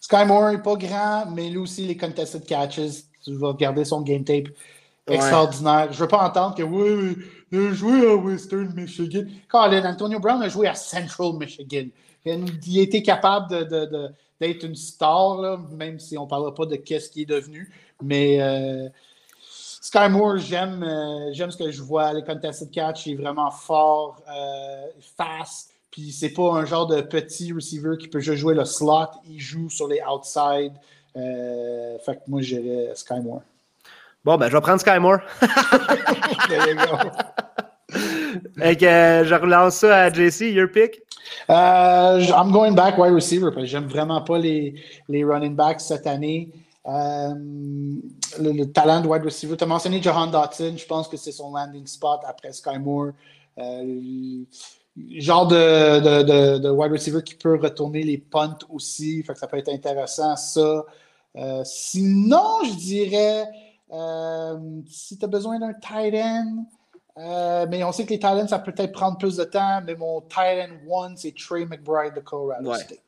Sky 0.00 0.24
Moore 0.26 0.50
n'est 0.50 0.62
pas 0.62 0.76
grand, 0.76 1.26
mais 1.34 1.48
lui 1.48 1.58
aussi, 1.58 1.86
les 1.86 1.96
contested 1.96 2.44
catches, 2.44 2.80
tu 3.24 3.34
vas 3.36 3.48
regarder 3.48 3.84
son 3.84 4.02
game 4.02 4.24
tape. 4.24 4.48
Ouais. 5.08 5.16
Extraordinaire. 5.16 5.88
Je 5.92 5.96
ne 5.96 6.02
veux 6.02 6.08
pas 6.08 6.24
entendre 6.28 6.54
que 6.54 6.62
oui, 6.62 7.16
il 7.50 7.58
a 7.58 7.72
joué 7.72 8.08
à 8.10 8.14
Western 8.14 8.72
Michigan. 8.74 9.22
Colin, 9.48 9.84
Antonio 9.84 10.20
Brown 10.20 10.42
a 10.42 10.48
joué 10.48 10.68
à 10.68 10.74
Central 10.74 11.32
Michigan. 11.38 11.86
Il 12.24 12.78
a 12.78 12.82
été 12.82 13.02
capable 13.02 13.50
de, 13.50 13.64
de- 13.64 13.86
de- 13.86 14.08
d'être 14.40 14.64
une 14.64 14.76
star, 14.76 15.40
là, 15.40 15.58
même 15.72 15.98
si 15.98 16.16
on 16.18 16.24
ne 16.24 16.28
parlera 16.28 16.54
pas 16.54 16.66
de 16.66 16.76
qu'est-ce 16.76 17.10
qu'il 17.10 17.22
est 17.22 17.26
devenu. 17.26 17.72
Mais 18.02 18.40
euh, 18.40 18.88
Sky 19.94 20.08
Moore, 20.08 20.38
j'aime, 20.38 20.82
euh, 20.82 21.34
j'aime 21.34 21.50
ce 21.50 21.58
que 21.58 21.70
je 21.70 21.82
vois. 21.82 22.14
Les 22.14 22.22
contested 22.22 22.70
catch, 22.70 23.04
il 23.04 23.12
est 23.12 23.22
vraiment 23.22 23.50
fort, 23.50 24.22
euh, 24.26 24.86
fast. 25.18 25.74
Puis 25.90 26.12
c'est 26.12 26.30
pas 26.30 26.50
un 26.52 26.64
genre 26.64 26.86
de 26.86 27.02
petit 27.02 27.52
receiver 27.52 27.98
qui 28.00 28.08
peut 28.08 28.20
juste 28.20 28.38
jouer 28.38 28.54
le 28.54 28.64
slot. 28.64 29.08
Il 29.28 29.38
joue 29.38 29.68
sur 29.68 29.88
les 29.88 30.00
outside. 30.10 30.72
Euh, 31.14 31.98
fait 32.06 32.14
que 32.14 32.20
moi, 32.26 32.40
j'irais 32.40 32.92
Sky 32.94 33.20
Moore. 33.22 33.42
Bon, 34.24 34.38
ben, 34.38 34.48
je 34.48 34.56
vais 34.56 34.62
prendre 34.62 34.80
Sky 34.80 34.98
Moore. 34.98 35.18
Fait 38.56 38.76
que, 38.76 39.24
je 39.26 39.34
relance 39.34 39.74
ça 39.74 40.04
à 40.04 40.10
JC, 40.10 40.52
your 40.52 40.68
pick. 40.68 41.02
I'm 41.50 42.50
going 42.50 42.72
back 42.72 42.96
wide 42.96 43.12
receiver 43.12 43.50
parce 43.50 43.64
que 43.64 43.66
j'aime 43.66 43.88
vraiment 43.88 44.22
pas 44.22 44.38
les, 44.38 44.74
les 45.10 45.22
running 45.22 45.54
backs 45.54 45.82
cette 45.82 46.06
année. 46.06 46.48
Euh, 46.86 47.34
le, 48.40 48.52
le 48.52 48.72
talent 48.72 49.00
de 49.00 49.06
wide 49.06 49.22
receiver. 49.24 49.56
Tu 49.56 49.64
as 49.64 49.66
mentionné 49.66 50.02
Johan 50.02 50.26
Dotson. 50.26 50.74
Je 50.76 50.86
pense 50.86 51.06
que 51.08 51.16
c'est 51.16 51.32
son 51.32 51.52
landing 51.52 51.86
spot 51.86 52.20
après 52.26 52.52
Sky 52.52 52.78
Moore. 52.78 53.12
Euh, 53.58 54.42
genre 55.16 55.46
de, 55.46 56.00
de, 56.00 56.22
de, 56.22 56.58
de 56.58 56.70
wide 56.70 56.92
receiver 56.92 57.22
qui 57.22 57.34
peut 57.34 57.56
retourner 57.60 58.02
les 58.02 58.18
punts 58.18 58.58
aussi. 58.68 59.22
Fait 59.22 59.32
que 59.32 59.38
ça 59.38 59.46
peut 59.46 59.58
être 59.58 59.68
intéressant, 59.72 60.36
ça. 60.36 60.84
Euh, 61.36 61.62
sinon, 61.64 62.64
je 62.64 62.74
dirais, 62.74 63.46
si 64.88 65.18
tu 65.18 65.24
as 65.24 65.28
besoin 65.28 65.58
d'un 65.60 65.72
tight 65.74 66.14
end, 66.14 66.64
mais 67.70 67.84
on 67.84 67.92
sait 67.92 68.04
que 68.04 68.10
les 68.10 68.18
tight 68.18 68.42
ends, 68.42 68.48
ça 68.48 68.58
peut 68.58 68.72
peut-être 68.72 68.92
prendre 68.92 69.16
plus 69.18 69.36
de 69.36 69.44
temps, 69.44 69.80
mais 69.86 69.94
mon 69.94 70.20
tight 70.22 70.68
end 70.68 70.90
one, 70.90 71.16
c'est 71.16 71.34
Trey 71.34 71.64
McBride 71.64 72.14
de 72.14 72.20
Colorado 72.20 72.70
Ouais. 72.70 72.78
State. 72.78 72.98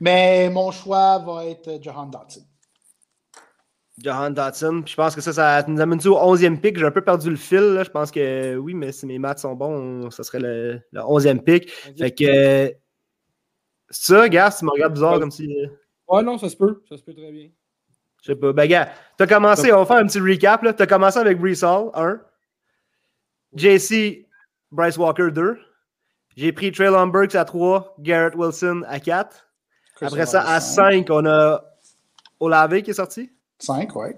Mais 0.00 0.50
mon 0.50 0.70
choix 0.70 1.18
va 1.18 1.46
être 1.46 1.78
Johan 1.80 2.06
Dotson. 2.06 2.42
Johan 4.02 4.30
Dotson. 4.30 4.82
Puis 4.82 4.92
je 4.92 4.96
pense 4.96 5.14
que 5.14 5.20
ça, 5.20 5.32
ça 5.32 5.62
nous 5.68 5.80
amène 5.80 5.98
au 6.06 6.34
11e 6.36 6.58
pick? 6.60 6.78
J'ai 6.78 6.86
un 6.86 6.90
peu 6.90 7.02
perdu 7.02 7.30
le 7.30 7.36
fil. 7.36 7.60
là. 7.74 7.84
Je 7.84 7.90
pense 7.90 8.10
que 8.10 8.56
oui, 8.56 8.74
mais 8.74 8.92
si 8.92 9.06
mes 9.06 9.18
maths 9.18 9.38
sont 9.40 9.54
bons, 9.54 10.10
ça 10.10 10.22
serait 10.24 10.40
le, 10.40 10.80
le 10.92 11.00
11e 11.00 11.42
pick. 11.42 11.70
Fait 11.98 12.10
que. 12.10 12.24
euh, 12.24 12.70
Ça, 13.90 14.28
gars, 14.28 14.50
tu 14.56 14.64
me 14.64 14.70
regardes 14.70 14.94
bizarre 14.94 15.18
comme 15.20 15.30
si. 15.30 15.46
euh, 15.52 15.66
Ouais, 16.08 16.22
non, 16.22 16.38
ça 16.38 16.48
se 16.48 16.56
peut. 16.56 16.82
Ça 16.88 16.96
se 16.96 17.02
peut 17.02 17.14
très 17.14 17.30
bien. 17.30 17.48
Je 18.22 18.26
sais 18.32 18.36
pas. 18.36 18.52
Ben, 18.52 18.66
gars, 18.66 18.90
t'as 19.16 19.26
commencé, 19.26 19.72
on 19.72 19.78
va 19.78 19.86
faire 19.86 19.96
un 19.96 20.06
petit 20.06 20.20
recap. 20.20 20.62
T'as 20.76 20.86
commencé 20.86 21.18
avec 21.18 21.38
Brees 21.38 21.62
Hall, 21.64 21.90
1. 21.94 22.20
JC, 23.56 24.26
Bryce 24.70 24.96
Walker, 24.96 25.30
2. 25.32 25.58
J'ai 26.36 26.52
pris 26.52 26.70
Traylon 26.70 27.08
Burks 27.08 27.34
à 27.34 27.44
3, 27.44 27.96
Garrett 27.98 28.34
Wilson 28.36 28.82
à 28.86 29.00
4. 29.00 29.48
Après 30.02 30.26
ça, 30.26 30.42
à 30.48 30.60
5, 30.60 31.06
on 31.10 31.26
a 31.26 31.64
Olave 32.38 32.80
qui 32.82 32.90
est 32.90 32.94
sorti. 32.94 33.30
5, 33.60 33.94
ouais. 33.96 34.16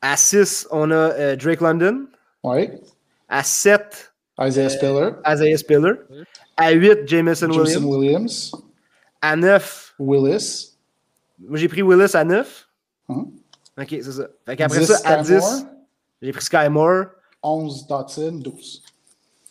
À 0.00 0.16
6, 0.16 0.68
on 0.70 0.90
a 0.90 0.94
euh, 0.94 1.36
Drake 1.36 1.60
London. 1.60 2.06
Ouais. 2.42 2.80
À 3.28 3.42
7, 3.42 4.12
Isaiah 4.40 4.68
Spiller. 4.68 5.10
Isaiah 5.26 5.56
Spiller. 5.56 5.92
À 6.56 6.70
8, 6.72 7.00
Jameson 7.06 7.50
Jason 7.52 7.82
Williams. 7.82 7.84
Williams. 7.84 8.52
À 9.20 9.36
9, 9.36 9.94
Willis. 9.98 10.76
moi, 11.38 11.58
j'ai 11.58 11.68
pris 11.68 11.82
Willis 11.82 12.14
à 12.14 12.24
9. 12.24 12.68
Hein? 13.08 13.24
Ok, 13.78 13.88
c'est 13.88 14.02
ça. 14.12 14.28
Fait 14.46 14.56
qu'après 14.56 14.80
10, 14.80 14.86
ça, 14.86 14.94
à 15.04 15.22
Sky 15.24 15.32
10, 15.32 15.38
Moore. 15.40 15.62
j'ai 16.22 16.32
pris 16.32 16.44
Sky 16.44 16.68
Moore. 16.70 17.04
11, 17.42 17.86
Dotson. 17.86 18.32
12. 18.42 18.82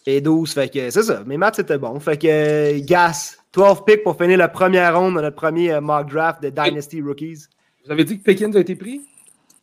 Et 0.07 0.21
12, 0.21 0.53
fait 0.53 0.69
que 0.69 0.89
c'est 0.89 1.03
ça. 1.03 1.23
Mes 1.25 1.38
maths, 1.38 1.55
c'était 1.55 1.77
bon. 1.77 1.99
Fait 1.99 2.17
que 2.17 2.27
euh, 2.27 2.79
Gas, 2.83 3.38
12 3.53 3.83
picks 3.86 4.03
pour 4.03 4.15
finir 4.17 4.38
la 4.38 4.47
première 4.47 4.97
ronde 4.97 5.15
de 5.15 5.21
notre 5.21 5.36
premier 5.36 5.71
euh, 5.73 5.81
mock 5.81 6.09
draft 6.11 6.41
de 6.43 6.49
Dynasty 6.49 7.01
Rookies. 7.01 7.45
Vous 7.86 7.91
avez 7.91 8.03
dit 8.03 8.19
que 8.19 8.23
Pickens 8.23 8.55
a 8.55 8.59
été 8.59 8.75
pris? 8.75 9.01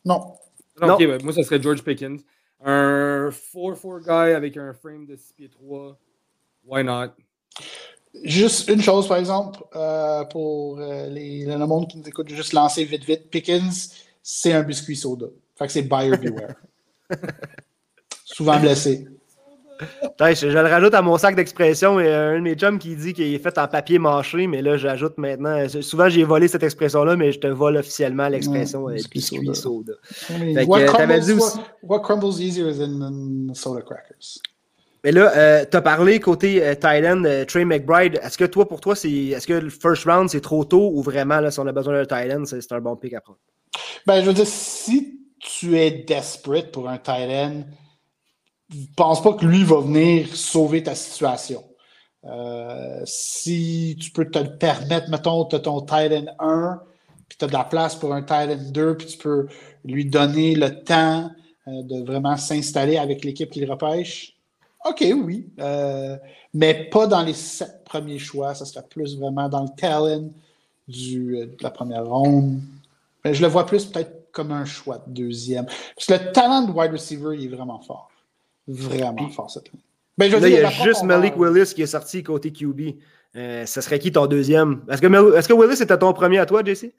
Non. 0.04 0.34
Non, 0.80 0.98
moi, 1.22 1.32
ça 1.32 1.42
serait 1.42 1.60
George 1.60 1.82
Pickens. 1.82 2.22
Un 2.64 3.28
4-4 3.30 4.02
guy 4.04 4.34
avec 4.34 4.56
un 4.56 4.72
frame 4.72 5.06
de 5.06 5.16
6 5.16 5.32
pieds 5.34 5.48
3. 5.48 5.98
Why 6.64 6.84
not? 6.84 7.08
Juste 8.24 8.68
une 8.68 8.82
chose, 8.82 9.08
par 9.08 9.16
exemple, 9.16 9.64
euh, 9.74 10.24
pour 10.24 10.78
euh, 10.78 11.08
les, 11.08 11.44
le 11.46 11.66
monde 11.66 11.88
qui 11.88 11.96
nous 11.98 12.06
écoute, 12.06 12.28
juste 12.28 12.52
lancer 12.52 12.84
vite, 12.84 13.04
vite. 13.04 13.30
Pickens, 13.30 13.94
c'est 14.22 14.52
un 14.52 14.62
biscuit 14.62 14.96
soda. 14.96 15.26
Fait 15.56 15.66
que 15.66 15.72
c'est 15.72 15.82
buyer 15.82 16.16
beware. 16.16 16.54
Souvent 18.24 18.60
blessé. 18.60 19.06
Je, 20.20 20.34
je 20.34 20.46
le 20.58 20.60
rajoute 20.68 20.94
à 20.94 21.02
mon 21.02 21.18
sac 21.18 21.34
d'expression 21.34 21.98
et 21.98 22.06
euh, 22.06 22.34
un 22.34 22.36
de 22.36 22.40
mes 22.42 22.54
chums 22.54 22.78
qui 22.78 22.94
dit 22.94 23.12
qu'il 23.12 23.34
est 23.34 23.38
fait 23.38 23.58
en 23.58 23.66
papier 23.66 23.98
mâché, 23.98 24.46
mais 24.46 24.62
là, 24.62 24.76
j'ajoute 24.76 25.18
maintenant. 25.18 25.56
euh, 25.58 25.68
Souvent, 25.82 26.08
j'ai 26.08 26.24
volé 26.24 26.46
cette 26.48 26.62
expression-là, 26.62 27.16
mais 27.16 27.32
je 27.32 27.40
te 27.40 27.46
vole 27.48 27.76
officiellement 27.76 28.28
l'expression 28.28 28.84
Ouais, 28.84 28.92
euh, 28.92 28.96
biscuit 29.10 29.20
soda. 29.54 29.92
Fait 30.04 30.64
what, 30.64 30.84
crumbles, 30.84 31.20
dit 31.20 31.32
aussi- 31.32 31.58
what, 31.58 31.98
what 31.98 32.00
crumbles 32.00 32.40
easier 32.40 32.72
than, 32.76 33.52
soda 33.54 33.82
crackers? 33.82 34.38
Mais 35.04 35.10
là, 35.10 35.32
euh, 35.36 35.64
tu 35.68 35.76
as 35.76 35.80
parlé 35.80 36.20
côté 36.20 36.64
euh, 36.64 36.74
euh, 36.84 37.44
Trey 37.44 37.64
McBride. 37.64 38.20
Est-ce 38.22 38.38
que 38.38 38.44
toi, 38.44 38.68
pour 38.68 38.80
toi, 38.80 38.94
c'est 38.94 39.10
est-ce 39.10 39.48
que 39.48 39.54
le 39.54 39.70
first 39.70 40.04
round, 40.04 40.28
c'est 40.28 40.40
trop 40.40 40.64
tôt 40.64 40.92
ou 40.94 41.02
vraiment, 41.02 41.40
là, 41.40 41.50
si 41.50 41.58
on 41.58 41.66
a 41.66 41.72
besoin 41.72 41.94
d'un 41.94 42.04
tight 42.04 42.32
end, 42.32 42.44
c'est 42.44 42.72
un 42.72 42.80
bon 42.80 42.94
pick 42.94 43.14
à 43.14 43.20
prendre? 43.20 43.40
Ben, 44.06 44.20
je 44.20 44.26
veux 44.26 44.32
dire, 44.32 44.46
si 44.46 45.18
tu 45.40 45.76
es 45.76 45.90
desperate 45.90 46.70
pour 46.70 46.88
un 46.88 46.98
tight 46.98 47.28
end, 47.30 47.62
pense 48.96 49.22
pas 49.22 49.34
que 49.34 49.44
lui 49.44 49.64
va 49.64 49.80
venir 49.80 50.34
sauver 50.34 50.82
ta 50.82 50.94
situation. 50.94 51.64
Euh, 52.24 53.02
si 53.04 53.96
tu 54.00 54.10
peux 54.10 54.30
te 54.30 54.38
le 54.38 54.56
permettre, 54.56 55.10
mettons, 55.10 55.44
tu 55.44 55.56
as 55.56 55.60
ton 55.60 55.80
tight 55.80 56.12
end 56.12 56.26
1, 56.38 56.80
puis 57.28 57.38
tu 57.38 57.44
as 57.44 57.48
de 57.48 57.52
la 57.52 57.64
place 57.64 57.96
pour 57.96 58.12
un 58.12 58.22
tight 58.22 58.50
end 58.50 58.70
2, 58.70 58.96
puis 58.96 59.06
tu 59.08 59.18
peux 59.18 59.48
lui 59.84 60.04
donner 60.04 60.54
le 60.54 60.82
temps 60.82 61.30
euh, 61.68 61.82
de 61.82 62.04
vraiment 62.04 62.36
s'installer 62.36 62.96
avec 62.96 63.24
l'équipe 63.24 63.50
qu'il 63.50 63.70
repêche. 63.70 64.36
OK, 64.84 65.04
oui. 65.24 65.48
Euh, 65.60 66.16
mais 66.54 66.74
pas 66.90 67.06
dans 67.06 67.22
les 67.22 67.34
sept 67.34 67.84
premiers 67.84 68.18
choix. 68.18 68.54
Ça 68.54 68.64
serait 68.64 68.86
plus 68.88 69.16
vraiment 69.16 69.48
dans 69.48 69.62
le 69.62 69.68
talent 69.76 70.30
de 70.88 71.56
la 71.60 71.70
première 71.70 72.06
ronde. 72.06 72.60
Je 73.24 73.40
le 73.40 73.48
vois 73.48 73.64
plus 73.64 73.86
peut-être 73.86 74.32
comme 74.32 74.50
un 74.50 74.64
choix 74.64 74.98
de 75.06 75.12
deuxième. 75.12 75.66
Parce 75.94 76.06
que 76.06 76.12
le 76.14 76.32
talent 76.32 76.62
de 76.62 76.72
wide 76.72 76.92
receiver, 76.92 77.36
il 77.38 77.44
est 77.44 77.56
vraiment 77.56 77.78
fort. 77.80 78.11
Vraiment 78.68 79.28
fort 79.30 79.50
cette 79.50 79.68
année. 79.68 79.82
Ben, 80.18 80.30
je 80.30 80.36
Là, 80.36 80.48
il 80.48 80.54
y 80.54 80.58
a 80.58 80.70
juste 80.70 81.02
Malik. 81.04 81.34
Willis 81.36 81.72
qui 81.74 81.82
est 81.82 81.86
sorti 81.86 82.22
côté 82.22 82.52
QB. 82.52 82.80
Euh, 83.34 83.64
ça 83.66 83.80
serait 83.80 83.98
qui 83.98 84.12
ton 84.12 84.26
deuxième? 84.26 84.84
Est-ce 84.90 85.00
que, 85.00 85.06
que 85.06 85.52
Willis 85.54 85.82
était 85.82 85.96
ton 85.98 86.12
premier 86.12 86.38
à 86.38 86.46
toi, 86.46 86.62
JC? 86.64 86.94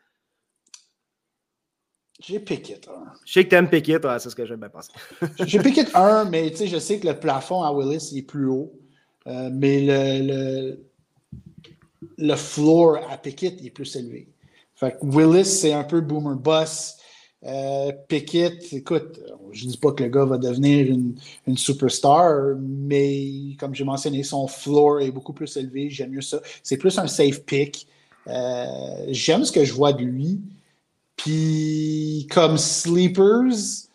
J'ai 2.19 2.39
Pickett. 2.39 2.87
hein. 2.87 3.11
Je 3.25 3.33
sais 3.33 3.43
que 3.43 3.49
t'aimes 3.49 3.69
Pickett, 3.69 4.03
ouais, 4.05 4.17
c'est 4.19 4.29
ce 4.29 4.35
que 4.35 4.45
j'aime 4.45 4.59
bien 4.61 4.69
penser. 4.69 4.91
J'ai 5.45 5.59
Pickett 5.59 5.93
1, 5.93 6.25
mais 6.25 6.53
je 6.55 6.79
sais 6.79 6.99
que 6.99 7.07
le 7.07 7.19
plafond 7.19 7.61
à 7.63 7.71
Willis 7.73 8.09
il 8.13 8.19
est 8.19 8.23
plus 8.23 8.47
haut. 8.47 8.73
Euh, 9.27 9.49
mais 9.51 9.81
le, 9.81 10.27
le, 10.27 10.85
le 12.17 12.35
floor 12.35 12.97
à 13.11 13.17
Pickett 13.17 13.55
il 13.59 13.67
est 13.67 13.71
plus 13.71 13.95
élevé. 13.95 14.29
Fait 14.75 14.93
que 14.93 14.97
Willis, 15.05 15.45
c'est 15.45 15.73
un 15.73 15.83
peu 15.83 16.01
boomer 16.01 16.35
boss. 16.35 16.97
Euh, 17.45 17.91
Pickett, 18.07 18.71
écoute, 18.71 19.19
je 19.51 19.67
dis 19.67 19.77
pas 19.77 19.91
que 19.91 20.03
le 20.03 20.09
gars 20.09 20.25
va 20.25 20.37
devenir 20.37 20.87
une, 20.87 21.15
une 21.45 21.57
superstar, 21.57 22.55
mais 22.59 23.55
comme 23.59 23.75
j'ai 23.75 23.83
mentionné, 23.83 24.23
son 24.23 24.47
floor 24.47 25.01
est 25.01 25.11
beaucoup 25.11 25.33
plus 25.33 25.55
élevé. 25.57 25.89
J'aime 25.89 26.11
mieux 26.11 26.21
ça. 26.21 26.39
C'est 26.63 26.77
plus 26.77 26.97
un 26.97 27.07
safe 27.07 27.43
pick. 27.43 27.87
Euh, 28.27 29.05
J'aime 29.09 29.43
ce 29.43 29.51
que 29.51 29.65
je 29.65 29.73
vois 29.73 29.91
de 29.91 30.03
lui. 30.03 30.39
Puis 31.17 32.27
comme 32.31 32.57
sleepers, 32.57 33.87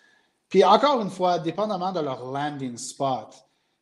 puis 0.49 0.65
encore 0.65 1.01
une 1.01 1.11
fois, 1.11 1.39
dépendamment 1.39 1.93
de 1.93 2.01
leur 2.01 2.31
landing 2.31 2.77
spot. 2.77 3.35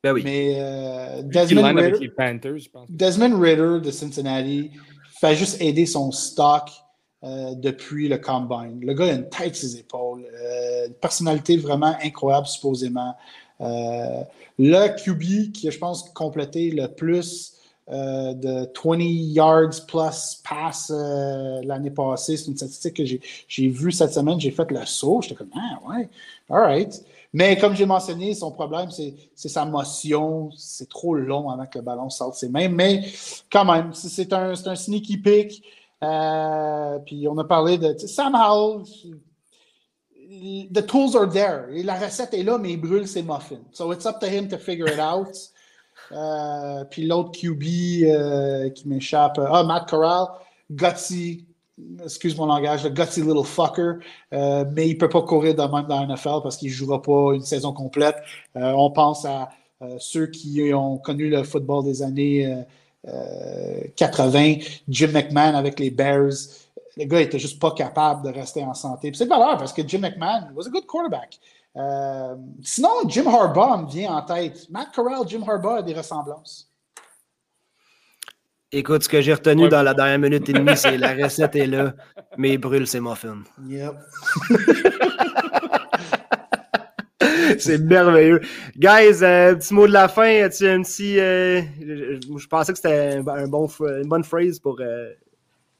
Ben 0.03 0.13
oui. 0.13 0.23
Mais 0.25 0.57
euh, 0.59 1.23
Qui 1.23 1.29
Desmond, 1.29 1.67
line 1.67 1.79
avec 1.79 1.95
Ritter, 1.95 2.05
les 2.05 2.11
Panthers, 2.11 2.59
je 2.59 2.71
pense. 2.71 2.91
Desmond 2.91 3.41
Ritter 3.41 3.81
de 3.85 3.91
Cincinnati 3.91 4.71
fait 5.21 5.35
juste 5.35 5.61
aider 5.61 5.87
son 5.87 6.13
stock 6.13 6.71
euh, 7.25 7.55
depuis 7.55 8.09
le 8.09 8.19
combine. 8.19 8.81
Le 8.83 8.95
gars 8.95 9.07
a 9.07 9.13
une 9.13 9.29
tête 9.29 9.57
ses 9.57 9.79
épaules, 9.79 10.25
euh, 10.33 10.87
une 10.89 10.95
personnalité 10.95 11.57
vraiment 11.57 11.95
incroyable 12.03 12.47
supposément. 12.47 13.15
Euh, 13.61 14.23
le 14.59 14.89
QB 15.03 15.53
qui, 15.53 15.71
je 15.71 15.79
pense, 15.79 16.11
complété 16.11 16.71
le 16.71 16.89
plus 16.89 17.53
de 17.89 18.69
20 18.85 18.99
yards 19.01 19.87
plus 19.87 20.43
pass 20.49 20.91
l'année 21.63 21.91
passée, 21.93 22.37
c'est 22.37 22.49
une 22.49 22.57
statistique 22.57 22.95
que 22.95 23.05
j'ai- 23.05 23.69
vue 23.69 23.93
cette 23.93 24.13
semaine. 24.13 24.41
J'ai 24.41 24.51
fait 24.51 24.69
le 24.71 24.85
saut. 24.85 25.21
J'étais 25.23 25.37
comme, 25.37 25.51
ah 25.55 25.79
ouais, 25.89 26.09
all 26.51 26.61
right. 26.63 27.05
Mais 27.33 27.57
comme 27.57 27.77
j'ai 27.77 27.87
mentionné, 27.87 28.35
son 28.35 28.51
problème, 28.51 28.89
c'est 28.91 29.49
sa 29.49 29.65
motion. 29.65 30.51
C'est 30.57 30.89
trop 30.89 31.15
long 31.15 31.49
avant 31.51 31.67
que 31.67 31.79
le 31.79 31.85
ballon 31.85 32.11
sorte 32.11 32.35
ses 32.35 32.49
mains. 32.49 32.69
Mais 32.69 33.05
quand 33.53 33.65
même, 33.65 33.93
c'est- 33.95 34.33
un, 34.33 34.53
un 34.53 34.75
sneaky 34.77 35.19
pick. 35.19 35.63
Euh, 36.05 36.99
puis 37.01 37.27
on 37.29 37.39
a 37.39 37.45
parlé 37.45 37.79
de 37.79 37.97
Sam 37.99 38.35
Howell. 38.35 38.85
The 40.73 40.85
tools 40.87 41.17
are 41.17 41.29
there. 41.29 41.67
La 41.85 41.95
recette 41.95 42.35
est 42.35 42.43
là, 42.43 42.59
mais 42.59 42.73
il 42.73 42.81
brûle 42.81 43.07
ses 43.07 43.23
muffins. 43.23 43.63
So 43.73 43.93
it's 43.93 44.07
up 44.07 44.19
to 44.21 44.27
him 44.27 44.49
to 44.49 44.59
figure 44.59 44.89
it 44.89 45.01
out. 45.01 45.35
Euh, 46.13 46.85
puis 46.85 47.07
l'autre 47.07 47.31
QB 47.33 47.63
euh, 48.05 48.71
qui 48.71 48.89
m'échappe. 48.89 49.39
Ah, 49.39 49.63
Matt 49.65 49.89
Corral, 49.89 50.27
gutsy, 50.71 51.47
excuse 52.05 52.37
mon 52.37 52.47
langage, 52.47 52.85
le 52.85 52.91
gutsy 52.91 53.23
little 53.23 53.45
fucker. 53.45 53.95
Mais 54.33 54.89
il 54.89 54.95
ne 54.95 54.99
peut 54.99 55.09
pas 55.09 55.23
courir 55.23 55.55
dans 55.55 55.71
la 55.71 56.07
NFL 56.07 56.41
parce 56.43 56.57
qu'il 56.57 56.69
ne 56.69 56.75
jouera 56.75 57.01
pas 57.01 57.35
une 57.35 57.43
saison 57.43 57.73
complète. 57.73 58.17
On 58.55 58.91
pense 58.91 59.25
à 59.25 59.49
ceux 59.99 60.27
qui 60.27 60.73
ont 60.75 60.99
connu 60.99 61.31
le 61.31 61.43
football 61.45 61.85
des 61.85 62.03
années 62.03 62.65
80, 63.97 64.57
Jim 64.89 65.09
McMahon 65.13 65.55
avec 65.55 65.79
les 65.79 65.91
Bears. 65.91 66.33
le 66.97 67.05
gars 67.05 67.21
était 67.21 67.39
juste 67.39 67.61
pas 67.61 67.73
capable 67.73 68.25
de 68.25 68.31
rester 68.35 68.65
en 68.65 68.75
santé. 68.75 69.11
Puis 69.11 69.19
c'est 69.19 69.25
de 69.25 69.31
valeur 69.31 69.57
parce 69.59 69.73
que 69.73 69.87
Jim 69.87 70.01
McMahon 70.01 70.49
was 70.55 70.67
a 70.67 70.71
good 70.71 70.87
quarterback. 70.87 71.39
Euh, 71.77 72.35
sinon, 72.63 72.91
Jim 73.07 73.27
Harbaugh 73.27 73.83
me 73.83 73.89
vient 73.89 74.15
en 74.15 74.23
tête. 74.23 74.67
Matt 74.71 74.95
Corral, 74.95 75.29
Jim 75.29 75.43
Harbaugh 75.47 75.77
a 75.77 75.83
des 75.83 75.95
ressemblances. 75.95 76.71
Écoute, 78.73 79.05
ce 79.05 79.09
que 79.09 79.21
j'ai 79.21 79.35
retenu 79.35 79.69
dans 79.69 79.83
la 79.83 79.95
dernière 79.95 80.19
minute 80.19 80.49
et 80.49 80.53
demie, 80.53 80.77
c'est 80.77 80.99
la 80.99 81.15
recette 81.15 81.55
est 81.55 81.67
là, 81.67 81.93
mais 82.37 82.59
brûle 82.59 82.87
ses 82.87 83.01
muffins. 83.01 83.43
Yep. 83.67 83.95
c'est 87.59 87.79
merveilleux. 87.79 88.41
Guys, 88.77 89.23
euh, 89.23 89.55
petit 89.55 89.75
mot 89.75 89.87
de 89.87 89.93
la 89.93 90.09
fin. 90.09 90.43
As-tu 90.45 90.67
un 90.69 90.83
petit. 90.83 91.19
Euh, 91.19 91.63
je, 91.81 92.19
je, 92.39 92.47
pensais 92.49 92.73
que 92.73 92.79
c'était 92.79 93.17
un, 93.19 93.27
un 93.27 93.49
bon, 93.49 93.69
une 93.81 94.09
bonne 94.09 94.25
phrase 94.25 94.59
pour 94.59 94.79
euh, 94.81 95.11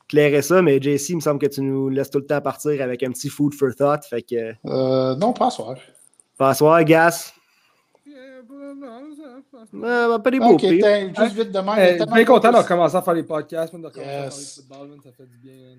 clairer 0.09 0.43
ça, 0.43 0.63
mais 0.63 0.81
JC, 0.81 1.11
il 1.11 1.17
me 1.17 1.21
semble 1.21 1.41
que 1.41 1.47
tu 1.47 1.61
nous 1.63 1.89
laisses 1.89 2.11
tout 2.11 2.19
le 2.19 2.27
temps 2.27 2.41
partir 2.41 2.81
avec 2.83 3.03
un 3.03 3.11
petit 3.11 3.29
food 3.29 3.55
for 3.55 3.75
thought. 3.75 4.05
Fait 4.05 4.23
que. 4.23 4.53
Euh, 4.67 5.15
non, 5.17 5.33
pas 5.33 5.49
à 5.49 5.51
soir. 5.51 5.77
Pas 6.39 6.51
à 6.51 6.55
soir, 6.55 6.83
Gas. 6.85 7.33
Euh, 9.75 10.19
pas 10.19 10.31
des 10.31 10.39
beaux 10.39 10.59
juste 10.59 10.73
vite 10.73 10.83
de 10.83 10.85
même. 10.87 11.09
il 11.13 11.17
y 11.17 11.19
a 11.19 11.25
Je 11.25 11.29
suis 11.29 11.99
tellement 11.99 12.15
bien 12.15 12.25
content 12.25 12.49
de 12.49 12.53
d'autres- 12.55 12.63
recommencer 12.65 12.97
à 12.97 13.03
faire 13.03 13.15
les 13.15 13.23
podcasts, 13.23 13.73
même 13.73 13.83
de 13.83 13.87
recommencer 13.89 14.11
à 14.11 14.25
Yes. 14.25 14.61
parler 14.69 14.89
de 14.91 14.95
football, 14.95 15.01
ça 15.05 15.11
fait 15.17 15.27
du 15.29 15.39
bien. 15.39 15.77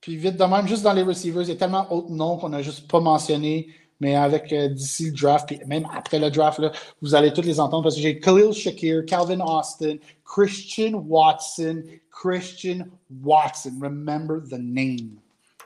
Puis 0.00 0.16
vite 0.16 0.36
de 0.36 0.44
même, 0.44 0.66
juste 0.68 0.82
dans 0.82 0.92
les 0.92 1.02
receivers, 1.02 1.42
il 1.42 1.48
y 1.48 1.52
a 1.52 1.56
tellement 1.56 1.86
d'autres 1.88 2.10
noms 2.10 2.36
qu'on 2.36 2.48
n'a 2.50 2.62
juste 2.62 2.90
pas 2.90 3.00
mentionné. 3.00 3.68
Mais 4.00 4.14
avec 4.14 4.52
euh, 4.52 4.68
d'ici 4.68 5.06
le 5.10 5.12
draft, 5.12 5.46
puis 5.46 5.58
même 5.66 5.86
après 5.96 6.18
le 6.18 6.30
draft, 6.30 6.58
là, 6.58 6.70
vous 7.00 7.14
allez 7.14 7.32
tous 7.32 7.42
les 7.42 7.58
entendre 7.58 7.84
parce 7.84 7.96
que 7.96 8.02
j'ai 8.02 8.18
Khalil 8.18 8.52
Shakir, 8.52 9.04
Calvin 9.06 9.40
Austin, 9.40 9.96
Christian 10.24 11.02
Watson, 11.06 11.82
Christian 12.10 12.86
Watson. 13.22 13.72
Remember 13.80 14.40
the 14.42 14.58
name. 14.58 15.18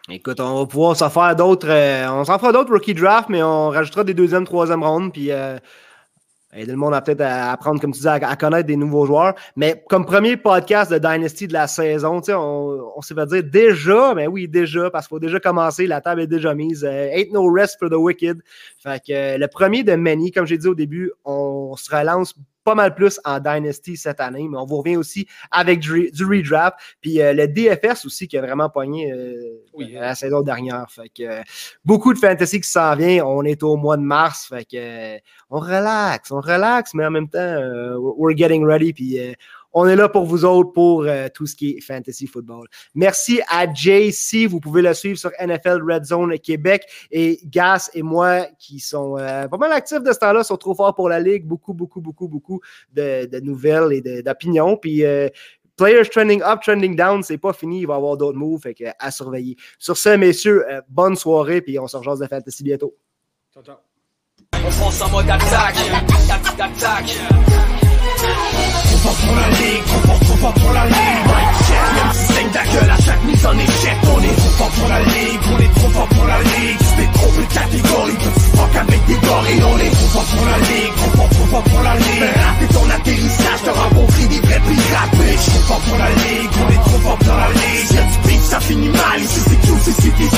Écoute, 0.08 0.40
on 0.40 0.60
va 0.60 0.66
pouvoir 0.66 0.96
s'en 0.96 1.10
faire 1.10 1.36
d'autres. 1.36 1.68
euh, 1.68 2.08
on 2.10 2.24
s'en 2.24 2.38
fera 2.38 2.52
d'autres 2.52 2.72
rookie 2.72 2.94
draft, 2.94 3.28
mais 3.28 3.42
on 3.42 3.70
rajoutera 3.70 4.04
des 4.04 4.14
deuxième, 4.14 4.44
troisième 4.44 4.82
rounds. 4.82 5.12
Puis 5.12 5.30
euh, 5.30 5.58
aider 6.52 6.72
le 6.72 6.78
monde 6.78 6.94
à 6.94 7.00
peut-être 7.00 7.20
à 7.20 7.52
apprendre, 7.52 7.80
comme 7.80 7.92
tu 7.92 8.00
dis, 8.00 8.08
à, 8.08 8.36
connaître 8.36 8.66
des 8.66 8.76
nouveaux 8.76 9.06
joueurs. 9.06 9.34
Mais 9.56 9.82
comme 9.88 10.04
premier 10.04 10.36
podcast 10.36 10.90
de 10.92 10.98
Dynasty 10.98 11.46
de 11.46 11.52
la 11.52 11.66
saison, 11.66 12.20
on, 12.28 12.92
on 12.96 13.00
s'est 13.02 13.14
fait 13.14 13.26
dire 13.26 13.44
déjà, 13.44 14.14
mais 14.14 14.26
oui, 14.26 14.48
déjà, 14.48 14.90
parce 14.90 15.06
qu'il 15.06 15.16
faut 15.16 15.20
déjà 15.20 15.38
commencer, 15.38 15.86
la 15.86 16.00
table 16.00 16.22
est 16.22 16.26
déjà 16.26 16.54
mise. 16.54 16.84
Euh, 16.84 17.10
ain't 17.12 17.32
no 17.32 17.50
rest 17.50 17.78
for 17.78 17.88
the 17.88 17.94
wicked. 17.94 18.42
Fait 18.78 19.00
que 19.00 19.12
euh, 19.12 19.38
le 19.38 19.48
premier 19.48 19.84
de 19.84 19.94
Many, 19.94 20.30
comme 20.32 20.46
j'ai 20.46 20.58
dit 20.58 20.66
au 20.66 20.74
début, 20.74 21.12
on 21.24 21.76
se 21.76 21.94
relance 21.94 22.34
pas 22.64 22.74
mal 22.74 22.94
plus 22.94 23.20
en 23.24 23.38
Dynasty 23.40 23.96
cette 23.96 24.20
année, 24.20 24.46
mais 24.50 24.58
on 24.58 24.66
vous 24.66 24.78
revient 24.78 24.96
aussi 24.96 25.26
avec 25.50 25.80
du, 25.80 26.10
du 26.10 26.24
redraft. 26.24 26.76
Puis 27.00 27.20
euh, 27.20 27.32
le 27.32 27.48
DFS 27.48 28.04
aussi 28.04 28.28
qui 28.28 28.36
a 28.38 28.40
vraiment 28.42 28.68
pogné 28.68 29.12
euh, 29.12 29.62
Oui. 29.74 29.92
la 29.92 30.14
saison 30.14 30.42
dernière. 30.42 30.86
Fait 30.90 31.08
que 31.08 31.22
euh, 31.22 31.42
beaucoup 31.84 32.12
de 32.12 32.18
fantasy 32.18 32.60
qui 32.60 32.68
s'en 32.68 32.94
vient. 32.96 33.24
On 33.24 33.42
est 33.44 33.62
au 33.62 33.76
mois 33.76 33.96
de 33.96 34.02
mars. 34.02 34.46
Fait 34.48 34.64
que 34.64 34.76
euh, 34.76 35.18
on 35.48 35.58
relaxe, 35.58 36.30
on 36.30 36.40
relaxe, 36.40 36.94
mais 36.94 37.06
en 37.06 37.10
même 37.10 37.28
temps, 37.28 37.38
euh, 37.38 37.96
we're 37.98 38.36
getting 38.36 38.64
ready. 38.64 38.92
Puis 38.92 39.18
euh, 39.18 39.32
on 39.72 39.86
est 39.86 39.96
là 39.96 40.08
pour 40.08 40.24
vous 40.24 40.44
autres 40.44 40.72
pour 40.72 41.04
euh, 41.04 41.28
tout 41.32 41.46
ce 41.46 41.54
qui 41.54 41.70
est 41.70 41.80
fantasy 41.80 42.26
football. 42.26 42.66
Merci 42.94 43.40
à 43.48 43.72
JC. 43.72 44.46
Vous 44.48 44.60
pouvez 44.60 44.82
le 44.82 44.92
suivre 44.94 45.18
sur 45.18 45.30
NFL 45.40 45.80
Red 45.88 46.04
Zone 46.04 46.38
Québec. 46.38 46.82
Et 47.10 47.38
Gas 47.44 47.90
et 47.94 48.02
moi, 48.02 48.46
qui 48.58 48.80
sont 48.80 49.16
euh, 49.18 49.46
pas 49.48 49.56
mal 49.56 49.72
actifs 49.72 50.02
de 50.02 50.12
ce 50.12 50.18
temps-là, 50.18 50.42
sont 50.44 50.56
trop 50.56 50.74
forts 50.74 50.94
pour 50.94 51.08
la 51.08 51.20
Ligue. 51.20 51.44
Beaucoup, 51.46 51.72
beaucoup, 51.74 52.00
beaucoup, 52.00 52.28
beaucoup 52.28 52.60
de, 52.92 53.26
de 53.26 53.40
nouvelles 53.40 53.92
et 53.92 54.00
de- 54.00 54.20
d'opinions. 54.22 54.76
Puis 54.76 55.04
euh, 55.04 55.28
Players 55.76 56.10
trending 56.10 56.42
up, 56.42 56.60
trending 56.62 56.94
down, 56.94 57.22
c'est 57.22 57.38
pas 57.38 57.54
fini. 57.54 57.80
Il 57.80 57.86
va 57.86 57.94
y 57.94 57.96
avoir 57.96 58.16
d'autres 58.16 58.36
moves. 58.36 58.60
Fait 58.60 58.74
que, 58.74 58.84
à 58.98 59.10
surveiller. 59.10 59.56
Sur 59.78 59.96
ce, 59.96 60.10
messieurs, 60.16 60.62
euh, 60.68 60.80
bonne 60.88 61.16
soirée. 61.16 61.62
Puis 61.62 61.78
on 61.78 61.86
se 61.86 61.96
rejoint 61.96 62.16
de 62.16 62.26
fantasy 62.26 62.62
bientôt. 62.62 62.94
Ciao, 63.54 63.62
ciao. 63.62 63.76
On 64.62 64.70
fonce 64.70 65.00
en 65.00 65.08
mode 65.08 65.30
attaque, 65.30 65.76
attaque, 66.28 66.60
attaque 66.60 67.16
fort 69.00 69.14
pour 69.14 69.36
la 69.36 69.48
ligue, 69.48 69.84
trop 69.86 70.00
fort, 70.06 70.20
trop 70.20 70.36
fort 70.36 70.54
pour 70.54 70.72
la 70.72 70.84
ligue. 70.86 71.24
Mike 71.26 71.60
même 71.94 72.12
si 72.12 72.32
saigne 72.32 72.50
ta 72.50 72.64
gueule 72.64 72.90
à 72.90 72.98
chaque 73.02 73.24
mise 73.24 73.46
en 73.46 73.58
échec 73.58 73.96
On 74.14 74.20
est 74.22 74.36
trop 74.36 74.54
fort 74.58 74.70
pour 74.70 74.88
la 74.88 75.00
ligue, 75.00 75.40
on 75.52 75.58
est 75.58 75.74
trop 75.74 75.88
fort 75.90 76.08
pour 76.08 76.26
la 76.26 76.38
ligue. 76.40 76.78
C'était 76.80 77.12
trop 77.12 77.30
plus 77.30 77.46
catégorie, 77.46 78.16
petit 78.20 78.50
fuck 78.56 78.76
avec 78.76 79.06
des 79.06 79.18
gorilles 79.26 79.64
On 79.72 79.78
est 79.78 79.90
trop 79.90 80.10
fort 80.14 80.28
pour 80.32 80.46
la 80.46 80.58
ligue, 80.58 80.94
trop 80.96 81.10
fort, 81.16 81.30
trop 81.30 81.46
fort 81.46 81.62
pour 81.62 81.82
la 81.82 81.94
ligue. 81.96 82.30
Mais 82.60 82.66
ton 82.68 82.90
atterrissage, 82.90 83.60
t'auras 83.64 83.90
compris 83.90 84.26
des 84.28 84.40
vrais 84.40 84.60
pirates 84.60 85.14
Bitch, 85.18 85.44
trop 85.50 85.64
fort 85.68 85.80
pour 85.80 85.98
la 85.98 86.10
ligue, 86.10 86.52
on 86.60 86.68
est 86.72 86.82
trop 86.88 87.00
fort 87.04 87.18
pour 87.18 87.36
la 87.36 87.48
ligue. 87.48 87.86
Si 87.88 87.94
y'a 87.94 88.02
du 88.02 88.44
ça 88.50 88.60
finit 88.60 88.88
mal, 88.88 89.18
ici 89.22 89.40
c'est 89.46 89.60
tout, 89.66 89.78
ici 89.78 89.94
c'est 89.98 90.16
des 90.16 90.30